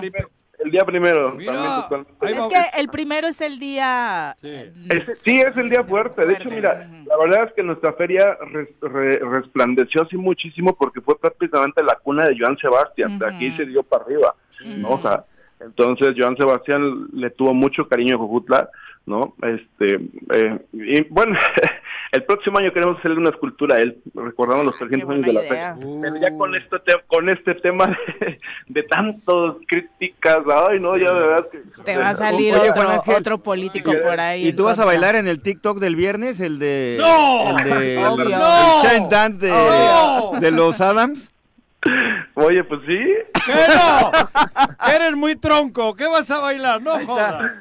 El 0.57 0.71
día 0.71 0.85
primero. 0.85 1.31
Mira, 1.33 1.87
también 1.89 2.39
Es 2.39 2.47
que 2.47 2.79
el 2.79 2.87
primero 2.87 3.27
es 3.27 3.39
el 3.41 3.59
día... 3.59 4.35
Sí. 4.41 4.71
Sí, 5.25 5.39
es 5.41 5.55
el 5.57 5.69
día 5.69 5.83
fuerte. 5.83 6.25
De 6.25 6.33
hecho, 6.33 6.49
mira, 6.49 6.89
la 7.05 7.17
verdad 7.17 7.43
es 7.47 7.53
que 7.53 7.61
nuestra 7.61 7.91
feria 7.93 8.37
res- 8.51 8.69
re- 8.81 9.19
resplandeció 9.19 10.03
así 10.03 10.15
muchísimo 10.17 10.73
porque 10.75 11.01
fue 11.01 11.19
prácticamente 11.19 11.83
la 11.83 11.95
cuna 11.95 12.25
de 12.27 12.37
Joan 12.39 12.57
Sebastián. 12.57 13.19
De 13.19 13.27
aquí 13.27 13.55
se 13.57 13.65
dio 13.65 13.83
para 13.83 14.05
arriba, 14.05 14.33
¿no? 14.63 14.91
O 14.91 15.01
sea, 15.01 15.25
entonces 15.65 16.15
Joan 16.17 16.37
Sebastián 16.37 17.07
le 17.13 17.29
tuvo 17.31 17.53
mucho 17.53 17.87
cariño 17.87 18.15
a 18.15 18.19
Jojutla, 18.19 18.69
¿no? 19.05 19.35
Este, 19.43 19.99
eh, 20.33 20.59
y 20.73 21.01
bueno, 21.09 21.37
el 22.11 22.23
próximo 22.23 22.57
año 22.57 22.73
queremos 22.73 22.97
hacerle 22.97 23.17
una 23.19 23.29
escultura 23.29 23.75
a 23.75 23.79
él, 23.79 23.97
recordando 24.15 24.63
los 24.63 24.77
300 24.79 25.09
años 25.09 25.25
de 25.25 25.33
la 25.33 25.41
idea. 25.45 25.75
feria. 25.75 25.99
Pero 26.01 26.15
ya 26.17 26.35
con 26.37 26.55
este, 26.55 26.79
te- 26.79 27.01
con 27.05 27.29
este 27.29 27.53
tema 27.55 27.87
de, 28.19 28.39
de 28.67 28.83
tantos 28.83 29.57
críticas, 29.67 30.39
ay, 30.69 30.79
no, 30.79 30.97
ya 30.97 31.13
de 31.13 31.19
verdad 31.19 31.47
que... 31.51 31.59
Te 31.83 31.97
va 31.97 32.09
a 32.09 32.15
salir 32.15 32.55
Oye, 32.55 32.71
otro, 32.71 33.15
otro 33.17 33.37
político 33.37 33.91
por 34.01 34.19
ahí. 34.19 34.47
¿Y 34.47 34.53
tú 34.53 34.63
vas 34.63 34.79
a 34.79 34.85
bailar 34.85 35.15
en 35.15 35.27
el 35.27 35.39
TikTok 35.41 35.77
del 35.77 35.95
viernes? 35.95 36.39
El 36.39 36.57
de. 36.57 36.97
¡No! 36.99 37.59
El 37.59 37.63
de. 37.69 37.97
Obvio. 38.07 38.25
el 38.25 38.31
¡No! 38.31 38.81
Chain 38.81 39.09
Dance 39.09 39.37
de, 39.39 39.49
¡No! 39.51 40.31
de 40.39 40.51
los 40.51 40.81
Adams. 40.81 41.31
Oye, 42.33 42.63
pues 42.63 42.81
sí. 42.87 42.99
¡Que 43.45 43.53
no! 43.75 44.11
¡Que 44.85 44.95
eres 44.95 45.15
muy 45.15 45.35
tronco! 45.35 45.95
¿Qué 45.95 46.07
vas 46.07 46.29
a 46.31 46.39
bailar? 46.39 46.81
No 46.81 46.99
jodas. 47.05 47.51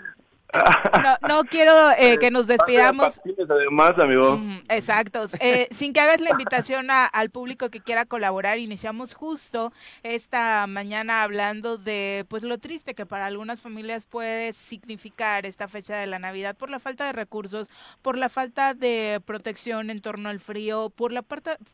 No, 1.03 1.17
no 1.29 1.45
quiero 1.45 1.73
eh, 1.99 2.19
que 2.19 2.31
nos 2.31 2.47
despidamos. 2.47 3.21
Además, 3.51 3.99
amigo. 3.99 4.37
Mm, 4.37 4.63
Exacto. 4.69 5.27
Eh, 5.41 5.69
sin 5.73 5.93
que 5.93 6.01
hagas 6.01 6.21
la 6.21 6.31
invitación 6.31 6.91
a- 6.91 7.07
al 7.07 7.31
público 7.31 7.71
que 7.71 7.81
quiera 7.81 8.05
colaborar, 8.05 8.59
iniciamos 8.59 9.15
justo 9.15 9.73
esta 10.03 10.67
mañana 10.67 11.23
hablando 11.23 11.77
de 11.79 12.25
pues 12.29 12.43
lo 12.43 12.59
triste 12.59 12.95
que 12.95 13.07
para 13.07 13.27
algunas 13.27 13.61
familias 13.61 14.07
puede 14.07 14.53
significar 14.53 15.47
esta 15.47 15.69
fecha 15.69 15.97
de 15.97 16.07
la 16.07 16.19
Navidad 16.19 16.57
por 16.57 16.71
la 16.71 16.79
falta 16.79 17.07
de 17.07 17.13
recursos, 17.13 17.69
por 18.03 18.17
la 18.17 18.29
falta 18.29 18.75
de 18.75 19.21
protección 19.25 19.91
en 19.91 20.01
torno 20.01 20.29
al 20.29 20.41
frío, 20.41 20.91
por 20.91 21.13
la 21.13 21.25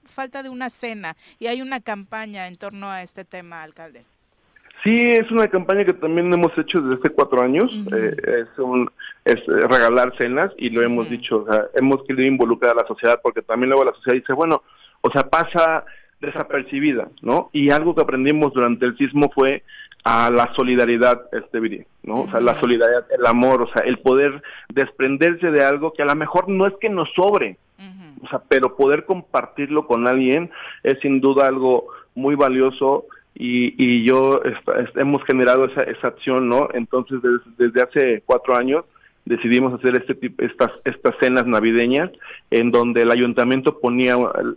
falta 0.05 0.43
de 0.43 0.49
una 0.49 0.71
cena. 0.71 1.17
Y 1.39 1.47
hay 1.49 1.63
una 1.63 1.81
campaña 1.81 2.47
en 2.47 2.57
torno 2.57 2.91
a 2.91 3.03
este 3.03 3.25
tema, 3.25 3.63
alcalde. 3.63 4.05
Sí, 4.83 5.11
es 5.11 5.31
una 5.31 5.49
campaña 5.49 5.85
que 5.85 5.93
también 5.93 6.33
hemos 6.33 6.57
hecho 6.57 6.81
desde 6.81 7.01
hace 7.01 7.11
cuatro 7.11 7.43
años. 7.43 7.71
Eh, 7.93 8.17
es, 8.43 8.59
un, 8.59 8.91
es 9.25 9.37
eh, 9.37 9.67
regalar 9.69 10.15
cenas 10.19 10.51
y 10.57 10.71
lo 10.71 10.83
hemos 10.83 11.11
dicho, 11.11 11.45
o 11.45 11.53
sea, 11.53 11.67
hemos 11.75 12.03
querido 12.05 12.27
involucrar 12.27 12.73
a 12.73 12.83
la 12.83 12.87
sociedad 12.87 13.21
porque 13.23 13.43
también 13.43 13.71
luego 13.71 13.85
la 13.85 13.95
sociedad 13.95 14.19
dice, 14.19 14.33
bueno, 14.33 14.63
o 15.03 15.11
sea, 15.11 15.29
pasa 15.29 15.85
desapercibida, 16.21 17.09
¿no? 17.21 17.51
Y 17.53 17.71
algo 17.71 17.95
que 17.95 18.03
aprendimos 18.03 18.53
durante 18.55 18.87
el 18.87 18.97
sismo 18.97 19.31
fue 19.35 19.63
a 20.05 20.31
la 20.31 20.53
solidaridad, 20.55 21.23
este 21.33 21.61
Viri, 21.61 21.85
¿no? 22.03 22.23
O 22.23 22.31
sea, 22.31 22.41
la 22.41 22.59
solidaridad, 22.59 23.05
el 23.11 23.27
amor, 23.27 23.63
o 23.63 23.73
sea, 23.73 23.83
el 23.83 23.99
poder 23.99 24.43
desprenderse 24.69 25.51
de 25.51 25.63
algo 25.63 25.93
que 25.93 26.03
a 26.03 26.07
lo 26.07 26.15
mejor 26.15 26.49
no 26.49 26.67
es 26.67 26.75
que 26.81 26.89
nos 26.89 27.11
sobre, 27.15 27.59
o 28.23 28.29
sea, 28.29 28.43
pero 28.49 28.77
poder 28.77 29.07
compartirlo 29.07 29.87
con 29.87 30.07
alguien 30.07 30.51
es 30.83 30.99
sin 31.01 31.21
duda 31.21 31.47
algo 31.47 31.87
muy 32.15 32.35
valioso 32.35 33.07
y, 33.35 33.75
y 33.83 34.03
yo 34.05 34.41
hemos 34.97 35.25
generado 35.25 35.65
esa, 35.67 35.83
esa 35.83 36.09
acción, 36.09 36.49
¿no? 36.49 36.69
Entonces, 36.75 37.21
des- 37.23 37.57
desde 37.57 37.83
hace 37.83 38.23
cuatro 38.27 38.55
años 38.57 38.85
decidimos 39.25 39.73
hacer 39.75 39.95
este 39.97 40.15
tipo, 40.15 40.43
estas, 40.43 40.71
estas 40.85 41.15
cenas 41.21 41.47
navideñas 41.47 42.11
en 42.51 42.71
donde 42.71 43.03
el 43.03 43.11
ayuntamiento 43.11 43.79
ponía, 43.79 44.17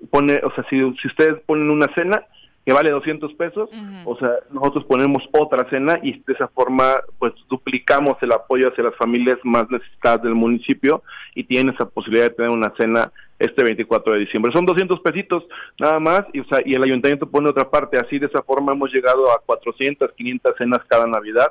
pone, 0.10 0.40
o 0.44 0.52
sea, 0.56 0.66
si, 0.70 0.78
si 1.02 1.08
ustedes 1.08 1.40
ponen 1.46 1.70
una 1.70 1.88
cena 1.94 2.24
que 2.66 2.72
vale 2.72 2.92
200 2.92 3.34
pesos, 3.34 3.70
o 4.06 4.18
sea, 4.18 4.32
nosotros 4.50 4.86
ponemos 4.86 5.24
otra 5.34 5.70
cena 5.70 6.00
y 6.02 6.14
de 6.14 6.34
esa 6.34 6.48
forma, 6.48 6.96
pues, 7.20 7.34
duplicamos 7.50 8.16
el 8.22 8.32
apoyo 8.32 8.70
hacia 8.70 8.86
las 8.86 8.96
familias 8.96 9.38
más 9.44 9.70
necesitadas 9.70 10.24
del 10.24 10.36
municipio 10.36 11.04
y 11.36 11.44
tienen 11.44 11.74
esa 11.74 11.90
posibilidad 11.90 12.30
de 12.30 12.36
tener 12.36 12.52
una 12.52 12.74
cena 12.78 13.12
este 13.38 13.64
24 13.64 14.14
de 14.14 14.20
diciembre. 14.20 14.54
Son 14.54 14.66
200 14.66 15.02
pesitos 15.02 15.44
nada 15.78 16.00
más 16.00 16.22
y, 16.32 16.40
o 16.40 16.46
sea, 16.46 16.60
y 16.66 16.74
el 16.74 16.84
ayuntamiento 16.84 17.30
pone 17.30 17.50
otra 17.50 17.70
parte. 17.70 17.98
Así 17.98 18.18
de 18.18 18.28
esa 18.28 18.42
forma 18.42 18.72
hemos 18.72 18.94
llegado 18.94 19.30
a 19.32 19.42
400, 19.46 20.14
500 20.14 20.56
cenas 20.58 20.80
cada 20.88 21.06
Navidad 21.06 21.48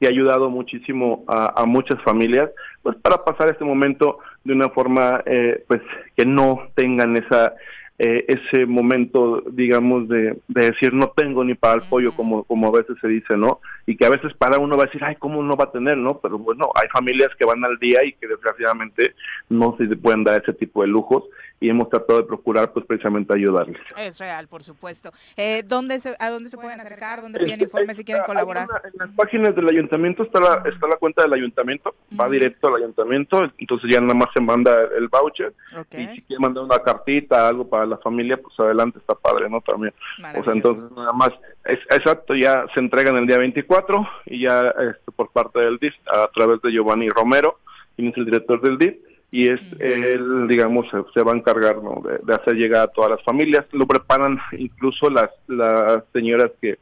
y 0.00 0.06
ha 0.06 0.10
ayudado 0.10 0.50
muchísimo 0.50 1.24
a, 1.28 1.62
a 1.62 1.64
muchas 1.64 2.02
familias 2.02 2.50
pues 2.82 2.96
para 2.96 3.24
pasar 3.24 3.48
este 3.48 3.64
momento 3.64 4.18
de 4.44 4.52
una 4.52 4.68
forma 4.68 5.22
eh, 5.24 5.64
pues 5.66 5.80
que 6.14 6.26
no 6.26 6.68
tengan 6.74 7.16
esa 7.16 7.54
eh, 7.98 8.24
ese 8.28 8.66
momento 8.66 9.42
digamos 9.50 10.08
de, 10.08 10.38
de 10.48 10.70
decir 10.70 10.92
no 10.92 11.08
tengo 11.16 11.42
ni 11.44 11.54
para 11.54 11.76
el 11.82 11.88
pollo 11.88 12.14
como 12.14 12.44
como 12.44 12.68
a 12.68 12.72
veces 12.78 12.96
se 13.00 13.08
dice 13.08 13.36
no 13.36 13.60
y 13.86 13.96
que 13.96 14.04
a 14.04 14.10
veces 14.10 14.34
para 14.34 14.58
uno 14.58 14.76
va 14.76 14.82
a 14.82 14.86
decir 14.86 15.02
ay 15.02 15.16
cómo 15.16 15.42
no 15.42 15.56
va 15.56 15.64
a 15.64 15.72
tener 15.72 15.96
no 15.96 16.18
pero 16.18 16.38
bueno 16.38 16.70
hay 16.74 16.88
familias 16.88 17.30
que 17.38 17.46
van 17.46 17.64
al 17.64 17.78
día 17.78 18.04
y 18.04 18.12
que 18.12 18.26
desgraciadamente 18.28 19.14
no 19.48 19.74
se 19.78 19.86
pueden 19.96 20.24
dar 20.24 20.42
ese 20.42 20.52
tipo 20.52 20.82
de 20.82 20.88
lujos 20.88 21.24
y 21.58 21.70
hemos 21.70 21.88
tratado 21.88 22.20
de 22.20 22.26
procurar 22.26 22.70
pues 22.74 22.84
precisamente 22.84 23.34
ayudarles. 23.34 23.80
Es 23.96 24.18
real, 24.18 24.46
por 24.46 24.62
supuesto. 24.62 25.10
Eh, 25.38 25.62
¿dónde 25.66 26.00
se, 26.00 26.14
¿A 26.18 26.28
dónde 26.28 26.50
se 26.50 26.58
pueden 26.58 26.78
acercar? 26.82 27.22
¿Dónde 27.22 27.38
piden 27.38 27.62
informes 27.62 27.96
si 27.96 28.04
quieren 28.04 28.24
colaborar? 28.26 28.68
una- 28.68 28.82
en 28.84 28.92
las 28.98 29.08
páginas 29.16 29.56
del 29.56 29.66
ayuntamiento 29.70 30.22
está 30.24 30.38
la, 30.38 30.62
está 30.68 30.86
la 30.86 30.96
cuenta 30.96 31.22
del 31.22 31.32
ayuntamiento, 31.32 31.94
va 32.20 32.28
directo 32.28 32.68
al 32.68 32.82
ayuntamiento, 32.82 33.50
entonces 33.56 33.90
ya 33.90 34.02
nada 34.02 34.12
más 34.12 34.28
se 34.34 34.40
manda 34.42 34.76
el 34.98 35.08
voucher 35.08 35.54
y 35.96 36.06
si 36.16 36.22
quiere 36.22 36.40
mandar 36.40 36.64
una 36.64 36.78
cartita, 36.80 37.48
algo 37.48 37.66
para 37.66 37.85
la 37.86 37.98
familia, 37.98 38.36
pues 38.36 38.58
adelante, 38.58 38.98
está 38.98 39.14
padre, 39.14 39.48
¿no? 39.48 39.60
También. 39.60 39.92
O 40.38 40.44
sea, 40.44 40.52
entonces 40.52 40.90
nada 40.96 41.12
más, 41.12 41.30
es, 41.64 41.78
exacto, 41.90 42.34
ya 42.34 42.66
se 42.74 42.80
entregan 42.80 43.16
el 43.16 43.26
día 43.26 43.38
24 43.38 44.06
y 44.26 44.40
ya 44.42 44.60
este, 44.60 45.12
por 45.14 45.30
parte 45.30 45.60
del 45.60 45.78
DIF, 45.78 45.94
a 46.06 46.28
través 46.34 46.60
de 46.62 46.72
Giovanni 46.72 47.08
Romero, 47.08 47.58
quien 47.96 48.08
es 48.08 48.16
el 48.16 48.24
director 48.24 48.60
del 48.60 48.78
DIF, 48.78 48.96
y 49.30 49.50
es 49.50 49.60
él, 49.80 50.46
digamos, 50.48 50.86
se, 50.90 50.98
se 51.12 51.22
va 51.22 51.32
a 51.32 51.36
encargar 51.36 51.82
¿no? 51.82 52.00
de, 52.02 52.18
de 52.22 52.34
hacer 52.34 52.54
llegar 52.54 52.82
a 52.82 52.92
todas 52.92 53.10
las 53.10 53.22
familias. 53.24 53.66
Lo 53.72 53.86
preparan 53.86 54.38
incluso 54.52 55.10
las, 55.10 55.30
las 55.48 56.04
señoras 56.12 56.52
que, 56.60 56.78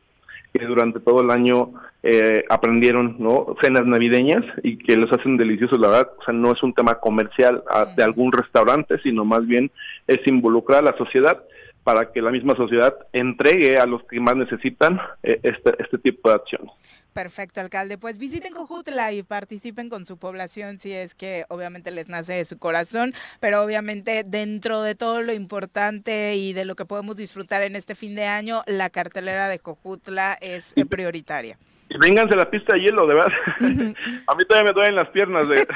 que 0.55 0.67
durante 0.67 1.01
todo 1.01 1.21
el 1.21 1.33
año 1.33 1.73
eh, 2.05 2.45
aprendieron 2.49 3.17
no 3.19 3.57
cenas 3.61 3.87
navideñas 3.87 4.45
y 4.63 4.79
que 4.79 4.97
los 4.97 5.13
hacen 5.13 5.37
deliciosos 5.37 5.81
la 5.81 5.89
verdad 5.89 6.13
o 6.17 6.23
sea 6.23 6.33
no 6.33 6.53
es 6.53 6.63
un 6.63 6.73
tema 6.73 6.95
comercial 7.01 7.65
ah, 7.69 7.87
de 7.97 8.05
algún 8.05 8.31
restaurante 8.31 8.99
sino 9.03 9.25
más 9.25 9.45
bien 9.47 9.73
es 10.07 10.25
involucrar 10.27 10.79
a 10.79 10.93
la 10.93 10.97
sociedad 10.97 11.43
para 11.85 12.11
que 12.11 12.20
la 12.20 12.30
misma 12.30 12.57
sociedad 12.57 12.95
entregue 13.12 13.78
a 13.78 13.87
los 13.87 14.03
que 14.05 14.18
más 14.18 14.37
necesitan 14.37 15.01
eh, 15.22 15.39
este 15.43 15.74
este 15.78 15.99
tipo 15.99 16.28
de 16.28 16.35
acciones 16.35 16.72
Perfecto, 17.14 17.61
alcalde. 17.61 17.97
Pues 17.97 18.18
visiten 18.18 18.53
Cojutla 18.53 19.12
y 19.12 19.22
participen 19.22 19.89
con 19.89 20.05
su 20.05 20.18
población 20.18 20.80
si 20.80 20.93
es 20.93 21.14
que 21.14 21.45
obviamente 21.49 21.93
les 21.93 22.09
nace 22.09 22.32
de 22.32 22.45
su 22.45 22.59
corazón, 22.59 23.14
pero 23.39 23.62
obviamente 23.62 24.24
dentro 24.26 24.82
de 24.82 24.97
todo 24.97 25.22
lo 25.22 25.32
importante 25.32 26.35
y 26.35 26.53
de 26.53 26.64
lo 26.64 26.74
que 26.74 26.85
podemos 26.85 27.16
disfrutar 27.16 27.62
en 27.62 27.76
este 27.76 27.95
fin 27.95 28.16
de 28.16 28.24
año, 28.24 28.64
la 28.66 28.91
cartelera 28.91 29.49
de 29.49 29.61
Cojutla 29.61 30.37
es 30.41 30.74
prioritaria. 30.91 31.57
Vénganse 32.01 32.34
a 32.34 32.38
la 32.38 32.51
pista 32.51 32.74
de 32.74 32.80
hielo 32.80 33.07
de 33.07 33.14
verdad 33.14 33.32
a 34.26 34.34
mí 34.34 34.45
todavía 34.49 34.68
me 34.68 34.72
duelen 34.72 34.97
las 34.97 35.09
piernas 35.11 35.49
de 35.49 35.66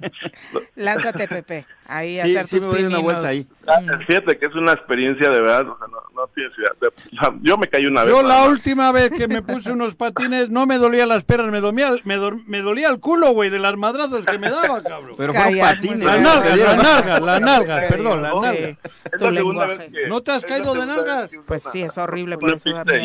Lánzate, 0.76 1.28
Pepe, 1.28 1.66
ahí 1.86 2.18
a 2.18 2.24
Sí, 2.24 2.36
hacer 2.36 2.46
sí 2.46 2.56
tus 2.56 2.64
me 2.66 2.70
doy 2.72 2.78
una 2.80 2.96
pininos. 2.96 3.02
vuelta 3.02 3.28
ahí. 3.28 3.46
Ah, 3.66 3.80
fíjate 4.06 4.38
que 4.38 4.46
es 4.46 4.54
una 4.54 4.72
experiencia 4.72 5.30
de 5.30 5.40
verdad 5.40 5.68
o 5.68 5.78
sea, 5.78 5.86
no, 5.88 5.98
no 6.14 6.26
tienes 6.34 6.52
idea. 6.58 6.70
De- 6.80 6.88
o 6.88 7.20
sea, 7.22 7.34
yo 7.42 7.56
me 7.58 7.68
caí 7.68 7.86
una 7.86 8.02
vez 8.02 8.10
Yo 8.10 8.22
la 8.22 8.38
más. 8.40 8.48
última 8.48 8.92
vez 8.92 9.10
que 9.10 9.28
me 9.28 9.42
puse 9.42 9.72
unos 9.72 9.94
patines 9.94 10.48
no 10.50 10.66
me 10.66 10.78
dolía 10.78 11.06
las 11.06 11.24
piernas, 11.24 11.50
me 11.52 11.60
dolía, 11.60 11.90
me, 12.04 12.18
me 12.46 12.60
dolía 12.62 12.88
el 12.88 12.98
culo, 13.00 13.30
güey, 13.32 13.50
de 13.50 13.58
las 13.58 13.76
madrazas 13.76 14.24
que 14.26 14.38
me 14.38 14.50
daba, 14.50 14.82
cabrón. 14.82 15.14
Pero 15.16 15.32
fueron 15.34 15.52
Callas, 15.52 15.74
patines. 15.74 15.96
muy 15.98 16.06
Las 16.06 16.20
nalgas, 16.20 16.56
las 16.58 16.76
nalgas, 16.82 17.22
las 17.22 17.40
nalgas, 17.40 17.84
perdón, 17.84 18.22
las 18.22 18.32
Sí, 18.34 18.40
nalgas. 18.40 18.68
Es 19.04 19.18
tu 19.18 19.24
la 19.24 19.32
segunda 19.36 19.66
lenguaje. 19.66 19.76
vez 19.90 20.02
que- 20.02 20.08
¿No 20.08 20.20
te 20.22 20.30
has 20.32 20.44
caído 20.44 20.74
de 20.74 20.86
nalgas? 20.86 21.30
Pues 21.46 21.64
una- 21.64 21.72
sí, 21.72 21.82
es 21.82 21.98
horrible, 21.98 22.36
por 22.38 22.48
una 22.48 22.56
eso 22.56 22.70
da 22.70 22.84
pista 22.84 22.96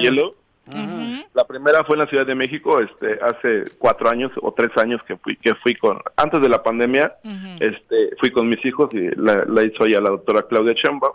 La 1.34 1.46
primera 1.46 1.84
fue 1.84 1.96
en 1.96 2.02
la 2.02 2.08
Ciudad 2.08 2.26
de 2.26 2.36
México, 2.36 2.80
este, 2.80 3.20
hace 3.22 3.66
cuatro 3.78 4.10
años 4.10 4.32
o 4.42 4.52
tres 4.54 4.72
años 4.78 5.02
que 5.08 5.16
fui, 5.18 5.38
que 5.38 5.54
fui 5.56 5.76
con, 5.76 6.00
antes 6.18 6.42
de 6.42 6.50
la 6.50 6.64
pandemia, 6.64 7.16
este, 7.60 8.16
fui 8.20 8.32
con 8.32 8.50
mis 8.50 8.64
hijos 8.66 8.90
y 8.94 9.10
la, 9.16 9.46
la 9.48 9.64
hizo 9.64 9.86
ya 9.86 10.02
la 10.02 10.10
doctora 10.10 10.44
Claudia 10.44 10.74
Chamba. 10.76 11.10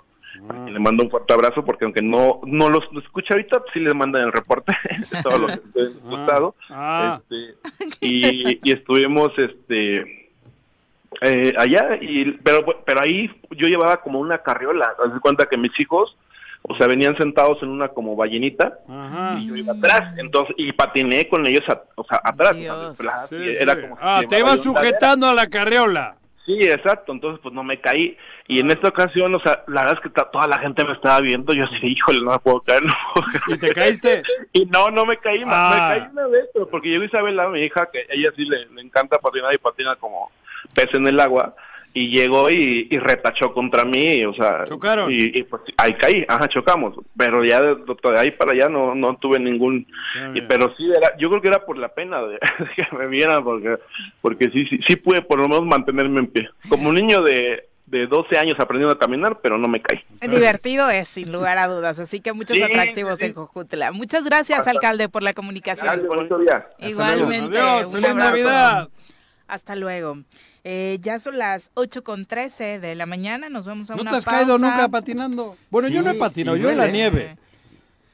Y 0.66 0.70
le 0.70 0.78
mando 0.78 1.02
un 1.02 1.10
fuerte 1.10 1.34
abrazo 1.34 1.62
porque 1.64 1.84
aunque 1.84 2.00
no 2.00 2.40
no 2.46 2.70
los 2.70 2.88
escucha 2.96 3.34
ahorita, 3.34 3.60
pues 3.60 3.72
sí 3.74 3.80
les 3.80 3.94
mandan 3.94 4.22
el 4.22 4.32
reporte 4.32 4.74
de 5.10 5.22
todo 5.22 5.38
lo 5.38 5.46
que 5.48 5.54
estoy 5.54 5.94
gustado. 6.02 6.54
Ah. 6.70 7.20
Este, 7.20 7.56
y, 8.00 8.58
y 8.62 8.72
estuvimos 8.72 9.38
este 9.38 10.30
eh, 11.20 11.52
allá 11.58 11.98
y 12.00 12.32
pero 12.42 12.64
pero 12.86 13.02
ahí 13.02 13.30
yo 13.50 13.66
llevaba 13.66 13.98
como 13.98 14.20
una 14.20 14.38
carriola, 14.38 14.94
haz 15.04 15.12
de 15.12 15.20
cuenta 15.20 15.46
que 15.46 15.58
mis 15.58 15.78
hijos 15.78 16.16
o 16.62 16.74
sea, 16.76 16.86
venían 16.86 17.16
sentados 17.16 17.62
en 17.62 17.68
una 17.70 17.88
como 17.88 18.14
ballenita 18.16 18.78
Ajá. 18.88 19.38
y 19.40 19.48
yo 19.48 19.56
iba 19.56 19.72
atrás, 19.72 20.14
entonces, 20.18 20.54
y 20.58 20.72
patiné 20.72 21.28
con 21.28 21.46
ellos, 21.46 21.64
a- 21.68 21.82
o 21.96 22.04
sea, 22.04 22.20
atrás. 22.22 22.54
Dios. 22.56 22.98
o 23.00 23.02
sea, 23.02 23.26
Sí, 23.28 23.36
y 23.36 23.56
era 23.56 23.74
sí. 23.74 23.80
como 23.82 23.96
si 23.96 24.02
Ah, 24.04 24.22
te 24.28 24.38
ibas 24.38 24.56
yo 24.56 24.62
sujetando 24.64 25.26
a 25.28 25.34
la 25.34 25.46
carriola. 25.48 26.16
Sí, 26.46 26.58
exacto, 26.62 27.12
entonces 27.12 27.38
pues 27.42 27.54
no 27.54 27.62
me 27.62 27.80
caí. 27.80 28.16
Y 28.48 28.60
en 28.60 28.70
esta 28.70 28.88
ocasión, 28.88 29.32
o 29.34 29.40
sea, 29.40 29.62
la 29.68 29.82
verdad 29.82 30.00
es 30.02 30.10
que 30.10 30.22
toda 30.32 30.48
la 30.48 30.58
gente 30.58 30.84
me 30.84 30.92
estaba 30.94 31.20
viendo, 31.20 31.52
yo 31.52 31.64
así, 31.64 31.76
híjole, 31.82 32.20
no 32.22 32.32
me 32.32 32.38
puedo 32.38 32.60
caer, 32.62 32.82
no 32.82 32.92
puedo 33.14 33.26
caer. 33.26 33.42
¿Y 33.48 33.58
te 33.58 33.72
caíste? 33.72 34.22
Y 34.52 34.64
no, 34.66 34.90
no 34.90 35.04
me 35.06 35.16
caí, 35.18 35.42
Ah. 35.46 35.70
me 35.92 35.98
caí 36.00 36.10
una 36.12 36.26
vez, 36.28 36.48
pero 36.52 36.68
porque 36.68 36.88
llegó 36.88 37.04
Isabela, 37.04 37.48
mi 37.48 37.60
hija, 37.62 37.88
que 37.92 38.06
ella 38.10 38.30
sí 38.36 38.44
le, 38.46 38.66
le 38.66 38.80
encanta 38.82 39.18
patinar 39.18 39.54
y 39.54 39.58
patina 39.58 39.94
como 39.96 40.30
pez 40.74 40.92
en 40.94 41.06
el 41.06 41.20
agua, 41.20 41.54
y 41.92 42.08
llegó 42.08 42.48
y, 42.50 42.86
y 42.90 42.98
retachó 42.98 43.52
contra 43.52 43.84
mí, 43.84 44.24
o 44.24 44.32
sea, 44.32 44.64
¿Chocaron? 44.64 45.10
y, 45.10 45.16
y, 45.38 45.42
pues 45.42 45.62
ahí 45.76 45.94
caí, 45.94 46.24
ajá, 46.28 46.46
chocamos, 46.48 46.94
pero 47.16 47.44
ya 47.44 47.60
de, 47.60 47.74
de 47.74 48.18
ahí 48.18 48.30
para 48.30 48.52
allá 48.52 48.68
no, 48.68 48.94
no 48.94 49.16
tuve 49.16 49.40
ningún, 49.40 49.86
Está 50.14 50.38
y- 50.38 50.42
pero 50.42 50.72
sí 50.76 50.88
era, 50.90 51.16
yo 51.18 51.28
creo 51.30 51.42
que 51.42 51.48
era 51.48 51.64
por 51.66 51.76
la 51.78 51.88
pena 51.88 52.22
de, 52.22 52.38
que 52.76 52.96
me 52.96 53.06
vieran, 53.08 53.42
porque, 53.42 53.76
porque 54.22 54.50
sí, 54.50 54.66
sí, 54.66 54.78
sí 54.86 54.96
pude 54.96 55.22
por 55.22 55.38
lo 55.40 55.48
menos 55.48 55.66
mantenerme 55.66 56.20
en 56.20 56.26
pie, 56.28 56.48
como 56.68 56.90
un 56.90 56.94
niño 56.94 57.22
de, 57.22 57.66
de 57.86 58.06
12 58.06 58.38
años 58.38 58.54
aprendiendo 58.60 58.94
a 58.94 58.98
caminar, 59.00 59.40
pero 59.42 59.58
no 59.58 59.66
me 59.66 59.82
caí. 59.82 59.98
Divertido 60.30 60.88
es, 60.90 61.08
sin 61.08 61.32
lugar 61.32 61.58
a 61.58 61.66
dudas, 61.66 61.98
así 61.98 62.20
que 62.20 62.32
muchos 62.32 62.56
Sí, 62.56 62.62
atractivos 62.62 63.18
sí. 63.18 63.24
en 63.26 63.32
Cojutla. 63.32 63.90
Muchas 63.90 64.22
gracias, 64.22 64.60
Hasta- 64.60 64.70
alcalde, 64.70 65.08
por 65.08 65.24
la 65.24 65.32
comunicación. 65.32 66.02
Igualmente. 66.78 67.58
Adiós, 67.58 67.86
un 67.86 67.92
feliz 67.94 68.08
abrazo. 68.10 68.30
Navidad. 68.30 68.88
Hasta 69.48 69.74
luego. 69.74 70.18
Eh, 70.64 70.98
ya 71.00 71.18
son 71.18 71.38
las 71.38 71.70
8 71.74 72.04
con 72.04 72.26
13 72.26 72.80
de 72.80 72.94
la 72.94 73.06
mañana, 73.06 73.48
nos 73.48 73.64
vamos 73.66 73.90
a 73.90 73.94
¿No 73.94 74.02
una 74.02 74.10
te 74.10 74.16
has 74.18 74.24
pausa. 74.24 74.38
caído 74.40 74.58
nunca 74.58 74.88
patinando? 74.88 75.56
Bueno, 75.70 75.88
yo 75.88 76.02
no 76.02 76.10
he 76.10 76.14
Sí, 76.14 76.18
patinado, 76.20 76.56
sí 76.56 76.62
yo 76.62 76.70
en 76.70 76.78
la 76.78 76.88
nieve. 76.88 77.36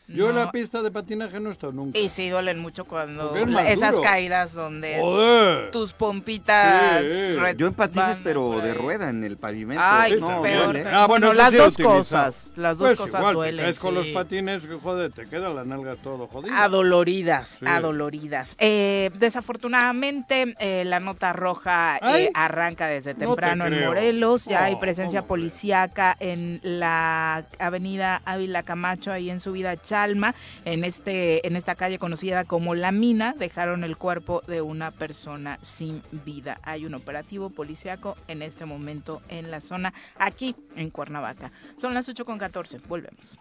Yo 0.09 0.29
en 0.29 0.37
No. 0.37 0.45
la 0.45 0.53
pista 0.53 0.83
de 0.83 0.91
patinaje 0.93 1.41
no 1.41 1.49
he 1.49 1.53
estado 1.53 1.73
nunca. 1.73 1.99
Y 1.99 2.09
sí 2.09 2.29
duelen 2.29 2.61
mucho 2.61 2.85
cuando 2.85 3.35
es 3.35 3.73
esas 3.73 3.93
duro. 3.93 4.03
caídas 4.05 4.55
donde 4.55 4.99
Joder. 5.01 5.71
tus 5.73 5.93
pompitas 5.93 7.03
Sí. 7.03 7.37
Yo 7.57 7.67
en 7.67 7.75
patines, 7.75 8.19
pero 8.23 8.61
de 8.61 8.73
rueda 8.75 9.09
en 9.11 9.25
el 9.25 9.37
pavimento. 9.37 9.83
Ay, 9.85 10.21
no, 10.21 10.43
peor. 10.43 10.73
duele. 10.73 10.85
Ah, 10.89 11.07
bueno, 11.07 11.33
las 11.33 11.51
sí 11.51 11.57
dos 11.57 11.73
utilizado. 11.75 11.97
cosas, 11.99 12.53
las 12.57 12.79
dos 12.79 12.89
Pues 12.91 12.99
cosas 12.99 13.21
igual, 13.21 13.35
duelen, 13.35 13.65
caes 13.65 13.79
con 13.81 13.95
los 13.95 14.07
patines, 14.09 14.63
que 14.63 14.75
joder, 14.75 15.11
te 15.13 15.27
queda 15.27 15.49
la 15.49 15.65
nalga 15.65 15.97
todo 15.97 16.27
jodida. 16.29 16.63
Adoloridas, 16.63 17.57
Sí. 17.59 17.67
adoloridas. 17.67 18.55
Eh, 18.59 19.11
desafortunadamente, 19.19 20.55
eh, 20.61 20.85
la 20.85 21.01
nota 21.01 21.33
roja 21.33 21.99
eh, 22.17 22.31
arranca 22.35 22.87
desde 22.87 23.15
No 23.15 23.19
te 23.19 23.27
temprano 23.27 23.67
en 23.67 23.73
creo. 23.75 23.89
Morelos. 23.89 24.45
Ya 24.45 24.65
hay 24.65 24.77
presencia 24.77 25.23
policíaca 25.23 26.17
en 26.21 26.61
la 26.63 27.45
avenida 27.59 28.23
Ávila 28.25 28.63
Camacho, 28.63 29.11
ahí 29.13 29.31
en 29.31 29.41
subida 29.41 29.77
Chalma, 29.97 30.35
en, 30.67 30.85
este, 30.85 31.47
en 31.47 31.57
esta 31.57 31.75
calle 31.75 31.99
conocida 31.99 32.45
como 32.45 32.75
La 32.75 32.93
Mina. 32.93 33.35
Dejaron 33.39 33.83
el 33.83 33.97
cuerpo 33.97 34.43
de 34.47 34.61
una 34.61 34.91
persona 34.91 35.59
sin 35.63 36.03
vida. 36.13 36.59
Hay 36.63 36.85
un 36.85 36.95
operativo 36.95 37.49
policíaco 37.49 38.15
en 38.29 38.43
este 38.43 38.67
momento 38.67 39.23
en 39.29 39.51
la 39.51 39.61
zona, 39.61 39.95
aquí 40.19 40.55
en 40.77 40.91
Cuernavaca. 40.91 41.51
Son 41.81 41.95
las 41.95 42.09
8 42.11 42.27
con 42.27 42.37
14. 42.37 42.79
Volvemos. 42.87 43.39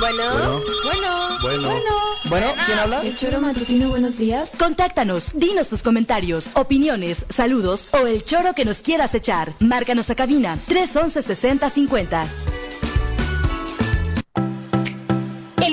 Bueno, 0.00 0.60
bueno, 0.84 1.38
Bueno. 1.42 1.70
Bueno, 2.24 2.46
¿quién 2.66 2.78
habla? 2.78 3.02
El 3.02 3.16
choro 3.16 3.40
matutino, 3.40 3.90
buenos 3.90 4.18
días. 4.18 4.56
Contáctanos, 4.58 5.32
dinos 5.34 5.68
tus 5.68 5.82
comentarios, 5.82 6.50
opiniones, 6.54 7.26
saludos 7.28 7.88
o 7.92 8.06
el 8.06 8.24
choro 8.24 8.54
que 8.54 8.64
nos 8.64 8.80
quieras 8.80 9.14
echar. 9.14 9.52
Márcanos 9.60 10.10
a 10.10 10.14
cabina 10.16 10.56
311 10.66 11.22
6050. 11.22 12.26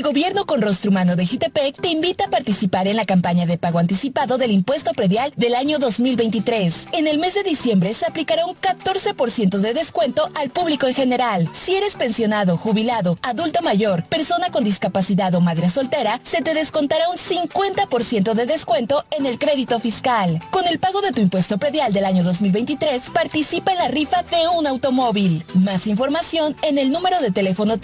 Gobierno 0.10 0.48
con 0.48 0.60
rostro 0.64 0.90
humano 0.90 1.15
de 1.15 1.23
Jitepec 1.23 1.80
te 1.80 1.90
invita 1.90 2.26
a 2.26 2.30
participar 2.31 2.88
en 2.88 2.95
la 2.95 3.06
campaña 3.06 3.45
de 3.45 3.60
pago 3.60 3.77
anticipado 3.77 4.40
del 4.40 4.49
impuesto 4.49 4.91
predial 4.94 5.31
del 5.36 5.53
año 5.53 5.77
2023. 5.77 6.88
En 6.94 7.06
el 7.06 7.19
mes 7.19 7.36
de 7.36 7.44
diciembre 7.44 7.94
se 7.94 8.07
aplicará 8.07 8.48
un 8.48 8.56
14% 8.56 9.60
de 9.60 9.73
descuento 9.76 10.27
al 10.34 10.49
público 10.49 10.88
en 10.88 10.95
general. 10.95 11.48
Si 11.53 11.76
eres 11.76 11.95
pensionado, 11.95 12.57
jubilado, 12.57 13.19
adulto 13.22 13.61
mayor, 13.61 14.03
persona 14.06 14.49
con 14.49 14.64
discapacidad 14.64 15.36
o 15.36 15.41
madre 15.41 15.69
soltera, 15.69 16.19
se 16.23 16.41
te 16.41 16.56
descontará 16.56 17.07
un 17.10 17.18
50% 17.18 18.34
de 18.34 18.48
descuento 18.48 19.06
en 19.15 19.27
el 19.27 19.38
crédito 19.38 19.80
fiscal. 19.80 20.40
Con 20.49 20.65
el 20.65 20.80
pago 20.80 21.02
de 21.02 21.11
tu 21.11 21.22
impuesto 21.22 21.60
predial 21.60 21.94
del 21.94 22.06
año 22.06 22.23
2023, 22.23 23.11
participa 23.11 23.73
en 23.73 23.77
la 23.77 23.90
rifa 23.90 24.23
de 24.23 24.48
un 24.57 24.65
automóvil. 24.65 25.45
Más 25.53 25.86
información 25.86 26.56
en 26.64 26.80
el 26.80 26.90
número 26.90 27.22
de 27.22 27.30
teléfono 27.30 27.77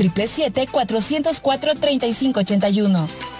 777-404-3581. 2.16 3.36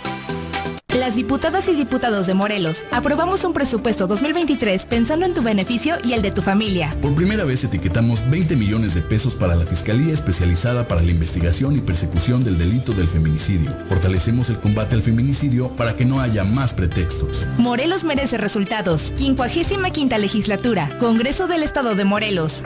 Las 0.96 1.16
diputadas 1.16 1.68
y 1.68 1.74
diputados 1.74 2.26
de 2.26 2.34
Morelos 2.34 2.86
aprobamos 2.90 3.44
un 3.44 3.52
presupuesto 3.52 4.08
2023 4.08 4.86
pensando 4.86 5.26
en 5.26 5.34
tu 5.34 5.44
beneficio 5.44 5.98
y 6.06 6.14
el 6.14 6.22
de 6.22 6.32
tu 6.32 6.42
familia. 6.42 6.96
Por 7.02 7.14
primera 7.16 7.44
vez 7.44 7.66
etiquetamos 7.66 8.30
20 8.30 8.56
millones 8.56 8.96
de 8.96 9.02
pesos 9.02 9.36
para 9.36 9.56
la 9.56 9.66
Fiscalía 9.66 10.14
Especializada 10.14 10.88
para 10.88 11.02
la 11.02 11.12
Investigación 11.12 11.76
y 11.76 11.82
Persecución 11.82 12.46
del 12.46 12.58
Delito 12.58 12.94
del 12.94 13.10
Feminicidio. 13.10 13.72
Fortalecemos 13.90 14.50
el 14.50 14.58
combate 14.58 14.96
al 14.96 15.02
feminicidio 15.02 15.68
para 15.76 15.98
que 15.98 16.06
no 16.06 16.22
haya 16.22 16.46
más 16.46 16.74
pretextos. 16.74 17.46
Morelos 17.58 18.06
merece 18.06 18.38
resultados. 18.38 19.12
55 19.18 20.18
legislatura. 20.18 20.98
Congreso 21.00 21.48
del 21.48 21.64
Estado 21.64 21.96
de 21.96 22.06
Morelos. 22.06 22.64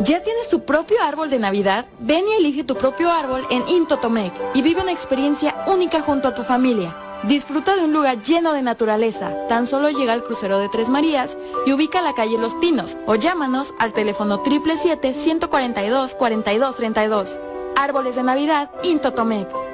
¿Ya 0.03 0.23
tienes 0.23 0.49
tu 0.49 0.65
propio 0.65 0.97
árbol 1.03 1.29
de 1.29 1.37
Navidad? 1.37 1.85
Ven 1.99 2.25
y 2.27 2.33
elige 2.33 2.63
tu 2.63 2.73
propio 2.75 3.11
árbol 3.11 3.45
en 3.51 3.61
Intotomec 3.67 4.33
y 4.55 4.63
vive 4.63 4.81
una 4.81 4.91
experiencia 4.91 5.63
única 5.67 6.01
junto 6.01 6.27
a 6.27 6.33
tu 6.33 6.41
familia. 6.41 6.91
Disfruta 7.23 7.75
de 7.75 7.85
un 7.85 7.93
lugar 7.93 8.23
lleno 8.23 8.53
de 8.53 8.63
naturaleza. 8.63 9.31
Tan 9.47 9.67
solo 9.67 9.91
llega 9.91 10.13
al 10.13 10.23
crucero 10.23 10.57
de 10.57 10.69
Tres 10.69 10.89
Marías 10.89 11.37
y 11.67 11.73
ubica 11.73 12.01
la 12.01 12.13
calle 12.13 12.39
Los 12.39 12.55
Pinos 12.55 12.97
o 13.05 13.13
llámanos 13.13 13.75
al 13.77 13.93
teléfono 13.93 14.43
777-142-4232. 14.43 17.39
Árboles 17.75 18.15
de 18.15 18.23
Navidad, 18.23 18.71
Intotomec. 18.81 19.70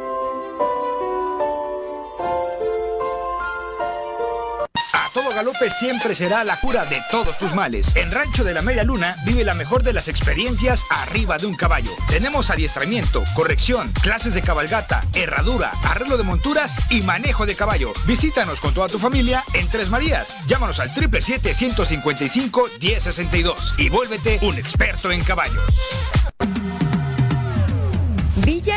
Galope 5.37 5.69
siempre 5.69 6.15
será 6.15 6.43
la 6.43 6.59
cura 6.59 6.83
de 6.85 6.99
todos 7.11 7.37
tus 7.37 7.53
males. 7.53 7.95
En 7.95 8.09
Rancho 8.09 8.43
de 8.43 8.55
la 8.55 8.63
Media 8.63 8.83
Luna 8.83 9.15
vive 9.23 9.43
la 9.43 9.53
mejor 9.53 9.83
de 9.83 9.93
las 9.93 10.07
experiencias 10.07 10.83
arriba 10.89 11.37
de 11.37 11.45
un 11.45 11.53
caballo. 11.53 11.91
Tenemos 12.09 12.49
adiestramiento, 12.49 13.23
corrección, 13.35 13.93
clases 14.01 14.33
de 14.33 14.41
cabalgata, 14.41 14.99
herradura, 15.13 15.71
arreglo 15.83 16.17
de 16.17 16.23
monturas 16.23 16.71
y 16.89 17.03
manejo 17.03 17.45
de 17.45 17.53
caballo. 17.53 17.93
Visítanos 18.07 18.59
con 18.59 18.73
toda 18.73 18.87
tu 18.87 18.97
familia 18.97 19.43
en 19.53 19.69
Tres 19.69 19.91
Marías. 19.91 20.35
Llámanos 20.47 20.79
al 20.79 20.91
777-155-1062 20.95 23.75
y 23.77 23.89
vuélvete 23.89 24.39
un 24.41 24.57
experto 24.57 25.11
en 25.11 25.23
caballos. 25.23 25.61
Villa 28.37 28.76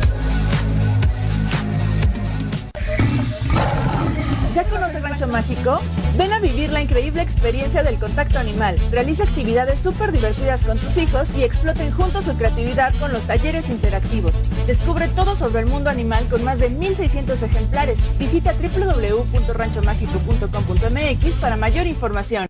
Mágico? 5.27 5.79
Ven 6.17 6.33
a 6.33 6.39
vivir 6.39 6.71
la 6.71 6.81
increíble 6.81 7.21
experiencia 7.21 7.83
del 7.83 7.97
contacto 7.97 8.39
animal. 8.39 8.77
Realiza 8.91 9.23
actividades 9.23 9.79
súper 9.79 10.11
divertidas 10.11 10.63
con 10.63 10.77
tus 10.77 10.97
hijos 10.97 11.29
y 11.35 11.43
exploten 11.43 11.91
juntos 11.91 12.25
su 12.25 12.35
creatividad 12.35 12.93
con 12.99 13.11
los 13.11 13.23
talleres 13.23 13.69
interactivos. 13.69 14.33
Descubre 14.67 15.07
todo 15.09 15.35
sobre 15.35 15.61
el 15.61 15.67
mundo 15.67 15.89
animal 15.89 16.25
con 16.25 16.43
más 16.43 16.59
de 16.59 16.69
1.600 16.71 17.43
ejemplares. 17.43 17.99
Visita 18.17 18.53
www.ranchomágico.com.mx 18.53 21.35
para 21.35 21.57
mayor 21.57 21.85
información. 21.87 22.47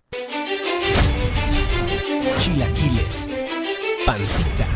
Chilaquiles, 2.38 3.28
pancita, 4.04 4.66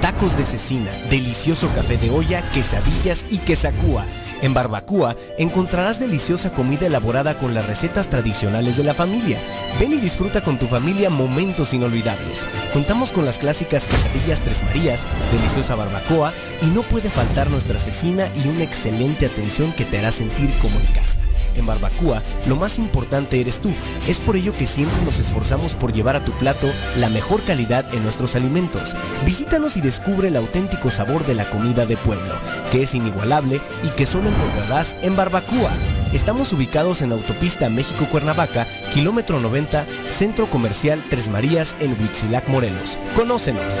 tacos 0.00 0.36
de 0.36 0.44
cecina, 0.44 0.90
delicioso 1.08 1.68
café 1.74 1.96
de 1.96 2.10
olla, 2.10 2.42
quesadillas 2.52 3.24
y 3.30 3.38
quesacúa. 3.38 4.04
En 4.42 4.54
Barbacoa 4.54 5.16
encontrarás 5.38 6.00
deliciosa 6.00 6.52
comida 6.52 6.86
elaborada 6.86 7.38
con 7.38 7.54
las 7.54 7.66
recetas 7.66 8.08
tradicionales 8.08 8.76
de 8.76 8.84
la 8.84 8.92
familia. 8.92 9.38
Ven 9.78 9.92
y 9.92 9.96
disfruta 9.96 10.42
con 10.42 10.58
tu 10.58 10.66
familia 10.66 11.10
momentos 11.10 11.72
inolvidables. 11.72 12.46
Contamos 12.72 13.12
con 13.12 13.24
las 13.24 13.38
clásicas 13.38 13.86
quesadillas 13.86 14.40
Tres 14.40 14.62
Marías, 14.64 15.06
deliciosa 15.32 15.76
barbacoa 15.76 16.32
y 16.60 16.66
no 16.66 16.82
puede 16.82 17.08
faltar 17.08 17.50
nuestra 17.50 17.78
cecina 17.78 18.28
y 18.44 18.48
una 18.48 18.64
excelente 18.64 19.26
atención 19.26 19.72
que 19.72 19.84
te 19.84 19.98
hará 19.98 20.10
sentir 20.10 20.50
como 20.60 20.78
en 20.78 20.86
casa. 20.86 21.20
En 21.56 21.66
Barbacoa, 21.66 22.22
lo 22.46 22.56
más 22.56 22.78
importante 22.78 23.40
eres 23.40 23.60
tú. 23.60 23.70
Es 24.06 24.20
por 24.20 24.36
ello 24.36 24.54
que 24.56 24.66
siempre 24.66 25.02
nos 25.04 25.18
esforzamos 25.18 25.74
por 25.74 25.92
llevar 25.92 26.16
a 26.16 26.24
tu 26.24 26.32
plato 26.32 26.70
la 26.98 27.08
mejor 27.08 27.42
calidad 27.42 27.84
en 27.94 28.02
nuestros 28.02 28.36
alimentos. 28.36 28.96
Visítanos 29.24 29.76
y 29.76 29.80
descubre 29.80 30.28
el 30.28 30.36
auténtico 30.36 30.90
sabor 30.90 31.24
de 31.26 31.34
la 31.34 31.48
comida 31.50 31.86
de 31.86 31.96
pueblo, 31.96 32.34
que 32.70 32.82
es 32.82 32.94
inigualable 32.94 33.60
y 33.84 33.88
que 33.90 34.06
solo 34.06 34.28
encontrarás 34.28 34.96
en 35.02 35.16
Barbacoa. 35.16 35.70
Estamos 36.12 36.52
ubicados 36.52 37.00
en 37.00 37.12
Autopista 37.12 37.70
México-Cuernavaca, 37.70 38.66
kilómetro 38.92 39.40
90, 39.40 39.86
Centro 40.10 40.46
Comercial 40.50 41.02
Tres 41.08 41.28
Marías 41.28 41.74
en 41.80 41.92
Huitzilac, 41.92 42.48
Morelos. 42.48 42.98
Conócenos. 43.16 43.80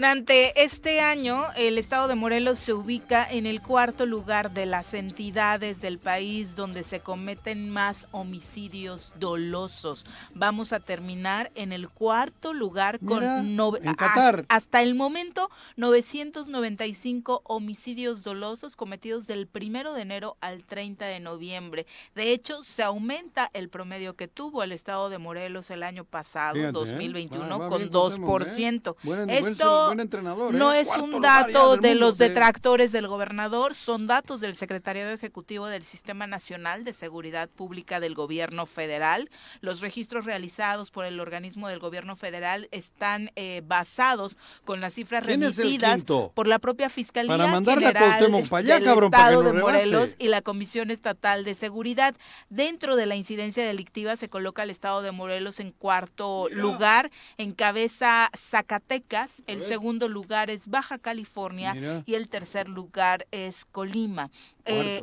Durante 0.00 0.62
este 0.64 1.02
año, 1.02 1.42
el 1.58 1.76
estado 1.76 2.08
de 2.08 2.14
Morelos 2.14 2.58
se 2.58 2.72
ubica 2.72 3.30
en 3.30 3.44
el 3.44 3.60
cuarto 3.60 4.06
lugar 4.06 4.50
de 4.54 4.64
las 4.64 4.94
entidades 4.94 5.82
del 5.82 5.98
país 5.98 6.56
donde 6.56 6.84
se 6.84 7.00
cometen 7.00 7.68
más 7.68 8.08
homicidios 8.10 9.12
dolosos. 9.16 10.06
Vamos 10.32 10.72
a 10.72 10.80
terminar 10.80 11.50
en 11.54 11.70
el 11.74 11.90
cuarto 11.90 12.54
lugar 12.54 12.98
con 13.00 13.18
Mira, 13.20 13.40
en 13.40 13.60
has- 13.90 13.96
Qatar. 13.96 14.46
hasta 14.48 14.80
el 14.80 14.94
momento 14.94 15.50
995 15.76 17.42
homicidios 17.44 18.22
dolosos 18.22 18.76
cometidos 18.76 19.26
del 19.26 19.46
primero 19.48 19.92
de 19.92 20.00
enero 20.00 20.38
al 20.40 20.64
30 20.64 21.04
de 21.04 21.20
noviembre. 21.20 21.86
De 22.14 22.32
hecho, 22.32 22.64
se 22.64 22.82
aumenta 22.82 23.50
el 23.52 23.68
promedio 23.68 24.16
que 24.16 24.28
tuvo 24.28 24.62
el 24.62 24.72
estado 24.72 25.10
de 25.10 25.18
Morelos 25.18 25.70
el 25.70 25.82
año 25.82 26.04
pasado, 26.04 26.54
Fíjate, 26.54 26.70
¿eh? 26.70 26.72
2021, 26.72 27.46
Va- 27.50 27.64
va 27.64 27.68
con 27.68 27.80
bien 27.80 27.90
2%. 27.92 28.94
Cuauhtémoc, 29.04 29.28
¿eh? 29.28 29.38
Esto 29.50 29.89
buen 29.90 30.00
entrenador, 30.00 30.54
¿eh? 30.54 30.58
no 30.58 30.72
es 30.72 30.86
Cuarto 30.86 31.04
un 31.04 31.20
dato 31.20 31.76
de 31.76 31.88
mundo, 31.90 32.06
los 32.06 32.18
detractores 32.18 32.92
del 32.92 33.08
gobernador, 33.08 33.74
son 33.74 34.06
datos 34.06 34.40
del 34.40 34.54
Secretariado 34.54 35.10
Ejecutivo 35.10 35.66
del 35.66 35.82
Sistema 35.82 36.26
Nacional 36.26 36.84
de 36.84 36.92
Seguridad 36.92 37.48
Pública 37.48 37.98
del 37.98 38.14
Gobierno 38.14 38.66
Federal. 38.66 39.28
Los 39.60 39.80
registros 39.80 40.24
realizados 40.24 40.92
por 40.92 41.04
el 41.04 41.18
organismo 41.18 41.68
del 41.68 41.80
Gobierno 41.80 42.14
Federal 42.14 42.68
están 42.70 43.32
eh, 43.34 43.62
basados 43.66 44.38
con 44.64 44.80
las 44.80 44.94
cifras 44.94 45.24
¿Quién 45.26 45.42
es 45.42 45.56
remitidas 45.56 46.04
por 46.04 46.46
la 46.46 46.60
propia 46.60 46.88
Fiscalía 46.88 47.36
Para 47.36 47.52
a 47.52 47.60
General 47.60 47.94
Cuauhtémoc 47.94 48.48
para 48.48 48.60
allá, 48.60 48.74
del 48.74 48.84
cabrón, 48.84 49.10
para 49.10 49.24
que 49.24 49.30
Estado 49.30 49.42
nos 49.42 49.54
de. 49.54 49.60
Morelos 49.60 50.16
y 50.18 50.28
la 50.28 50.42
Comisión 50.42 50.90
Estatal 50.90 51.44
de 51.44 51.54
Seguridad. 51.54 52.14
Dentro 52.48 52.94
de 52.94 53.06
la 53.06 53.16
incidencia 53.16 53.66
delictiva 53.66 54.14
se 54.14 54.28
coloca 54.28 54.62
el 54.62 54.70
Estado 54.70 55.02
de 55.02 55.10
Morelos 55.10 55.58
en 55.58 55.72
cuarto 55.72 56.48
lugar, 56.50 57.10
encabeza 57.38 58.30
Zacatecas, 58.36 59.42
el 59.46 59.62
segundo 59.62 59.79
lugar 60.08 60.50
es 60.50 60.68
Baja 60.68 60.98
California 60.98 61.74
Mira. 61.74 62.02
y 62.06 62.14
el 62.14 62.28
tercer 62.28 62.68
lugar 62.68 63.26
es 63.30 63.64
Colima. 63.64 64.30
Eh, 64.64 65.02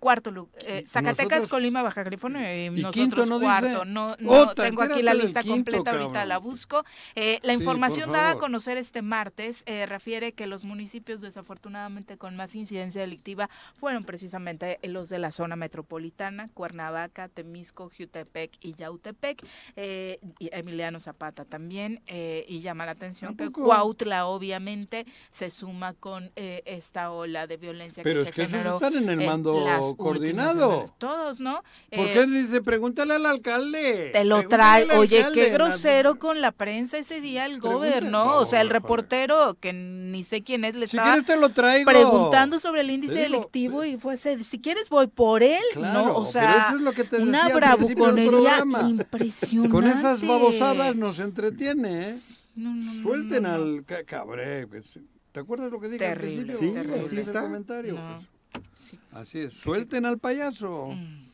Cuarto. 0.00 0.30
la 0.30 0.46
eh, 0.58 0.84
Zacatecas, 0.88 1.24
nosotros- 1.38 1.48
Colima, 1.48 1.82
Baja 1.82 2.02
California 2.04 2.64
y, 2.64 2.66
¿Y 2.66 2.70
nosotros 2.70 2.94
quinto 2.94 3.26
no 3.26 3.38
dice? 3.38 3.50
cuarto. 3.50 3.84
No, 3.84 4.16
tengo 4.54 4.82
aquí 4.82 5.02
la 5.02 5.14
lista 5.14 5.42
quinto, 5.42 5.56
completa, 5.56 5.90
ahorita 5.92 6.12
cabrón. 6.12 6.28
la 6.28 6.38
busco. 6.38 6.84
Eh, 7.14 7.38
la 7.42 7.52
Sí, 7.52 7.58
información 7.60 8.10
dada 8.12 8.32
a 8.32 8.38
conocer 8.38 8.76
este 8.76 9.02
martes 9.02 9.62
eh, 9.66 9.86
refiere 9.86 10.32
que 10.32 10.46
los 10.46 10.64
municipios 10.64 11.20
desafortunadamente 11.20 12.16
con 12.18 12.34
más 12.36 12.54
incidencia 12.54 13.00
delictiva 13.00 13.48
fueron 13.74 14.04
precisamente 14.04 14.78
los 14.82 15.08
de 15.08 15.18
la 15.18 15.30
zona 15.30 15.54
metropolitana, 15.56 16.48
Cuernavaca, 16.54 17.28
Temisco, 17.28 17.90
Jutepec 17.96 18.52
y 18.60 18.74
Yautepec, 18.74 19.44
y 19.76 20.48
Emiliano 20.52 20.98
Zapata 21.00 21.44
también, 21.44 22.02
y 22.08 22.60
llama 22.60 22.86
la 22.86 22.92
atención 22.92 23.36
que 23.36 23.46
poco? 23.46 23.64
Obviamente 24.12 25.06
se 25.32 25.50
suma 25.50 25.94
con 25.94 26.30
eh, 26.36 26.62
esta 26.66 27.10
ola 27.10 27.46
de 27.46 27.56
violencia 27.56 28.02
Pero 28.02 28.22
que 28.22 28.22
es 28.22 28.28
se 28.28 28.34
que 28.34 28.42
esos 28.42 28.52
generó 28.52 28.74
están 28.76 28.96
en 28.96 29.08
el 29.20 29.26
mando 29.26 29.64
coordinado. 29.96 30.84
Todos, 30.98 31.40
¿no? 31.40 31.62
¿Por 31.90 32.06
Eh, 32.06 32.10
qué 32.12 32.26
dice? 32.26 32.62
Pregúntale 32.62 33.14
al 33.14 33.26
alcalde. 33.26 34.10
te 34.12 34.24
lo 34.24 34.46
trae. 34.48 34.84
Oye, 34.96 35.18
alcalde, 35.18 35.44
qué 35.46 35.50
grosero 35.50 36.18
con 36.18 36.40
la 36.40 36.52
prensa 36.52 36.98
ese 36.98 37.20
día 37.20 37.46
el 37.46 37.60
gobierno. 37.60 38.38
O 38.38 38.46
sea, 38.46 38.60
el 38.60 38.70
reportero, 38.70 39.56
que 39.60 39.72
ni 39.72 40.22
sé 40.22 40.42
quién 40.42 40.64
es, 40.64 40.74
le 40.74 40.86
Si 40.86 40.96
estaba 40.96 41.10
quieres 41.12 41.24
te 41.26 41.36
lo 41.36 41.48
traigo. 41.50 41.90
preguntando 41.90 42.58
sobre 42.58 42.82
el 42.82 42.90
índice 42.90 43.14
digo, 43.14 43.24
delictivo 43.24 43.84
y 43.84 43.96
fue, 43.96 44.14
ese, 44.14 44.42
si 44.44 44.60
quieres 44.60 44.88
voy 44.88 45.06
por 45.06 45.42
él, 45.42 45.62
Claro, 45.72 46.06
¿no? 46.06 46.16
O 46.16 46.24
sea, 46.24 46.68
es 46.74 46.80
lo 46.80 46.92
que 46.92 47.04
te 47.04 47.16
una 47.16 47.48
bravuconería 47.48 48.62
impresionante. 48.88 49.70
Con 49.70 49.86
esas 49.86 50.26
babosadas 50.26 50.96
nos 50.96 51.18
entretiene, 51.18 52.10
¿eh? 52.10 52.14
No, 52.54 52.74
no, 52.74 52.84
no, 52.94 53.02
Suelten 53.02 53.42
no, 53.42 53.48
no. 53.48 53.54
al 53.54 53.84
ca- 53.84 54.04
cabré. 54.04 54.66
pues, 54.66 54.98
¿Te 55.32 55.40
acuerdas 55.40 55.70
lo 55.72 55.80
que 55.80 55.88
dije 55.88 55.98
Terrible, 55.98 56.52
al 56.52 56.58
principio? 56.58 56.74
terrible. 56.82 57.00
Así 57.06 57.18
está 57.18 57.38
el 57.40 57.44
comentario. 57.46 57.94
No. 57.94 58.18
pues. 58.52 58.96
Así 59.12 59.38
es. 59.40 59.54
Suelten 59.54 60.06
al 60.06 60.18
payaso. 60.18 60.88
Mm. 60.92 61.24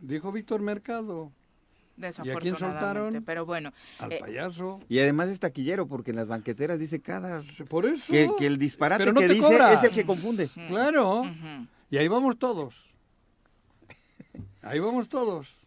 Dijo 0.00 0.32
Víctor 0.32 0.62
Mercado. 0.62 1.32
¿Y 2.24 2.30
a 2.30 2.36
quién 2.36 2.56
soltaron? 2.56 3.24
pero 3.26 3.44
bueno. 3.44 3.72
Al 3.98 4.12
eh, 4.12 4.18
payaso. 4.20 4.78
Y 4.88 5.00
además 5.00 5.28
es 5.30 5.40
taquillero, 5.40 5.88
porque 5.88 6.10
en 6.12 6.16
las 6.16 6.28
banqueteras 6.28 6.78
dice 6.78 7.00
cada... 7.02 7.42
Por 7.68 7.86
eso. 7.86 8.12
Que, 8.12 8.30
que 8.38 8.46
el 8.46 8.56
disparate 8.56 9.02
Pero 9.02 9.12
no 9.12 9.20
que 9.20 9.26
te 9.26 9.34
dice 9.34 9.46
cobra. 9.46 9.72
es 9.74 9.82
el 9.82 9.90
que 9.90 10.06
confunde. 10.06 10.48
Claro. 10.68 11.24
Y 11.90 11.96
ahí 11.96 12.06
vamos 12.06 12.38
todos. 12.38 12.88
Ahí 14.62 14.78
vamos 14.78 15.08
todos. 15.08 15.57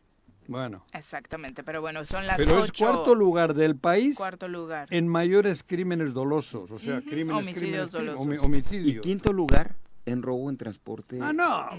Bueno. 0.52 0.84
Exactamente, 0.94 1.64
pero 1.64 1.80
bueno, 1.82 2.06
son 2.06 2.28
las 2.28 2.36
Pero 2.38 2.64
es 2.66 2.72
cuarto 2.74 3.16
lugar 3.16 3.54
del 3.54 3.76
país 3.78 4.18
Cuarto 4.18 4.48
lugar. 4.50 4.88
en 4.92 5.08
mayores 5.08 5.64
crímenes 5.64 6.14
dolosos. 6.14 6.70
O 6.72 6.78
sea, 6.78 6.98
Ujú. 6.98 7.10
crímenes, 7.10 7.42
Homicidios 7.42 7.90
crímenes, 7.90 7.92
dolosos. 7.92 8.28
homi- 8.28 8.46
homicidios. 8.46 8.98
Y 8.98 9.00
quinto 9.10 9.32
lugar 9.32 9.76
en 10.06 10.22
robo 10.24 10.50
en 10.50 10.58
transporte 10.58 11.20
Ah, 11.22 11.32
no. 11.34 11.70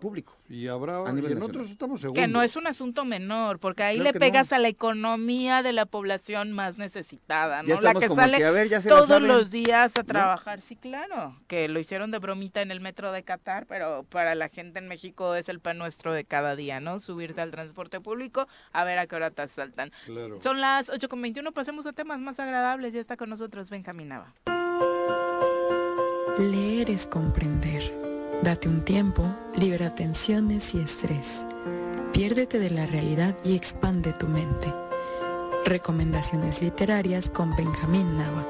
público. 0.00 0.36
Y 0.48 0.68
habrá 0.68 0.98
A 1.06 1.10
y 1.10 1.14
nivel 1.14 1.32
en 1.32 1.38
nacional. 1.38 1.50
otros 1.56 1.70
estamos 1.70 2.00
segundos. 2.00 2.20
Que 2.22 2.28
no 2.28 2.42
es 2.42 2.56
un 2.56 2.66
asunto 2.66 3.04
menor, 3.04 3.58
porque 3.58 3.82
ahí 3.82 3.96
Claro 3.96 4.12
le 4.12 4.18
pegas 4.18 4.52
a 4.52 4.58
la 4.58 4.68
economía 4.68 5.62
de 5.62 5.72
la 5.72 5.86
población 5.86 6.52
más 6.52 6.76
necesitada, 6.78 7.62
¿no? 7.62 7.68
Ya 7.68 7.80
la 7.80 7.94
que 7.94 8.08
sale 8.08 8.36
que, 8.38 8.44
a 8.44 8.50
ver, 8.50 8.68
ya 8.68 8.80
se 8.80 8.90
la 8.90 8.96
todos 8.96 9.22
los 9.22 9.50
días 9.50 9.96
a 9.96 10.00
¿no? 10.02 10.06
trabajar. 10.06 10.60
Sí, 10.60 10.76
claro, 10.76 11.36
que 11.46 11.68
lo 11.68 11.78
hicieron 11.80 12.10
de 12.10 12.18
bromita 12.18 12.60
en 12.60 12.70
el 12.70 12.80
metro 12.80 13.12
de 13.12 13.22
Qatar, 13.22 13.66
pero 13.66 14.04
para 14.04 14.34
la 14.34 14.48
gente 14.48 14.78
en 14.78 14.86
México 14.88 15.34
es 15.34 15.48
el 15.48 15.60
pan 15.60 15.78
nuestro 15.78 16.12
de 16.12 16.24
cada 16.24 16.56
día, 16.56 16.80
¿no? 16.80 16.98
Subirte 16.98 17.40
al 17.40 17.50
transporte 17.50 18.00
público 18.00 18.46
a 18.72 18.84
ver 18.84 18.98
a 18.98 19.06
qué 19.06 19.16
hora 19.16 19.30
te 19.30 19.42
asaltan. 19.42 19.90
Claro. 20.06 20.40
Son 20.42 20.60
las 20.60 20.90
8.21, 20.90 21.52
pasemos 21.52 21.86
a 21.86 21.92
temas 21.92 22.20
más 22.20 22.38
agradables. 22.40 22.92
Ya 22.92 23.00
está 23.00 23.16
con 23.16 23.30
nosotros 23.30 23.70
Benjamín 23.70 24.08
Nava. 24.08 24.32
Leer 26.38 26.90
es 26.90 27.06
comprender. 27.06 27.82
Date 28.42 28.68
un 28.68 28.82
tiempo, 28.82 29.34
libera 29.56 29.94
tensiones 29.94 30.74
y 30.74 30.80
estrés. 30.80 31.44
Piérdete 32.12 32.58
de 32.58 32.70
la 32.70 32.86
realidad 32.86 33.36
y 33.44 33.54
expande 33.56 34.12
tu 34.12 34.26
mente. 34.26 34.72
Recomendaciones 35.64 36.60
literarias 36.60 37.30
con 37.30 37.54
Benjamín 37.56 38.16
Nava. 38.18 38.44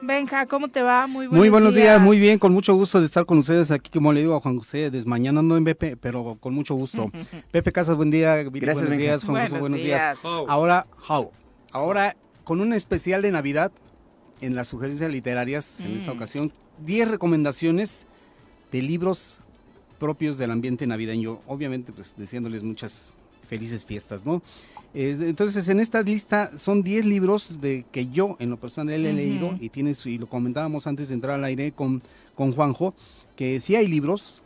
Benja, 0.00 0.46
¿cómo 0.46 0.68
te 0.68 0.82
va? 0.82 1.06
Muy, 1.06 1.28
Muy 1.28 1.50
buenos 1.50 1.74
días. 1.74 2.00
muy 2.00 2.18
bien, 2.18 2.38
con 2.38 2.52
mucho 2.52 2.74
gusto 2.74 2.98
de 2.98 3.04
estar 3.06 3.26
con 3.26 3.38
ustedes 3.38 3.70
aquí, 3.70 3.90
como 3.90 4.10
le 4.14 4.20
digo 4.20 4.34
a 4.34 4.40
Juan 4.40 4.56
José, 4.56 4.90
desmañanando 4.90 5.54
en 5.58 5.64
Pepe, 5.64 5.98
pero 5.98 6.38
con 6.40 6.54
mucho 6.54 6.74
gusto. 6.74 7.10
Pepe 7.52 7.72
Casas, 7.72 7.94
buen 7.94 8.10
día, 8.10 8.36
Gracias, 8.36 8.62
buenos 8.74 8.90
Benja. 8.90 8.96
días, 8.96 9.24
Juan 9.24 9.36
José, 9.42 9.50
Buenos 9.50 9.60
buenos 9.60 9.78
días. 9.80 10.00
días. 10.02 10.18
How. 10.24 10.46
Ahora, 10.48 10.86
how. 11.06 11.30
Ahora, 11.72 12.16
con 12.44 12.62
un 12.62 12.72
especial 12.72 13.20
de 13.20 13.32
Navidad 13.32 13.70
en 14.40 14.54
las 14.54 14.68
sugerencias 14.68 15.10
literarias, 15.10 15.80
en 15.80 15.96
esta 15.96 16.12
Mm. 16.12 16.16
ocasión, 16.16 16.52
10 16.84 17.08
recomendaciones 17.08 18.06
de 18.72 18.82
libros 18.82 19.38
propios 19.98 20.38
del 20.38 20.50
ambiente 20.52 20.86
navideño, 20.86 21.40
obviamente 21.46 21.92
pues 21.92 22.14
deseándoles 22.16 22.62
muchas 22.62 23.12
felices 23.48 23.84
fiestas, 23.84 24.24
¿no? 24.24 24.42
Eh, 24.94 25.16
entonces 25.20 25.68
en 25.68 25.80
esta 25.80 26.02
lista 26.02 26.52
son 26.58 26.82
10 26.82 27.04
libros 27.04 27.60
de 27.60 27.84
que 27.92 28.06
yo 28.08 28.36
en 28.38 28.48
lo 28.50 28.56
personal 28.58 28.94
he 29.04 29.12
leído 29.12 29.56
y 29.60 29.68
tiene 29.70 29.94
su- 29.94 30.08
y 30.08 30.18
lo 30.18 30.26
comentábamos 30.28 30.86
antes 30.86 31.08
de 31.08 31.14
entrar 31.14 31.34
al 31.34 31.44
aire 31.44 31.72
con, 31.72 32.00
con 32.34 32.52
Juanjo, 32.52 32.94
que 33.36 33.60
sí 33.60 33.74
hay 33.76 33.86
libros 33.86 34.42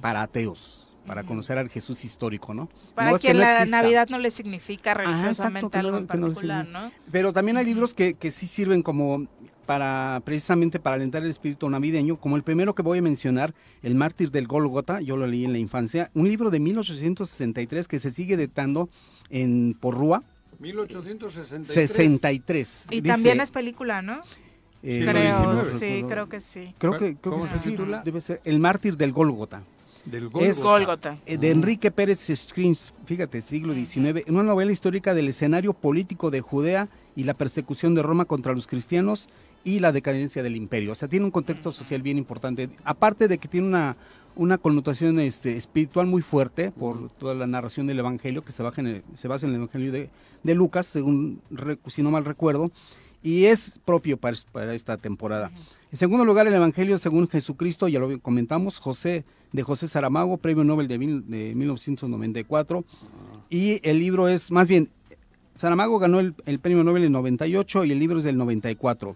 para 0.00 0.22
ateos, 0.22 0.81
para 1.06 1.24
conocer 1.24 1.58
al 1.58 1.68
Jesús 1.68 2.04
histórico, 2.04 2.54
¿no? 2.54 2.68
Para 2.94 3.10
No 3.10 3.16
es 3.16 3.22
que 3.22 3.28
quien 3.28 3.38
no 3.38 3.42
la 3.42 3.58
exista. 3.58 3.82
Navidad 3.82 4.08
no 4.08 4.18
le 4.18 4.30
significa 4.30 4.92
Ajá, 4.92 5.02
religiosamente 5.02 5.66
exacto, 5.66 5.70
que 5.70 5.78
algo 5.78 5.98
en 5.98 6.06
que 6.06 6.16
no 6.18 6.26
particular. 6.28 6.66
¿no? 6.68 6.92
Pero 7.10 7.32
también 7.32 7.56
hay 7.56 7.64
libros 7.64 7.94
que, 7.94 8.14
que 8.14 8.30
sí 8.30 8.46
sirven 8.46 8.82
como 8.82 9.26
para 9.66 10.20
precisamente 10.24 10.80
para 10.80 10.96
alentar 10.96 11.22
el 11.22 11.30
espíritu 11.30 11.68
navideño, 11.70 12.16
como 12.16 12.36
el 12.36 12.42
primero 12.42 12.74
que 12.74 12.82
voy 12.82 12.98
a 12.98 13.02
mencionar, 13.02 13.54
El 13.82 13.94
mártir 13.94 14.30
del 14.30 14.46
Golgota, 14.46 15.00
yo 15.00 15.16
lo 15.16 15.26
leí 15.26 15.44
en 15.44 15.52
la 15.52 15.58
infancia, 15.58 16.10
un 16.14 16.28
libro 16.28 16.50
de 16.50 16.60
1863 16.60 17.88
que 17.88 17.98
se 17.98 18.10
sigue 18.10 18.36
datando 18.36 18.88
en 19.30 19.76
Porrúa, 19.78 20.22
1863. 20.58 21.66
63. 21.88 22.86
Y 22.90 23.00
Dice, 23.00 23.08
también 23.08 23.40
es 23.40 23.50
película, 23.50 24.02
¿no? 24.02 24.22
eh, 24.82 25.06
creo, 25.08 25.64
sí, 25.78 26.04
creo 26.08 26.28
que 26.28 26.40
sí. 26.40 26.74
Creo 26.78 26.92
que, 26.92 27.16
creo 27.16 27.34
¿Cómo 27.34 27.44
que 27.44 27.50
se 27.50 27.58
sí, 27.60 27.70
titula? 27.70 28.02
Debe 28.04 28.20
ser 28.20 28.40
El 28.44 28.58
mártir 28.60 28.96
del 28.96 29.12
Gólgota. 29.12 29.62
Del 30.04 30.30
Es 30.40 30.58
Gólgota. 30.60 31.18
eh, 31.26 31.38
de 31.38 31.50
Enrique 31.50 31.90
Pérez 31.92 32.18
Screens, 32.34 32.92
fíjate, 33.06 33.40
siglo 33.40 33.72
XIX, 33.72 34.24
una 34.28 34.42
novela 34.42 34.72
histórica 34.72 35.14
del 35.14 35.28
escenario 35.28 35.72
político 35.74 36.30
de 36.30 36.40
Judea 36.40 36.88
y 37.14 37.24
la 37.24 37.34
persecución 37.34 37.94
de 37.94 38.02
Roma 38.02 38.24
contra 38.24 38.52
los 38.52 38.66
cristianos 38.66 39.28
y 39.64 39.78
la 39.78 39.92
decadencia 39.92 40.42
del 40.42 40.56
imperio. 40.56 40.90
O 40.92 40.94
sea, 40.96 41.06
tiene 41.08 41.24
un 41.24 41.30
contexto 41.30 41.70
social 41.70 42.02
bien 42.02 42.18
importante. 42.18 42.68
Aparte 42.82 43.28
de 43.28 43.38
que 43.38 43.46
tiene 43.46 43.68
una, 43.68 43.96
una 44.34 44.58
connotación 44.58 45.20
este, 45.20 45.56
espiritual 45.56 46.06
muy 46.08 46.20
fuerte 46.22 46.72
por 46.72 47.08
toda 47.10 47.34
la 47.34 47.46
narración 47.46 47.86
del 47.86 48.00
Evangelio, 48.00 48.44
que 48.44 48.50
se, 48.50 48.64
baja 48.64 48.80
en 48.80 48.86
el- 48.88 49.02
se 49.14 49.28
basa 49.28 49.46
en 49.46 49.52
el 49.52 49.58
Evangelio 49.58 49.92
de, 49.92 50.10
de 50.42 50.54
Lucas, 50.56 50.86
según 50.86 51.40
si 51.86 52.02
no 52.02 52.10
mal 52.10 52.24
recuerdo, 52.24 52.72
y 53.22 53.44
es 53.44 53.78
propio 53.84 54.16
para, 54.16 54.36
para 54.50 54.74
esta 54.74 54.96
temporada. 54.96 55.52
En 55.92 55.98
segundo 55.98 56.24
lugar, 56.24 56.48
el 56.48 56.54
Evangelio 56.54 56.98
según 56.98 57.28
Jesucristo, 57.28 57.86
ya 57.86 58.00
lo 58.00 58.18
comentamos, 58.18 58.78
José 58.78 59.24
de 59.52 59.62
José 59.62 59.88
Saramago, 59.88 60.36
premio 60.38 60.64
Nobel 60.64 60.88
de, 60.88 60.98
mil- 60.98 61.24
de 61.28 61.54
1994, 61.54 62.84
y 63.50 63.80
el 63.82 63.98
libro 63.98 64.28
es, 64.28 64.50
más 64.50 64.66
bien, 64.68 64.88
Saramago 65.56 65.98
ganó 65.98 66.20
el, 66.20 66.34
el 66.46 66.58
premio 66.58 66.82
Nobel 66.82 67.04
en 67.04 67.12
98 67.12 67.84
y 67.84 67.92
el 67.92 67.98
libro 67.98 68.18
es 68.18 68.24
del 68.24 68.38
94. 68.38 69.14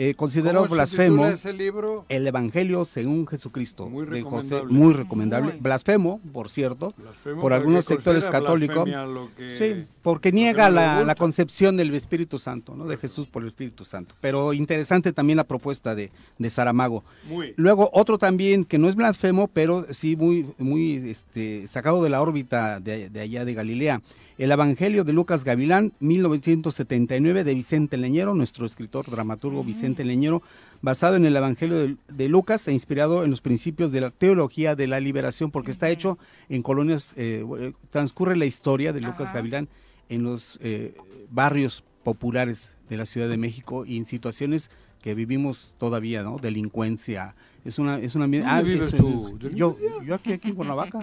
Eh, 0.00 0.14
considerado 0.14 0.58
¿Cómo 0.58 0.68
se 0.68 0.74
blasfemo. 0.76 1.26
ese 1.26 1.52
libro? 1.52 2.04
El 2.08 2.24
Evangelio 2.24 2.84
según 2.84 3.26
Jesucristo. 3.26 3.88
Muy 3.88 4.06
de 4.06 4.22
José, 4.22 4.54
recomendable. 4.60 4.72
muy 4.78 4.92
recomendable. 4.94 5.52
Muy. 5.54 5.60
Blasfemo, 5.60 6.20
por 6.32 6.48
cierto, 6.50 6.94
Blasfemo 6.96 7.40
por 7.40 7.52
algunos 7.52 7.84
sectores 7.84 8.28
católicos. 8.28 8.88
que- 9.36 9.56
Sí, 9.56 9.86
porque 10.02 10.30
niega 10.30 10.70
la 10.70 11.14
concepción 11.16 11.76
del 11.76 11.92
Espíritu 11.94 12.38
Santo, 12.38 12.76
¿no? 12.76 12.86
De 12.86 12.96
Jesús 12.96 13.26
por 13.26 13.42
el 13.42 13.48
Espíritu 13.48 13.84
Santo. 13.84 14.14
Pero 14.20 14.52
interesante 14.52 15.12
también 15.12 15.36
la 15.36 15.44
propuesta 15.44 15.96
de, 15.96 16.12
de 16.38 16.50
Saramago. 16.50 17.02
Muy. 17.28 17.54
Luego, 17.56 17.90
otro 17.92 18.18
también 18.18 18.64
que 18.64 18.78
no 18.78 18.88
es 18.88 18.94
blasfemo, 18.94 19.48
pero 19.48 19.84
sí 19.90 20.14
muy, 20.14 20.46
muy 20.58 21.10
este, 21.10 21.66
sacado 21.66 22.04
de 22.04 22.10
la 22.10 22.22
órbita 22.22 22.78
de, 22.78 23.10
de 23.10 23.20
allá 23.20 23.44
de 23.44 23.54
Galilea. 23.54 24.00
El 24.38 24.52
Evangelio 24.52 25.02
de 25.02 25.12
Lucas 25.12 25.42
Gavilán, 25.42 25.92
1979, 25.98 27.42
de 27.42 27.54
Vicente 27.54 27.96
Leñero, 27.96 28.34
nuestro 28.34 28.66
escritor 28.66 29.10
dramaturgo 29.10 29.64
Vicente 29.64 30.04
Leñero, 30.04 30.42
basado 30.80 31.16
en 31.16 31.26
el 31.26 31.36
Evangelio 31.36 31.76
de, 31.76 31.96
de 32.06 32.28
Lucas 32.28 32.68
e 32.68 32.72
inspirado 32.72 33.24
en 33.24 33.30
los 33.32 33.40
principios 33.40 33.90
de 33.90 34.00
la 34.00 34.10
teología 34.10 34.76
de 34.76 34.86
la 34.86 35.00
liberación, 35.00 35.50
porque 35.50 35.72
está 35.72 35.90
hecho 35.90 36.18
en 36.48 36.62
colonias, 36.62 37.14
eh, 37.16 37.72
transcurre 37.90 38.36
la 38.36 38.46
historia 38.46 38.92
de 38.92 39.00
Lucas 39.00 39.32
Gavilán 39.34 39.68
en 40.08 40.22
los 40.22 40.58
eh, 40.62 40.94
barrios 41.30 41.82
populares 42.04 42.74
de 42.88 42.96
la 42.96 43.06
Ciudad 43.06 43.28
de 43.28 43.36
México 43.38 43.84
y 43.84 43.96
en 43.96 44.04
situaciones 44.04 44.70
que 45.02 45.14
vivimos 45.14 45.74
todavía, 45.78 46.22
¿no? 46.22 46.38
Delincuencia. 46.38 47.34
Es 47.64 47.78
una, 47.80 47.98
es 47.98 48.14
una 48.14 48.26
¿Dónde 48.26 48.62
vives 48.62 48.94
es- 48.94 49.00
tú? 49.00 49.36
es- 49.42 49.54
yo, 49.54 49.76
yo 50.04 50.14
aquí, 50.14 50.32
aquí 50.32 50.48
en 50.50 50.54
Cuernavaca. 50.54 51.00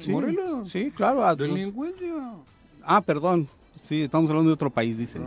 Sí, 0.00 0.10
Morelos. 0.10 0.70
Sí, 0.70 0.90
claro. 0.90 1.24
a- 1.24 1.36
Delincuencia. 1.36 2.14
Ah, 2.86 3.00
perdón. 3.00 3.48
Sí, 3.82 4.02
estamos 4.02 4.30
hablando 4.30 4.50
de 4.50 4.54
otro 4.54 4.70
país, 4.70 4.96
dicen. 4.98 5.24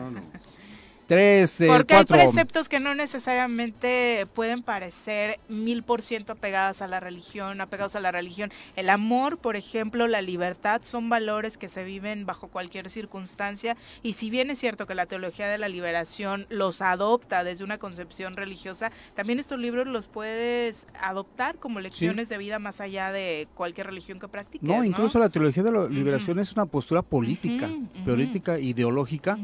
Tres, 1.08 1.62
eh, 1.62 1.68
Porque 1.68 1.94
cuatro. 1.94 2.18
hay 2.18 2.26
preceptos 2.26 2.68
que 2.68 2.82
no 2.82 2.94
necesariamente 2.94 4.28
pueden 4.34 4.62
parecer 4.62 5.40
mil 5.48 5.82
por 5.84 6.02
ciento 6.02 6.34
apegadas 6.34 6.82
a 6.82 6.88
la 6.88 7.00
religión, 7.00 7.62
apegados 7.62 7.96
a 7.96 8.02
la 8.02 8.12
religión. 8.12 8.52
El 8.76 8.90
amor, 8.90 9.38
por 9.38 9.56
ejemplo, 9.56 10.08
la 10.08 10.22
libertad 10.22 10.82
son 10.84 11.08
valores 11.08 11.58
que 11.58 11.70
se 11.70 11.86
viven 11.86 12.26
bajo 12.26 12.50
cualquier 12.50 12.90
circunstancia 12.90 13.78
y 14.04 14.14
si 14.14 14.30
bien 14.30 14.50
es 14.50 14.60
cierto 14.60 14.86
que 14.86 14.96
la 14.96 15.06
teología 15.06 15.48
de 15.48 15.58
la 15.58 15.70
liberación 15.70 16.46
los 16.50 16.82
adopta 16.82 17.46
desde 17.46 17.64
una 17.64 17.78
concepción 17.78 18.36
religiosa, 18.36 18.92
también 19.16 19.40
estos 19.40 19.60
libros 19.60 19.88
los 19.88 20.08
puedes 20.08 20.88
adoptar 21.02 21.56
como 21.56 21.80
lecciones 21.80 22.28
de 22.28 22.38
vida 22.38 22.60
más 22.60 22.82
allá 22.82 23.14
de 23.14 23.48
cualquier 23.56 23.88
religión 23.88 24.20
que 24.20 24.28
practiques. 24.28 24.68
No, 24.68 24.78
¿no? 24.78 24.84
incluso 24.84 25.20
la 25.20 25.30
teología 25.30 25.64
de 25.64 25.72
la 25.72 25.88
liberación 25.88 26.40
es 26.40 26.52
una 26.52 26.66
postura 26.66 27.02
política, 27.02 27.70
política, 28.04 28.60
ideológica, 28.60 29.38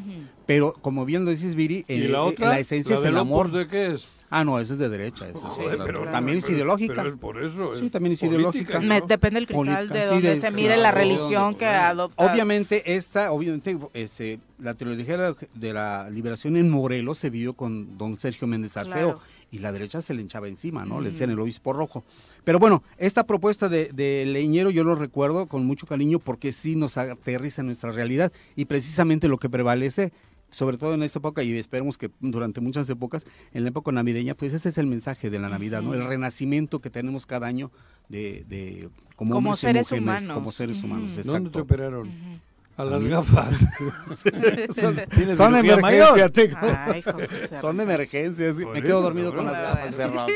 pero 0.46 0.74
como 0.74 1.06
bien 1.06 1.24
lo 1.24 1.32
dices, 1.32 1.53
Viri, 1.56 1.86
¿Y 1.88 1.94
en, 1.94 2.12
la 2.12 2.20
en 2.20 2.24
otra? 2.24 2.50
la 2.50 2.60
esencia 2.60 2.96
¿La 2.96 3.02
es 3.02 3.06
el 3.08 3.18
amor. 3.18 3.52
De 3.52 3.68
qué 3.68 3.94
es? 3.94 4.06
Ah, 4.36 4.44
no, 4.44 4.60
esa 4.60 4.74
es 4.74 4.80
de 4.80 4.90
derecha. 4.90 5.30
esa 5.30 5.38
es 5.38 5.44
Joder, 5.44 5.74
otra. 5.76 5.86
pero- 5.86 6.04
también 6.10 6.40
es 6.40 6.50
ideológica. 6.50 6.94
pero 6.96 7.10
es 7.10 7.20
por 7.20 7.44
eso, 7.44 7.76
Sí, 7.78 7.92
también 7.92 8.14
es 8.14 8.20
política, 8.20 8.26
ideológica. 8.36 8.80
Me- 8.80 9.02
depende 9.02 9.40
del 9.40 9.46
cristal 9.48 9.76
Política, 9.76 9.94
de 9.94 10.04
sí, 10.06 10.10
donde 10.10 10.30
de- 10.30 10.38
se 10.42 10.50
mire 10.52 10.76
la 10.78 10.90
religión 10.92 11.54
que 11.54 11.68
adopta. 11.68 12.26
Obviamente 12.26 12.96
esta, 12.96 13.32
obviamente 13.32 13.78
este, 13.94 14.40
la 14.58 14.74
teología 14.74 15.36
de 15.54 15.74
la- 15.74 16.10
liberación 16.10 16.58
en 16.58 16.68
Morelos 16.72 17.20
se 17.20 17.30
vivió 17.30 17.54
con 17.54 17.96
don 17.98 18.18
Sergio 18.20 18.48
Méndez 18.48 18.76
Arceo 18.76 19.14
Claro. 19.14 19.20
y 19.52 19.60
la 19.60 19.72
derecha 19.72 20.02
se 20.02 20.16
le 20.16 20.24
hinchaba 20.24 20.48
encima, 20.48 20.84
¿no? 20.84 20.96
Le 21.00 21.10
Ujú. 21.10 21.12
decían 21.12 21.30
el 21.30 21.40
obispo 21.40 21.72
rojo. 21.72 22.04
Pero 22.44 22.58
bueno, 22.58 22.82
esta 22.98 23.26
propuesta 23.28 23.70
de, 23.70 23.92
de 23.94 24.26
Leñero 24.26 24.72
yo 24.72 24.84
lo 24.84 24.96
recuerdo 24.96 25.46
con 25.46 25.64
mucho 25.68 25.86
cariño 25.86 26.18
porque 26.18 26.52
sí 26.54 26.76
nos 26.76 26.98
aterriza 26.98 27.62
en 27.62 27.68
nuestra 27.68 27.92
realidad 27.92 28.32
y 28.56 28.66
precisamente 28.66 29.28
lo 29.28 29.38
que 29.38 29.48
prevalece 29.48 30.12
sobre 30.54 30.78
todo 30.78 30.94
en 30.94 31.04
esta 31.04 31.20
época 31.20 31.44
y 31.44 31.52
esperemos 31.58 31.98
que 31.98 32.10
durante 32.22 32.62
muchas 32.62 32.88
épocas, 32.90 33.26
en 33.54 33.64
la 33.64 33.70
época 33.70 33.92
navideña, 33.92 34.36
pues 34.36 34.54
ese 34.54 34.70
es 34.70 34.78
el 34.78 34.88
mensaje 34.88 35.30
de 35.30 35.40
la 35.40 35.50
Navidad, 35.50 35.82
¿no? 35.82 35.94
El 35.94 36.06
renacimiento 36.08 36.80
que 36.80 36.90
tenemos 36.90 37.26
cada 37.26 37.48
año 37.48 37.72
de, 38.10 38.46
de 38.48 38.90
como, 39.16 39.34
Como 39.36 39.50
hombres 39.50 39.60
y 39.60 39.62
seres 39.68 39.92
mujeres, 39.92 40.02
humanos. 40.02 40.38
como 40.38 40.52
seres 40.52 40.84
humanos, 40.84 41.12
exacto. 41.12 41.32
¿Dónde 41.34 41.50
te 41.50 41.60
operaron? 41.60 42.10
A 42.76 42.84
las 42.86 43.04
mí. 43.04 43.10
gafas. 43.12 43.60
son, 44.76 44.96
¿Tienes 45.10 45.38
son 45.38 45.54
de 45.54 45.62
cirugía 45.62 45.74
emergencia, 45.74 45.82
mayor? 45.82 46.30
tengo. 46.32 46.58
Ay, 46.62 47.02
José 47.04 47.58
son 47.62 47.78
de 47.78 47.84
emergencia. 47.84 48.48
es 48.50 48.56
que 48.58 48.64
Por 48.64 48.74
Me 48.74 48.82
quedo 48.82 48.94
eso, 48.98 49.02
dormido 49.04 49.36
con 49.36 49.46
las 49.46 49.54
gafas 49.54 49.96
de 49.98 50.08
Rafa. 50.08 50.28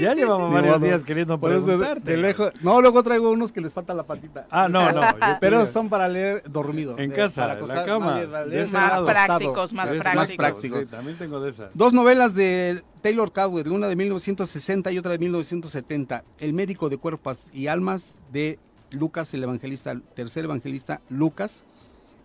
Ya 0.00 0.14
llevamos 0.14 0.52
varios 0.52 0.82
días 0.82 1.04
queriendo 1.04 1.38
Por 1.38 1.52
eso 1.52 1.78
de- 1.78 2.16
lejos- 2.16 2.52
No, 2.62 2.80
luego 2.80 3.02
traigo 3.04 3.30
unos 3.30 3.52
que 3.52 3.60
les 3.60 3.72
falta 3.72 3.94
la 3.94 4.02
patita. 4.02 4.46
Ah, 4.50 4.68
no, 4.68 4.90
no, 4.90 5.02
Pero 5.40 5.64
son 5.66 5.88
para 5.88 6.08
leer 6.08 6.42
dormido. 6.50 6.98
En 6.98 7.10
de- 7.10 7.16
casa, 7.16 7.42
para 7.42 7.52
acostar, 7.54 7.86
cama, 7.86 8.06
más 8.26 8.46
ese 8.50 8.72
más 8.72 8.88
lado. 8.92 9.06
prácticos, 9.06 9.72
más 9.72 9.88
prácticos. 9.90 10.34
prácticos. 10.36 10.80
Sí, 10.80 10.86
también 10.86 11.16
tengo 11.16 11.40
de 11.40 11.50
esas. 11.50 11.70
Dos 11.74 11.92
novelas 11.92 12.34
de 12.34 12.82
Taylor 13.02 13.32
Cowell, 13.32 13.68
una 13.68 13.86
de 13.86 13.94
1960 13.94 14.90
y 14.90 14.98
otra 14.98 15.12
de 15.12 15.18
1970. 15.18 16.24
El 16.40 16.54
médico 16.54 16.88
de 16.88 16.96
cuerpos 16.98 17.44
y 17.52 17.68
almas 17.68 18.14
de 18.32 18.58
Lucas, 18.90 19.32
el 19.34 19.44
evangelista, 19.44 19.92
el 19.92 20.02
tercer 20.02 20.44
evangelista 20.44 21.00
Lucas. 21.08 21.62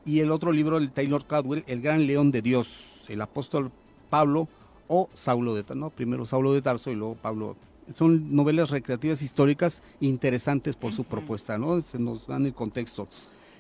Y 0.10 0.22
el 0.22 0.31
otro 0.31 0.52
libro 0.52 0.80
de 0.80 0.88
Taylor 0.88 1.23
Caldwell, 1.26 1.64
El 1.68 1.81
gran 1.81 2.07
león 2.07 2.31
de 2.31 2.41
Dios, 2.41 3.03
el 3.10 3.22
apóstol 3.22 3.72
Pablo 4.10 4.48
o 4.88 5.07
Saulo 5.14 5.53
de 5.53 5.61
Tarso. 5.64 5.80
No, 5.80 5.90
primero 5.91 6.26
Saulo 6.26 6.52
de 6.53 6.64
Tarso 6.64 6.90
y 6.90 6.95
luego 6.95 7.14
Pablo. 7.15 7.56
Son 7.94 8.36
novelas 8.36 8.72
recreativas 8.72 9.22
históricas 9.22 9.84
interesantes 9.99 10.76
por 10.76 10.94
su 10.94 11.03
propuesta, 11.03 11.57
¿no? 11.60 11.81
Se 11.81 11.99
nos 11.99 12.26
dan 12.26 12.45
el 12.48 12.53
contexto. 12.56 13.07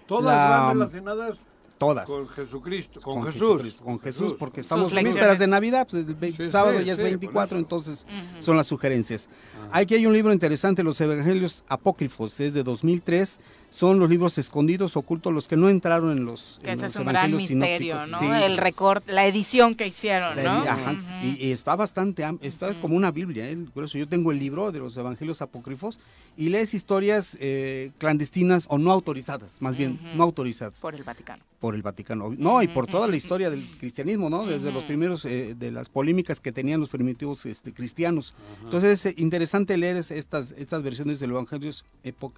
Todas 0.07 0.35
La- 0.35 0.49
van 0.65 0.73
relacionadas 0.79 1.37
Todas. 1.77 2.09
con 2.09 2.27
Jesucristo, 2.27 2.99
con, 3.01 3.15
Con 3.21 3.25
Jesús. 3.31 3.49
Jesucristo, 3.51 3.83
con 3.83 3.99
Jesús, 3.99 4.33
porque 4.37 4.61
estamos 4.61 4.91
en 4.91 5.03
vísperas 5.05 5.37
de 5.39 5.47
Navidad, 5.47 5.87
pues 5.89 6.03
el 6.05 6.15
ve- 6.15 6.33
Sí, 6.33 6.49
sábado 6.49 6.79
sí, 6.79 6.85
ya 6.85 6.93
es 6.93 6.97
sí, 6.97 7.03
por 7.03 7.09
24, 7.11 7.45
eso. 7.45 7.63
entonces 7.63 8.05
son 8.39 8.57
las 8.57 8.65
sugerencias. 8.67 9.29
Aquí 9.71 9.93
hay 9.95 10.05
un 10.07 10.13
libro 10.13 10.33
interesante, 10.33 10.81
Los 10.83 10.99
Evangelios 10.99 11.63
Apócrifos, 11.67 12.39
es 12.39 12.53
de 12.55 12.63
2003, 12.63 13.39
son 13.71 13.99
los 13.99 14.09
libros 14.09 14.37
escondidos, 14.37 14.97
ocultos, 14.97 15.31
los 15.33 15.47
que 15.47 15.55
no 15.55 15.69
entraron 15.69 16.17
en 16.17 16.25
los, 16.25 16.59
Que 16.63 16.71
en 16.71 16.73
ese 16.73 16.83
los 16.85 16.91
es 16.95 16.99
un 16.99 17.05
gran 17.07 17.29
Evangelios 17.29 17.49
misterio, 17.51 18.05
¿no? 18.07 18.19
Sí. 18.19 18.25
El 18.25 18.57
recorte, 18.57 19.11
la 19.11 19.25
edición 19.25 19.75
que 19.75 19.87
hicieron, 19.87 20.35
La 20.35 20.43
¿no? 20.43 20.49
ajá, 20.63 20.95
y, 21.23 21.47
y 21.47 21.51
está 21.51 21.75
bastante, 21.75 22.23
está 22.41 22.69
es 22.71 22.77
como 22.77 22.95
una 22.97 23.11
Biblia, 23.11 23.49
¿eh? 23.49 23.57
por 23.73 23.83
eso 23.85 23.97
yo 23.97 24.07
tengo 24.07 24.31
el 24.31 24.39
libro 24.39 24.71
de 24.71 24.79
los 24.79 24.97
Evangelios 24.97 25.41
Apócrifos 25.41 25.99
y 26.35 26.49
lees 26.49 26.73
historias 26.73 27.37
eh, 27.39 27.91
clandestinas 27.99 28.65
o 28.69 28.77
no 28.77 28.91
autorizadas, 28.91 29.61
más 29.61 29.77
bien 29.77 29.99
no 30.15 30.23
autorizadas 30.23 30.79
Por 30.79 30.95
el 30.95 31.03
Vaticano. 31.03 31.43
por 31.59 31.75
el 31.75 31.81
Vaticano. 31.81 32.33
No, 32.37 32.61
y 32.63 32.67
por 32.67 32.87
toda 32.87 33.07
la 33.07 33.15
historia 33.17 33.49
del 33.49 33.65
cristianismo, 33.79 34.29
¿no? 34.29 34.45
Desde 34.45 34.71
los 34.71 34.83
primeros, 34.85 35.25
eh, 35.25 35.55
de 35.57 35.71
las 35.71 35.89
polémicas 35.89 36.39
que 36.39 36.51
tenían 36.51 36.79
los 36.79 36.89
primitivos 36.89 37.45
este, 37.45 37.71
cristianos. 37.73 38.33
Entonces 38.63 39.05
es 39.05 39.17
interesante 39.19 39.77
leer 39.77 39.97
es- 39.97 40.11
estas, 40.11 40.51
estas 40.57 40.81
versiones 40.81 41.19
de 41.19 41.27
los 41.27 41.35
evangelios 41.35 41.85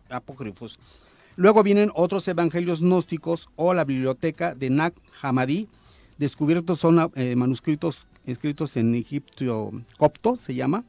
apócrifos. 0.10 0.78
Luego 1.36 1.64
vienen 1.64 1.92
otros 1.96 2.28
evangelios 2.28 2.82
gnósticos 2.82 3.50
o 3.56 3.74
la 3.74 3.86
biblioteca 3.86 4.54
de 4.54 4.70
Nag 4.70 4.94
Hammadi. 5.22 5.68
Descubiertos 6.18 6.80
son 6.80 7.12
eh, 7.16 7.36
manuscritos 7.36 8.06
escritos 8.26 8.78
en 8.78 8.94
Egipto 8.96 9.72
copto, 9.98 10.36
se 10.38 10.54
llama, 10.54 10.84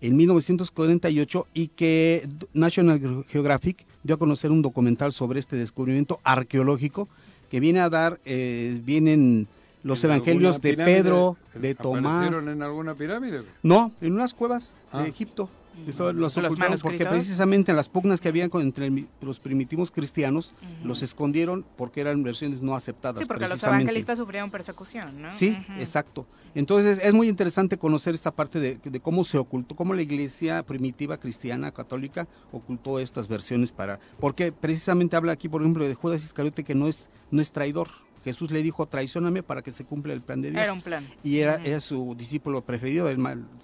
en 0.00 0.16
1948 0.16 1.46
y 1.54 1.68
que 1.68 2.28
National 2.52 3.24
Geographic 3.28 3.86
dio 4.02 4.16
a 4.16 4.18
conocer 4.18 4.50
un 4.50 4.62
documental 4.62 5.12
sobre 5.12 5.40
este 5.40 5.56
descubrimiento 5.56 6.20
arqueológico 6.24 7.08
que 7.50 7.60
viene 7.60 7.80
a 7.80 7.88
dar, 7.88 8.20
eh, 8.26 8.78
vienen 8.84 9.48
los 9.82 10.04
¿En 10.04 10.10
evangelios 10.10 10.60
de 10.60 10.70
pirámide 10.70 10.96
Pedro, 10.96 11.36
de 11.54 11.74
Tomás. 11.74 12.26
¿Aparecieron 12.26 12.54
en 12.54 12.62
alguna 12.62 12.94
pirámide? 12.94 13.42
No, 13.62 13.92
en 14.00 14.12
unas 14.12 14.34
cuevas 14.34 14.76
Ah. 14.92 15.02
de 15.02 15.08
Egipto. 15.08 15.48
Esto 15.86 16.12
los 16.12 16.36
¿Los 16.36 16.44
ocultaron 16.44 16.78
porque 16.80 17.06
precisamente 17.06 17.72
las 17.72 17.88
pugnas 17.88 18.20
que 18.20 18.28
había 18.28 18.44
entre 18.44 19.06
los 19.20 19.40
primitivos 19.40 19.90
cristianos 19.90 20.52
los 20.84 21.02
escondieron 21.02 21.64
porque 21.76 22.00
eran 22.00 22.22
versiones 22.22 22.60
no 22.60 22.74
aceptadas. 22.74 23.20
Sí, 23.20 23.26
porque 23.26 23.48
los 23.48 23.62
evangelistas 23.62 24.18
sufrieron 24.18 24.50
persecución, 24.50 25.22
¿no? 25.22 25.32
Sí, 25.32 25.56
exacto. 25.78 26.26
Entonces 26.54 27.00
es 27.02 27.12
muy 27.12 27.28
interesante 27.28 27.78
conocer 27.78 28.14
esta 28.14 28.30
parte 28.30 28.58
de, 28.58 28.78
de 28.82 29.00
cómo 29.00 29.22
se 29.22 29.38
ocultó, 29.38 29.76
cómo 29.76 29.94
la 29.94 30.02
iglesia 30.02 30.62
primitiva 30.62 31.18
cristiana 31.18 31.70
católica 31.70 32.26
ocultó 32.52 32.98
estas 32.98 33.28
versiones 33.28 33.70
para, 33.70 34.00
porque 34.18 34.50
precisamente 34.50 35.14
habla 35.14 35.32
aquí, 35.32 35.48
por 35.48 35.60
ejemplo, 35.60 35.86
de 35.86 35.94
Judas 35.94 36.24
Iscariote 36.24 36.64
que 36.64 36.74
no 36.74 36.88
es 36.88 37.08
no 37.30 37.42
es 37.42 37.52
traidor, 37.52 37.88
Jesús 38.28 38.50
le 38.50 38.62
dijo, 38.62 38.86
traicioname 38.86 39.42
para 39.42 39.62
que 39.62 39.70
se 39.72 39.84
cumpla 39.84 40.12
el 40.12 40.20
plan 40.20 40.40
de 40.42 40.50
Dios. 40.50 40.62
Era 40.62 40.72
un 40.72 40.82
plan. 40.82 41.06
Y 41.22 41.38
era, 41.38 41.56
era 41.64 41.80
su 41.80 42.14
discípulo 42.16 42.62
preferido, 42.62 43.08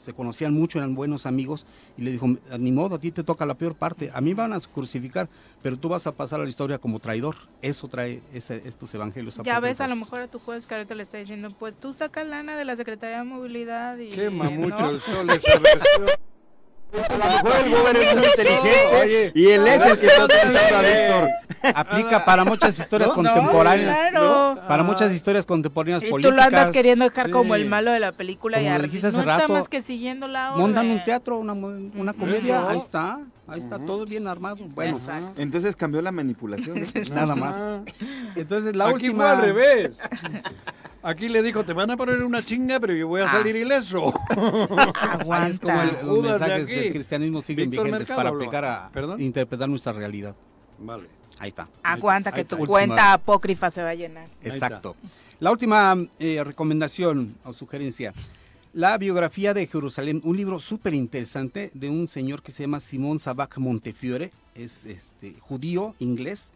se 0.03 0.13
conocían 0.13 0.53
mucho, 0.55 0.79
eran 0.79 0.95
buenos 0.95 1.27
amigos, 1.27 1.67
y 1.97 2.03
le 2.03 2.13
dijo, 2.13 2.27
ni 2.59 2.73
modo, 2.73 2.97
a 2.97 2.99
ti 2.99 3.11
te 3.11 3.23
toca 3.23 3.47
la 3.47 3.55
peor 3.55 3.75
parte, 3.75 4.11
a 4.13 4.21
mí 4.21 4.35
van 4.35 4.53
a 4.53 4.61
crucificar, 4.61 5.29
pero 5.63 5.77
tú 5.77 5.89
vas 5.89 6.07
a 6.07 6.13
pasar 6.13 6.41
a 6.41 6.45
la 6.45 6.49
historia 6.49 6.79
como 6.79 6.99
traidor. 6.99 7.37
Eso 7.63 7.89
trae 7.89 8.23
ese- 8.33 8.63
estos 8.67 8.93
evangelios. 8.95 9.39
Ya 9.45 9.61
ves, 9.61 9.81
a 9.81 9.89
lo 9.89 9.97
mejor 9.97 10.21
a 10.21 10.29
tu 10.29 10.39
juez 10.39 10.67
que 10.67 10.75
ahorita 10.75 10.95
le 10.95 11.03
está 11.03 11.19
diciendo, 11.19 11.55
pues 11.59 11.77
tú 11.77 11.93
sacas 11.93 12.27
lana 12.27 12.57
de 12.57 12.65
la 12.65 12.77
Secretaría 12.77 13.19
de 13.19 13.25
Movilidad 13.25 13.97
y... 13.99 14.09
Quema 14.11 14.51
mucho 14.51 14.91
el 14.91 15.01
sol 15.01 15.29
esa 15.31 15.59
versión. 15.59 16.09
A 16.95 17.17
lo 17.17 17.25
mejor 17.45 17.67
el 17.67 17.71
gobierno 17.73 18.01
es 18.01 18.17
muy 18.17 18.27
inteligente 18.37 19.01
Oye, 19.03 19.33
y 19.35 19.47
él 19.49 19.67
es 19.67 19.81
el 19.81 19.99
que 20.01 20.07
está 20.07 20.25
utilizando 20.25 20.77
a 20.77 20.83
Víctor. 20.83 21.31
Aplica 21.75 22.25
para 22.25 22.45
muchas 22.45 22.79
historias 22.79 23.09
No, 23.11 23.15
contemporáneas. 23.15 24.11
claro. 24.11 24.59
Para 24.69 24.83
muchas 24.83 25.13
historias 25.13 25.45
contemporáneas 25.47 26.03
Y 26.03 26.07
tú 26.07 26.11
políticas. 26.13 26.37
lo 26.37 26.43
andas 26.43 26.71
queriendo 26.71 27.05
dejar 27.05 27.27
Sí. 27.27 27.33
como 27.33 27.55
el 27.55 27.67
malo 27.67 27.91
de 27.91 28.01
la 28.01 28.13
película 28.13 28.61
y 28.61 28.65
Como 28.65 28.77
lo 28.77 28.81
arri- 28.81 28.87
dijiste 28.87 29.07
hace 29.09 29.17
no 29.17 29.23
está 29.23 29.39
rato, 29.39 29.53
más 29.53 29.69
que 29.69 29.83
siguiendo 29.83 30.29
la 30.29 30.53
obra. 30.53 30.61
Montan 30.61 30.91
un 30.91 31.05
teatro, 31.05 31.39
una, 31.39 31.53
una 31.55 32.13
comedia, 32.13 32.69
ahí 32.69 32.79
está, 32.79 33.19
ahí 33.49 33.61
está, 33.61 33.79
todo 33.79 34.05
bien 34.05 34.27
armado. 34.29 34.57
Bueno, 34.75 34.99
Entonces 35.37 35.75
cambió 35.77 36.01
la 36.03 36.13
manipulación. 36.13 36.79
¿eh? 36.79 36.87
nada 37.13 37.35
más. 37.35 37.57
Entonces 38.37 38.77
la 38.77 38.85
Aquí 38.87 38.95
última... 39.09 39.25
fue 39.25 39.33
al 39.33 39.41
revés. 39.43 39.99
Aquí 41.07 41.29
le 41.29 41.43
dijo, 41.43 41.65
te 41.65 41.75
van 41.75 41.91
a 41.91 41.97
poner 41.99 42.23
una 42.23 42.43
chinga, 42.43 42.81
pero 42.81 42.95
yo 42.95 43.07
voy 43.09 43.21
a 43.21 43.29
Ah. 43.29 43.33
salir 43.33 43.55
ileso. 43.57 44.13
Ahí 45.31 45.51
es 45.51 45.61
como 45.61 45.81
el- 45.83 45.89
los 45.89 46.01
Judas 46.03 46.41
de 46.41 46.47
mensajes 46.47 46.63
aquí. 46.65 46.75
del 46.75 46.93
cristianismo 46.93 47.43
siguen 47.43 47.71
Víctor 47.71 47.85
vigentes 47.87 48.01
Mercado 48.09 48.17
para 48.19 48.29
habló. 48.31 48.41
aplicar 48.43 48.65
a 48.65 48.91
¿Perdón? 48.93 49.21
interpretar 49.21 49.69
nuestra 49.69 49.93
realidad. 49.93 50.35
Vale. 50.79 51.09
Ahí 51.39 51.49
está. 51.51 51.69
Aguanta 51.83 52.33
que 52.33 52.41
Ahí 52.41 52.45
tu 52.47 52.55
está. 52.57 52.67
cuenta 52.67 52.95
Última- 52.95 53.13
apócrifa 53.13 53.71
se 53.71 53.83
va 53.83 53.91
a 53.91 53.95
llenar. 53.95 54.29
Exacto. 54.43 54.97
La 55.41 55.51
última 55.51 55.95
eh, 56.19 56.43
recomendación 56.45 57.35
o 57.45 57.53
sugerencia. 57.53 58.15
La 58.73 58.97
biografía 58.99 59.53
de 59.55 59.67
Jerusalén, 59.67 60.21
un 60.25 60.37
libro 60.37 60.59
súper 60.59 60.95
interesante 60.95 61.71
de 61.75 61.91
un 61.91 62.09
señor 62.09 62.43
que 62.43 62.51
se 62.51 62.63
llama 62.63 62.81
Simón 62.81 63.21
Sabac 63.21 63.59
Montefiore, 63.59 64.33
es 64.55 64.85
este, 64.87 65.35
judío 65.41 65.95
inglés, 65.99 66.51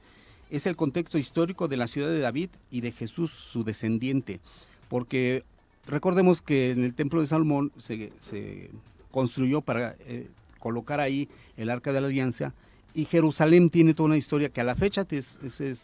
es 0.50 0.66
el 0.66 0.76
contexto 0.76 1.18
histórico 1.18 1.68
de 1.68 1.76
la 1.76 1.86
ciudad 1.86 2.08
de 2.08 2.20
David 2.20 2.50
y 2.70 2.80
de 2.80 2.92
Jesús, 2.92 3.30
su 3.30 3.64
descendiente, 3.64 4.40
porque 4.88 5.44
recordemos 5.86 6.42
que 6.42 6.70
en 6.70 6.84
el 6.84 6.94
templo 6.94 7.20
de 7.20 7.26
Salomón 7.26 7.72
se, 7.78 8.70
construyó 9.10 9.60
para 9.60 9.96
eh, 10.00 10.28
colocar 10.58 11.00
ahí 11.00 11.28
el 11.56 11.70
arca 11.70 11.92
de 11.92 12.00
la 12.00 12.08
alianza 12.08 12.52
y 12.94 13.04
Jerusalén 13.04 13.70
tiene 13.70 13.94
toda 13.94 14.08
una 14.08 14.16
historia 14.16 14.48
que 14.48 14.60
a 14.60 14.64
la 14.64 14.74
fecha 14.74 15.06
es, 15.10 15.38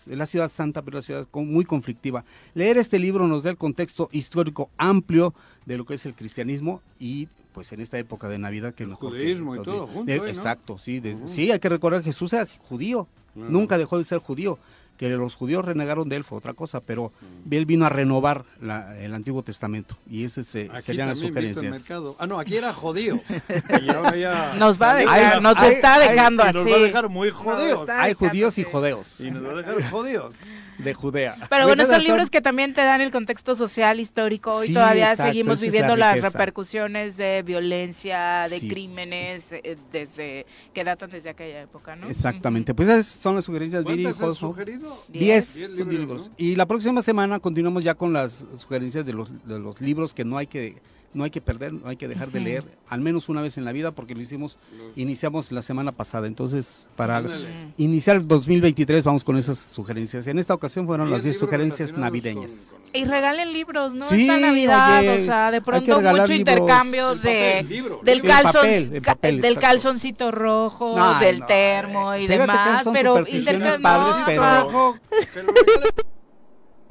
la 0.08 0.26
ciudad 0.26 0.50
santa, 0.50 0.82
pero 0.82 0.98
la 0.98 1.02
ciudad 1.02 1.28
muy 1.32 1.64
conflictiva. 1.64 2.24
Leer 2.54 2.78
este 2.78 2.98
libro 2.98 3.28
nos 3.28 3.44
da 3.44 3.50
el 3.50 3.56
contexto 3.56 4.08
histórico 4.10 4.70
amplio 4.78 5.34
de 5.66 5.76
lo 5.76 5.84
que 5.84 5.94
es 5.94 6.06
el 6.06 6.14
cristianismo 6.14 6.82
y 6.98 7.28
pues 7.54 7.72
en 7.72 7.80
esta 7.80 7.98
época 7.98 8.28
de 8.28 8.36
Navidad 8.38 8.74
que 8.74 8.84
mejor 8.86 9.12
que- 9.12 9.18
judaísmo 9.20 9.54
y 9.54 9.58
de- 9.58 9.64
todo 9.64 9.86
junto, 9.86 10.04
de- 10.10 10.16
¿eh, 10.16 10.20
no? 10.20 10.26
Exacto, 10.26 10.76
sí, 10.76 11.00
de- 11.00 11.16
sí, 11.26 11.50
hay 11.50 11.58
que 11.60 11.68
recordar 11.70 12.00
que 12.02 12.06
Jesús 12.12 12.32
era 12.34 12.46
judío, 12.68 13.06
Claro. 13.32 13.48
nunca 13.50 13.78
dejó 13.78 13.96
de 13.96 14.04
ser 14.04 14.18
judío. 14.18 14.58
Que 14.96 15.08
los 15.08 15.34
judíos 15.34 15.64
renegaron 15.64 16.08
de 16.08 16.14
él 16.14 16.22
fue 16.22 16.38
otra 16.38 16.52
cosa, 16.54 16.78
pero 16.80 17.10
él 17.50 17.66
vino 17.66 17.84
a 17.84 17.88
renovar 17.88 18.44
la- 18.60 18.96
el 19.00 19.12
Antiguo 19.12 19.42
Testamento 19.42 19.96
y 20.08 20.22
esas 20.22 20.54
Aquí 20.54 20.68
serían 20.82 21.08
las 21.08 21.18
sugerencias. 21.18 21.84
Ah, 22.20 22.26
no, 22.28 22.38
aquí 22.38 22.56
era 22.56 22.72
jodido. 22.72 23.18
Y 23.82 23.88
ahora 23.90 24.16
ya- 24.16 24.54
Nos 24.56 24.80
va 24.80 24.92
a 24.92 24.94
dejar, 24.94 25.34
Hay- 25.34 25.40
nos 25.40 25.56
hay- 25.56 25.72
está 25.74 25.98
dejando 25.98 26.44
y 26.44 26.46
así. 26.46 26.58
nos 26.58 26.66
va 26.70 26.76
a 26.76 26.78
dejar 26.78 27.08
muy 27.08 27.30
jodidos. 27.30 27.88
Hay 27.88 28.14
judíos 28.14 28.56
y 28.58 28.62
jodeos 28.62 29.20
Y 29.20 29.32
nos 29.32 29.44
va 29.44 29.50
a 29.50 29.54
dejar 29.56 29.90
jodidos. 29.90 30.32
De 30.78 30.94
Judea. 30.94 31.36
Pero 31.48 31.66
bueno, 31.66 31.84
son 31.86 32.02
libros 32.02 32.30
que 32.30 32.40
también 32.40 32.74
te 32.74 32.82
dan 32.82 33.00
el 33.00 33.10
contexto 33.10 33.54
social, 33.54 34.00
histórico. 34.00 34.62
Sí, 34.62 34.72
todavía 34.72 35.10
exacto, 35.12 35.30
seguimos 35.32 35.60
viviendo 35.60 35.96
la 35.96 36.04
las 36.14 36.20
repercusiones 36.20 37.16
de 37.16 37.42
violencia, 37.42 38.44
de 38.48 38.60
Sí. 38.60 38.68
crímenes, 38.68 39.44
eh, 39.52 39.76
desde 39.92 40.46
que 40.72 40.84
datan 40.84 41.10
desde 41.10 41.30
aquella 41.30 41.62
época, 41.62 41.96
¿no? 41.96 42.08
Exactamente, 42.08 42.74
pues 42.74 42.88
esas 42.88 43.06
son 43.06 43.36
las 43.36 43.44
sugerencias. 43.44 43.84
Viri, 43.84 44.04
¿Cuántas 44.04 44.36
sugerido? 44.36 45.02
Diez. 45.08 45.54
Diez 45.54 45.70
son 45.76 45.88
libros, 45.88 45.98
libros. 45.98 46.30
Y 46.36 46.56
la 46.56 46.66
próxima 46.66 47.02
semana 47.02 47.38
continuamos 47.40 47.84
ya 47.84 47.94
con 47.94 48.12
las 48.12 48.44
sugerencias 48.58 49.04
de 49.06 49.12
los, 49.12 49.30
de 49.46 49.58
los 49.58 49.80
libros 49.80 50.14
que 50.14 50.24
no 50.24 50.38
hay 50.38 50.46
que 50.46 50.76
no 51.14 51.24
hay 51.24 51.30
que 51.30 51.40
perder, 51.40 51.72
no 51.72 51.88
hay 51.88 51.96
que 51.96 52.08
dejar 52.08 52.30
de 52.30 52.40
leer, 52.40 52.64
al 52.88 53.00
menos 53.00 53.28
una 53.28 53.40
vez 53.40 53.56
en 53.56 53.64
la 53.64 53.72
vida, 53.72 53.92
porque 53.92 54.14
lo 54.14 54.20
hicimos, 54.20 54.58
iniciamos 54.96 55.50
la 55.52 55.62
semana 55.62 55.92
pasada. 55.92 56.26
Entonces, 56.26 56.86
para 56.96 57.18
Ándale. 57.18 57.48
iniciar 57.76 58.16
el 58.16 58.28
2023 58.28 59.04
vamos 59.04 59.24
con 59.24 59.36
esas 59.36 59.58
sugerencias. 59.58 60.26
En 60.26 60.38
esta 60.38 60.52
ocasión 60.54 60.86
fueron 60.86 61.10
las 61.10 61.22
10 61.22 61.36
libros 61.36 61.48
sugerencias 61.48 61.92
navideñas. 61.96 62.72
Y 62.92 63.04
regalen 63.04 63.52
libros, 63.52 63.92
¿no? 63.94 64.06
Sí, 64.06 64.22
Esta 64.28 64.38
Navidad, 64.46 65.00
oye, 65.00 65.20
o 65.22 65.24
sea, 65.24 65.50
de 65.50 65.60
pronto 65.60 65.96
mucho 66.00 66.10
libros. 66.12 66.30
intercambio 66.30 67.14
de 67.16 67.56
papel, 67.62 67.68
libro, 67.68 68.00
del 68.04 68.22
calzon, 68.22 68.66
El 68.66 68.82
papel, 68.84 68.94
el 68.96 69.02
ca- 69.02 69.14
papel, 69.14 69.36
del 69.40 69.52
exacto. 69.52 69.60
calzoncito 69.68 70.30
rojo, 70.30 70.94
No, 70.96 71.18
del 71.18 71.40
no, 71.40 71.46
termo 71.46 72.14
y 72.14 72.26
fíjate 72.28 72.34
que 72.34 72.40
demás, 72.40 72.84
son 72.84 72.92
pero 72.92 73.18
intercambio 73.26 73.82
padres, 73.82 74.16
no, 74.20 74.24
pero- 74.26 74.98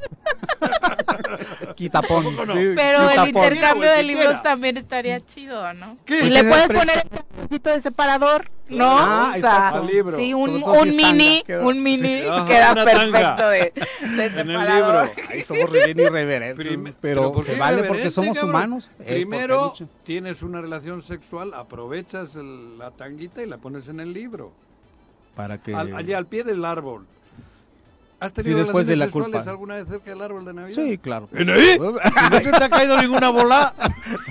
Quitapón. 1.76 2.24
sí, 2.26 2.74
Pero 2.76 3.10
el 3.10 3.28
intercambio 3.30 3.90
de 3.92 3.98
si 4.00 4.04
libros 4.04 4.42
también 4.42 4.78
estaría 4.78 5.24
chido, 5.26 5.74
¿no? 5.74 5.98
¿Qué? 6.06 6.18
Y 6.18 6.22
Pues 6.22 6.34
le 6.34 6.44
puedes 6.44 6.70
es 6.70 6.78
poner 6.80 6.98
el 6.98 7.10
pedacito 7.26 7.70
de 7.72 7.82
separador, 7.82 8.52
¿no? 8.70 8.86
Ah, 8.90 9.34
o 9.36 9.40
sea, 9.40 9.50
exacto. 9.58 9.84
Libro. 9.84 10.18
sí, 10.18 10.34
un, 10.34 10.60
si 10.60 10.64
un 10.64 10.96
mini, 10.96 11.44
queda- 11.46 11.66
un 11.66 11.84
mini 11.84 12.04
Sí. 12.22 12.24
Ajá, 12.30 12.48
queda 12.48 12.86
perfecto 12.86 13.50
de, 13.50 13.60
de 13.74 13.74
En 14.02 14.20
el 14.20 14.32
separador. 14.32 15.06
libro. 15.16 15.30
Ahí 15.30 15.44
somos 15.44 15.72
bien 15.72 15.90
irreverentes, 16.00 16.56
Prim- 16.56 16.94
pero, 17.02 17.32
¿por 17.34 17.46
se 17.46 17.56
vale 17.56 17.84
porque 17.84 18.10
somos 18.10 18.36
cabrón? 18.38 18.50
humanos. 18.56 18.92
Eh, 19.00 19.16
Primero, 19.16 19.74
tienes 20.04 20.42
una 20.44 20.62
relación 20.62 21.02
sexual, 21.02 21.54
aprovechas 21.54 22.36
el- 22.36 22.78
la 22.78 22.92
tanguita 22.92 23.42
y 23.42 23.48
la 23.48 23.58
pones 23.58 23.88
en 23.88 24.00
el 24.00 24.14
libro. 24.14 24.52
para 25.36 25.58
que 25.58 25.74
Al- 25.74 25.96
allí 25.96 26.14
al 26.14 26.28
pie 26.28 26.44
del 26.44 26.64
árbol. 26.64 27.08
¿Has 28.24 28.32
Sí, 28.32 28.36
tenido 28.42 28.60
después 28.60 28.88
de 28.88 28.96
la 28.96 29.10
culpa. 29.10 29.42
alguna 29.42 29.76
vez 29.76 29.86
cerca 29.90 30.12
del 30.12 30.22
árbol 30.22 30.46
de 30.46 30.54
Navidad? 30.54 30.76
Sí, 30.82 30.98
claro. 30.98 31.28
¿En 31.34 31.50
ahí? 31.50 31.72
¿Y 31.76 31.80
no 31.80 32.40
se 32.40 32.52
te 32.52 32.64
ha 32.64 32.70
caído 32.70 32.98
ninguna 33.02 33.30
bola? 33.32 33.74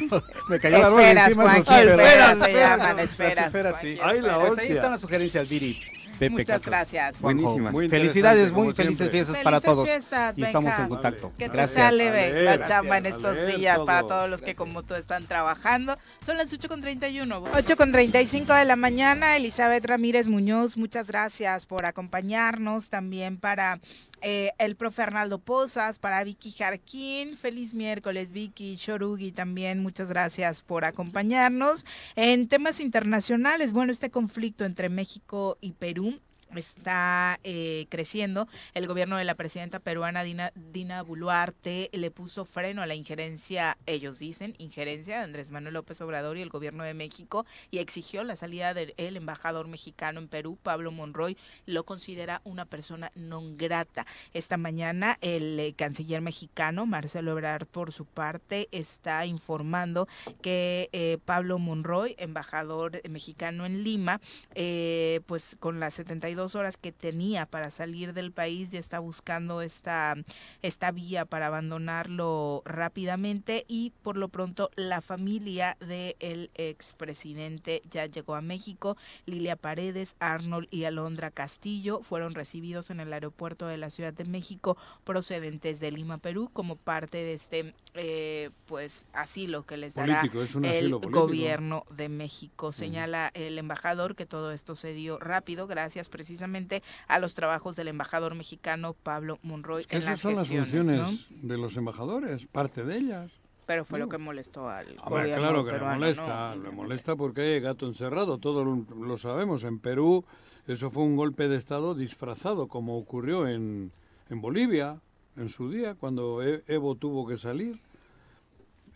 Me 0.48 0.58
cayó 0.58 0.76
el 0.78 0.82
árbol 0.84 1.00
Esferas, 1.02 1.26
encima. 1.28 1.52
Sí, 1.52 1.58
esferas 1.60 1.74
se 1.76 1.90
Esferas, 1.92 2.38
llaman, 2.78 2.96
las 2.96 3.04
esferas, 3.04 3.46
esferas, 3.46 3.74
sí. 3.82 3.98
Pues 4.00 4.58
ahí 4.58 4.72
están 4.72 4.90
las 4.92 5.00
sugerencias, 5.02 5.46
Viri. 5.48 5.78
Pepe 6.18 6.30
Muchas 6.30 6.46
Casas. 6.46 6.66
gracias. 6.66 7.20
Buenísimas. 7.20 7.72
Muy 7.72 7.88
Felicidades, 7.88 8.52
muy 8.52 8.72
felices 8.74 8.96
siempre. 8.98 9.10
fiestas 9.18 9.36
Felices 9.36 9.44
para 9.44 9.60
todos. 9.60 9.88
fiestas, 9.88 10.38
y 10.38 10.42
estamos 10.44 10.78
en 10.78 10.88
contacto. 10.88 11.32
Que 11.38 11.48
te 11.48 11.52
Gracias. 11.56 11.84
sale 11.86 12.10
ve, 12.10 12.42
la 12.42 12.50
Vale. 12.52 12.64
chamba 12.66 12.98
en 12.98 13.06
estos 13.06 13.22
Vale, 13.36 13.56
días 13.56 13.78
para 13.80 14.00
todo. 14.00 14.08
todos 14.10 14.30
los 14.30 14.42
que 14.42 14.54
como 14.54 14.82
tú 14.82 14.94
están 14.94 15.26
trabajando. 15.26 15.96
Son 16.24 16.36
las 16.36 16.52
8.31. 16.52 17.42
8.35 17.52 18.58
de 18.58 18.64
la 18.64 18.76
mañana. 18.76 19.36
Elizabeth 19.36 19.84
Ramírez 19.86 20.26
Muñoz, 20.28 20.76
muchas 20.76 21.06
gracias 21.08 21.66
por 21.66 21.86
acompañarnos. 21.86 22.88
También 22.88 23.36
para 23.38 23.80
eh, 24.22 24.52
el 24.58 24.76
profe 24.76 25.02
Arnaldo 25.02 25.38
Pozas, 25.38 25.98
para 25.98 26.22
Vicky 26.24 26.50
Jarquín. 26.50 27.36
Feliz 27.36 27.74
miércoles, 27.74 28.32
Vicky 28.32 28.76
Shorugi 28.76 29.32
también. 29.32 29.82
Muchas 29.82 30.08
gracias 30.08 30.62
por 30.62 30.84
acompañarnos. 30.84 31.84
En 32.16 32.48
temas 32.48 32.80
internacionales, 32.80 33.72
bueno, 33.72 33.92
este 33.92 34.10
conflicto 34.10 34.64
entre 34.64 34.88
México 34.88 35.58
y 35.60 35.72
Perú 35.72 36.20
está 36.60 37.38
eh, 37.44 37.86
creciendo. 37.88 38.48
El 38.74 38.86
gobierno 38.86 39.16
de 39.16 39.24
la 39.24 39.34
presidenta 39.34 39.78
peruana 39.78 40.22
Dina, 40.22 40.52
Dina 40.54 41.02
Boluarte 41.02 41.90
le 41.92 42.10
puso 42.10 42.44
freno 42.44 42.82
a 42.82 42.86
la 42.86 42.94
injerencia, 42.94 43.76
ellos 43.86 44.18
dicen, 44.18 44.54
injerencia 44.58 45.18
de 45.18 45.24
Andrés 45.24 45.50
Manuel 45.50 45.74
López 45.74 46.00
Obrador 46.00 46.36
y 46.36 46.42
el 46.42 46.48
gobierno 46.48 46.84
de 46.84 46.94
México 46.94 47.46
y 47.70 47.78
exigió 47.78 48.24
la 48.24 48.36
salida 48.36 48.74
del 48.74 48.92
embajador 48.96 49.68
mexicano 49.68 50.20
en 50.20 50.28
Perú, 50.28 50.58
Pablo 50.62 50.92
Monroy, 50.92 51.36
lo 51.66 51.84
considera 51.84 52.40
una 52.44 52.64
persona 52.64 53.10
non 53.14 53.56
grata. 53.56 54.06
Esta 54.32 54.56
mañana 54.56 55.18
el 55.20 55.58
eh, 55.58 55.74
canciller 55.74 56.20
mexicano, 56.20 56.86
Marcelo 56.86 57.32
Ebrard, 57.32 57.66
por 57.66 57.92
su 57.92 58.04
parte, 58.04 58.68
está 58.72 59.26
informando 59.26 60.08
que 60.40 60.88
eh, 60.92 61.18
Pablo 61.24 61.58
Monroy, 61.58 62.14
embajador 62.18 63.00
mexicano 63.08 63.66
en 63.66 63.84
Lima, 63.84 64.20
eh, 64.54 65.20
pues 65.26 65.56
con 65.60 65.80
las 65.80 65.94
72 65.94 66.41
horas 66.54 66.76
que 66.76 66.92
tenía 66.92 67.46
para 67.46 67.70
salir 67.70 68.12
del 68.12 68.32
país 68.32 68.70
ya 68.70 68.80
está 68.80 68.98
buscando 68.98 69.62
esta, 69.62 70.16
esta 70.62 70.90
vía 70.90 71.24
para 71.24 71.46
abandonarlo 71.46 72.62
rápidamente 72.64 73.64
y 73.68 73.92
por 74.02 74.16
lo 74.16 74.28
pronto 74.28 74.70
la 74.76 75.00
familia 75.00 75.76
del 75.80 76.50
expresidente 76.54 77.82
ya 77.90 78.06
llegó 78.06 78.34
a 78.34 78.40
México. 78.40 78.96
Lilia 79.26 79.56
Paredes, 79.56 80.16
Arnold 80.18 80.68
y 80.70 80.84
Alondra 80.84 81.30
Castillo 81.30 82.02
fueron 82.02 82.34
recibidos 82.34 82.90
en 82.90 83.00
el 83.00 83.12
aeropuerto 83.12 83.66
de 83.66 83.76
la 83.76 83.90
Ciudad 83.90 84.12
de 84.12 84.24
México 84.24 84.76
procedentes 85.04 85.80
de 85.80 85.90
Lima, 85.90 86.18
Perú, 86.18 86.50
como 86.52 86.76
parte 86.76 87.18
de 87.18 87.34
este 87.34 87.74
eh, 87.94 88.50
pues 88.66 89.06
asilo 89.12 89.64
que 89.64 89.76
les 89.76 89.94
dará 89.94 90.20
Político, 90.20 90.42
el 90.42 90.90
político. 90.90 91.20
gobierno 91.20 91.84
de 91.90 92.08
México. 92.08 92.72
Señala 92.72 93.30
el 93.34 93.58
embajador 93.58 94.16
que 94.16 94.26
todo 94.26 94.52
esto 94.52 94.76
se 94.76 94.92
dio 94.92 95.18
rápido 95.18 95.66
gracias 95.66 96.08
precisamente 96.08 96.31
precisamente 96.36 96.82
a 97.08 97.18
los 97.18 97.34
trabajos 97.34 97.76
del 97.76 97.88
embajador 97.88 98.34
mexicano 98.34 98.94
Pablo 98.94 99.38
Monroy 99.42 99.84
Que 99.84 99.96
en 99.96 100.02
esas 100.02 100.12
las 100.12 100.20
son 100.20 100.34
las 100.34 100.48
gestiones, 100.48 100.98
¿no? 100.98 101.04
funciones 101.06 101.42
de 101.46 101.58
los 101.58 101.76
embajadores, 101.76 102.46
parte 102.46 102.84
de 102.84 102.96
ellas. 102.96 103.30
Pero 103.66 103.84
fue 103.84 103.98
lo 103.98 104.08
que 104.08 104.16
molestó 104.18 104.68
al 104.68 104.86
Hombre, 105.04 105.04
gobierno 105.24 105.36
claro 105.42 105.64
que 105.64 105.70
le 105.72 105.76
peruano, 105.78 105.98
molesta, 106.00 106.54
¿no? 106.56 106.62
le 106.64 106.70
molesta 106.70 107.16
porque 107.16 107.40
hay 107.42 107.60
gato 107.60 107.86
encerrado, 107.86 108.38
todos 108.38 108.64
lo, 108.66 109.04
lo 109.06 109.18
sabemos. 109.18 109.62
En 109.64 109.78
Perú 109.78 110.24
eso 110.66 110.90
fue 110.90 111.02
un 111.02 111.16
golpe 111.16 111.48
de 111.48 111.56
Estado 111.56 111.94
disfrazado, 111.94 112.66
como 112.66 112.96
ocurrió 112.96 113.46
en, 113.46 113.92
en 114.30 114.40
Bolivia 114.40 115.00
en 115.36 115.48
su 115.50 115.70
día, 115.70 115.94
cuando 115.94 116.42
E- 116.42 116.62
Evo 116.66 116.94
tuvo 116.96 117.26
que 117.26 117.36
salir. 117.36 117.78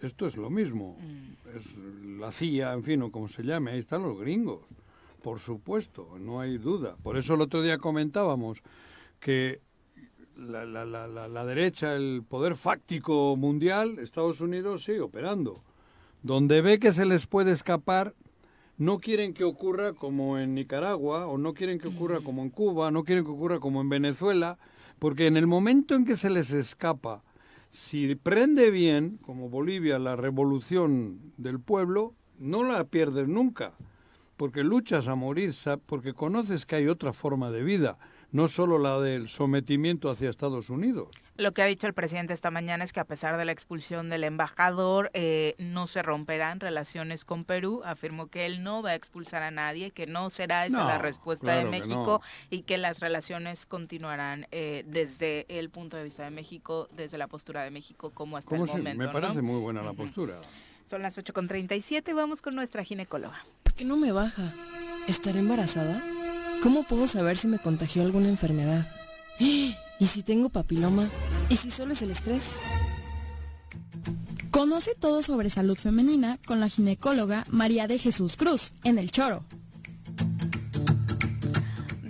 Esto 0.00 0.26
es 0.26 0.36
lo 0.36 0.48
mismo, 0.50 0.96
Mm. 1.00 1.56
es 1.56 1.76
la 2.18 2.32
CIA, 2.32 2.72
en 2.72 2.82
fin, 2.82 3.02
o 3.02 3.10
como 3.12 3.28
se 3.28 3.42
llame, 3.42 3.70
ahí 3.72 3.78
están 3.78 4.02
los 4.02 4.18
gringos, 4.18 4.60
por 5.26 5.40
supuesto, 5.40 6.08
no 6.20 6.38
hay 6.38 6.56
duda. 6.56 6.94
Por 7.02 7.16
eso 7.16 7.34
el 7.34 7.40
otro 7.40 7.60
día 7.60 7.78
comentábamos 7.78 8.62
que 9.18 9.60
la, 10.36 10.64
la- 10.64 10.84
la- 10.84 11.08
la- 11.08 11.26
la 11.26 11.44
derecha, 11.44 11.96
el 11.96 12.22
poder 12.22 12.54
fáctico 12.54 13.34
mundial, 13.34 13.98
Estados 13.98 14.40
Unidos 14.40 14.84
sigue 14.84 15.00
operando. 15.00 15.64
Donde 16.22 16.60
ve 16.60 16.78
que 16.78 16.92
se 16.92 17.06
les 17.06 17.26
puede 17.26 17.50
escapar, 17.50 18.14
no 18.78 19.00
quieren 19.00 19.34
que 19.34 19.42
ocurra 19.42 19.94
como 19.94 20.38
en 20.38 20.54
Nicaragua, 20.54 21.26
o 21.26 21.38
no 21.38 21.54
quieren 21.54 21.80
que 21.80 21.88
ocurra 21.88 22.20
como 22.20 22.42
en 22.42 22.50
Cuba, 22.50 22.92
no 22.92 23.02
quieren 23.02 23.24
que 23.24 23.32
ocurra 23.32 23.58
como 23.58 23.80
en 23.80 23.88
Venezuela, 23.88 24.58
porque 25.00 25.26
en 25.26 25.36
el 25.36 25.48
momento 25.48 25.96
en 25.96 26.04
que 26.04 26.16
se 26.16 26.30
les 26.30 26.52
escapa, 26.52 27.24
si 27.72 28.14
prende 28.14 28.70
bien, 28.70 29.18
como 29.22 29.48
Bolivia, 29.48 29.98
la 29.98 30.14
revolución 30.14 31.32
del 31.36 31.58
pueblo, 31.58 32.14
no 32.38 32.62
la 32.62 32.84
pierdes 32.84 33.26
nunca, 33.26 33.72
porque 34.36 34.64
luchas 34.64 35.08
a 35.08 35.14
morir, 35.14 35.54
porque 35.86 36.12
conoces 36.12 36.66
que 36.66 36.76
hay 36.76 36.88
otra 36.88 37.12
forma 37.12 37.50
de 37.50 37.62
vida, 37.62 37.98
no 38.32 38.48
solo 38.48 38.78
la 38.78 39.00
del 39.00 39.28
sometimiento 39.28 40.10
hacia 40.10 40.28
Estados 40.28 40.68
Unidos. 40.68 41.08
Lo 41.36 41.52
que 41.52 41.62
ha 41.62 41.66
dicho 41.66 41.86
el 41.86 41.94
presidente 41.94 42.32
esta 42.32 42.50
mañana 42.50 42.82
es 42.82 42.92
que 42.92 43.00
a 43.00 43.04
pesar 43.04 43.36
de 43.36 43.44
la 43.44 43.52
expulsión 43.52 44.08
del 44.08 44.24
embajador, 44.24 45.10
eh, 45.14 45.54
no 45.58 45.86
se 45.86 46.02
romperán 46.02 46.60
relaciones 46.60 47.24
con 47.24 47.44
Perú. 47.44 47.82
Afirmó 47.84 48.28
que 48.28 48.46
él 48.46 48.62
no 48.62 48.82
va 48.82 48.90
a 48.90 48.94
expulsar 48.94 49.42
a 49.42 49.50
nadie, 49.50 49.90
que 49.90 50.06
no 50.06 50.30
será 50.30 50.66
esa 50.66 50.78
No, 50.78 50.88
la 50.88 50.98
respuesta 50.98 51.44
claro 51.44 51.70
de 51.70 51.78
México 51.78 52.20
no. 52.22 52.48
y 52.50 52.62
que 52.62 52.78
las 52.78 53.00
relaciones 53.00 53.66
continuarán 53.66 54.46
eh, 54.50 54.84
desde 54.86 55.46
el 55.48 55.70
punto 55.70 55.96
de 55.96 56.04
vista 56.04 56.24
de 56.24 56.30
México, 56.30 56.88
desde 56.96 57.18
la 57.18 57.28
postura 57.28 57.62
de 57.62 57.70
México 57.70 58.10
como 58.10 58.36
hasta 58.38 58.50
¿Cómo 58.50 58.64
el 58.64 58.70
momento. 58.70 58.98
me 58.98 59.06
¿no? 59.06 59.12
parece 59.12 59.42
muy 59.42 59.60
buena 59.60 59.82
la 59.82 59.92
postura. 59.92 60.40
Son 60.88 61.02
las 61.02 61.18
8.37, 61.18 62.14
vamos 62.14 62.42
con 62.42 62.54
nuestra 62.54 62.84
ginecóloga. 62.84 63.44
¿Por 63.64 63.74
qué 63.74 63.84
no 63.84 63.96
me 63.96 64.12
baja? 64.12 64.52
¿Estaré 65.08 65.40
embarazada? 65.40 66.00
¿Cómo 66.62 66.84
puedo 66.84 67.08
saber 67.08 67.36
si 67.36 67.48
me 67.48 67.58
contagió 67.58 68.02
alguna 68.02 68.28
enfermedad? 68.28 68.88
¿Y 69.40 70.06
si 70.06 70.22
tengo 70.22 70.48
papiloma? 70.48 71.10
¿Y 71.48 71.56
si 71.56 71.72
solo 71.72 71.94
es 71.94 72.02
el 72.02 72.12
estrés? 72.12 72.58
Conoce 74.52 74.94
todo 74.94 75.24
sobre 75.24 75.50
salud 75.50 75.76
femenina 75.76 76.38
con 76.46 76.60
la 76.60 76.68
ginecóloga 76.68 77.44
María 77.50 77.88
de 77.88 77.98
Jesús 77.98 78.36
Cruz 78.36 78.72
en 78.84 78.98
El 78.98 79.10
Choro. 79.10 79.42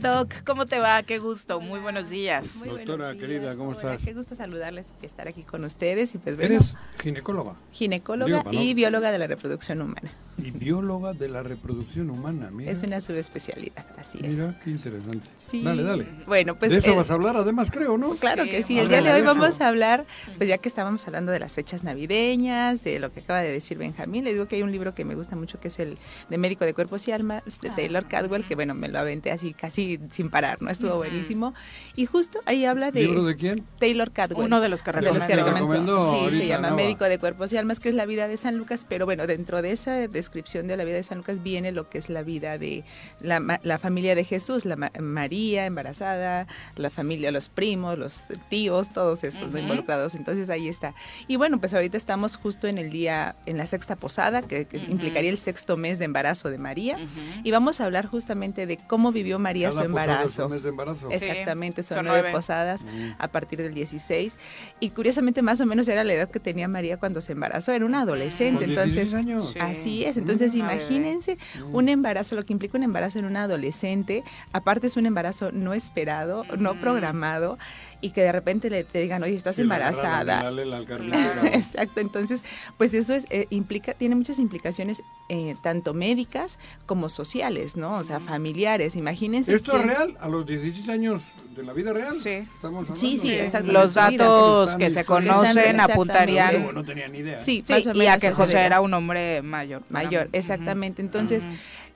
Doc, 0.06 0.32
¿cómo 0.44 0.66
te 0.66 0.78
va? 0.78 1.02
Qué 1.02 1.18
gusto, 1.18 1.60
muy 1.60 1.80
buenos 1.80 2.08
días. 2.08 2.54
Muy 2.56 2.68
Doctora 2.68 3.06
buenos 3.06 3.18
días, 3.18 3.28
querida, 3.28 3.56
¿cómo 3.56 3.70
hola, 3.70 3.94
estás? 3.94 4.02
Qué 4.04 4.14
gusto 4.14 4.34
saludarles 4.36 4.92
y 5.02 5.06
estar 5.06 5.26
aquí 5.26 5.42
con 5.42 5.64
ustedes. 5.64 6.14
Y 6.14 6.18
pues 6.18 6.36
bueno, 6.36 6.54
¿Eres 6.54 6.76
ginecóloga? 7.02 7.54
ginecóloga 7.72 8.26
Digo, 8.26 8.44
para 8.44 8.56
no- 8.56 8.62
y 8.62 8.74
bióloga 8.74 9.10
de 9.10 9.18
la 9.18 9.26
reproducción 9.26 9.82
humana. 9.82 10.12
Y 10.38 10.50
bióloga 10.50 11.14
de 11.14 11.28
la 11.30 11.42
reproducción 11.42 12.10
humana, 12.10 12.50
mira. 12.52 12.70
Es 12.70 12.82
una 12.82 13.00
subespecialidad, 13.00 13.86
así 13.98 14.18
es. 14.22 14.28
Mira, 14.36 14.60
qué 14.62 14.70
interesante. 14.70 15.26
Sí. 15.38 15.62
Dale, 15.62 15.82
dale. 15.82 16.06
Bueno, 16.26 16.56
pues 16.58 16.70
De 16.72 16.78
eso 16.78 16.90
el- 16.90 16.96
vas 16.98 17.10
a 17.10 17.14
hablar, 17.14 17.36
además, 17.36 17.70
creo, 17.70 17.96
¿no? 17.96 18.10
Claro 18.16 18.44
que 18.44 18.62
sí. 18.62 18.78
El 18.78 18.88
día 18.88 19.00
de 19.00 19.10
hoy 19.10 19.16
eso. 19.16 19.24
vamos 19.24 19.60
a 19.62 19.68
hablar, 19.68 20.04
pues 20.36 20.48
ya 20.50 20.58
que 20.58 20.68
estábamos 20.68 21.06
hablando 21.06 21.32
de 21.32 21.40
las 21.40 21.54
fechas 21.54 21.84
navideñas, 21.84 22.84
de 22.84 22.98
lo 23.00 23.10
que 23.12 23.20
acaba 23.20 23.40
de 23.40 23.50
decir 23.50 23.78
Benjamín, 23.78 24.24
les 24.24 24.34
digo 24.34 24.46
que 24.46 24.56
hay 24.56 24.62
un 24.62 24.72
libro 24.72 24.94
que 24.94 25.06
me 25.06 25.14
gusta 25.14 25.36
mucho 25.36 25.58
que 25.58 25.68
es 25.68 25.78
el 25.78 25.96
de 26.28 26.36
Médico 26.38 26.66
de 26.66 26.74
Cuerpos 26.74 27.08
y 27.08 27.12
Almas 27.12 27.42
de 27.62 27.70
Taylor 27.70 28.06
Cadwell, 28.06 28.44
que 28.44 28.54
bueno, 28.54 28.74
me 28.74 28.88
lo 28.88 28.98
aventé 28.98 29.30
así 29.32 29.54
casi 29.54 29.95
sin 30.10 30.30
parar, 30.30 30.60
¿no? 30.62 30.70
Estuvo 30.70 30.90
Ujú. 30.90 30.98
buenísimo. 30.98 31.54
Y 31.94 32.06
justo 32.06 32.40
ahí 32.46 32.64
habla 32.64 32.90
de... 32.90 33.02
¿Libro 33.02 33.24
de 33.24 33.36
quién? 33.36 33.64
Taylor 33.78 34.10
Cadwell. 34.12 34.46
Uno 34.46 34.60
de 34.60 34.68
los 34.68 34.82
que 34.82 34.92
De 34.92 35.00
los 35.02 35.24
que 35.24 35.36
recomendó. 35.36 35.60
recomendó. 35.72 36.10
Sí, 36.10 36.16
ahorita 36.18 36.36
se 36.38 36.46
llama 36.46 36.62
Nava. 36.68 36.76
Médico 36.76 37.04
de 37.04 37.18
Cuerpos 37.18 37.52
y 37.52 37.56
Almas, 37.56 37.80
que 37.80 37.88
es 37.88 37.94
la 37.94 38.06
vida 38.06 38.28
de 38.28 38.36
San 38.36 38.56
Lucas, 38.56 38.86
pero 38.88 39.04
bueno, 39.06 39.26
dentro 39.26 39.62
de 39.62 39.72
esa 39.72 39.92
descripción 40.08 40.66
de 40.66 40.76
la 40.76 40.84
vida 40.84 40.96
de 40.96 41.02
San 41.02 41.18
Lucas 41.18 41.42
viene 41.42 41.72
lo 41.72 41.88
que 41.88 41.98
es 41.98 42.08
la 42.10 42.22
vida 42.22 42.58
de 42.58 42.84
la, 43.20 43.58
la 43.62 43.78
familia 43.78 44.14
de 44.14 44.24
Jesús, 44.24 44.64
la 44.64 44.76
ma- 44.76 44.92
María 45.00 45.66
embarazada, 45.66 46.46
la 46.76 46.90
familia, 46.90 47.30
los 47.30 47.48
primos, 47.48 47.98
los 47.98 48.22
tíos, 48.48 48.92
todos 48.92 49.24
esos 49.24 49.42
¿no? 49.42 49.48
Ujú. 49.48 49.58
involucrados. 49.58 50.14
Entonces 50.14 50.48
ahí 50.50 50.68
está. 50.68 50.94
Y 51.28 51.36
bueno, 51.36 51.58
pues 51.60 51.74
ahorita 51.74 51.96
estamos 51.96 52.36
justo 52.36 52.66
en 52.66 52.78
el 52.78 52.90
día, 52.90 53.36
en 53.46 53.56
la 53.58 53.66
sexta 53.66 53.96
posada, 53.96 54.42
que, 54.42 54.66
que 54.66 54.78
Ujú. 54.78 54.90
implicaría 54.92 55.30
el 55.30 55.38
sexto 55.38 55.76
mes 55.76 55.98
de 55.98 56.04
embarazo 56.06 56.50
de 56.50 56.58
María. 56.58 56.98
Y 57.44 57.50
vamos 57.50 57.80
a 57.80 57.84
hablar 57.86 58.06
justamente 58.06 58.66
de 58.66 58.76
cómo 58.76 59.12
vivió 59.12 59.38
María 59.38 59.68
su 59.80 59.86
embarazo. 59.86 60.46
un 60.46 60.52
mes 60.52 60.62
de 60.62 60.68
embarazo. 60.70 61.10
Exactamente, 61.10 61.82
son, 61.82 61.96
son 61.98 62.06
nueve, 62.06 62.20
nueve. 62.22 62.36
posadas 62.36 62.84
Mm. 62.84 63.12
a 63.18 63.28
partir 63.28 63.60
del 63.62 63.74
16. 63.74 64.36
Y 64.80 64.90
curiosamente, 64.90 65.42
más 65.42 65.60
o 65.60 65.66
menos 65.66 65.88
era 65.88 66.04
la 66.04 66.12
edad 66.14 66.30
que 66.30 66.40
tenía 66.40 66.68
María 66.68 66.96
cuando 66.98 67.20
se 67.20 67.32
embarazó. 67.32 67.72
Era 67.72 67.84
una 67.84 68.02
adolescente. 68.02 68.64
Entonces, 68.64 68.94
16 68.94 69.14
años. 69.14 69.50
Sí. 69.52 69.58
así 69.60 70.04
es. 70.04 70.16
Entonces, 70.16 70.54
imagínense 70.54 71.38
un 71.72 71.88
embarazo, 71.88 72.36
lo 72.36 72.44
que 72.44 72.52
implica 72.52 72.76
un 72.78 72.84
embarazo 72.84 73.18
en 73.18 73.24
una 73.24 73.44
adolescente. 73.44 74.22
Aparte, 74.52 74.86
es 74.86 74.96
un 74.96 75.06
embarazo 75.06 75.52
no 75.52 75.74
esperado, 75.74 76.44
no 76.58 76.78
programado. 76.80 77.58
Y 78.00 78.10
que 78.10 78.22
de 78.22 78.32
repente 78.32 78.70
le 78.70 78.84
te 78.84 79.00
digan, 79.00 79.22
oye, 79.22 79.34
estás 79.34 79.58
embarazada. 79.58 80.50
la 80.50 80.84
carnicero. 80.84 81.44
Exacto, 81.52 82.00
entonces, 82.00 82.42
pues 82.76 82.94
eso 82.94 83.14
es, 83.14 83.26
eh, 83.30 83.46
implica, 83.50 83.94
tiene 83.94 84.14
muchas 84.14 84.38
implicaciones 84.38 85.02
eh, 85.28 85.56
tanto 85.62 85.94
médicas 85.94 86.58
como 86.86 87.08
sociales, 87.08 87.76
¿no? 87.76 87.96
O 87.96 88.04
sea, 88.04 88.20
familiares. 88.20 88.96
Imagínense. 88.96 89.54
¿Esto 89.54 89.76
es 89.76 89.84
real? 89.84 90.16
¿A 90.20 90.28
los 90.28 90.46
16 90.46 90.88
años 90.88 91.32
de 91.56 91.62
la 91.62 91.72
vida 91.72 91.92
real? 91.92 92.14
Sí. 92.14 92.30
Estamos 92.30 92.80
hablando. 92.80 92.96
Sí, 92.96 93.18
sí, 93.18 93.34
exacto. 93.34 93.72
Los 93.72 93.94
datos 93.94 94.76
que 94.76 94.90
se 94.90 95.04
conocen 95.04 95.80
apuntarían 95.80 96.74
no 96.74 96.84
tenía 96.84 97.08
ni 97.08 97.18
idea. 97.18 97.38
Sí, 97.38 97.64
Sí, 97.66 97.72
más 97.72 97.86
o 97.86 97.94
y 97.94 98.06
a 98.06 98.18
que 98.18 98.30
José 98.32 98.60
era 98.60 98.80
un 98.80 98.92
hombre 98.94 99.42
mayor. 99.42 99.82
mayor, 99.88 100.28
exactamente. 100.32 101.02
Entonces. 101.02 101.44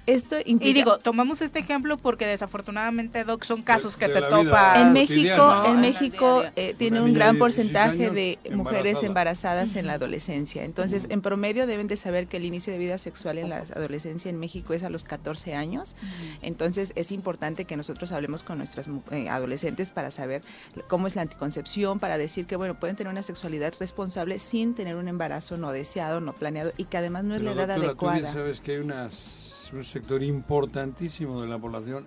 Esto 0.07 0.37
implica... 0.45 0.71
Y 0.71 0.73
digo, 0.73 0.99
tomamos 0.99 1.41
este 1.43 1.59
ejemplo 1.61 1.97
porque 1.97 2.27
desafortunadamente, 2.27 3.23
Doc, 3.25 3.45
son 3.45 3.63
casos 3.63 3.97
que 3.97 4.09
de 4.09 4.15
te 4.15 4.21
topas. 4.23 4.79
en 4.79 4.93
México, 4.93 5.63
en 5.67 5.75
¿no? 5.75 5.81
México 5.81 6.43
En 6.45 6.53
eh, 6.57 6.75
tiene 6.77 7.01
un 7.01 7.13
gran 7.15 7.35
de 7.39 7.39
16 7.39 7.39
porcentaje 7.39 8.11
de 8.11 8.39
mujeres 8.55 9.03
embarazada. 9.03 9.07
embarazadas 9.07 9.77
en 9.77 9.87
la 9.87 9.93
adolescencia. 9.95 10.65
Entonces, 10.65 11.07
en 11.11 11.21
promedio 11.23 11.67
deben 11.67 11.87
de 11.87 11.97
saber 11.97 12.27
que 12.27 12.39
el 12.39 12.45
inicio 12.45 12.73
de 12.73 12.79
vida 12.79 12.99
sexual 12.99 13.39
en 13.39 13.49
la 13.51 13.59
adolescencia 13.59 14.29
en 14.31 14.39
México 14.41 14.75
es 14.75 14.83
a 14.83 14.91
los 14.91 15.05
14 15.05 15.55
años. 15.55 15.95
Entonces, 16.43 16.93
es 16.97 17.13
importante 17.13 17.65
que 17.65 17.77
nosotros 17.77 18.13
hablemos 18.13 18.43
con 18.43 18.59
nuestras 18.59 18.89
mu- 18.89 19.03
eh, 19.11 19.29
adolescentes 19.29 19.93
para 19.93 20.11
saber 20.11 20.43
cómo 20.89 21.07
es 21.07 21.17
la 21.17 21.23
anticoncepción, 21.23 21.99
para 21.99 22.19
decir 22.19 22.47
que, 22.47 22.57
bueno, 22.57 22.75
pueden 22.79 22.97
tener 22.97 23.11
una 23.13 23.23
sexualidad 23.23 23.75
responsable 23.79 24.39
sin 24.39 24.75
tener 24.75 24.97
un 24.97 25.09
embarazo 25.09 25.57
no 25.57 25.73
deseado, 25.73 26.21
no 26.21 26.33
planeado 26.33 26.73
y 26.77 26.85
que 26.85 26.97
además 26.97 27.25
no 27.25 27.35
es 27.35 27.43
Pero, 27.43 27.55
la 27.55 27.63
edad 27.65 27.77
doctora, 27.77 27.95
tú 27.95 28.01
bien 28.07 28.25
adecuada. 28.27 28.33
sabes 28.33 28.61
que 28.61 28.73
hay 28.73 28.79
unas- 28.79 29.50
un 29.73 29.85
sector 29.85 30.23
importantísimo 30.23 31.41
de 31.41 31.49
la 31.49 31.59
población 31.59 32.07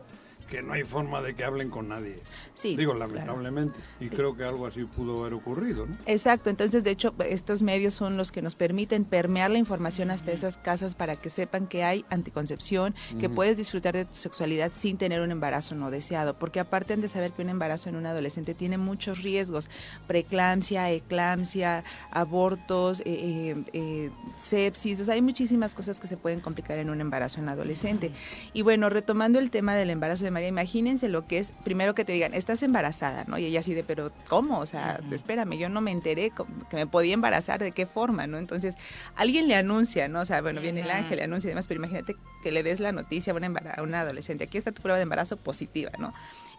que 0.54 0.62
no 0.62 0.74
hay 0.74 0.84
forma 0.84 1.20
de 1.24 1.34
que 1.34 1.44
hablen 1.44 1.72
con 1.72 1.88
nadie. 1.88 2.18
Sí, 2.54 2.76
Digo, 2.76 2.94
claro. 2.94 3.12
lamentablemente. 3.12 3.80
Y 4.00 4.10
creo 4.10 4.38
que 4.38 4.44
algo 4.44 4.68
así 4.68 4.84
pudo 4.84 5.22
haber 5.22 5.34
ocurrido, 5.34 5.88
¿no? 5.88 5.98
Exacto, 6.06 6.52
entonces 6.52 6.84
de 6.84 6.92
hecho 6.92 7.16
estos 7.28 7.64
medios 7.64 7.96
son 7.96 8.18
los 8.18 8.32
que 8.32 8.44
nos 8.44 8.54
permiten 8.54 9.04
permear 9.04 9.50
la 9.50 9.58
información 9.58 10.12
hasta 10.12 10.32
esas 10.32 10.58
casas 10.58 10.94
para 10.94 11.16
que 11.16 11.32
sepan 11.32 11.66
que 11.66 11.84
hay 11.84 12.06
anticoncepción, 12.12 12.94
que 13.20 13.30
puedes 13.30 13.58
disfrutar 13.58 13.96
de 13.96 14.06
tu 14.06 14.14
sexualidad 14.14 14.72
sin 14.72 15.00
tener 15.00 15.22
un 15.22 15.32
embarazo 15.32 15.74
no 15.74 15.90
deseado, 15.90 16.38
porque 16.38 16.60
aparte 16.60 16.94
han 16.94 17.02
de 17.02 17.10
saber 17.10 17.32
que 17.32 17.42
un 17.42 17.50
embarazo 17.50 17.90
en 17.90 17.96
un 17.96 18.06
adolescente 18.06 18.54
tiene 18.54 18.78
muchos 18.78 19.24
riesgos, 19.24 19.72
preeclampsia, 20.06 20.92
eclampsia, 20.92 21.84
abortos, 22.12 23.02
eh, 23.02 23.06
eh, 23.08 23.64
eh, 23.74 24.12
sepsis, 24.38 25.00
o 25.00 25.06
sea, 25.06 25.16
hay 25.16 25.24
muchísimas 25.24 25.74
cosas 25.74 26.00
que 26.00 26.06
se 26.06 26.16
pueden 26.16 26.42
complicar 26.42 26.78
en 26.78 26.92
un 26.92 27.02
embarazo 27.02 27.40
en 27.40 27.50
adolescente. 27.50 28.12
Y 28.54 28.62
bueno, 28.62 28.90
retomando 28.90 29.40
el 29.40 29.50
tema 29.50 29.74
del 29.74 29.90
embarazo 29.90 30.24
de 30.26 30.30
María, 30.30 30.43
imagínense 30.48 31.10
lo 31.10 31.28
que 31.28 31.40
es, 31.40 31.54
primero 31.64 31.96
que 31.96 32.06
te 32.06 32.14
digan, 32.14 32.34
estás 32.34 32.64
embarazada, 32.64 33.24
¿no? 33.28 33.38
Y 33.38 33.46
ella 33.46 33.60
así 33.60 33.74
de, 33.74 33.84
pero 33.84 34.12
¿cómo? 34.28 34.60
O 34.60 34.66
sea, 34.66 35.00
espérame, 35.12 35.58
yo 35.58 35.70
no 35.70 35.82
me 35.82 35.92
enteré 35.92 36.32
que 36.70 36.76
me 36.76 36.88
podía 36.88 37.14
embarazar, 37.14 37.62
¿de 37.62 37.72
qué 37.72 37.86
forma, 37.86 38.28
no? 38.28 38.38
Entonces, 38.38 38.76
alguien 39.16 39.48
le 39.48 39.56
anuncia, 39.56 40.08
¿no? 40.08 40.22
O 40.22 40.26
sea, 40.26 40.42
bueno, 40.42 40.62
viene 40.62 40.82
el 40.82 40.92
ángel, 40.92 41.18
le 41.18 41.24
anuncia 41.24 41.48
y 41.48 41.52
demás, 41.52 41.68
pero 41.68 41.80
imagínate 41.80 42.16
que 42.42 42.52
le 42.52 42.64
des 42.64 42.80
la 42.80 42.92
noticia 42.92 43.34
a 43.34 43.36
una, 43.36 43.48
a 43.76 43.82
una 43.82 44.02
adolescente, 44.02 44.46
aquí 44.46 44.58
está 44.58 44.72
tu 44.72 44.82
prueba 44.82 44.98
de 44.98 45.04
embarazo 45.04 45.38
positiva, 45.38 45.92
¿no? 45.98 46.14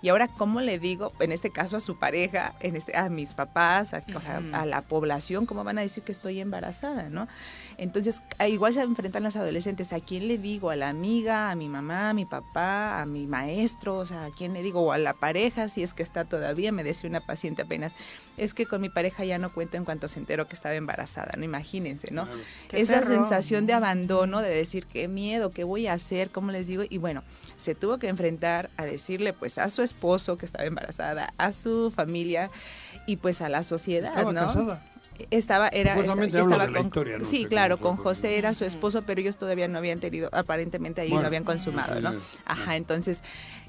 Y 0.05 0.11
ahora, 0.11 0.29
¿cómo 0.29 0.61
le 0.61 0.79
digo, 0.79 1.15
en 1.19 1.33
este 1.33 1.49
caso 1.49 1.79
a 1.79 1.81
su 1.81 1.99
pareja, 1.99 2.53
en 2.61 2.77
este, 2.77 2.95
a 2.95 3.09
mis 3.09 3.33
papás, 3.33 3.95
a, 3.95 4.03
o 4.15 4.21
sea, 4.21 4.41
Ujú. 4.41 4.49
a 4.55 4.67
la 4.67 4.83
población, 4.83 5.47
cómo 5.47 5.65
van 5.65 5.79
a 5.79 5.81
decir 5.81 6.03
que 6.03 6.13
estoy 6.13 6.41
embarazada, 6.41 7.09
¿no? 7.09 7.27
Entonces, 7.79 8.21
igual 8.47 8.75
se 8.75 8.83
enfrentan 8.83 9.23
las 9.23 9.35
adolescentes. 9.37 9.95
¿A 9.95 10.01
quién 10.01 10.29
le 10.29 10.37
digo? 10.37 10.69
¿A 10.69 10.77
la 10.77 10.91
amiga, 10.91 11.51
a 11.51 11.55
mi 11.55 11.69
mamá, 11.71 12.11
a 12.11 12.13
mi 12.13 12.27
papá, 12.27 13.01
a 13.01 13.07
mi 13.07 13.27
maestro? 13.27 13.97
O 13.97 14.05
sea, 14.05 14.27
¿a 14.27 14.31
quién 14.31 14.53
le 14.53 14.63
digo? 14.63 14.83
O 14.83 14.93
a 14.93 14.99
la 14.99 15.15
pareja, 15.15 15.71
si 15.71 15.83
es 15.83 15.95
que 15.95 16.03
está 16.03 16.27
todavía. 16.27 16.71
Me 16.71 16.85
decía 16.85 17.09
una 17.09 17.25
paciente 17.25 17.63
apenas, 17.63 17.95
es 18.37 18.53
que 18.53 18.67
con 18.67 18.83
mi 18.83 18.91
pareja 18.91 19.25
ya 19.25 19.39
no 19.39 19.55
cuento 19.55 19.79
en 19.79 19.87
cuanto 19.87 20.09
se 20.09 20.19
enteró 20.19 20.47
que 20.49 20.55
estaba 20.55 20.75
embarazada, 20.75 21.33
¿no? 21.39 21.45
Imagínense, 21.45 22.11
¿no? 22.11 22.29
Qué 22.69 22.79
Esa 22.83 23.01
terror. 23.01 23.15
sensación 23.15 23.65
de 23.65 23.73
abandono, 23.73 24.43
de 24.43 24.51
decir, 24.51 24.85
qué 24.85 25.09
miedo, 25.09 25.51
qué 25.51 25.65
voy 25.65 25.87
a 25.87 25.95
hacer, 25.95 26.29
cómo 26.29 26.53
les 26.53 26.67
digo. 26.67 26.83
Y 26.91 26.99
bueno, 26.99 27.23
se 27.57 27.75
tuvo 27.75 27.97
que 27.99 28.09
enfrentar 28.09 28.69
a 28.77 28.85
decirle, 28.85 29.33
pues, 29.33 29.57
a 29.57 29.71
su 29.71 29.83
esposo 29.95 30.37
que 30.37 30.47
estaba 30.47 30.65
embarazada, 30.65 31.33
a 31.39 31.53
su 31.53 31.91
familia 31.95 32.51
y 33.07 33.17
pues 33.17 33.41
a 33.41 33.49
la 33.49 33.63
sociedad, 33.63 34.11
¿Estaba 34.11 34.33
¿no? 34.33 34.47
casada? 34.47 34.83
Estaba, 35.31 35.69
era, 35.69 35.95
estaba 35.95 36.17
la 36.67 36.73
con, 36.73 36.87
historia, 36.87 37.19
no 37.19 37.25
sí, 37.25 37.45
claro, 37.45 37.79
con 37.79 37.97
José 37.97 38.37
era 38.37 38.53
su 38.53 38.65
esposo, 38.65 39.03
pero 39.03 39.21
ellos 39.21 39.39
todavía 39.39 39.69
no 39.69 39.79
habían 39.79 40.01
tenido, 40.01 40.29
aparentemente 40.33 41.03
ahí 41.03 41.09
Bueno, 41.09 41.23
lo 41.23 41.29
habían 41.29 41.45
consumado, 41.45 42.01
¿no? 42.01 42.15
Ajá, 42.45 42.75
entonces, 42.75 43.23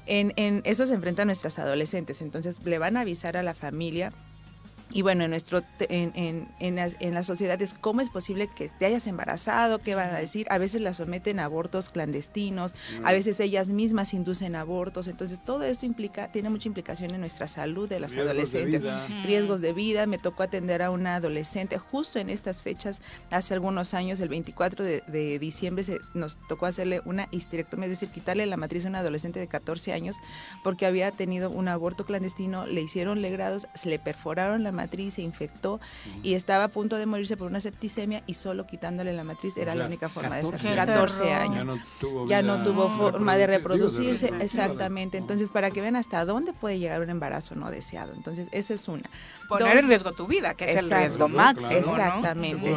en, 0.06 0.32
en 0.34 0.62
eso 0.64 0.88
se 0.88 0.94
enfrentan 0.94 1.28
nuestras 1.28 1.60
adolescentes, 1.60 2.20
entonces 2.20 2.58
le 2.64 2.78
van 2.78 2.96
a 2.96 3.02
avisar 3.02 3.36
a 3.36 3.44
la 3.44 3.54
familia 3.54 4.12
y 4.90 5.02
bueno, 5.02 5.24
en 5.24 5.30
nuestro 5.30 5.62
en, 5.80 6.12
en, 6.14 6.48
en, 6.60 6.76
las, 6.76 6.96
en 7.00 7.12
las 7.12 7.26
sociedades, 7.26 7.74
¿cómo 7.74 8.00
es 8.00 8.08
posible 8.08 8.48
que 8.48 8.68
te 8.68 8.86
hayas 8.86 9.06
embarazado? 9.06 9.80
¿Qué 9.80 9.94
van 9.94 10.14
a 10.14 10.18
decir? 10.18 10.46
A 10.48 10.58
veces 10.58 10.80
las 10.80 10.98
someten 10.98 11.40
a 11.40 11.44
abortos 11.44 11.90
clandestinos, 11.90 12.74
a 13.02 13.12
veces 13.12 13.40
ellas 13.40 13.68
mismas 13.68 14.14
inducen 14.14 14.54
abortos. 14.54 15.08
Entonces, 15.08 15.44
todo 15.44 15.64
esto 15.64 15.86
implica, 15.86 16.30
tiene 16.30 16.50
mucha 16.50 16.68
implicación 16.68 17.12
en 17.12 17.20
nuestra 17.20 17.48
salud 17.48 17.88
de 17.88 17.98
las 17.98 18.12
Riesgos 18.12 18.24
de 18.24 18.30
adolescentes. 18.30 18.82
vida. 18.82 19.06
Riesgos 19.24 19.60
de 19.60 19.72
vida. 19.72 20.06
Me 20.06 20.18
tocó 20.18 20.44
atender 20.44 20.82
a 20.82 20.90
una 20.90 21.16
adolescente 21.16 21.78
justo 21.78 22.18
en 22.18 22.30
estas 22.30 22.62
fechas, 22.62 23.00
hace 23.30 23.54
algunos 23.54 23.92
años, 23.92 24.20
el 24.20 24.28
24 24.28 24.84
de, 24.84 25.02
de 25.08 25.38
diciembre, 25.38 25.82
se, 25.82 25.98
nos 26.14 26.38
tocó 26.48 26.66
hacerle 26.66 27.02
una 27.04 27.28
histerectomía, 27.32 27.86
es 27.86 27.90
decir, 27.90 28.08
quitarle 28.10 28.46
la 28.46 28.56
matriz 28.56 28.86
a 28.86 28.88
una 28.88 29.00
adolescente 29.00 29.40
de 29.40 29.48
14 29.48 29.92
años 29.92 30.16
porque 30.62 30.86
había 30.86 31.10
tenido 31.10 31.50
un 31.50 31.68
aborto 31.68 32.04
clandestino, 32.04 32.66
le 32.66 32.80
hicieron 32.82 33.20
legrados, 33.20 33.66
se 33.74 33.88
le 33.88 33.98
perforaron 33.98 34.62
la 34.62 34.72
matriz, 34.76 35.14
se 35.14 35.22
infectó 35.22 35.80
y 36.22 36.34
estaba 36.34 36.64
a 36.64 36.68
punto 36.68 36.94
de 36.96 37.06
morirse 37.06 37.36
por 37.36 37.48
una 37.48 37.58
septicemia 37.60 38.22
y 38.26 38.34
solo 38.34 38.66
quitándole 38.66 39.12
la 39.12 39.24
matriz 39.24 39.56
era 39.56 39.72
O 39.72 39.74
la 39.74 39.86
única 39.86 40.08
forma 40.08 40.36
de 40.36 40.42
14 40.42 40.58
salvar. 40.62 40.78
años. 40.78 40.86
14 40.86 41.26
Ya 41.28 41.42
años. 41.42 41.66
no 41.66 41.78
tuvo 41.98 42.28
Ya 42.28 42.42
no 42.42 42.62
tuvo 42.62 42.88
forma 42.90 43.36
de 43.36 43.46
reproducirse, 43.48 44.30
exactamente. 44.40 45.18
Entonces, 45.18 45.50
para 45.50 45.70
que 45.72 45.80
vean 45.80 45.96
hasta 45.96 46.24
dónde 46.24 46.52
puede 46.52 46.78
llegar 46.78 47.00
un 47.00 47.10
embarazo 47.10 47.54
no 47.56 47.70
deseado. 47.70 48.12
Entonces, 48.14 48.48
eso 48.52 48.72
es 48.74 48.86
una. 48.86 49.10
Poner 49.48 49.68
Dos- 49.74 49.82
en 49.82 49.88
riesgo 49.88 50.12
tu 50.12 50.26
vida, 50.26 50.54
que 50.54 50.64
es 50.64 50.70
el 50.78 50.84
Exacto. 50.84 50.98
riesgo 51.00 51.28
máximo. 51.28 51.70
Exactamente, 51.70 52.72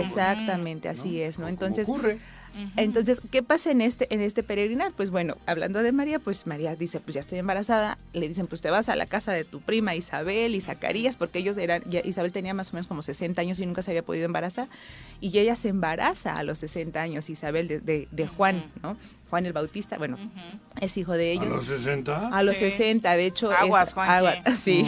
exactamente, 0.00 0.88
así 0.88 1.22
es, 1.22 1.38
¿no? 1.38 1.48
Entonces, 1.48 1.88
ocurre. 1.88 2.18
Entonces, 2.76 3.20
¿qué 3.30 3.42
pasa 3.42 3.70
en 3.70 3.80
este 3.80 4.12
en 4.12 4.20
este 4.20 4.42
peregrinar? 4.42 4.92
Pues 4.96 5.10
bueno, 5.10 5.36
hablando 5.46 5.82
de 5.82 5.92
María, 5.92 6.18
pues 6.18 6.46
María 6.46 6.76
dice, 6.76 7.00
pues 7.00 7.14
ya 7.14 7.20
estoy 7.20 7.38
embarazada, 7.38 7.98
le 8.12 8.28
dicen, 8.28 8.46
pues 8.46 8.60
te 8.60 8.70
vas 8.70 8.88
a 8.88 8.96
la 8.96 9.06
casa 9.06 9.32
de 9.32 9.44
tu 9.44 9.60
prima 9.60 9.94
Isabel 9.94 10.54
y 10.54 10.60
Zacarías, 10.60 11.16
porque 11.16 11.38
ellos 11.38 11.56
eran, 11.58 11.82
ya 11.88 12.00
Isabel 12.04 12.32
tenía 12.32 12.52
más 12.54 12.70
o 12.70 12.72
menos 12.74 12.86
como 12.86 13.02
60 13.02 13.40
años 13.40 13.58
y 13.60 13.66
nunca 13.66 13.82
se 13.82 13.90
había 13.92 14.02
podido 14.02 14.24
embarazar, 14.26 14.68
y 15.20 15.38
ella 15.38 15.56
se 15.56 15.68
embaraza 15.68 16.36
a 16.38 16.42
los 16.42 16.58
60 16.58 17.00
años, 17.00 17.30
Isabel 17.30 17.68
de, 17.68 17.80
de- 17.80 18.08
de 18.10 18.26
Juan, 18.26 18.64
¿no? 18.82 18.96
Juan 19.30 19.46
el 19.46 19.52
Bautista, 19.52 19.96
bueno, 19.96 20.18
es 20.80 20.96
hijo 20.96 21.12
de 21.12 21.30
¿A 21.30 21.32
ellos. 21.32 21.54
los 21.54 21.64
60? 21.64 22.28
A 22.36 22.42
los 22.42 22.56
Sí. 22.56 22.68
60, 22.70 23.16
de 23.16 23.26
hecho. 23.26 23.52
Aguas, 23.52 23.88
es, 23.88 23.94
Juanji. 23.94 24.12
agua- 24.12 24.34
sí. 24.60 24.80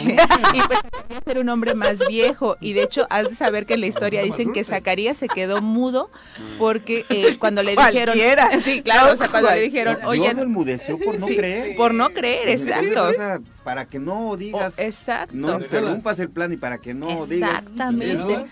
y 0.53 0.61
pues 0.67 0.79
ser 1.25 1.39
un 1.39 1.47
hombre 1.49 1.73
más 1.75 2.05
viejo. 2.07 2.57
Y 2.59 2.73
de 2.73 2.83
hecho, 2.83 3.07
has 3.09 3.29
de 3.29 3.35
saber 3.35 3.65
que 3.65 3.75
en 3.75 3.79
la 3.81 3.87
historia 3.87 4.21
dicen 4.21 4.51
que 4.51 4.63
Zacarías 4.65 5.15
se 5.17 5.27
quedó 5.29 5.61
mudo 5.61 6.11
porque 6.59 7.05
eh, 7.09 7.37
cuando 7.39 7.63
le 7.63 7.75
dijeron. 7.75 8.17
Sí, 8.63 8.81
claro, 8.81 9.13
o 9.13 9.15
sea, 9.15 9.29
cuando 9.29 9.49
le 9.51 9.61
dijeron, 9.61 9.99
oye. 10.05 10.33
lo 10.33 10.41
enmudeció 10.43 10.99
por 10.99 11.17
no 11.19 11.25
Sí, 11.27 11.37
creer. 11.37 11.75
Por 11.77 11.93
no 11.93 12.09
creer, 12.09 12.49
exacto. 12.49 13.11
Para 13.63 13.85
que 13.87 13.99
no 13.99 14.35
digas, 14.35 14.73
exacto. 14.77 15.33
no 15.35 15.59
interrumpas 15.59 16.19
el 16.19 16.29
plan 16.29 16.51
y 16.51 16.57
para 16.57 16.77
que 16.79 16.93
no 16.93 17.25
digas. 17.25 17.61
Exactamente. 17.63 18.45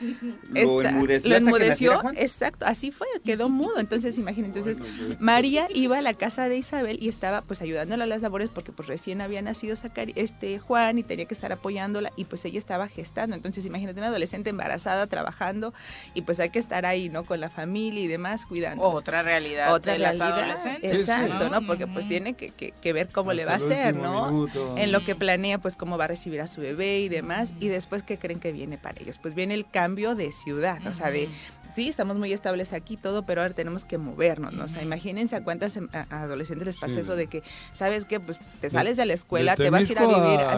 Lo 0.53 0.81
enmudeció. 0.81 0.91
Lo 0.91 0.91
hasta 0.91 1.29
que 1.29 1.35
enmudeció, 1.37 1.93
naciera 2.03 2.21
exacto, 2.23 2.65
así 2.65 2.91
fue, 2.91 3.07
quedó 3.25 3.49
mudo. 3.49 3.79
Entonces, 3.79 4.17
imagínense, 4.17 4.59
entonces 4.71 5.17
María 5.19 5.67
iba 5.73 5.97
a 5.97 6.01
la 6.01 6.13
casa 6.13 6.47
de 6.49 6.57
Isabel 6.57 6.97
y 7.01 7.09
estaba 7.09 7.41
pues 7.41 7.61
ayudándola 7.61 8.03
a 8.05 8.07
las 8.07 8.21
labores 8.21 8.49
porque 8.49 8.71
pues 8.71 8.87
recién 8.87 9.21
había 9.21 9.41
nacido 9.41 9.75
Zacari- 9.75 10.13
este 10.15 10.59
Juan 10.59 10.97
y 10.97 11.03
tenía 11.03 11.25
que 11.25 11.33
estar 11.33 11.51
apoyándola 11.51 12.11
y 12.15 12.25
pues 12.25 12.45
ella 12.45 12.57
estaba 12.59 12.87
gestando. 12.87 13.35
Entonces, 13.35 13.65
imagínate 13.65 13.99
una 13.99 14.07
adolescente 14.07 14.49
embarazada 14.49 15.07
trabajando 15.07 15.73
y 16.13 16.21
pues 16.21 16.39
hay 16.39 16.49
que 16.49 16.59
estar 16.59 16.85
ahí, 16.85 17.09
¿no? 17.09 17.23
Con 17.25 17.39
la 17.39 17.49
familia 17.49 18.01
y 18.03 18.07
demás 18.07 18.45
cuidando. 18.45 18.83
Otra 18.83 19.23
realidad 19.23 19.73
Otra 19.73 19.93
de 19.93 19.99
las 19.99 20.17
realidad, 20.17 20.39
adolescentes. 20.51 20.99
exacto, 21.01 21.49
¿no? 21.49 21.61
¿no? 21.61 21.67
Porque 21.67 21.87
pues 21.87 22.07
tiene 22.07 22.33
que, 22.33 22.49
que- 22.51 22.71
que 22.81 22.93
ver 22.93 23.09
cómo 23.09 23.33
le 23.33 23.45
va 23.45 23.53
a 23.53 23.55
hacer, 23.57 23.95
¿no? 23.95 24.31
minuto. 24.31 24.75
En 24.77 24.91
lo 24.91 25.00
que 25.03 25.15
planea, 25.15 25.57
pues 25.57 25.75
cómo 25.75 25.97
va 25.97 26.05
a 26.05 26.07
recibir 26.07 26.41
a 26.41 26.47
su 26.47 26.61
bebé 26.61 26.99
y 27.01 27.09
demás. 27.09 27.53
Y 27.59 27.67
después, 27.67 28.03
¿qué 28.03 28.17
creen 28.17 28.39
que 28.39 28.51
viene 28.51 28.77
para 28.77 29.01
ellos? 29.01 29.17
Pues 29.17 29.33
viene 29.35 29.53
el 29.53 29.69
cambio 29.69 30.15
de 30.15 30.31
ciudad, 30.31 30.79
o 30.87 30.93
sea, 30.93 31.11
de... 31.11 31.29
Sí, 31.73 31.87
estamos 31.87 32.17
muy 32.17 32.33
estables 32.33 32.73
aquí 32.73 32.97
todo, 32.97 33.25
pero 33.25 33.41
ahora 33.43 33.53
tenemos 33.53 33.85
que 33.85 33.97
movernos, 33.97 34.51
¿no? 34.51 34.65
O 34.65 34.67
sea, 34.67 34.81
imagínense 34.83 35.37
a 35.37 35.41
cuántas 35.43 35.77
em- 35.77 35.87
a- 35.93 36.05
adolescentes 36.23 36.65
les 36.65 36.75
pasa 36.75 36.95
Sí. 36.95 36.99
eso 36.99 37.15
de 37.15 37.27
que, 37.27 37.43
¿sabes 37.71 38.03
qué? 38.03 38.19
Pues 38.19 38.39
te 38.59 38.69
sales 38.69 38.97
de 38.97 39.05
la 39.05 39.13
escuela, 39.13 39.55
te 39.55 39.69
vas 39.69 39.87
a 39.87 39.91
ir 39.93 39.97
a 39.99 40.05
vivir... 40.05 40.39
a 40.41 40.53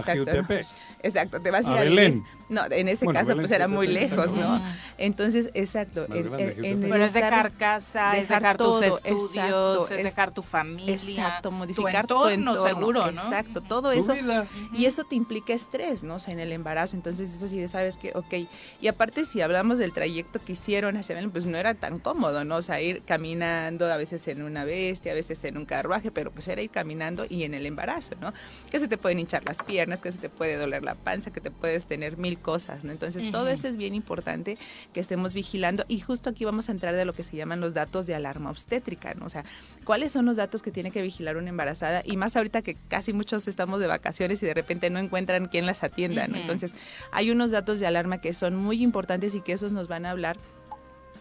exacto, 1.03 1.39
te 1.39 1.51
vas 1.51 1.67
a 1.67 1.69
A 1.69 1.73
ir 1.73 1.77
a 1.77 1.83
Belén. 1.83 2.13
vivir... 2.13 2.27
No, 2.49 2.65
en 2.69 2.87
ese 2.87 3.05
Bueno, 3.05 3.19
caso 3.19 3.35
pues 3.35 3.51
era 3.51 3.67
muy 3.67 3.87
lejos, 3.87 4.31
¿no? 4.33 4.59
¿no? 4.59 4.65
Entonces, 4.97 5.49
exacto. 5.53 6.05
En- 6.13 6.79
Pero 6.81 7.03
es 7.03 7.13
dejar 7.13 7.51
casa, 7.53 8.17
es 8.17 8.27
dejar 8.29 8.57
tus 8.57 8.65
todo, 8.67 8.83
estudios, 8.83 9.31
exacto, 9.31 9.95
es 9.95 10.03
dejar 10.03 10.31
tu 10.33 10.43
familia, 10.43 10.93
Exacto, 10.93 11.49
tu 11.49 11.55
modificar 11.55 12.07
tu 12.07 12.13
entorno, 12.27 12.51
entorno, 12.53 12.67
seguro, 12.67 13.11
¿no? 13.11 13.21
Exacto, 13.23 13.61
todo 13.61 13.91
Tu 13.91 13.99
eso. 13.99 14.13
vida. 14.13 14.45
Y 14.73 14.85
eso 14.85 15.03
te 15.03 15.15
implica 15.15 15.53
estrés, 15.53 16.03
¿no? 16.03 16.15
O 16.15 16.19
sea, 16.19 16.33
en 16.33 16.39
el 16.39 16.51
embarazo. 16.51 16.95
Entonces 16.95 17.33
es 17.33 17.41
así 17.43 17.59
de, 17.59 17.67
sabes 17.67 17.97
que, 17.97 18.11
ok. 18.15 18.47
Y 18.81 18.87
aparte, 18.87 19.25
si 19.25 19.41
hablamos 19.41 19.77
del 19.79 19.93
trayecto 19.93 20.39
que 20.43 20.53
hicieron 20.53 20.97
hacia 20.97 21.15
Belén, 21.15 21.31
pues 21.31 21.45
no 21.45 21.57
era 21.57 21.73
tan 21.73 21.99
cómodo, 21.99 22.43
¿no? 22.43 22.57
O 22.57 22.61
sea, 22.61 22.81
ir 22.81 23.03
caminando, 23.03 23.91
a 23.91 23.97
veces 23.97 24.27
en 24.27 24.41
una 24.43 24.65
bestia, 24.65 25.11
a 25.11 25.15
veces 25.15 25.43
en 25.43 25.57
un 25.57 25.65
carruaje, 25.65 26.11
pero 26.11 26.31
pues 26.31 26.47
era 26.47 26.61
ir 26.61 26.69
caminando 26.69 27.25
y 27.27 27.43
en 27.43 27.53
el 27.53 27.65
embarazo, 27.65 28.15
¿no? 28.21 28.33
Que 28.69 28.79
se 28.79 28.87
te 28.87 28.97
pueden 28.97 29.19
hinchar 29.19 29.43
las 29.45 29.57
piernas, 29.63 30.01
que 30.01 30.11
se 30.11 30.17
te 30.17 30.29
puede 30.29 30.57
doler 30.57 30.83
la 30.83 30.95
panza, 30.95 31.31
que 31.31 31.41
te 31.41 31.51
puedes 31.51 31.85
tener 31.85 32.17
mil 32.17 32.32
cosas, 32.35 32.83
¿no? 32.83 32.91
Entonces 32.91 33.31
todo 33.31 33.47
eso 33.49 33.67
es 33.67 33.77
bien 33.77 33.93
importante 33.93 34.57
que 34.93 34.99
estemos 34.99 35.33
vigilando. 35.33 35.85
Y 35.87 35.99
justo 35.99 36.29
aquí 36.29 36.45
vamos 36.45 36.69
a 36.69 36.71
entrar 36.71 36.95
de 36.95 37.05
lo 37.05 37.13
que 37.13 37.23
se 37.23 37.35
llaman 37.35 37.61
los 37.61 37.73
datos 37.73 38.05
de 38.05 38.15
alarma 38.15 38.49
obstétrica, 38.49 39.13
¿no? 39.13 39.25
O 39.25 39.29
sea, 39.29 39.43
¿cuáles 39.83 40.11
son 40.11 40.25
los 40.25 40.37
datos 40.37 40.61
que 40.61 40.71
tiene 40.71 40.91
que 40.91 41.01
vigilar 41.01 41.37
una 41.37 41.49
embarazada? 41.49 42.01
Y 42.05 42.17
más 42.17 42.35
ahorita 42.35 42.61
que 42.61 42.75
casi 42.87 43.13
muchos 43.13 43.47
estamos 43.47 43.79
de 43.79 43.87
vacaciones 43.87 44.41
y 44.43 44.45
de 44.45 44.53
repente 44.53 44.89
no 44.89 44.99
encuentran 44.99 45.47
quién 45.47 45.65
las 45.65 45.83
atienda, 45.83 46.27
¿no? 46.27 46.37
Entonces, 46.37 46.73
hay 47.11 47.31
unos 47.31 47.51
datos 47.51 47.79
de 47.79 47.87
alarma 47.87 48.19
que 48.19 48.33
son 48.33 48.55
muy 48.55 48.81
importantes 48.81 49.35
y 49.35 49.41
que 49.41 49.53
esos 49.53 49.71
nos 49.71 49.87
van 49.87 50.05
a 50.05 50.11
hablar 50.11 50.37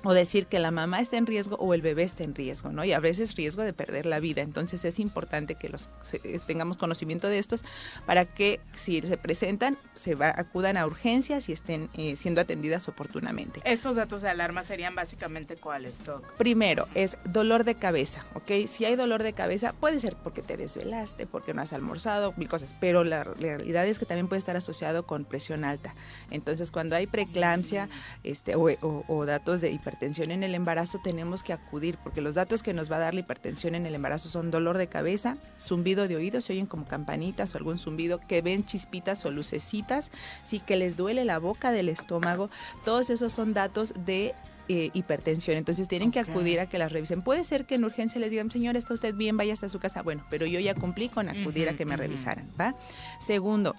o 0.05 0.12
decir 0.15 0.47
que 0.47 0.59
la 0.59 0.70
mamá 0.70 1.01
está 1.01 1.16
en 1.16 1.27
riesgo 1.27 1.57
o 1.57 1.74
el 1.74 1.83
bebé 1.83 2.03
está 2.03 2.24
en 2.24 2.35
riesgo, 2.35 2.73
¿no? 2.73 2.85
Y 2.85 2.93
a 2.93 3.01
veces 3.01 3.35
riesgo 3.37 3.62
de 3.62 3.73
perder 3.73 4.07
la 4.07 4.19
vida. 4.20 4.43
Entonces 4.43 4.85
es 4.85 4.99
importante 4.99 5.55
que 5.55 5.69
los 5.69 5.89
se- 6.03 6.20
eh, 6.24 6.41
tengamos 6.47 6.77
conocimiento 6.77 7.29
de 7.29 7.39
estos 7.39 7.65
para 8.07 8.24
que 8.24 8.61
si 8.77 9.01
se 9.03 9.16
presentan 9.16 9.79
se 9.95 10.15
va, 10.15 10.33
acudan 10.37 10.77
a 10.77 10.87
urgencias 10.87 11.49
y 11.49 11.53
estén 11.53 11.89
eh, 11.95 12.16
siendo 12.16 12.41
atendidas 12.41 12.89
oportunamente. 12.89 13.61
Estos 13.65 13.95
datos 13.97 14.23
de 14.23 14.29
alarma 14.29 14.65
serían 14.65 14.95
básicamente 14.95 15.57
cuáles, 15.57 16.05
Doc. 16.05 16.24
Primero 16.37 16.89
es 16.95 17.16
dolor 17.24 17.62
de 17.65 17.77
cabeza, 17.77 18.24
¿ok? 18.35 18.66
Si 18.66 18.85
hay 18.85 18.97
dolor 18.97 19.23
de 19.23 19.33
cabeza, 19.35 19.73
puede 19.73 20.01
ser 20.01 20.16
porque 20.16 20.43
te 20.43 20.57
desvelaste, 20.57 21.27
porque 21.27 21.55
no 21.55 21.62
has 21.62 21.73
almorzado, 21.73 22.35
mil 22.37 22.49
cosas, 22.49 22.74
pero 22.81 23.05
la 23.05 23.23
realidad 23.24 23.87
es 23.87 23.99
que 24.01 24.07
también 24.07 24.27
puede 24.29 24.41
estar 24.41 24.57
asociado 24.57 25.07
con 25.07 25.24
presión 25.24 25.65
alta. 25.65 25.95
Entonces, 26.31 26.70
cuando 26.73 26.97
hay 26.97 27.07
preeclampsia 27.07 27.89
este, 28.24 28.57
o, 28.57 28.69
o- 28.81 29.05
o 29.07 29.27
datos 29.27 29.61
de 29.61 29.69
hipertensión 29.70 29.91
en 30.01 30.43
el 30.43 30.55
embarazo, 30.55 31.01
tenemos 31.02 31.43
que 31.43 31.52
acudir, 31.52 31.98
porque 32.02 32.20
los 32.20 32.35
datos 32.35 32.62
que 32.62 32.73
nos 32.73 32.90
va 32.90 32.97
a 32.97 33.01
dar 33.01 33.14
la 33.14 33.20
hipertensión 33.20 33.74
en 33.74 33.86
el 33.86 33.94
embarazo 33.94 34.28
son 34.28 34.51
dolor 34.51 34.78
de 34.78 34.86
cabeza, 34.86 35.36
zumbido 35.59 36.09
de 36.09 36.16
oídos, 36.16 36.44
se 36.44 36.52
oyen 36.52 36.66
como 36.66 36.86
campanitas 36.86 37.55
o 37.55 37.59
algún 37.59 37.78
zumbido, 37.78 38.20
que 38.20 38.43
ven 38.43 38.64
chispitas 38.64 39.24
o 39.24 39.31
lucecitas, 39.31 40.10
sí 40.44 40.60
que 40.60 40.77
les 40.77 40.97
duele 40.97 41.24
la 41.24 41.39
boca 41.39 41.73
del 41.73 41.89
estómago, 41.89 42.51
todos 42.85 43.10
esos 43.10 43.32
son 43.32 43.55
datos 43.55 43.94
de 44.05 44.35
eh, 44.69 44.90
hipertensión. 44.94 45.56
Entonces 45.56 45.89
tienen 45.89 46.10
que 46.10 46.20
acudir 46.20 46.60
a 46.60 46.66
que 46.69 46.78
las 46.78 46.93
revisen. 46.93 47.23
Puede 47.23 47.44
ser 47.44 47.66
que 47.66 47.74
en 47.74 47.85
urgencia 47.85 48.20
les 48.20 48.31
digan, 48.31 48.51
señor, 48.51 48.77
está 48.77 48.94
usted 48.94 49.14
bien, 49.14 49.36
váyase 49.36 49.66
a 49.66 49.69
su 49.69 49.78
casa. 49.78 50.02
Bueno, 50.02 50.24
pero 50.31 50.47
yo 50.47 50.60
ya 50.60 50.74
cumplí 50.74 51.09
con 51.09 51.28
acudir 51.28 51.69
a 51.69 51.74
que 51.74 51.85
me 51.85 51.97
revisaran, 51.97 52.48
¿va? 52.59 52.74
Segundo, 53.20 53.74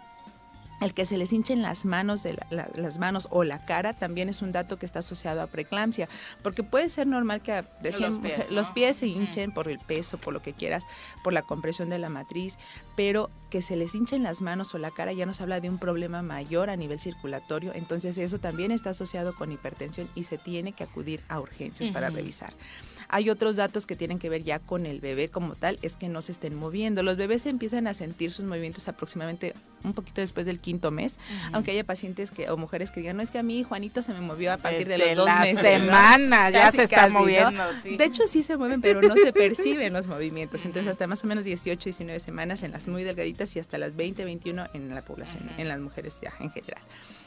El 0.81 0.93
que 0.93 1.05
se 1.05 1.17
les 1.17 1.31
hinchen 1.31 1.61
las 1.61 1.85
manos, 1.85 2.23
de 2.23 2.33
la- 2.33 2.47
la- 2.49 2.69
las 2.75 2.97
manos 2.99 3.27
o 3.31 3.43
la 3.43 3.63
cara 3.65 3.93
también 3.93 4.27
es 4.27 4.41
un 4.41 4.51
dato 4.51 4.77
que 4.77 4.85
está 4.85 4.99
asociado 4.99 5.41
a 5.41 5.47
preeclampsia, 5.47 6.09
porque 6.41 6.61
puede 6.63 6.89
ser 6.89 7.07
normal 7.07 7.41
que 7.41 7.63
decían 7.81 8.11
Los 8.11 8.19
pies, 8.19 8.33
mujer- 8.37 8.45
¿no? 8.49 8.55
los 8.55 8.69
pies 8.71 8.97
se 8.97 9.07
hinchen 9.07 9.53
por 9.53 9.69
el 9.69 9.79
peso, 9.79 10.17
por 10.17 10.33
lo 10.33 10.41
que 10.41 10.53
quieras, 10.53 10.83
por 11.23 11.31
la 11.31 11.41
compresión 11.41 11.89
de 11.89 11.99
la 11.99 12.09
matriz, 12.09 12.57
pero 12.97 13.29
que 13.49 13.61
se 13.61 13.75
les 13.75 13.93
hinchen 13.95 14.23
las 14.23 14.41
manos 14.41 14.73
o 14.73 14.77
la 14.77 14.91
cara 14.91 15.13
ya 15.13 15.25
nos 15.25 15.39
habla 15.39 15.59
de 15.59 15.69
un 15.69 15.77
problema 15.77 16.21
mayor 16.21 16.69
a 16.69 16.75
nivel 16.75 16.99
circulatorio, 16.99 17.71
entonces 17.73 18.17
eso 18.17 18.39
también 18.39 18.71
está 18.71 18.89
asociado 18.89 19.35
con 19.35 19.51
hipertensión 19.51 20.09
y 20.15 20.23
se 20.25 20.37
tiene 20.37 20.73
que 20.73 20.83
acudir 20.83 21.21
a 21.29 21.39
urgencias 21.39 21.91
para 21.93 22.09
revisar. 22.09 22.51
Hay 23.09 23.29
otros 23.29 23.55
datos 23.55 23.85
que 23.85 23.95
tienen 23.95 24.19
que 24.19 24.29
ver 24.29 24.43
ya 24.43 24.59
con 24.59 24.85
el 24.85 24.99
bebé 24.99 25.29
como 25.29 25.55
tal, 25.55 25.79
es 25.81 25.95
que 25.95 26.09
no 26.09 26.21
se 26.21 26.31
estén 26.31 26.55
moviendo. 26.55 27.03
Los 27.03 27.17
bebés 27.17 27.45
empiezan 27.45 27.87
a 27.87 27.93
sentir 27.93 28.31
sus 28.31 28.45
movimientos 28.45 28.87
aproximadamente 28.87 29.53
un 29.83 29.93
poquito 29.93 30.21
después 30.21 30.45
del 30.45 30.59
quinto 30.59 30.91
mes, 30.91 31.17
aunque 31.51 31.71
haya 31.71 31.83
pacientes 31.83 32.31
que 32.31 32.49
o 32.49 32.55
mujeres 32.55 32.89
que 32.91 33.01
digan, 33.01 33.17
no 33.17 33.23
es 33.23 33.31
que 33.31 33.39
a 33.39 33.43
mí 33.43 33.63
Juanito 33.63 34.01
se 34.01 34.13
me 34.13 34.21
movió 34.21 34.53
a 34.53 34.57
partir 34.57 34.87
de 34.87 34.97
los 34.97 35.15
dos 35.15 35.25
la 35.25 35.39
meses. 35.39 35.59
semana 35.59 36.49
ya 36.49 36.61
Casi, 36.61 36.77
se 36.77 36.83
está 36.83 36.95
casi, 36.95 37.13
¿no? 37.13 37.19
moviendo, 37.19 37.63
sí. 37.81 37.97
De 37.97 38.05
hecho 38.05 38.23
sí 38.27 38.43
se 38.43 38.55
mueven, 38.55 38.79
pero 38.81 39.01
no 39.01 39.15
se 39.17 39.33
perciben 39.33 39.91
los 39.91 40.07
movimientos. 40.07 40.63
Entonces 40.63 40.89
hasta 40.89 41.05
más 41.07 41.23
o 41.23 41.27
menos 41.27 41.43
18, 41.43 41.83
19 41.83 42.19
semanas 42.21 42.63
en 42.63 42.71
las 42.71 42.87
muy 42.87 43.03
delgaditas 43.03 43.53
y 43.55 43.59
hasta 43.59 43.77
las 43.77 43.95
20, 43.95 44.23
21 44.23 44.67
en 44.73 44.89
la 44.95 45.01
población, 45.01 45.49
en 45.57 45.67
las 45.67 45.79
mujeres 45.79 46.19
ya 46.21 46.33
en 46.39 46.49
general. 46.51 46.81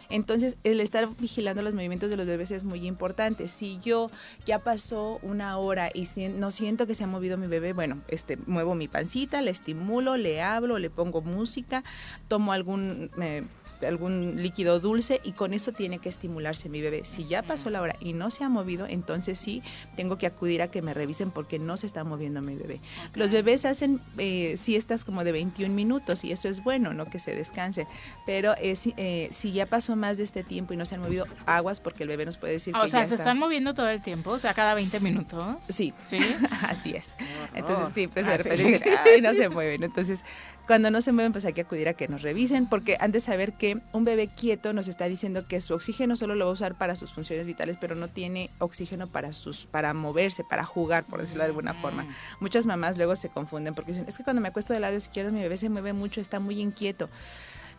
Entonces, 0.08 0.56
el 0.64 0.80
estar 0.80 1.08
vigilando 1.16 1.62
los 1.62 1.74
movimientos 1.74 2.10
de 2.10 2.16
los 2.16 2.26
bebés 2.26 2.50
es 2.50 2.64
muy 2.64 2.86
importante. 2.86 3.48
Si 3.48 3.78
yo 3.78 4.10
ya 4.44 4.60
pasó 4.60 5.18
una 5.22 5.58
hora 5.58 5.90
y 5.92 6.06
no 6.30 6.50
siento 6.50 6.86
que 6.86 6.94
se 6.94 7.04
ha 7.04 7.06
movido 7.06 7.36
mi 7.36 7.46
bebé, 7.46 7.72
bueno, 7.72 7.98
este, 8.08 8.36
muevo 8.46 8.74
mi 8.74 8.88
pancita, 8.88 9.42
le 9.42 9.50
estimulo, 9.50 10.16
le 10.16 10.42
hablo, 10.42 10.78
le 10.78 10.90
pongo 10.90 11.22
música, 11.22 11.84
tomo 12.28 12.52
algún... 12.52 13.10
eh, 13.20 13.44
algún 13.86 14.42
líquido 14.42 14.80
dulce 14.80 15.20
y 15.24 15.32
con 15.32 15.52
eso 15.54 15.72
tiene 15.72 15.98
que 15.98 16.08
estimularse 16.08 16.68
mi 16.68 16.80
bebé. 16.80 17.04
Si 17.04 17.24
ya 17.26 17.42
pasó 17.42 17.70
la 17.70 17.80
hora 17.82 17.96
y 18.00 18.12
no 18.12 18.30
se 18.30 18.44
ha 18.44 18.48
movido, 18.48 18.86
entonces 18.86 19.38
sí 19.38 19.62
tengo 19.96 20.18
que 20.18 20.26
acudir 20.26 20.62
a 20.62 20.68
que 20.68 20.82
me 20.82 20.94
revisen 20.94 21.30
porque 21.30 21.58
no 21.58 21.76
se 21.76 21.86
está 21.86 22.04
moviendo 22.04 22.40
mi 22.42 22.54
bebé. 22.54 22.80
Los 23.14 23.30
bebés 23.30 23.64
hacen 23.64 24.00
eh, 24.18 24.54
siestas 24.56 25.04
como 25.04 25.24
de 25.24 25.32
21 25.32 25.74
minutos 25.74 26.24
y 26.24 26.32
eso 26.32 26.48
es 26.48 26.62
bueno, 26.62 26.92
no 26.92 27.06
que 27.10 27.18
se 27.18 27.34
descanse. 27.34 27.86
Pero 28.24 28.54
eh, 28.58 28.76
si, 28.76 28.94
eh, 28.96 29.28
si 29.32 29.52
ya 29.52 29.66
pasó 29.66 29.96
más 29.96 30.16
de 30.18 30.24
este 30.24 30.42
tiempo 30.42 30.72
y 30.74 30.76
no 30.76 30.84
se 30.84 30.94
han 30.94 31.00
movido 31.00 31.26
aguas 31.46 31.80
porque 31.80 32.02
el 32.04 32.08
bebé 32.08 32.24
nos 32.26 32.36
puede 32.36 32.54
decir 32.54 32.74
O 32.76 32.82
que 32.82 32.90
sea, 32.90 33.00
ya 33.02 33.06
se 33.06 33.14
está- 33.14 33.24
están 33.24 33.38
moviendo 33.38 33.74
todo 33.74 33.88
el 33.88 34.02
tiempo, 34.02 34.30
o 34.30 34.38
sea, 34.38 34.54
cada 34.54 34.74
20 34.74 34.98
Sí. 34.98 35.04
minutos. 35.04 35.56
Sí, 35.68 35.92
Sí. 36.02 36.18
así 36.62 36.94
es. 36.94 37.12
Entonces, 37.54 37.94
sí, 37.94 38.06
pues 38.08 38.26
Ah, 38.26 38.32
de 38.32 38.36
sí. 38.38 38.42
repente 38.50 38.72
dicen, 38.72 38.92
"Ay, 39.04 39.20
no 39.20 39.34
se 39.34 39.48
mueven. 39.48 39.82
Entonces, 39.82 40.22
cuando 40.66 40.90
no 40.90 41.00
se 41.00 41.12
mueven, 41.12 41.32
pues 41.32 41.44
hay 41.44 41.52
que 41.52 41.60
acudir 41.60 41.88
a 41.88 41.94
que 41.94 42.08
nos 42.08 42.22
revisen, 42.22 42.68
porque 42.68 42.96
han 43.00 43.12
de 43.12 43.20
saber 43.20 43.52
que 43.52 43.80
un 43.92 44.04
bebé 44.04 44.28
quieto 44.28 44.72
nos 44.72 44.88
está 44.88 45.06
diciendo 45.06 45.46
que 45.46 45.60
su 45.60 45.74
oxígeno 45.74 46.16
solo 46.16 46.34
lo 46.34 46.46
va 46.46 46.50
a 46.50 46.54
usar 46.54 46.76
para 46.76 46.96
sus 46.96 47.12
funciones 47.12 47.46
vitales, 47.46 47.76
pero 47.80 47.94
no 47.94 48.08
tiene 48.08 48.50
oxígeno 48.58 49.06
para 49.06 49.32
sus 49.32 49.66
para 49.66 49.94
moverse, 49.94 50.44
para 50.44 50.64
jugar, 50.64 51.04
por 51.04 51.20
decirlo 51.20 51.44
de 51.44 51.48
alguna 51.48 51.74
forma. 51.74 52.06
Muchas 52.40 52.66
mamás 52.66 52.96
luego 52.96 53.14
se 53.16 53.28
confunden 53.28 53.74
porque 53.74 53.92
dicen, 53.92 54.06
es 54.08 54.16
que 54.16 54.24
cuando 54.24 54.42
me 54.42 54.48
acuesto 54.48 54.72
del 54.72 54.82
lado 54.82 54.96
izquierdo 54.96 55.32
mi 55.32 55.40
bebé 55.40 55.56
se 55.56 55.68
mueve 55.68 55.92
mucho, 55.92 56.20
está 56.20 56.40
muy 56.40 56.60
inquieto. 56.60 57.08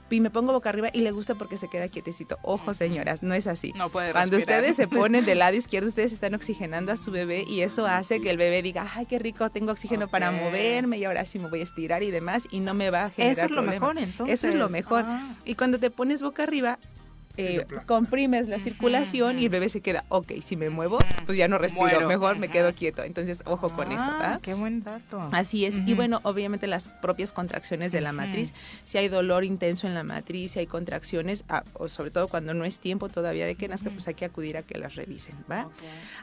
Y 0.09 0.21
me 0.21 0.29
pongo 0.29 0.53
boca 0.53 0.69
arriba 0.69 0.89
y 0.93 1.01
le 1.01 1.11
gusta 1.11 1.35
porque 1.35 1.57
se 1.57 1.67
queda 1.67 1.88
quietecito. 1.89 2.38
Ojo, 2.41 2.73
señoras, 2.73 3.23
no 3.23 3.34
es 3.34 3.45
así. 3.47 3.73
No 3.75 3.89
puede 3.89 4.13
Cuando 4.13 4.38
respirar. 4.38 4.59
ustedes 4.61 4.75
se 4.77 4.88
ponen 4.95 5.25
del 5.25 5.39
lado 5.39 5.55
izquierdo, 5.57 5.88
ustedes 5.88 6.13
están 6.13 6.34
oxigenando 6.34 6.91
a 6.91 6.97
su 6.97 7.11
bebé 7.11 7.43
y 7.47 7.61
eso 7.61 7.85
hace 7.85 8.21
que 8.21 8.29
el 8.29 8.38
bebé 8.38 8.61
diga, 8.61 8.89
ay, 8.95 9.05
qué 9.05 9.19
rico, 9.19 9.49
tengo 9.49 9.71
oxígeno 9.71 10.07
para 10.07 10.31
moverme 10.31 10.97
y 10.97 11.03
ahora 11.05 11.25
sí 11.25 11.39
me 11.39 11.49
voy 11.49 11.59
a 11.59 11.63
estirar 11.63 12.03
y 12.03 12.11
demás 12.11 12.47
y 12.51 12.59
no 12.61 12.73
me 12.73 12.89
va 12.89 13.05
a 13.05 13.09
generar 13.09 13.34
Eso 13.38 13.45
es 13.45 13.51
lo 13.51 13.55
problema. 13.63 13.88
mejor, 13.88 13.97
entonces. 14.03 14.34
Eso 14.39 14.47
es 14.47 14.55
lo 14.55 14.69
mejor. 14.69 15.03
Ah. 15.05 15.35
Y 15.43 15.55
cuando 15.55 15.77
te 15.79 15.89
pones 15.91 16.21
boca 16.21 16.43
arriba, 16.43 16.79
eh, 17.38 17.65
comprimes 17.85 18.47
la 18.47 18.59
circulación 18.59 19.39
y 19.39 19.45
el 19.45 19.49
bebé 19.49 19.69
se 19.69 19.81
queda, 19.81 20.03
ok, 20.09 20.34
si 20.41 20.57
me 20.57 20.69
muevo, 20.69 20.97
pues 21.26 21.38
ya 21.38 21.47
no 21.47 21.57
respiro, 21.57 21.85
Muero. 21.85 22.07
mejor 22.07 22.39
me 22.39 22.49
quedo 22.49 22.73
quieto. 22.73 23.03
Entonces, 23.03 23.43
ojo 23.45 23.69
con 23.69 23.91
eso. 23.91 24.05
Ah, 24.07 24.18
¿verdad? 24.18 24.41
qué 24.41 24.53
buen 24.55 24.84
dato. 24.84 25.22
Así 25.31 25.65
es. 25.65 25.80
Y 25.85 25.93
bueno, 25.93 26.19
obviamente 26.23 26.65
las 26.65 26.89
propias 26.89 27.31
contracciones 27.31 27.91
de 27.91 28.01
la 28.01 28.11
matriz. 28.11 28.53
Si 28.85 28.97
hay 28.97 29.07
dolor 29.07 29.43
intenso 29.43 29.85
en 29.85 29.93
la 29.93 30.03
matriz, 30.03 30.53
si 30.53 30.59
hay 30.59 30.68
contracciones, 30.68 31.45
ah, 31.49 31.64
o 31.73 31.88
sobre 31.88 32.09
todo 32.09 32.27
cuando 32.27 32.53
no 32.53 32.65
es 32.65 32.80
tiempo 32.80 33.07
todavía 33.09 33.45
de 33.45 33.55
que 33.55 33.68
nazca, 33.68 33.91
pues 33.91 34.07
hay 34.07 34.15
que 34.15 34.26
acudir 34.26 34.57
a 34.57 34.64
que 34.64 34.80
las 34.80 34.95
revisen, 34.95 35.35
¿va? 35.49 35.69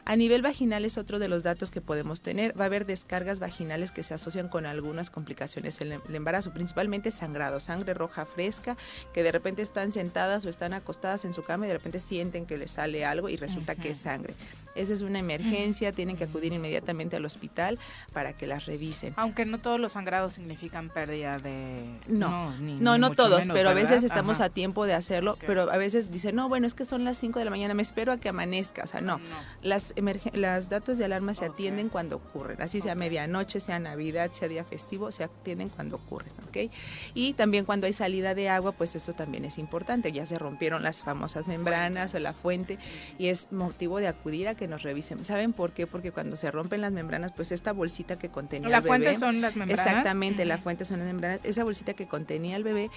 A 0.03 0.15
nivel 0.17 0.41
vaginal 0.41 0.83
es 0.83 0.97
otro 0.97 1.19
de 1.19 1.29
los 1.29 1.43
datos 1.43 1.71
que 1.71 1.79
podemos 1.79 2.21
tener. 2.21 2.59
Va 2.59 2.65
a 2.65 2.67
haber 2.67 2.85
descargas 2.85 3.39
vaginales 3.39 3.91
que 3.91 4.03
se 4.03 4.13
asocian 4.13 4.49
con 4.49 4.65
algunas 4.65 5.09
complicaciones 5.09 5.79
en 5.81 5.93
el 5.93 6.15
embarazo, 6.15 6.51
principalmente 6.51 7.11
sangrado, 7.11 7.59
sangre 7.59 7.93
roja 7.93 8.25
fresca, 8.25 8.75
que 9.13 9.23
de 9.23 9.31
repente 9.31 9.61
están 9.61 9.91
sentadas 9.91 10.45
o 10.45 10.49
están 10.49 10.73
acostadas 10.73 11.04
en 11.13 11.33
su 11.33 11.43
cama 11.43 11.65
y 11.65 11.67
de 11.67 11.75
repente 11.75 11.99
sienten 11.99 12.45
que 12.45 12.57
les 12.57 12.71
sale 12.71 13.05
algo 13.05 13.29
y 13.29 13.35
resulta 13.37 13.75
que 13.75 13.91
es 13.91 13.99
sangre. 13.99 14.33
Esa 14.73 14.91
es 14.91 15.03
una 15.03 15.19
emergencia, 15.19 15.93
tienen 15.93 16.17
que 16.17 16.25
acudir 16.25 16.51
inmediatamente 16.51 17.15
al 17.15 17.23
hospital 17.23 17.79
para 18.11 18.33
que 18.33 18.45
las 18.45 18.65
revisen. 18.65 19.13
Aunque 19.15 19.45
no 19.45 19.59
todos 19.59 19.79
los 19.79 19.93
sangrados 19.93 20.33
significan 20.33 20.89
pérdida 20.89 21.37
de... 21.37 21.85
No, 22.07 22.51
ni- 22.57 22.75
no, 22.75 22.95
ni 22.95 22.99
no 22.99 23.11
todos, 23.11 23.39
menos, 23.39 23.55
pero 23.55 23.69
a 23.69 23.73
¿verdad? 23.73 23.89
veces 23.91 24.03
estamos 24.03 24.37
Ajá. 24.41 24.45
a 24.45 24.49
tiempo 24.49 24.85
de 24.85 24.93
hacerlo, 24.93 25.37
pero 25.47 25.71
a 25.71 25.77
veces 25.77 26.11
dicen, 26.11 26.35
no, 26.35 26.49
bueno, 26.49 26.67
es 26.67 26.73
que 26.73 26.83
son 26.83 27.05
las 27.05 27.17
5 27.17 27.39
de 27.39 27.45
la 27.45 27.51
mañana, 27.51 27.73
me 27.73 27.83
espero 27.83 28.11
a 28.11 28.17
que 28.17 28.27
amanezca. 28.27 28.83
O 28.83 28.87
sea, 28.87 28.99
no, 28.99 29.21
las 29.61 29.95
emerge- 29.95 30.33
las 30.35 30.67
datos 30.67 30.97
de 30.97 31.05
alarma 31.05 31.33
se 31.35 31.45
atienden 31.45 31.87
cuando 31.87 32.17
ocurren, 32.17 32.61
así 32.61 32.81
sea 32.81 32.95
medianoche, 32.95 33.61
sea 33.61 33.79
Navidad, 33.79 34.31
sea 34.33 34.49
día 34.49 34.65
festivo, 34.65 35.09
se 35.13 35.23
atienden 35.23 35.69
cuando 35.69 35.95
ocurren, 35.95 36.33
¿ok? 36.49 36.69
Y 37.13 37.31
también 37.33 37.63
cuando 37.63 37.85
hay 37.87 37.93
salida 37.93 38.35
de 38.35 38.49
agua, 38.49 38.73
pues 38.73 38.93
eso 38.95 39.13
también 39.13 39.45
es 39.45 39.57
importante, 39.57 40.11
ya 40.11 40.25
se 40.25 40.37
rompieron 40.37 40.83
las 40.83 40.94
famosas 41.03 41.47
membranas 41.47 42.13
o 42.15 42.19
la 42.19 42.33
fuente 42.33 42.77
y 43.17 43.27
es 43.27 43.51
motivo 43.51 43.99
de 43.99 44.07
acudir 44.07 44.47
a 44.47 44.55
que 44.55 44.67
nos 44.67 44.83
revisen. 44.83 45.23
¿Saben 45.25 45.53
por 45.53 45.71
qué? 45.71 45.87
Porque 45.87 46.11
cuando 46.11 46.35
se 46.35 46.49
rompen 46.51 46.81
las 46.81 46.91
membranas, 46.91 47.31
pues 47.35 47.51
esta 47.51 47.71
bolsita 47.73 48.17
que 48.17 48.29
contenía 48.29 48.69
¿La 48.69 48.77
el 48.77 48.83
fuente 48.83 49.09
bebé- 49.11 49.19
son 49.19 49.41
las 49.41 49.55
membranas? 49.55 49.85
Exactamente, 49.85 50.45
la 50.45 50.57
fuente 50.57 50.85
son 50.85 50.99
las 50.99 51.07
membranas. 51.07 51.41
Esa 51.43 51.63
bolsita 51.63 51.93
que 51.93 52.07
contenía 52.07 52.55
el 52.55 52.63
bebé, 52.63 52.89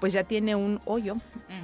pues 0.00 0.12
ya 0.12 0.24
tiene 0.24 0.54
un 0.54 0.80
hoyo 0.84 1.14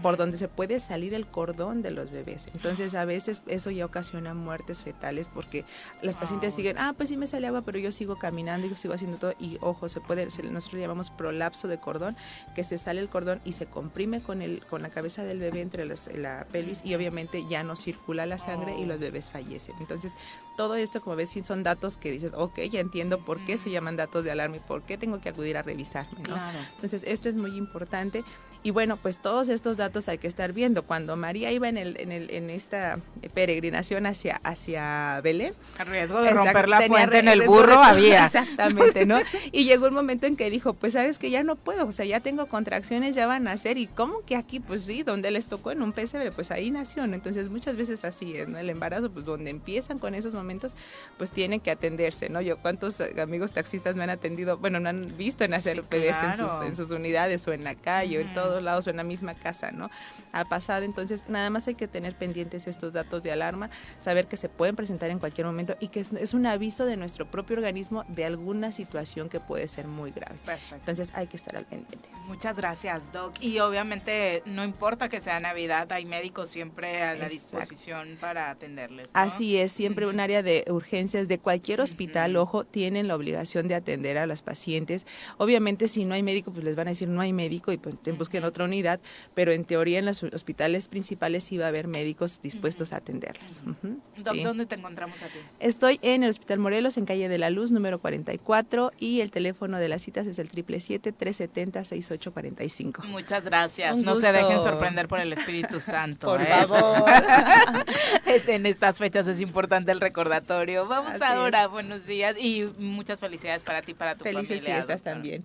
por 0.01 0.17
donde 0.17 0.37
se 0.37 0.49
puede 0.49 0.81
salir 0.81 1.13
el 1.15 1.27
cordón 1.27 1.83
de 1.83 1.91
los 1.91 2.11
bebés. 2.11 2.49
Entonces, 2.55 2.95
a 2.95 3.05
veces 3.05 3.43
eso 3.47 3.71
ya 3.71 3.85
ocasiona 3.85 4.33
muertes 4.35 4.83
fetales 4.83 5.29
porque 5.29 5.65
las 6.03 6.17
pacientes 6.17 6.55
siguen, 6.55 6.77
ah, 6.79 6.95
pues 6.97 7.09
sí 7.09 7.17
me 7.17 7.27
sale 7.27 7.47
agua, 7.47 7.63
pero 7.63 7.79
yo 7.79 7.93
sigo 7.93 8.17
caminando, 8.19 8.67
yo 8.67 8.75
sigo 8.77 8.95
haciendo 8.95 9.19
todo. 9.19 9.35
Y 9.39 9.59
ojo, 9.61 9.89
se 9.89 10.01
puede, 10.01 10.29
se- 10.31 10.43
nosotros 10.45 10.81
llamamos 10.81 11.11
prolapso 11.11 11.69
de 11.69 11.79
cordón, 11.79 12.17
que 12.55 12.65
se 12.65 12.79
sale 12.79 13.01
el 13.01 13.09
cordón 13.09 13.41
y 13.45 13.53
se 13.53 13.67
comprime 13.67 14.21
con, 14.21 14.41
el, 14.43 14.65
con 14.67 14.83
la 14.83 14.91
cabeza 14.91 15.25
del 15.25 15.39
bebé 15.39 15.61
entre 15.61 15.85
las- 15.85 16.09
la 16.15 16.47
pelvis 16.51 16.81
y 16.85 16.95
obviamente 16.95 17.45
ya 17.49 17.63
no 17.63 17.77
circula 17.77 18.25
la 18.27 18.39
sangre 18.39 18.79
y 18.79 18.87
los 18.87 18.99
bebés 18.99 19.31
fallecen. 19.31 19.75
Entonces, 19.81 20.13
todo 20.57 20.75
esto, 20.77 21.01
como 21.01 21.17
ves, 21.17 21.31
sí 21.31 21.43
son 21.43 21.63
datos 21.63 21.97
que 21.97 22.11
dices, 22.11 22.33
ok, 22.35 22.61
ya 22.71 22.81
entiendo 22.81 23.19
por 23.19 23.45
qué 23.45 23.57
se 23.57 23.71
llaman 23.71 23.97
datos 23.97 24.25
de 24.25 24.31
alarma 24.31 24.57
y 24.57 24.61
por 24.61 24.83
qué 24.83 24.99
tengo 24.99 25.21
que 25.21 25.29
acudir 25.31 25.57
a 25.57 25.63
revisarme, 25.63 26.19
¿no? 26.21 26.35
Claro. 26.35 26.59
Entonces, 26.75 27.03
esto 27.07 27.29
es 27.29 27.35
muy 27.37 27.57
importante. 27.57 28.22
Y 28.65 28.71
bueno, 28.71 28.97
pues 28.97 29.17
todos 29.17 29.49
estos 29.49 29.77
datos 29.77 30.09
hay 30.09 30.19
que 30.19 30.29
estar 30.29 30.53
viendo. 30.53 30.83
Cuando 30.85 31.17
María 31.17 31.51
iba 31.51 31.69
en, 31.69 31.77
el, 31.77 31.97
en, 32.01 32.13
el, 32.13 32.31
en 32.31 32.49
esta 32.51 32.99
peregrinación 33.35 34.07
hacia, 34.07 34.41
hacia 34.45 35.21
Belén, 35.23 35.55
A 35.79 35.85
riesgo 35.85 36.21
de 36.21 36.29
Exacto, 36.29 36.45
romper 36.53 36.69
la 36.69 36.83
fuente 36.83 37.19
en 37.19 37.29
el 37.29 37.43
burro 37.43 37.67
de- 37.81 37.85
había. 37.85 38.25
Exactamente, 38.27 39.05
¿no? 39.07 39.19
Y 39.51 39.65
llegó 39.65 39.87
un 39.89 39.95
momento 39.95 40.27
en 40.27 40.37
que 40.37 40.49
dijo, 40.51 40.75
pues 40.75 40.93
sabes 40.93 41.19
que 41.19 41.31
ya 41.31 41.43
no 41.43 41.57
puedo, 41.57 41.87
o 41.87 41.93
sea, 41.93 42.05
ya 42.05 42.21
tengo 42.21 42.47
contracciones, 42.47 43.15
ya 43.15 43.27
van 43.27 43.49
a 43.49 43.53
nacer. 43.53 43.79
¿Y 43.79 43.87
cómo 43.89 44.21
que 44.27 44.37
aquí? 44.37 44.61
Pues 44.61 44.83
sí, 44.83 45.03
donde 45.03 45.31
les 45.31 45.47
tocó 45.47 45.73
en 45.73 45.83
un 45.83 45.93
pesebre, 45.93 46.31
pues 46.31 46.51
ahí 46.51 46.71
nació, 46.71 47.07
¿no? 47.07 47.15
Entonces 47.15 47.51
muchas 47.51 47.77
veces 47.77 48.05
así 48.05 48.37
es, 48.37 48.49
¿no? 48.49 48.59
El 48.59 48.71
embarazo, 48.71 49.11
pues 49.11 49.25
donde 49.25 49.51
empiezan 49.51 49.99
con 49.99 50.15
esos 50.15 50.35
momentos, 50.35 50.73
pues 51.19 51.31
tiene 51.31 51.59
que 51.59 51.71
atenderse, 51.71 52.29
¿no? 52.29 52.41
Yo, 52.41 52.59
¿cuántos 52.59 53.01
amigos 53.21 53.53
taxistas 53.53 53.97
me 53.97 54.05
han 54.05 54.11
atendido? 54.11 54.57
Bueno, 54.59 54.81
me 54.81 54.89
han 54.89 55.17
visto 55.17 55.47
nacer 55.49 55.81
Sí, 55.83 55.87
bebés 55.91 56.17
en, 56.23 56.37
sus, 56.37 56.47
claro. 56.47 56.67
en 56.67 56.77
sus 56.77 56.91
unidades 56.91 57.47
o 57.49 57.53
en 57.53 57.65
la 57.65 57.75
calle 57.75 58.19
o 58.19 58.21
en 58.21 58.27
Ujú. 58.29 58.35
Todos 58.53 58.63
lados 58.63 58.87
o 58.87 58.91
en 58.91 58.97
la 58.97 59.05
misma 59.05 59.35
casa, 59.35 59.73
¿no? 59.73 59.91
Ha 60.33 60.45
pasado, 60.45 60.85
entonces 60.85 61.25
nada 61.29 61.49
más 61.49 61.67
hay 61.69 61.75
que 61.75 61.89
tener 61.89 62.15
pendientes 62.15 62.67
estos 62.67 62.93
datos 62.93 63.23
de 63.23 63.33
alarma, 63.33 63.71
saber 63.99 64.27
que 64.27 64.37
se 64.37 64.49
pueden 64.49 64.77
presentar 64.77 65.11
en 65.11 65.19
cualquier 65.19 65.47
momento 65.47 65.75
y 65.81 65.89
que 65.89 66.01
es, 66.01 66.13
es 66.13 66.35
un 66.35 66.47
aviso 66.47 66.85
de 66.85 66.97
nuestro 66.97 67.27
propio 67.27 67.57
organismo 67.57 68.05
de 68.09 68.27
alguna 68.27 68.73
situación 68.73 69.29
que 69.29 69.41
puede 69.41 69.69
ser 69.69 69.87
muy 69.87 70.11
grave. 70.11 70.37
Perfecto. 70.45 70.77
Entonces 70.77 71.11
hay 71.15 71.27
que 71.29 71.37
estar 71.37 71.57
al 71.57 71.65
pendiente. 71.65 72.09
Muchas 72.27 72.57
gracias, 72.57 73.13
Doc. 73.13 73.35
Y 73.41 73.59
obviamente 73.61 74.43
no 74.45 74.65
importa 74.65 75.09
que 75.09 75.21
sea 75.21 75.41
Navidad, 75.41 75.91
hay 75.93 76.05
médicos 76.05 76.51
siempre 76.51 77.03
a 77.03 77.15
la 77.15 77.27
Exacto. 77.27 77.59
disposición 77.59 78.19
para 78.21 78.51
atenderles. 78.51 79.09
¿no? 79.15 79.21
Así 79.21 79.57
es, 79.57 79.73
siempre 79.73 80.07
un 80.07 80.21
área 80.21 80.43
de 80.43 80.65
urgencias 80.69 81.29
de 81.29 81.39
cualquier 81.39 81.81
hospital, 81.81 82.37
ojo, 82.37 82.65
tienen 82.65 83.09
la 83.09 83.17
obligación 83.17 83.69
de 83.69 83.75
atender 83.75 84.19
a 84.19 84.27
las 84.27 84.43
pacientes. 84.43 85.07
Obviamente, 85.39 85.89
si 85.89 86.05
no 86.05 86.15
hay 86.15 86.23
médico, 86.23 86.53
pues 86.53 86.65
les 86.65 86.77
van 86.77 86.89
a 86.89 86.91
decir 86.91 87.09
no 87.09 87.21
hay 87.21 87.33
médico 87.33 87.73
y 87.73 87.79
pues 87.79 87.97
busquen 88.19 88.42
en 88.43 88.49
otra 88.49 88.65
unidad, 88.65 88.99
pero 89.35 89.53
en 89.53 89.65
teoría 89.65 89.99
en 90.01 90.05
los 90.07 90.23
hospitales 90.23 90.89
principales 90.89 91.45
sí 91.45 91.59
va 91.59 91.67
a 91.67 91.69
haber 91.69 91.87
médicos 91.87 92.41
dispuestos 92.43 92.93
a 92.93 92.97
atenderlas. 92.97 93.63
Ujú, 93.67 94.01
¿Dó- 94.19 94.33
sí. 94.33 94.43
¿Dónde 94.43 94.67
te 94.67 94.75
encontramos 94.75 95.23
a 95.23 95.27
ti? 95.27 95.39
Estoy 95.61 95.99
en 96.03 96.23
el 96.25 96.31
Hospital 96.31 96.59
Morelos, 96.59 96.97
en 96.97 97.05
calle 97.07 97.29
de 97.29 97.39
la 97.39 97.51
Luz, 97.51 97.71
número 97.73 98.01
44, 98.01 98.93
y 98.99 99.21
el 99.21 99.31
teléfono 99.31 99.79
de 99.79 99.89
las 99.89 100.03
citas 100.03 100.27
es 100.27 100.39
el 100.39 100.51
777-370-6845. 100.51 103.05
Muchas 103.05 103.45
gracias. 103.45 103.95
Un 103.95 104.03
no 104.03 104.17
se 104.17 104.33
dejen 104.33 104.63
sorprender 104.63 105.09
por 105.09 105.21
el 105.21 105.33
Espíritu 105.33 105.81
Santo. 105.81 106.27
Por 106.29 106.41
¿eh? 106.43 106.47
favor. 106.67 107.05
Es- 108.27 108.49
en 108.49 108.67
estas 108.67 108.99
fechas 108.99 109.27
es 109.29 109.41
importante 109.41 109.93
el 109.93 110.01
recordatorio. 110.01 110.87
Vamos 110.87 111.13
Así 111.15 111.23
ahora, 111.25 111.65
es. 111.65 111.71
buenos 111.71 112.07
días 112.07 112.37
y 112.39 112.65
muchas 112.79 113.21
felicidades 113.21 113.63
para 113.63 113.83
ti 113.83 113.95
para 113.95 114.15
tu 114.17 114.25
Felices 114.25 114.63
familia. 114.63 114.75
fiestas 114.77 114.99
doctora. 115.01 115.15
también. 115.15 115.45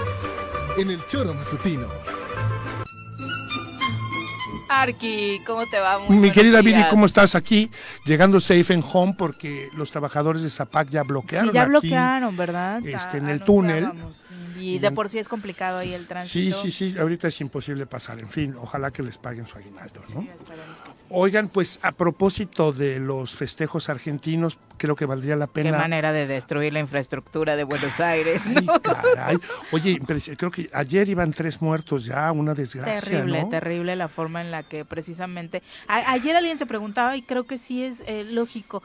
en 0.77 0.89
el 0.89 1.05
Choro 1.07 1.33
Matutino. 1.33 1.87
Arqui, 4.69 5.41
¿cómo 5.45 5.65
te 5.67 5.79
va? 5.79 5.99
Muy 5.99 6.17
Mi 6.17 6.31
querida 6.31 6.61
Viri, 6.61 6.77
días. 6.77 6.87
¿cómo 6.89 7.05
estás 7.05 7.35
aquí? 7.35 7.69
Llegando 8.05 8.39
safe 8.39 8.73
en 8.73 8.81
home 8.89 9.13
porque 9.17 9.69
los 9.75 9.91
trabajadores 9.91 10.43
de 10.43 10.49
Zapac 10.49 10.89
ya 10.89 11.03
bloquearon 11.03 11.49
Sí, 11.49 11.53
ya 11.53 11.61
aquí, 11.63 11.69
bloquearon, 11.71 12.37
¿verdad? 12.37 12.85
este, 12.87 13.17
en 13.17 13.25
Ah, 13.27 13.31
el 13.31 13.43
túnel. 13.43 13.91
Y 14.61 14.79
de 14.79 14.91
por 14.91 15.09
sí 15.09 15.19
es 15.19 15.27
complicado 15.27 15.79
ahí 15.79 15.93
el 15.93 16.01
Sí, 16.01 16.07
tránsito. 16.07 16.57
sí, 16.57 16.71
sí, 16.71 16.95
ahorita 16.97 17.27
es 17.27 17.41
imposible 17.41 17.85
pasar. 17.85 18.19
En 18.19 18.29
fin, 18.29 18.55
ojalá 18.59 18.91
que 18.91 19.03
les 19.03 19.17
paguen 19.17 19.45
su 19.47 19.57
aguinaldo, 19.57 20.01
¿no? 20.13 20.21
Sí, 20.21 20.29
esperemos 20.35 20.81
que 20.81 20.93
sí. 20.93 21.03
Oigan, 21.09 21.47
pues 21.49 21.79
a 21.81 21.91
propósito 21.91 22.71
de 22.71 22.99
los 22.99 23.33
festejos 23.35 23.89
argentinos, 23.89 24.57
creo 24.77 24.95
que 24.95 25.05
valdría 25.05 25.35
la 25.35 25.47
Qué 25.47 25.63
pena. 25.63 25.77
manera 25.77 26.11
de 26.11 26.27
destruir 26.27 26.73
la 26.73 26.79
infraestructura 26.79 27.55
de 27.55 27.63
Buenos 27.63 27.99
Aires. 27.99 28.41
Ay, 28.47 28.67
caray. 28.81 29.37
Oye, 29.71 29.99
creo 30.37 30.51
que 30.51 30.69
ayer 30.73 31.07
iban 31.09 31.33
tres 31.33 31.61
muertos 31.61 32.05
ya, 32.05 32.31
una 32.31 32.53
desgracia, 32.53 32.99
Terrible, 33.11 33.43
¿no? 33.43 33.49
terrible 33.49 33.95
la 33.95 34.07
forma 34.07 34.41
en 34.41 34.51
la 34.51 34.63
que 34.63 34.85
precisamente... 34.85 35.61
A- 35.87 36.11
ayer 36.11 36.35
alguien 36.35 36.57
se 36.57 36.65
preguntaba 36.65 37.15
y 37.17 37.21
creo 37.21 37.43
que 37.45 37.57
sí 37.57 37.83
es 37.83 38.01
eh, 38.07 38.23
lógico. 38.23 38.81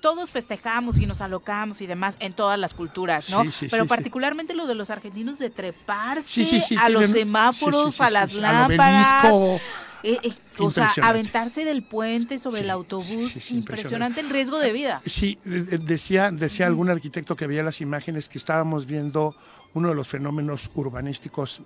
Todos 0.00 0.30
festejamos 0.30 0.98
y 0.98 1.06
nos 1.06 1.20
alocamos 1.20 1.80
y 1.80 1.86
demás 1.86 2.16
en 2.20 2.32
todas 2.34 2.58
las 2.58 2.72
culturas, 2.74 3.30
¿no? 3.30 3.42
Sí, 3.44 3.50
sí, 3.52 3.68
Pero 3.70 3.84
sí, 3.84 3.88
particularmente 3.88 4.54
lo 4.54 4.66
de 4.66 4.74
los 4.74 4.90
argentinos 4.90 5.38
de 5.38 5.50
treparse 5.50 6.62
a 6.78 6.88
los 6.88 7.10
semáforos, 7.10 8.00
a 8.00 8.10
las 8.10 8.34
al 8.34 8.42
lámparas. 8.42 9.12
obelisco. 9.34 9.60
eh, 10.04 10.18
eh, 10.22 10.28
o 10.58 10.70
sea, 10.70 10.84
Impresionante. 10.84 11.00
aventarse 11.02 11.64
del 11.64 11.82
puente 11.84 12.38
sobre 12.38 12.60
el 12.62 12.70
autobús, 12.70 13.32
sí, 13.40 13.56
impresionante 13.56 14.20
el 14.20 14.30
riesgo 14.30 14.58
de 14.58 14.72
vida. 14.72 15.00
Sí, 15.06 15.38
de- 15.44 15.62
de- 15.62 15.78
decía, 15.78 16.30
decía 16.32 16.66
algún 16.66 16.90
arquitecto 16.90 17.36
que 17.36 17.46
veía 17.46 17.62
las 17.62 17.80
imágenes 17.80 18.28
que 18.28 18.38
estábamos 18.38 18.86
viendo 18.86 19.34
uno 19.74 19.88
de 19.88 19.94
los 19.94 20.08
fenómenos 20.08 20.70
urbanísticos 20.74 21.62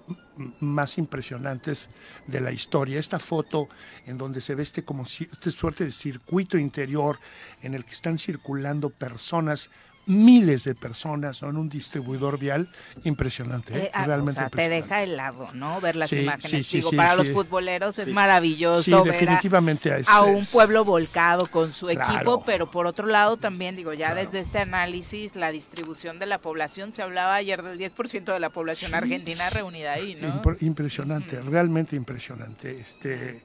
más 0.60 0.98
impresionantes 0.98 1.90
de 2.26 2.40
la 2.40 2.52
historia. 2.52 3.00
Esta 3.00 3.18
foto 3.18 3.68
en 4.06 4.18
donde 4.18 4.40
se 4.40 4.54
ve 4.54 4.62
este 4.62 4.84
como 4.84 5.04
esta 5.04 5.50
suerte 5.50 5.84
de 5.84 5.92
circuito 5.92 6.58
interior 6.58 7.18
en 7.62 7.74
el 7.74 7.84
que 7.84 7.94
están 7.94 8.18
circulando 8.18 8.90
personas, 8.90 9.70
miles 10.06 10.64
de 10.64 10.74
personas, 10.74 11.42
¿no? 11.42 11.50
en 11.50 11.56
un 11.56 11.68
distribuidor 11.68 12.38
vial, 12.38 12.68
impresionante, 13.04 13.74
¿eh? 13.76 13.82
Eh, 13.86 13.90
ah, 13.92 14.02
o 14.02 14.06
realmente 14.06 14.38
sea, 14.40 14.48
te 14.48 14.62
impresionante. 14.64 14.82
deja 14.88 15.02
helado, 15.02 15.48
¿no? 15.52 15.80
Ver 15.80 15.96
las 15.96 16.10
Sí, 16.10 16.20
imágenes. 16.20 16.50
sí, 16.50 16.62
sí, 16.62 16.76
Digo, 16.78 16.90
sí, 16.90 16.96
para 16.96 17.10
sí. 17.12 17.16
los 17.18 17.28
futboleros 17.30 17.98
es 17.98 18.04
Sí. 18.06 18.12
maravilloso 18.12 18.82
Sí, 18.82 18.90
ver 18.92 19.00
a- 19.00 19.02
definitivamente 19.12 19.98
es- 19.98 20.08
a, 20.08 20.22
un 20.22 20.46
pueblo 20.46 20.84
volcado 20.84 21.50
con 21.50 21.72
su 21.72 21.86
Claro. 21.88 22.12
equipo, 22.14 22.44
pero 22.44 22.70
por 22.70 22.86
otro 22.86 23.06
lado 23.06 23.36
también, 23.36 23.74
digo, 23.76 23.92
ya 23.92 24.14
desde 24.14 24.38
este 24.40 24.60
análisis, 24.60 25.34
la 25.34 25.50
distribución 25.50 26.18
de 26.20 26.26
la 26.26 26.38
población, 26.38 26.92
se 26.92 27.02
hablaba 27.02 27.34
ayer 27.34 27.62
del 27.62 27.76
10% 27.78 28.32
de 28.32 28.40
la 28.40 28.50
población 28.50 28.92
Sí, 28.92 28.96
argentina 28.96 29.50
reunida 29.50 29.92
ahí, 29.94 30.14
¿no? 30.20 30.28
Impre- 30.40 30.58
Impresionante, 30.60 31.40
realmente 31.42 31.96
impresionante. 31.96 32.70
Este, 32.78 33.42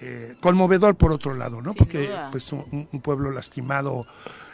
eh, 0.00 0.34
conmovedor 0.40 0.94
por 0.96 1.12
otro 1.12 1.32
lado, 1.32 1.62
¿no? 1.62 1.72
Sin 1.72 1.78
Porque 1.78 2.08
duda. 2.08 2.28
pues 2.30 2.52
un, 2.52 2.88
un 2.92 3.00
pueblo 3.00 3.30
lastimado 3.30 4.04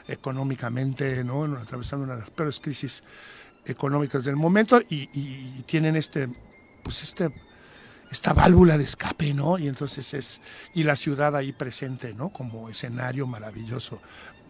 económicamente, 0.09 1.23
¿no? 1.23 1.45
Atravesando 1.45 2.05
una 2.05 2.15
de 2.15 2.21
las 2.23 2.31
peores 2.31 2.59
crisis 2.59 3.03
económicas 3.65 4.25
del 4.25 4.37
momento 4.37 4.81
y, 4.89 5.09
y 5.13 5.63
tienen 5.67 5.95
este, 5.95 6.29
pues 6.83 7.03
este, 7.03 7.31
esta 8.11 8.33
válvula 8.33 8.79
de 8.79 8.85
escape, 8.85 9.35
¿no? 9.35 9.59
Y 9.59 9.69
entonces 9.69 10.15
es, 10.15 10.41
y 10.75 10.85
la 10.85 10.97
ciudad 10.97 11.37
ahí 11.37 11.53
presente, 11.53 12.15
¿no? 12.15 12.31
Como 12.31 12.69
escenario 12.69 13.27
maravilloso. 13.27 14.01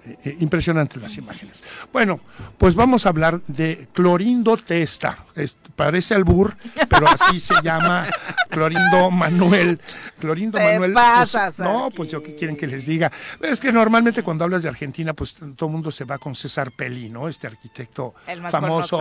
Eh, 0.04 0.16
eh, 0.24 0.36
impresionantes 0.40 1.02
las 1.02 1.16
imágenes. 1.16 1.62
Bueno, 1.92 2.20
pues 2.56 2.74
vamos 2.74 3.04
a 3.04 3.08
hablar 3.08 3.42
de 3.42 3.88
Clorindo 3.92 4.56
Testa. 4.56 5.26
Es- 5.34 5.58
parece 5.74 6.14
albur, 6.14 6.56
pero 6.88 7.06
así 7.08 7.38
se 7.40 7.54
llama 7.62 8.06
Clorindo 8.48 9.10
Manuel. 9.10 9.80
Clorindo 10.18 10.58
Te 10.58 10.64
Manuel. 10.64 10.92
pues, 10.92 11.04
pasas, 11.04 11.58
no, 11.58 11.90
pues 11.94 12.10
yo 12.10 12.22
qué 12.22 12.34
quieren 12.36 12.56
que 12.56 12.66
les 12.66 12.86
diga. 12.86 13.10
Es 13.40 13.60
que 13.60 13.70
normalmente 13.72 14.22
cuando 14.22 14.44
hablas 14.44 14.62
de 14.62 14.68
Argentina, 14.68 15.12
pues 15.14 15.34
todo 15.56 15.66
el 15.68 15.72
mundo 15.72 15.90
se 15.90 16.04
va 16.04 16.18
con 16.18 16.34
César 16.34 16.72
Pelli, 16.72 17.10
¿no? 17.10 17.28
Este 17.28 17.46
arquitecto 17.46 18.14
famoso 18.50 18.98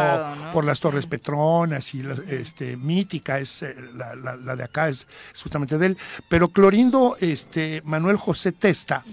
por 0.52 0.66
las 0.66 0.80
Torres 0.80 1.06
Petronas 1.08 1.94
y 1.96 2.04
la- 2.04 2.16
este, 2.28 2.76
mítica, 2.76 3.40
es 3.40 3.62
eh, 3.64 3.76
la, 3.96 4.16
la- 4.16 4.36
la 4.36 4.56
de 4.56 4.64
acá 4.64 4.90
es, 4.90 5.08
es 5.34 5.42
justamente 5.42 5.78
de 5.78 5.86
él. 5.88 5.98
Pero 6.28 6.50
Clorindo 6.50 7.16
este, 7.20 7.82
Manuel 7.86 8.18
José 8.18 8.52
Testa 8.52 9.04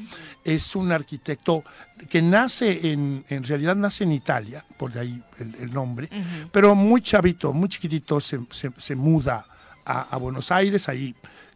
es 0.44 0.76
un 0.76 0.92
arquitecto 0.92 1.64
que 2.08 2.20
nace 2.20 2.92
en, 2.92 3.24
en 3.28 3.44
realidad 3.44 3.74
nace 3.76 4.04
en 4.04 4.12
Italia, 4.12 4.64
por 4.76 4.92
de 4.92 5.00
ahí 5.00 5.22
el, 5.38 5.54
el 5.56 5.72
nombre, 5.72 6.08
pero 6.52 6.74
muy 6.74 7.00
chavito, 7.00 7.52
muy 7.52 7.68
chiquitito 7.68 8.20
se, 8.20 8.38
se- 8.50 8.70
se 8.76 8.94
muda 8.94 9.46
a, 9.86 10.02
a 10.02 10.16
Buenos 10.18 10.50
Aires, 10.50 10.88
ahí 10.88 11.14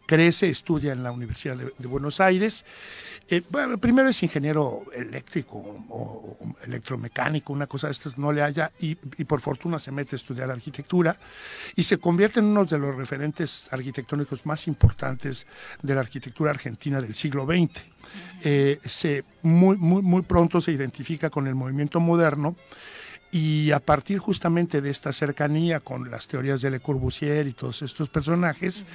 crece, 0.09 0.49
estudia 0.49 0.91
en 0.91 1.03
la 1.03 1.11
Universidad 1.11 1.55
de, 1.55 1.71
de 1.77 1.87
Buenos 1.87 2.19
Aires. 2.19 2.65
Eh, 3.29 3.43
bueno, 3.51 3.77
primero 3.77 4.09
es 4.09 4.23
ingeniero 4.23 4.85
eléctrico 4.91 5.59
o, 5.87 6.35
o 6.39 6.55
electromecánico, 6.65 7.53
una 7.53 7.67
cosa 7.67 7.85
de 7.85 7.91
estas 7.91 8.17
no 8.17 8.31
le 8.31 8.41
haya, 8.41 8.71
y, 8.81 8.97
y 9.17 9.23
por 9.25 9.39
fortuna 9.39 9.77
se 9.77 9.91
mete 9.91 10.15
a 10.15 10.17
estudiar 10.17 10.49
arquitectura 10.49 11.15
y 11.75 11.83
se 11.83 11.99
convierte 11.99 12.39
en 12.39 12.47
uno 12.47 12.65
de 12.65 12.79
los 12.79 12.95
referentes 12.95 13.71
arquitectónicos 13.71 14.47
más 14.47 14.65
importantes 14.65 15.45
de 15.83 15.93
la 15.93 16.01
arquitectura 16.01 16.49
argentina 16.49 16.99
del 16.99 17.13
siglo 17.13 17.45
XX. 17.45 17.69
Eh, 18.41 18.79
se, 18.85 19.23
muy, 19.43 19.77
muy, 19.77 20.01
muy 20.01 20.23
pronto 20.23 20.59
se 20.59 20.71
identifica 20.71 21.29
con 21.29 21.45
el 21.45 21.53
movimiento 21.53 21.99
moderno 21.99 22.55
y 23.31 23.71
a 23.71 23.79
partir 23.79 24.17
justamente 24.19 24.81
de 24.81 24.89
esta 24.89 25.13
cercanía 25.13 25.79
con 25.79 26.09
las 26.09 26.27
teorías 26.27 26.61
de 26.61 26.71
Le 26.71 26.79
Corbusier 26.79 27.47
y 27.47 27.53
todos 27.53 27.81
estos 27.81 28.09
personajes, 28.09 28.85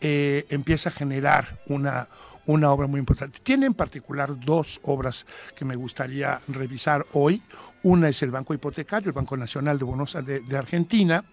eh, 0.00 0.46
empieza 0.48 0.90
a 0.90 0.92
generar 0.92 1.58
una, 1.66 2.08
una 2.46 2.70
obra 2.70 2.86
muy 2.86 3.00
importante. 3.00 3.40
Tiene 3.42 3.66
en 3.66 3.74
particular 3.74 4.38
dos 4.38 4.80
obras 4.84 5.26
que 5.56 5.64
me 5.64 5.74
gustaría 5.74 6.40
revisar 6.48 7.04
hoy. 7.12 7.42
Una 7.82 8.08
es 8.08 8.22
el 8.22 8.30
Banco 8.30 8.54
Hipotecario, 8.54 9.08
el 9.08 9.14
Banco 9.14 9.36
Nacional 9.36 9.78
de, 9.78 9.84
Buenos, 9.84 10.16
de, 10.24 10.40
de 10.40 10.56
Argentina, 10.56 11.24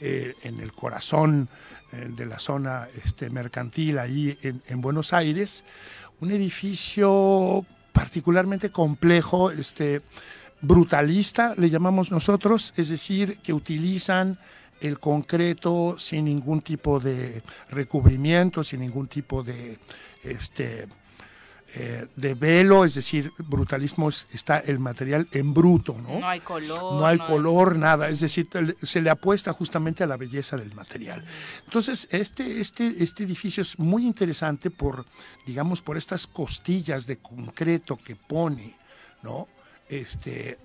eh, 0.00 0.34
en 0.42 0.60
el 0.60 0.72
corazón 0.72 1.48
eh, 1.92 2.08
de 2.16 2.24
la 2.24 2.38
zona 2.38 2.88
este, 3.02 3.28
mercantil 3.28 3.98
ahí 3.98 4.38
en, 4.42 4.62
en 4.66 4.80
Buenos 4.80 5.12
Aires. 5.12 5.64
Un 6.20 6.30
edificio 6.30 7.66
particularmente 7.92 8.70
complejo, 8.70 9.50
este, 9.50 10.02
brutalista, 10.60 11.54
le 11.56 11.70
llamamos 11.70 12.10
nosotros, 12.10 12.72
es 12.76 12.88
decir, 12.88 13.38
que 13.42 13.52
utilizan 13.52 14.38
el 14.80 14.98
concreto 15.00 15.96
sin 15.98 16.26
ningún 16.26 16.60
tipo 16.62 17.00
de 17.00 17.42
recubrimiento, 17.70 18.62
sin 18.62 18.80
ningún 18.80 19.08
tipo 19.08 19.42
de 19.42 19.78
este 20.22 20.86
eh, 21.74 22.06
de 22.16 22.32
velo, 22.32 22.86
es 22.86 22.94
decir, 22.94 23.30
brutalismo 23.36 24.08
es- 24.08 24.26
está 24.32 24.58
el 24.58 24.78
material 24.78 25.28
en 25.32 25.52
bruto, 25.52 25.94
¿no? 26.00 26.18
No 26.20 26.26
hay 26.26 26.40
color. 26.40 26.78
No 26.94 27.06
hay 27.06 27.18
color, 27.18 27.76
nada, 27.76 28.08
es 28.08 28.20
decir, 28.20 28.48
se 28.82 29.02
le 29.02 29.10
apuesta 29.10 29.52
justamente 29.52 30.02
a 30.02 30.06
la 30.06 30.16
belleza 30.16 30.56
del 30.56 30.74
material. 30.74 31.22
Entonces, 31.66 32.08
este, 32.10 32.58
este, 32.60 33.02
este 33.04 33.24
edificio 33.24 33.60
es 33.60 33.78
muy 33.78 34.06
interesante 34.06 34.70
por, 34.70 35.04
digamos, 35.46 35.82
por 35.82 35.98
estas 35.98 36.26
costillas 36.26 37.06
de 37.06 37.18
concreto 37.18 37.98
que 37.98 38.16
pone, 38.16 38.74
¿no? 39.22 39.46
Este, 39.88 40.58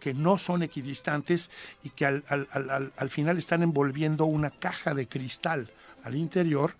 que 0.00 0.14
no 0.14 0.36
son 0.36 0.62
equidistantes 0.62 1.50
y 1.82 1.90
que 1.90 2.06
al- 2.06 2.24
al- 2.28 2.48
al- 2.52 2.92
al 2.96 3.10
final 3.10 3.38
están 3.38 3.62
envolviendo 3.62 4.24
una 4.24 4.50
caja 4.50 4.94
de 4.94 5.06
cristal 5.06 5.70
al 6.02 6.16
interior 6.16 6.74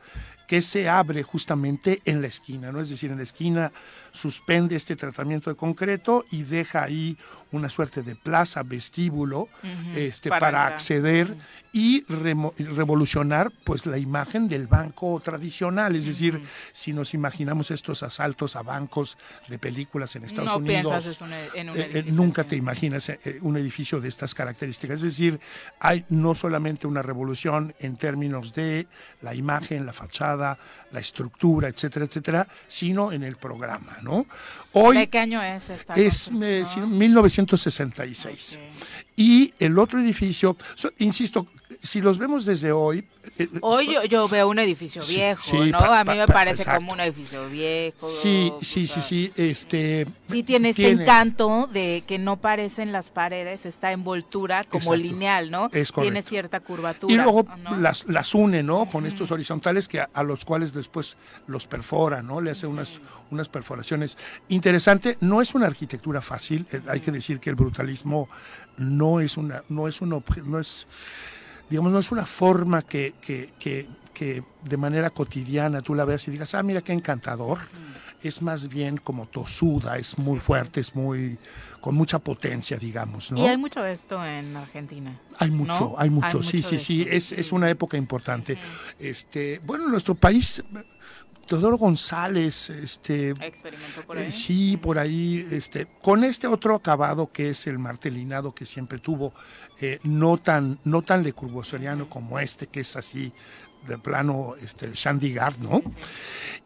que 0.47 0.61
se 0.61 0.89
abre 0.89 1.23
justamente 1.23 2.03
en 2.05 2.21
la 2.21 2.27
esquina, 2.29 2.71
¿no? 2.73 2.81
Es 2.81 2.91
decir, 2.91 3.11
en 3.11 3.17
la 3.19 3.23
esquina 3.23 3.73
suspende 4.15 4.77
este 4.77 4.95
tratamiento 4.95 5.51
de 5.51 5.57
concreto 5.57 6.25
y 6.31 6.45
deja 6.45 6.85
ahí 6.85 7.19
una 7.51 7.69
suerte 7.69 8.03
de 8.03 8.15
plaza, 8.15 8.63
vestíbulo, 8.63 9.49
este, 9.95 10.29
para 10.31 10.67
acceder 10.67 11.37
y 11.73 12.05
remo- 12.07 12.55
revolucionar 12.57 13.51
pues 13.65 13.87
la 13.87 13.99
imagen 13.99 14.49
del 14.49 14.69
banco 14.69 15.19
tradicional. 15.21 15.97
Es 15.97 16.07
decir, 16.07 16.41
si 16.73 16.93
nos 16.93 17.13
imaginamos 17.13 17.73
estos 17.73 18.05
asaltos 18.05 18.55
a 18.55 18.63
bancos 18.63 19.19
de 19.49 19.59
películas 19.59 20.15
en 20.15 20.25
Estados 20.25 20.51
No 20.53 20.57
Unidos, 20.59 21.21
un- 21.21 21.33
en 21.59 21.71
un 21.71 21.77
eh, 21.79 21.91
eh, 21.95 22.05
nunca 22.13 22.45
te 22.45 22.55
imaginas 22.57 23.09
eh, 23.09 23.39
un 23.43 23.57
edificio 23.57 24.01
de 24.01 24.09
estas 24.09 24.33
características. 24.35 24.99
Es 24.99 25.03
decir, 25.03 25.41
hay 25.81 26.05
no 26.09 26.37
solamente 26.37 26.87
una 26.87 27.03
revolución 27.03 27.75
en 27.81 27.97
términos 27.97 28.55
de 28.55 28.87
la 29.23 29.35
imagen, 29.35 29.87
la 29.87 29.93
fachada, 29.93 30.57
la 30.93 31.01
estructura, 31.01 31.67
etcétera, 31.69 32.05
etcétera, 32.07 32.47
sino 32.69 33.11
en 33.11 33.25
el 33.25 33.35
programa, 33.37 33.97
¿no? 34.05 34.27
Hoy 34.73 34.99
¿De 34.99 35.09
qué 35.09 35.19
año 35.19 35.43
es 35.43 35.71
esta? 35.71 35.95
es 35.95 36.31
eh, 36.43 36.65
si- 36.67 36.81
1966. 36.81 38.59
Y 39.17 39.55
el 39.59 39.79
otro 39.79 40.01
edificio, 40.01 40.57
so- 40.75 40.91
insisto, 40.99 41.47
si 41.83 42.01
los 42.01 42.19
vemos 42.19 42.45
desde 42.45 42.73
hoy... 42.73 43.07
eh, 43.39 43.49
Hoy 43.61 43.93
yo, 43.93 44.05
yo 44.05 44.27
veo 44.29 44.49
un 44.49 44.59
edificio 44.59 45.03
Sí, 45.03 45.17
viejo, 45.17 45.43
sí, 45.43 45.71
¿no? 45.71 45.79
pa- 45.79 46.01
a 46.01 46.05
mí 46.05 46.09
pa- 46.09 46.15
me 46.15 46.27
pa- 46.27 46.33
parece 46.33 46.65
como 46.65 46.93
un 46.93 47.01
edificio 47.01 47.49
viejo. 47.49 48.09
Sí, 48.09 48.53
sí, 48.63 48.87
sí, 48.87 49.01
sí, 49.03 49.33
este... 49.37 50.07
Sí, 50.29 50.43
tiene 50.43 50.71
este 50.71 50.83
tiene- 50.87 51.03
encanto 51.03 51.69
de 51.73 52.03
que 52.07 52.19
no 52.19 52.39
parecen 52.39 52.91
las 52.91 53.11
paredes, 53.11 53.67
esta 53.67 53.93
envoltura 53.93 54.65
como 54.65 54.95
Exacto. 54.95 54.97
lineal, 54.97 55.51
¿no? 55.51 55.69
Es 55.73 55.93
tiene 55.93 56.23
cierta 56.23 56.61
curvatura. 56.61 57.13
Y 57.13 57.17
luego 57.17 57.47
¿no? 57.63 57.77
las, 57.77 58.07
las 58.09 58.35
une, 58.35 58.63
¿no? 58.63 58.87
Con 58.87 59.07
estos 59.07 59.31
horizontales 59.31 59.87
que 59.89 60.01
a, 60.01 60.11
a 60.13 60.23
los 60.23 60.45
cuales 60.45 60.73
después 60.73 61.17
los 61.47 61.67
perfora, 61.67 62.23
¿no? 62.23 62.41
Le 62.41 62.51
hace 62.51 62.67
unas, 62.67 63.01
unas 63.31 63.49
perforaciones. 63.49 64.17
Interesante, 64.49 65.19
no 65.21 65.41
es 65.41 65.55
una 65.55 65.67
arquitectura 65.67 66.21
fácil, 66.21 66.67
eh, 66.73 66.81
hay 66.89 67.01
que 67.01 67.13
decir 67.13 67.39
que 67.41 67.51
el 67.51 67.57
brutalismo 67.57 68.29
no 68.77 69.21
es 69.21 69.37
una, 69.37 69.63
no 69.69 69.89
es 69.89 70.01
un 70.01 70.23
no 70.45 70.59
es, 70.59 70.87
digamos, 71.71 71.93
no 71.93 71.99
es 71.99 72.13
una 72.13 72.27
forma 72.27 72.83
que, 72.83 73.15
que, 73.21 73.53
que, 73.59 73.89
que 74.13 74.43
de 74.63 74.77
manera 74.77 75.11
cotidiana 75.11 75.83
tú 75.83 75.95
la 75.95 76.05
veas 76.05 76.27
y 76.29 76.31
digas, 76.31 76.55
ah, 76.55 76.63
mira 76.63 76.83
qué 76.83 76.93
encantador. 76.93 77.59
Es 78.23 78.41
más 78.41 78.69
bien 78.69 78.97
como 78.97 79.27
tosuda, 79.27 79.99
es 79.99 80.17
muy 80.17 80.39
fuerte, 80.39 80.81
es 80.81 80.95
muy, 80.95 81.37
con 81.83 81.95
mucha 81.95 82.19
potencia, 82.19 82.79
digamos, 82.79 83.31
¿no? 83.31 83.39
Y 83.39 83.47
hay 83.47 83.59
mucho 83.59 83.83
de 83.83 83.93
esto 83.93 84.25
en 84.25 84.57
Argentina. 84.57 85.21
Hay 85.39 85.51
mucho, 85.51 85.73
¿no? 85.73 85.95
hay 85.99 86.09
mucho, 86.09 86.43
sí, 86.43 86.63
sí, 86.63 86.81
sí, 86.81 87.07
es, 87.07 87.33
es 87.33 87.53
una 87.53 87.69
época 87.69 87.99
importante. 87.99 88.57
Este, 88.99 89.61
bueno, 89.67 89.85
en 89.85 89.91
nuestro 89.91 90.15
país, 90.15 90.65
Teodoro 91.47 91.77
González, 91.79 92.71
este, 92.71 93.31
Experimentó 93.31 94.03
por 94.07 94.19
eh, 94.19 94.31
sí, 94.31 94.77
por 94.77 94.99
ahí, 94.99 95.47
este, 95.51 95.87
con 96.03 96.25
este 96.25 96.47
otro 96.47 96.75
acabado 96.75 97.31
que 97.33 97.51
es 97.51 97.67
el 97.67 97.79
martelinado 97.79 98.55
que 98.55 98.67
siempre 98.67 98.99
tuvo, 98.99 99.33
eh, 99.81 99.99
no 100.03 100.39
tan, 100.39 100.79
no 100.85 101.03
tan 101.03 101.25
como 102.09 102.39
este, 102.39 102.67
que 102.67 102.81
es 102.81 102.97
así 102.97 103.33
de 103.87 103.99
plano, 103.99 104.55
este, 104.63 104.93
Chandigarh, 104.93 105.59
¿no? 105.61 105.83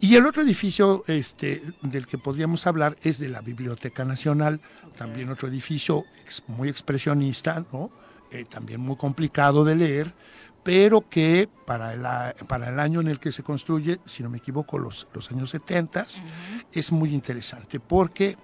Y 0.00 0.14
el 0.14 0.26
otro 0.26 0.42
edificio, 0.42 1.04
este, 1.08 1.62
del 1.82 2.06
que 2.06 2.18
podríamos 2.18 2.66
hablar 2.66 2.96
es 3.02 3.18
de 3.18 3.28
la 3.28 3.40
Biblioteca 3.40 4.04
Nacional, 4.04 4.60
también 4.96 5.28
otro 5.30 5.48
edificio 5.48 6.04
muy 6.46 6.68
expresionista, 6.68 7.64
¿no? 7.72 7.90
Eh, 8.30 8.44
también 8.48 8.80
muy 8.80 8.96
complicado 8.96 9.64
de 9.64 9.74
leer, 9.74 10.14
pero 10.68 11.08
que 11.08 11.48
para 11.64 11.94
el, 11.94 12.04
a- 12.04 12.34
para 12.46 12.68
el 12.68 12.78
año 12.78 13.00
en 13.00 13.08
el 13.08 13.18
que 13.18 13.32
se 13.32 13.42
construye, 13.42 14.00
si 14.04 14.22
no 14.22 14.28
me 14.28 14.36
equivoco, 14.36 14.76
los, 14.78 15.06
los 15.14 15.30
años 15.30 15.48
70, 15.48 16.06
es 16.70 16.92
muy 16.92 17.14
interesante, 17.14 17.80
porque 17.80 18.36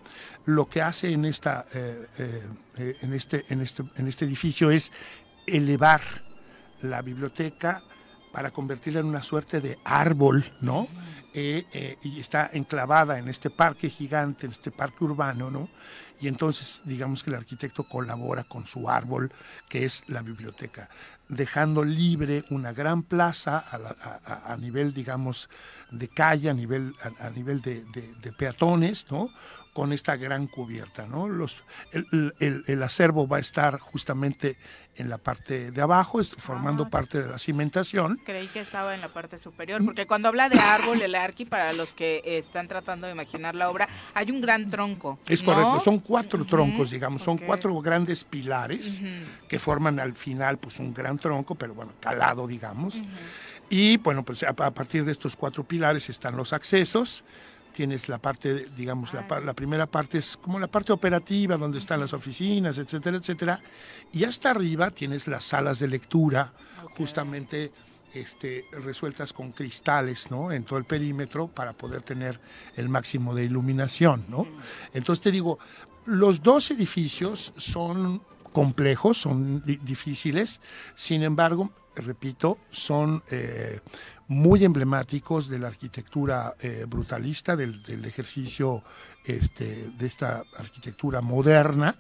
lo 0.47 0.67
que 0.67 0.81
hace 0.81 1.13
en, 1.13 1.27
esta, 1.27 1.67
eh, 1.75 2.07
eh, 2.79 2.97
en, 3.03 3.13
este, 3.13 3.45
en, 3.51 3.61
este, 3.61 3.83
en 3.97 4.09
este 4.09 4.25
edificio 4.25 4.71
es 4.71 4.91
elevar 5.47 6.01
la 6.81 7.03
biblioteca 7.03 7.83
para 8.33 8.51
convertirla 8.53 9.01
en 9.01 9.07
una 9.07 9.21
suerte 9.21 9.61
de 9.61 9.79
árbol, 9.85 10.45
¿no? 10.63 10.89
Eh, 11.35 11.67
eh, 11.73 11.99
y 12.03 12.21
está 12.21 12.49
enclavada 12.53 13.19
en 13.19 13.29
este 13.29 13.51
parque 13.51 13.91
gigante, 13.91 14.47
en 14.47 14.53
este 14.53 14.71
parque 14.71 15.05
urbano, 15.05 15.51
¿no? 15.51 15.69
Y 16.21 16.29
entonces, 16.29 16.81
digamos 16.85 17.23
que 17.23 17.31
el 17.31 17.37
arquitecto 17.37 17.85
colabora 17.85 18.45
con 18.45 18.67
su 18.67 18.89
árbol, 18.89 19.33
que 19.69 19.85
es 19.85 20.05
la 20.09 20.23
biblioteca, 20.23 20.89
dejando 21.29 21.85
libre 21.85 22.45
una 22.51 22.73
gran 22.73 23.03
plaza 23.03 23.59
a, 23.59 23.79
la- 23.79 23.97
a- 24.25 24.53
nivel, 24.57 24.93
digamos, 24.93 25.49
de 25.91 26.09
calle, 26.09 26.51
a 26.51 26.55
nivel, 26.55 26.95
a, 27.21 27.27
a 27.27 27.31
nivel 27.31 27.61
de, 27.63 27.85
de- 27.87 28.13
de 28.23 28.33
peatones, 28.33 29.07
¿no? 29.11 29.31
Con 29.75 29.93
esta 29.93 30.17
gran 30.17 30.47
cubierta, 30.47 31.05
¿no? 31.07 31.29
Los, 31.29 31.63
el, 31.93 32.07
el- 32.39 32.65
el 32.67 32.83
acervo 32.83 33.29
va 33.29 33.37
a 33.37 33.41
estar 33.41 33.79
justamente 33.81 34.57
en 34.97 35.09
la 35.09 35.19
parte 35.19 35.73
de 35.73 35.83
abajo, 35.83 36.23
formando 36.23 36.89
parte 36.89 37.21
de 37.21 37.29
la 37.29 37.37
cimentación. 37.39 38.21
Creí 38.25 38.47
que 38.47 38.61
estaba 38.61 38.95
en 38.95 39.01
la 39.01 39.09
parte 39.09 39.37
superior, 39.37 39.85
porque 39.85 40.07
cuando 40.07 40.29
habla 40.29 40.49
de 40.49 40.61
árbol, 40.61 41.03
el 41.03 41.17
arqui, 41.17 41.45
para 41.45 41.73
los 41.73 41.93
que 41.93 42.23
están 42.25 42.69
tratando 42.69 43.09
de 43.09 43.13
imaginar 43.13 43.57
la 43.57 43.69
obra, 43.69 43.89
hay 44.15 44.31
un 44.31 44.41
gran 44.41 44.71
tronco. 44.71 45.19
Es 45.27 45.43
¿no? 45.43 45.47
correcto, 45.53 45.81
son 45.81 45.99
cuatro 45.99 46.45
troncos, 46.47 46.91
digamos, 46.93 47.23
son 47.23 47.39
cuatro 47.39 47.77
grandes 47.81 48.23
pilares 48.23 49.03
que 49.49 49.59
forman 49.59 49.99
al 49.99 50.15
final 50.15 50.59
pues 50.59 50.79
un 50.79 50.95
gran 50.95 51.19
tronco, 51.19 51.57
pero 51.57 51.75
bueno, 51.75 51.91
calado, 51.99 52.47
digamos. 52.47 52.95
Y 53.69 53.97
bueno, 53.97 54.25
pues 54.25 54.45
a, 54.45 54.51
a 54.51 54.71
partir 54.71 55.05
de 55.05 55.11
estos 55.11 55.35
cuatro 55.35 55.65
pilares 55.65 56.09
están 56.09 56.37
los 56.37 56.53
accesos. 56.53 57.25
Tienes 57.75 58.09
la 58.09 58.19
parte, 58.19 58.67
digamos, 58.77 59.13
la, 59.13 59.27
pa- 59.27 59.41
la 59.41 59.53
primera 59.53 59.87
parte 59.87 60.19
es 60.19 60.37
como 60.37 60.59
la 60.61 60.69
parte 60.69 60.93
operativa, 60.93 61.57
donde 61.57 61.79
están 61.79 61.99
las 62.01 62.13
oficinas, 62.13 62.79
etcétera, 62.79 63.17
etcétera. 63.17 63.61
Y 64.13 64.23
hasta 64.25 64.53
arriba 64.53 64.91
tienes 64.93 65.27
las 65.27 65.45
salas 65.45 65.81
de 65.81 65.89
lectura, 65.89 66.53
justamente 66.97 67.73
este, 68.15 68.65
resueltas 68.85 69.33
con 69.33 69.51
cristales, 69.51 70.31
¿no? 70.31 70.53
En 70.53 70.63
todo 70.63 70.79
el 70.79 70.85
perímetro 70.85 71.49
para 71.49 71.73
poder 71.73 72.03
tener 72.03 72.39
el 72.77 72.89
máximo 72.89 73.35
de 73.35 73.45
iluminación, 73.45 74.25
¿no? 74.29 74.47
Entonces 74.93 75.21
te 75.23 75.33
digo, 75.33 75.59
los 76.07 76.43
dos 76.45 76.71
edificios 76.71 77.53
son 77.57 78.23
complejos, 78.53 79.19
son 79.21 79.63
di- 79.63 79.79
difíciles, 79.79 80.61
sin 80.95 81.25
embargo, 81.25 81.73
repito, 81.97 82.59
son 82.71 83.25
eh, 83.33 83.81
muy 84.29 84.65
emblemáticos 84.65 85.49
de 85.49 85.59
la 85.59 85.69
arquitectura 85.69 86.55
eh, 86.61 86.85
brutalista, 86.89 87.57
del, 87.57 87.83
del 87.83 88.05
ejercicio 88.05 88.83
este, 89.25 89.91
de 89.97 90.07
esta 90.07 90.43
arquitectura 90.59 91.21
moderna 91.21 91.95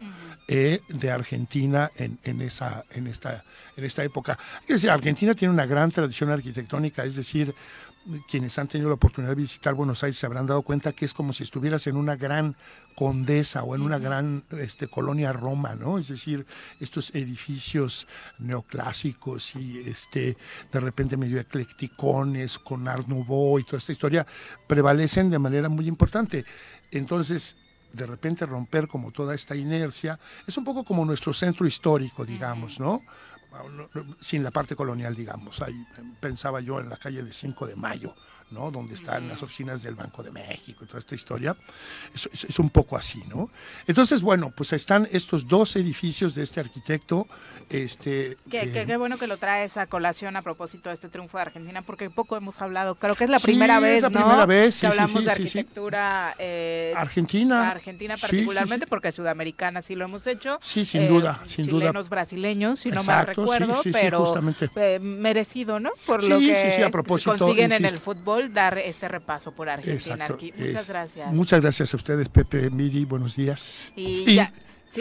eh, 0.46 0.80
de 0.88 1.10
Argentina 1.10 1.90
en, 1.96 2.18
en, 2.22 2.42
esa, 2.42 2.84
en, 2.90 3.06
esta, 3.06 3.44
en 3.76 3.84
esta 3.84 4.04
época. 4.04 4.38
Que 4.66 4.74
decir, 4.74 4.90
Argentina 4.90 5.34
tiene 5.34 5.54
una 5.54 5.64
gran 5.64 5.90
tradición 5.90 6.30
arquitectónica, 6.30 7.04
es 7.04 7.16
decir, 7.16 7.54
quienes 8.28 8.58
han 8.58 8.68
tenido 8.68 8.88
la 8.88 8.96
oportunidad 8.96 9.30
de 9.30 9.42
visitar 9.42 9.74
Buenos 9.74 10.02
Aires 10.02 10.18
se 10.18 10.26
habrán 10.26 10.46
dado 10.46 10.62
cuenta 10.62 10.92
que 10.92 11.04
es 11.04 11.14
como 11.14 11.32
si 11.32 11.42
estuvieras 11.42 11.86
en 11.86 11.96
una 11.96 12.16
gran 12.16 12.56
condesa 12.94 13.62
o 13.62 13.74
en 13.74 13.82
una 13.82 13.98
gran 13.98 14.44
este, 14.50 14.88
colonia 14.88 15.32
Roma, 15.32 15.74
¿no? 15.74 15.98
Es 15.98 16.08
decir, 16.08 16.46
estos 16.80 17.14
edificios 17.14 18.06
neoclásicos 18.38 19.56
y 19.56 19.80
este 19.80 20.36
de 20.70 20.80
repente 20.80 21.16
medio 21.16 21.40
eclecticones 21.40 22.58
con 22.58 22.86
Art 22.86 23.06
Nouveau 23.08 23.58
y 23.58 23.64
toda 23.64 23.78
esta 23.78 23.92
historia 23.92 24.26
prevalecen 24.66 25.30
de 25.30 25.38
manera 25.38 25.68
muy 25.68 25.88
importante. 25.88 26.44
Entonces, 26.90 27.56
de 27.92 28.06
repente 28.06 28.44
romper 28.44 28.88
como 28.88 29.12
toda 29.12 29.34
esta 29.34 29.54
inercia 29.54 30.18
es 30.46 30.56
un 30.58 30.64
poco 30.64 30.84
como 30.84 31.04
nuestro 31.04 31.32
centro 31.32 31.66
histórico, 31.66 32.24
digamos, 32.24 32.80
¿no? 32.80 33.00
Sin 34.20 34.42
la 34.42 34.50
parte 34.50 34.76
colonial, 34.76 35.14
digamos. 35.14 35.60
Ahí 35.62 35.86
pensaba 36.20 36.60
yo 36.60 36.80
en 36.80 36.88
la 36.88 36.96
calle 36.96 37.22
de 37.22 37.32
5 37.32 37.66
de 37.66 37.76
Mayo, 37.76 38.14
¿no? 38.54 38.70
Donde 38.70 38.94
están 38.94 39.28
las 39.28 39.42
oficinas 39.42 39.82
del 39.82 39.94
Banco 39.96 40.22
de 40.22 40.30
México 40.30 40.84
y 40.84 40.86
toda 40.86 41.00
esta 41.00 41.14
historia. 41.14 41.54
Es, 42.14 42.28
es- 42.32 42.44
es 42.44 42.58
un 42.58 42.70
poco 42.70 42.96
así, 42.96 43.22
¿no? 43.28 43.50
Entonces, 43.86 44.22
bueno, 44.22 44.50
pues 44.56 44.72
están 44.72 45.08
estos 45.12 45.46
dos 45.48 45.76
edificios 45.76 46.34
de 46.34 46.44
este 46.44 46.60
arquitecto. 46.60 47.26
Este, 47.70 48.36
Qué, 48.50 48.62
eh, 48.62 48.70
qué- 48.72 48.84
qué 48.86 48.96
bueno 48.98 49.16
que 49.18 49.26
lo 49.26 49.38
traes 49.38 49.76
a 49.78 49.86
colación 49.86 50.36
a 50.36 50.42
propósito 50.42 50.90
de 50.90 50.94
este 50.94 51.08
triunfo 51.08 51.38
de 51.38 51.42
Argentina, 51.42 51.80
porque 51.82 52.10
poco 52.10 52.36
hemos 52.36 52.60
hablado. 52.60 52.94
Creo 52.96 53.16
que 53.16 53.24
es 53.24 53.30
la 53.30 53.38
Sí, 53.38 53.46
primera 53.46 53.80
vez, 53.80 54.02
la 54.02 54.10
¿no? 54.10 54.20
primera 54.20 54.46
vez, 54.46 54.74
sí, 54.74 54.80
que 54.82 54.86
hablamos 54.88 55.18
sí, 55.20 55.24
de 55.24 55.30
arquitectura 55.30 56.34
eh, 56.38 56.92
Argentina. 56.96 57.70
Argentina 57.70 58.16
particularmente, 58.18 58.86
porque 58.86 59.10
sudamericana 59.12 59.80
sí 59.82 59.94
lo 59.94 60.04
hemos 60.04 60.26
hecho. 60.26 60.58
Sí, 60.62 60.84
sin 60.84 61.02
Eh, 61.02 61.08
duda, 61.08 61.40
sin 61.46 61.66
duda. 61.66 61.80
Chilenos, 61.86 62.08
brasileños, 62.10 62.80
si 62.80 62.90
no 62.90 63.02
mal 63.02 63.26
recuerdo, 63.26 63.80
pero 63.92 64.24
justamente. 64.26 64.70
eh, 64.76 64.98
merecido, 65.00 65.80
¿no? 65.80 65.90
Por 66.06 66.22
Sí, 66.22 66.28
lo 66.28 66.38
que 66.38 66.70
sí, 66.76 66.82
a 66.82 66.90
propósito, 66.90 67.36
consiguen 67.38 67.72
en 67.72 67.84
el 67.86 67.98
fútbol 67.98 68.43
dar 68.48 68.78
este 68.78 69.08
repaso 69.08 69.52
por 69.52 69.68
Argentina. 69.68 70.14
Exacto. 70.26 70.38
Muchas 70.44 70.60
es- 70.82 70.88
gracias. 70.88 71.32
Muchas 71.32 71.60
gracias 71.60 71.94
a 71.94 71.96
ustedes, 71.96 72.28
Pepe, 72.28 72.70
Miri, 72.70 73.04
buenos 73.04 73.36
días. 73.36 73.90
Y 73.96 74.34
ya- 74.34 74.50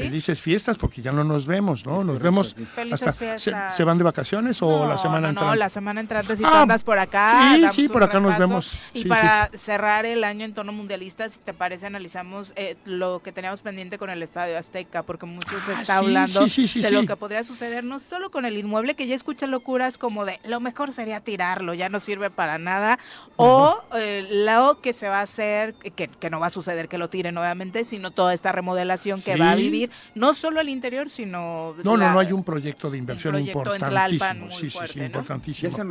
Felices 0.02 0.42
fiestas 0.42 0.78
porque 0.78 1.02
ya 1.02 1.12
no 1.12 1.24
nos 1.24 1.46
vemos, 1.46 1.86
¿no? 1.86 2.04
Nos 2.04 2.20
vemos 2.20 2.56
hasta 2.92 3.12
se, 3.12 3.18
fiestas. 3.18 3.76
se 3.78 3.84
van 3.84 3.98
de 3.98 4.04
vacaciones 4.04 4.62
o 4.62 4.86
la 4.88 4.98
semana 4.98 5.22
no, 5.22 5.30
entrante. 5.30 5.50
No, 5.52 5.56
la 5.56 5.70
semana 5.70 6.00
entrante 6.02 6.36
si 6.38 6.44
tú 6.44 6.50
Ah, 6.52 6.62
andas 6.64 6.84
por 6.84 6.98
acá. 7.00 7.56
sí, 7.56 7.66
sí, 7.74 7.90
por 7.90 8.04
acá 8.04 8.20
nos 8.20 8.38
vemos. 8.38 8.78
Y 8.94 9.04
Sí, 9.04 9.08
para 9.10 9.50
cerrar 9.58 10.06
el 10.06 10.24
año 10.24 10.46
en 10.46 10.54
tono 10.54 10.72
mundialista, 10.72 11.28
si 11.30 11.40
te 11.40 11.54
parece, 11.54 11.86
analizamos 11.86 12.54
eh, 12.56 12.78
lo 12.86 13.22
que 13.24 13.32
teníamos 13.32 13.62
pendiente 13.62 13.98
con 13.98 14.10
el 14.10 14.22
Estadio 14.24 14.58
Azteca, 14.58 15.04
porque 15.04 15.26
muchos 15.26 15.62
se 15.66 15.74
está 15.74 15.98
Ah, 15.98 16.00
sí, 16.00 16.06
hablando 16.06 16.48
sí, 16.48 16.50
sí, 16.50 16.68
sí, 16.68 16.82
de 16.82 16.88
sí. 16.90 16.94
lo 16.94 17.06
que 17.06 17.16
podría 17.16 17.44
suceder, 17.44 17.84
no 17.84 18.00
solo 18.00 18.32
con 18.32 18.46
el 18.46 18.58
inmueble, 18.58 18.96
que 18.96 19.08
ya 19.08 19.16
escucha 19.16 19.48
locuras 19.48 19.98
como 19.98 20.26
de 20.26 20.40
lo 20.46 20.60
mejor 20.60 20.92
sería 20.92 21.20
tirarlo, 21.20 21.74
ya 21.74 21.90
no 21.90 22.00
sirve 22.00 22.30
para 22.30 22.58
nada, 22.58 23.00
o 23.36 23.78
eh, 23.96 24.26
lo 24.30 24.80
que 24.82 24.94
se 24.94 25.08
va 25.10 25.20
a 25.20 25.24
hacer, 25.24 25.74
que, 25.76 26.08
que 26.08 26.30
no 26.30 26.40
va 26.40 26.48
a 26.48 26.50
suceder 26.50 26.88
que 26.88 26.98
lo 26.98 27.10
tiren, 27.10 27.38
obviamente, 27.38 27.84
sino 27.86 28.12
toda 28.12 28.34
esta 28.34 28.52
remodelación 28.52 29.22
que 29.22 29.34
Sí. 29.34 29.40
va 29.40 29.52
a 29.52 29.56
vivir, 29.56 29.83
no 30.16 30.34
solo 30.34 30.60
el 30.62 30.70
interior, 30.70 31.10
sino... 31.10 31.76
No, 31.84 31.92
no, 31.92 31.98
la- 31.98 32.14
no 32.14 32.20
hay 32.20 32.32
un 32.32 32.44
proyecto 32.44 32.90
de 32.90 32.98
inversión 32.98 33.34
proyecto 33.34 33.60
importantísimo. 33.76 34.52
Sí, 34.52 34.58
sí, 34.58 34.70
fuerte, 34.72 34.94
sí, 34.94 35.00
¿no? 35.00 35.06
importantísimo. 35.06 35.70
Ya 35.72 35.76
se, 35.76 35.84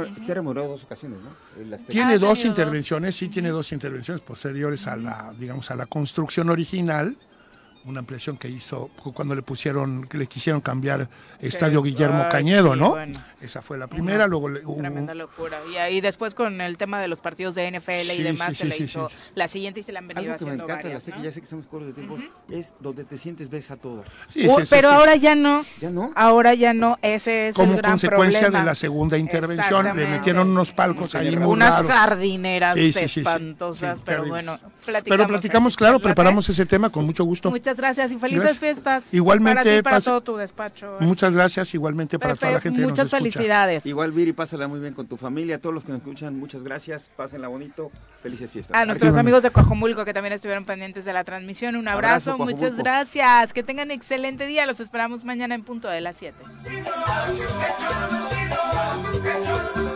dos 0.69 0.85
ocasiones, 0.85 1.19
¿no? 1.21 1.31
Tiene 1.89 2.15
Ah, 2.15 2.19
dos 2.19 2.21
tenido 2.21 2.29
dos. 2.29 2.45
intervenciones, 2.45 3.17
sí, 3.17 3.29
tiene 3.29 3.49
dos 3.51 3.73
intervenciones 3.73 4.23
posteriores 4.23 4.87
a 4.87 4.97
la, 4.97 5.33
digamos, 5.39 5.71
a 5.71 5.77
la 5.77 5.87
construcción 5.87 6.51
original, 6.51 7.17
una 7.85 8.01
ampliación 8.01 8.37
que 8.37 8.49
hizo 8.49 8.89
cuando 9.15 9.35
le 9.35 9.43
pusieron, 9.43 10.05
que 10.07 10.17
le 10.19 10.27
quisieron 10.27 10.61
cambiar 10.61 11.09
Estadio 11.41 11.83
Guillermo 11.83 12.23
ay, 12.25 12.31
Cañedo, 12.31 12.75
sí, 12.75 12.79
¿no? 12.81 12.91
bueno. 12.91 13.21
Esa 13.41 13.61
fue 13.61 13.77
la 13.77 13.89
primera, 13.89 14.29
luego 14.29 14.49
le- 14.49 14.65
hubo 14.65 14.77
Tremenda 14.79 15.15
locura. 15.15 15.59
Y 15.73 15.77
ahí 15.77 16.01
después 16.01 16.35
con 16.35 16.61
el 16.61 16.77
tema 16.79 17.01
de 17.01 17.09
los 17.09 17.21
partidos 17.21 17.57
de 17.57 17.67
NFL 17.67 18.13
y 18.13 18.23
demás 18.23 18.51
sí, 18.51 18.55
se 18.55 18.63
sí, 18.63 18.69
le 18.69 18.77
sí, 18.77 18.83
hizo 18.85 19.09
sí. 19.09 19.15
la 19.35 19.49
siguiente 19.49 19.81
y 19.81 19.83
se 19.83 19.91
le 19.91 19.99
han 19.99 20.07
venido 20.07 20.33
Algo 20.33 20.39
que 20.39 20.45
me 20.45 20.51
haciendo 20.53 20.65
encanta 20.65 20.89
de 20.89 20.95
la 20.95 21.01
varias, 21.01 21.03
Azteca, 21.03 21.19
¿no? 21.19 21.25
ya 21.25 21.33
sé 21.33 21.41
que 21.41 21.45
estamos 21.45 21.67
cortos 21.67 21.89
de 21.89 21.95
tiempo, 21.95 22.19
es 22.51 22.75
donde 22.79 23.05
te 23.05 23.19
sientes 23.19 23.51
ves 23.51 23.71
a 23.73 23.77
todo. 23.77 24.05
Uh, 24.37 24.61
pero 24.71 24.91
ahora 24.91 25.17
ya 25.17 25.35
no. 25.35 25.65
¿Ya 25.81 25.91
no? 25.91 26.13
Ahora 26.15 26.55
ya 26.55 26.73
no. 26.73 26.99
Ese 27.03 27.49
es 27.49 27.57
como 27.57 27.73
el 27.73 27.79
gran 27.79 27.93
consecuencia 27.93 28.41
problema. 28.43 28.61
de 28.61 28.65
la 28.67 28.75
segunda 28.77 29.19
intervención, 29.19 29.97
le 29.97 30.07
metieron 30.07 30.49
unos 30.51 30.71
palcos 30.73 31.15
ahí 31.17 31.35
muy 31.37 31.47
Unas 31.55 31.83
jardineras 31.83 32.75
Sí, 32.75 32.93
sí, 32.93 33.01
sí, 33.01 33.09
sí. 33.09 33.21
espantosas, 33.21 33.99
Sí, 33.99 34.05
pero 34.07 34.25
bueno, 34.27 34.57
Pero 34.61 34.71
platicamos. 34.85 35.27
platicamos, 35.29 35.73
¿eh? 35.73 35.77
claro, 35.77 35.99
preparamos 36.01 36.49
ese 36.49 36.65
tema 36.65 36.91
con 36.91 37.05
mucho 37.05 37.25
gusto. 37.25 37.51
Muchas 37.51 37.72
gracias 37.77 38.13
y 38.13 38.19
felices 38.19 38.43
Gracias. 38.43 38.59
fiestas. 38.61 39.15
Igualmente, 39.15 39.63
Para 39.65 39.77
ti, 39.77 39.83
para 39.83 39.97
pase- 39.97 40.05
todo 40.11 40.21
tu 40.21 40.37
despacho. 40.37 40.97
¿eh? 41.01 41.05
Muchas 41.05 41.33
gracias, 41.35 41.75
igualmente 41.75 42.19
para 42.19 42.37
toda 42.37 42.53
la 42.53 42.61
gente 42.61 42.77
que 42.77 42.83
nos 42.83 42.91
muchas 42.93 43.07
escucha. 43.07 43.19
felicidades. 43.19 43.87
Igual, 43.87 44.13
Viri, 44.13 44.33
pásala 44.33 44.69
muy 44.69 44.81
bien 44.81 44.95
con 44.95 45.07
tu 45.07 45.17
familia. 45.17 45.57
A 45.57 45.59
todos 45.59 45.75
los 45.75 45.85
que 45.85 45.93
nos 45.93 46.01
escuchan, 46.01 46.39
muchas 46.39 46.63
gracias. 46.63 47.11
Pásenla 47.17 47.49
bonito. 47.49 47.91
Felices 48.23 48.51
fiestas. 48.51 48.77
A 48.81 48.85
nuestros 48.85 49.17
amigos 49.17 49.43
de 49.43 49.51
Coajomulco 49.51 50.05
que 50.05 50.15
también 50.15 50.33
estuvieron 50.33 50.65
pendientes 50.65 51.05
de 51.05 51.13
la 51.13 51.25
transmisión, 51.25 51.75
un 51.77 51.89
abrazo, 51.89 52.33
Abrazo, 52.33 52.39
muchas 52.53 52.77
gracias, 52.77 53.53
que 53.53 53.63
tengan 53.63 53.91
excelente 53.91 54.47
día, 54.47 54.65
los 54.67 54.79
esperamos 54.81 55.25
mañana 55.25 55.55
en 55.55 55.65
punto 55.65 55.89
de 55.89 56.01
las 56.01 56.17
7. 56.17 56.37
Hecho 59.25 59.92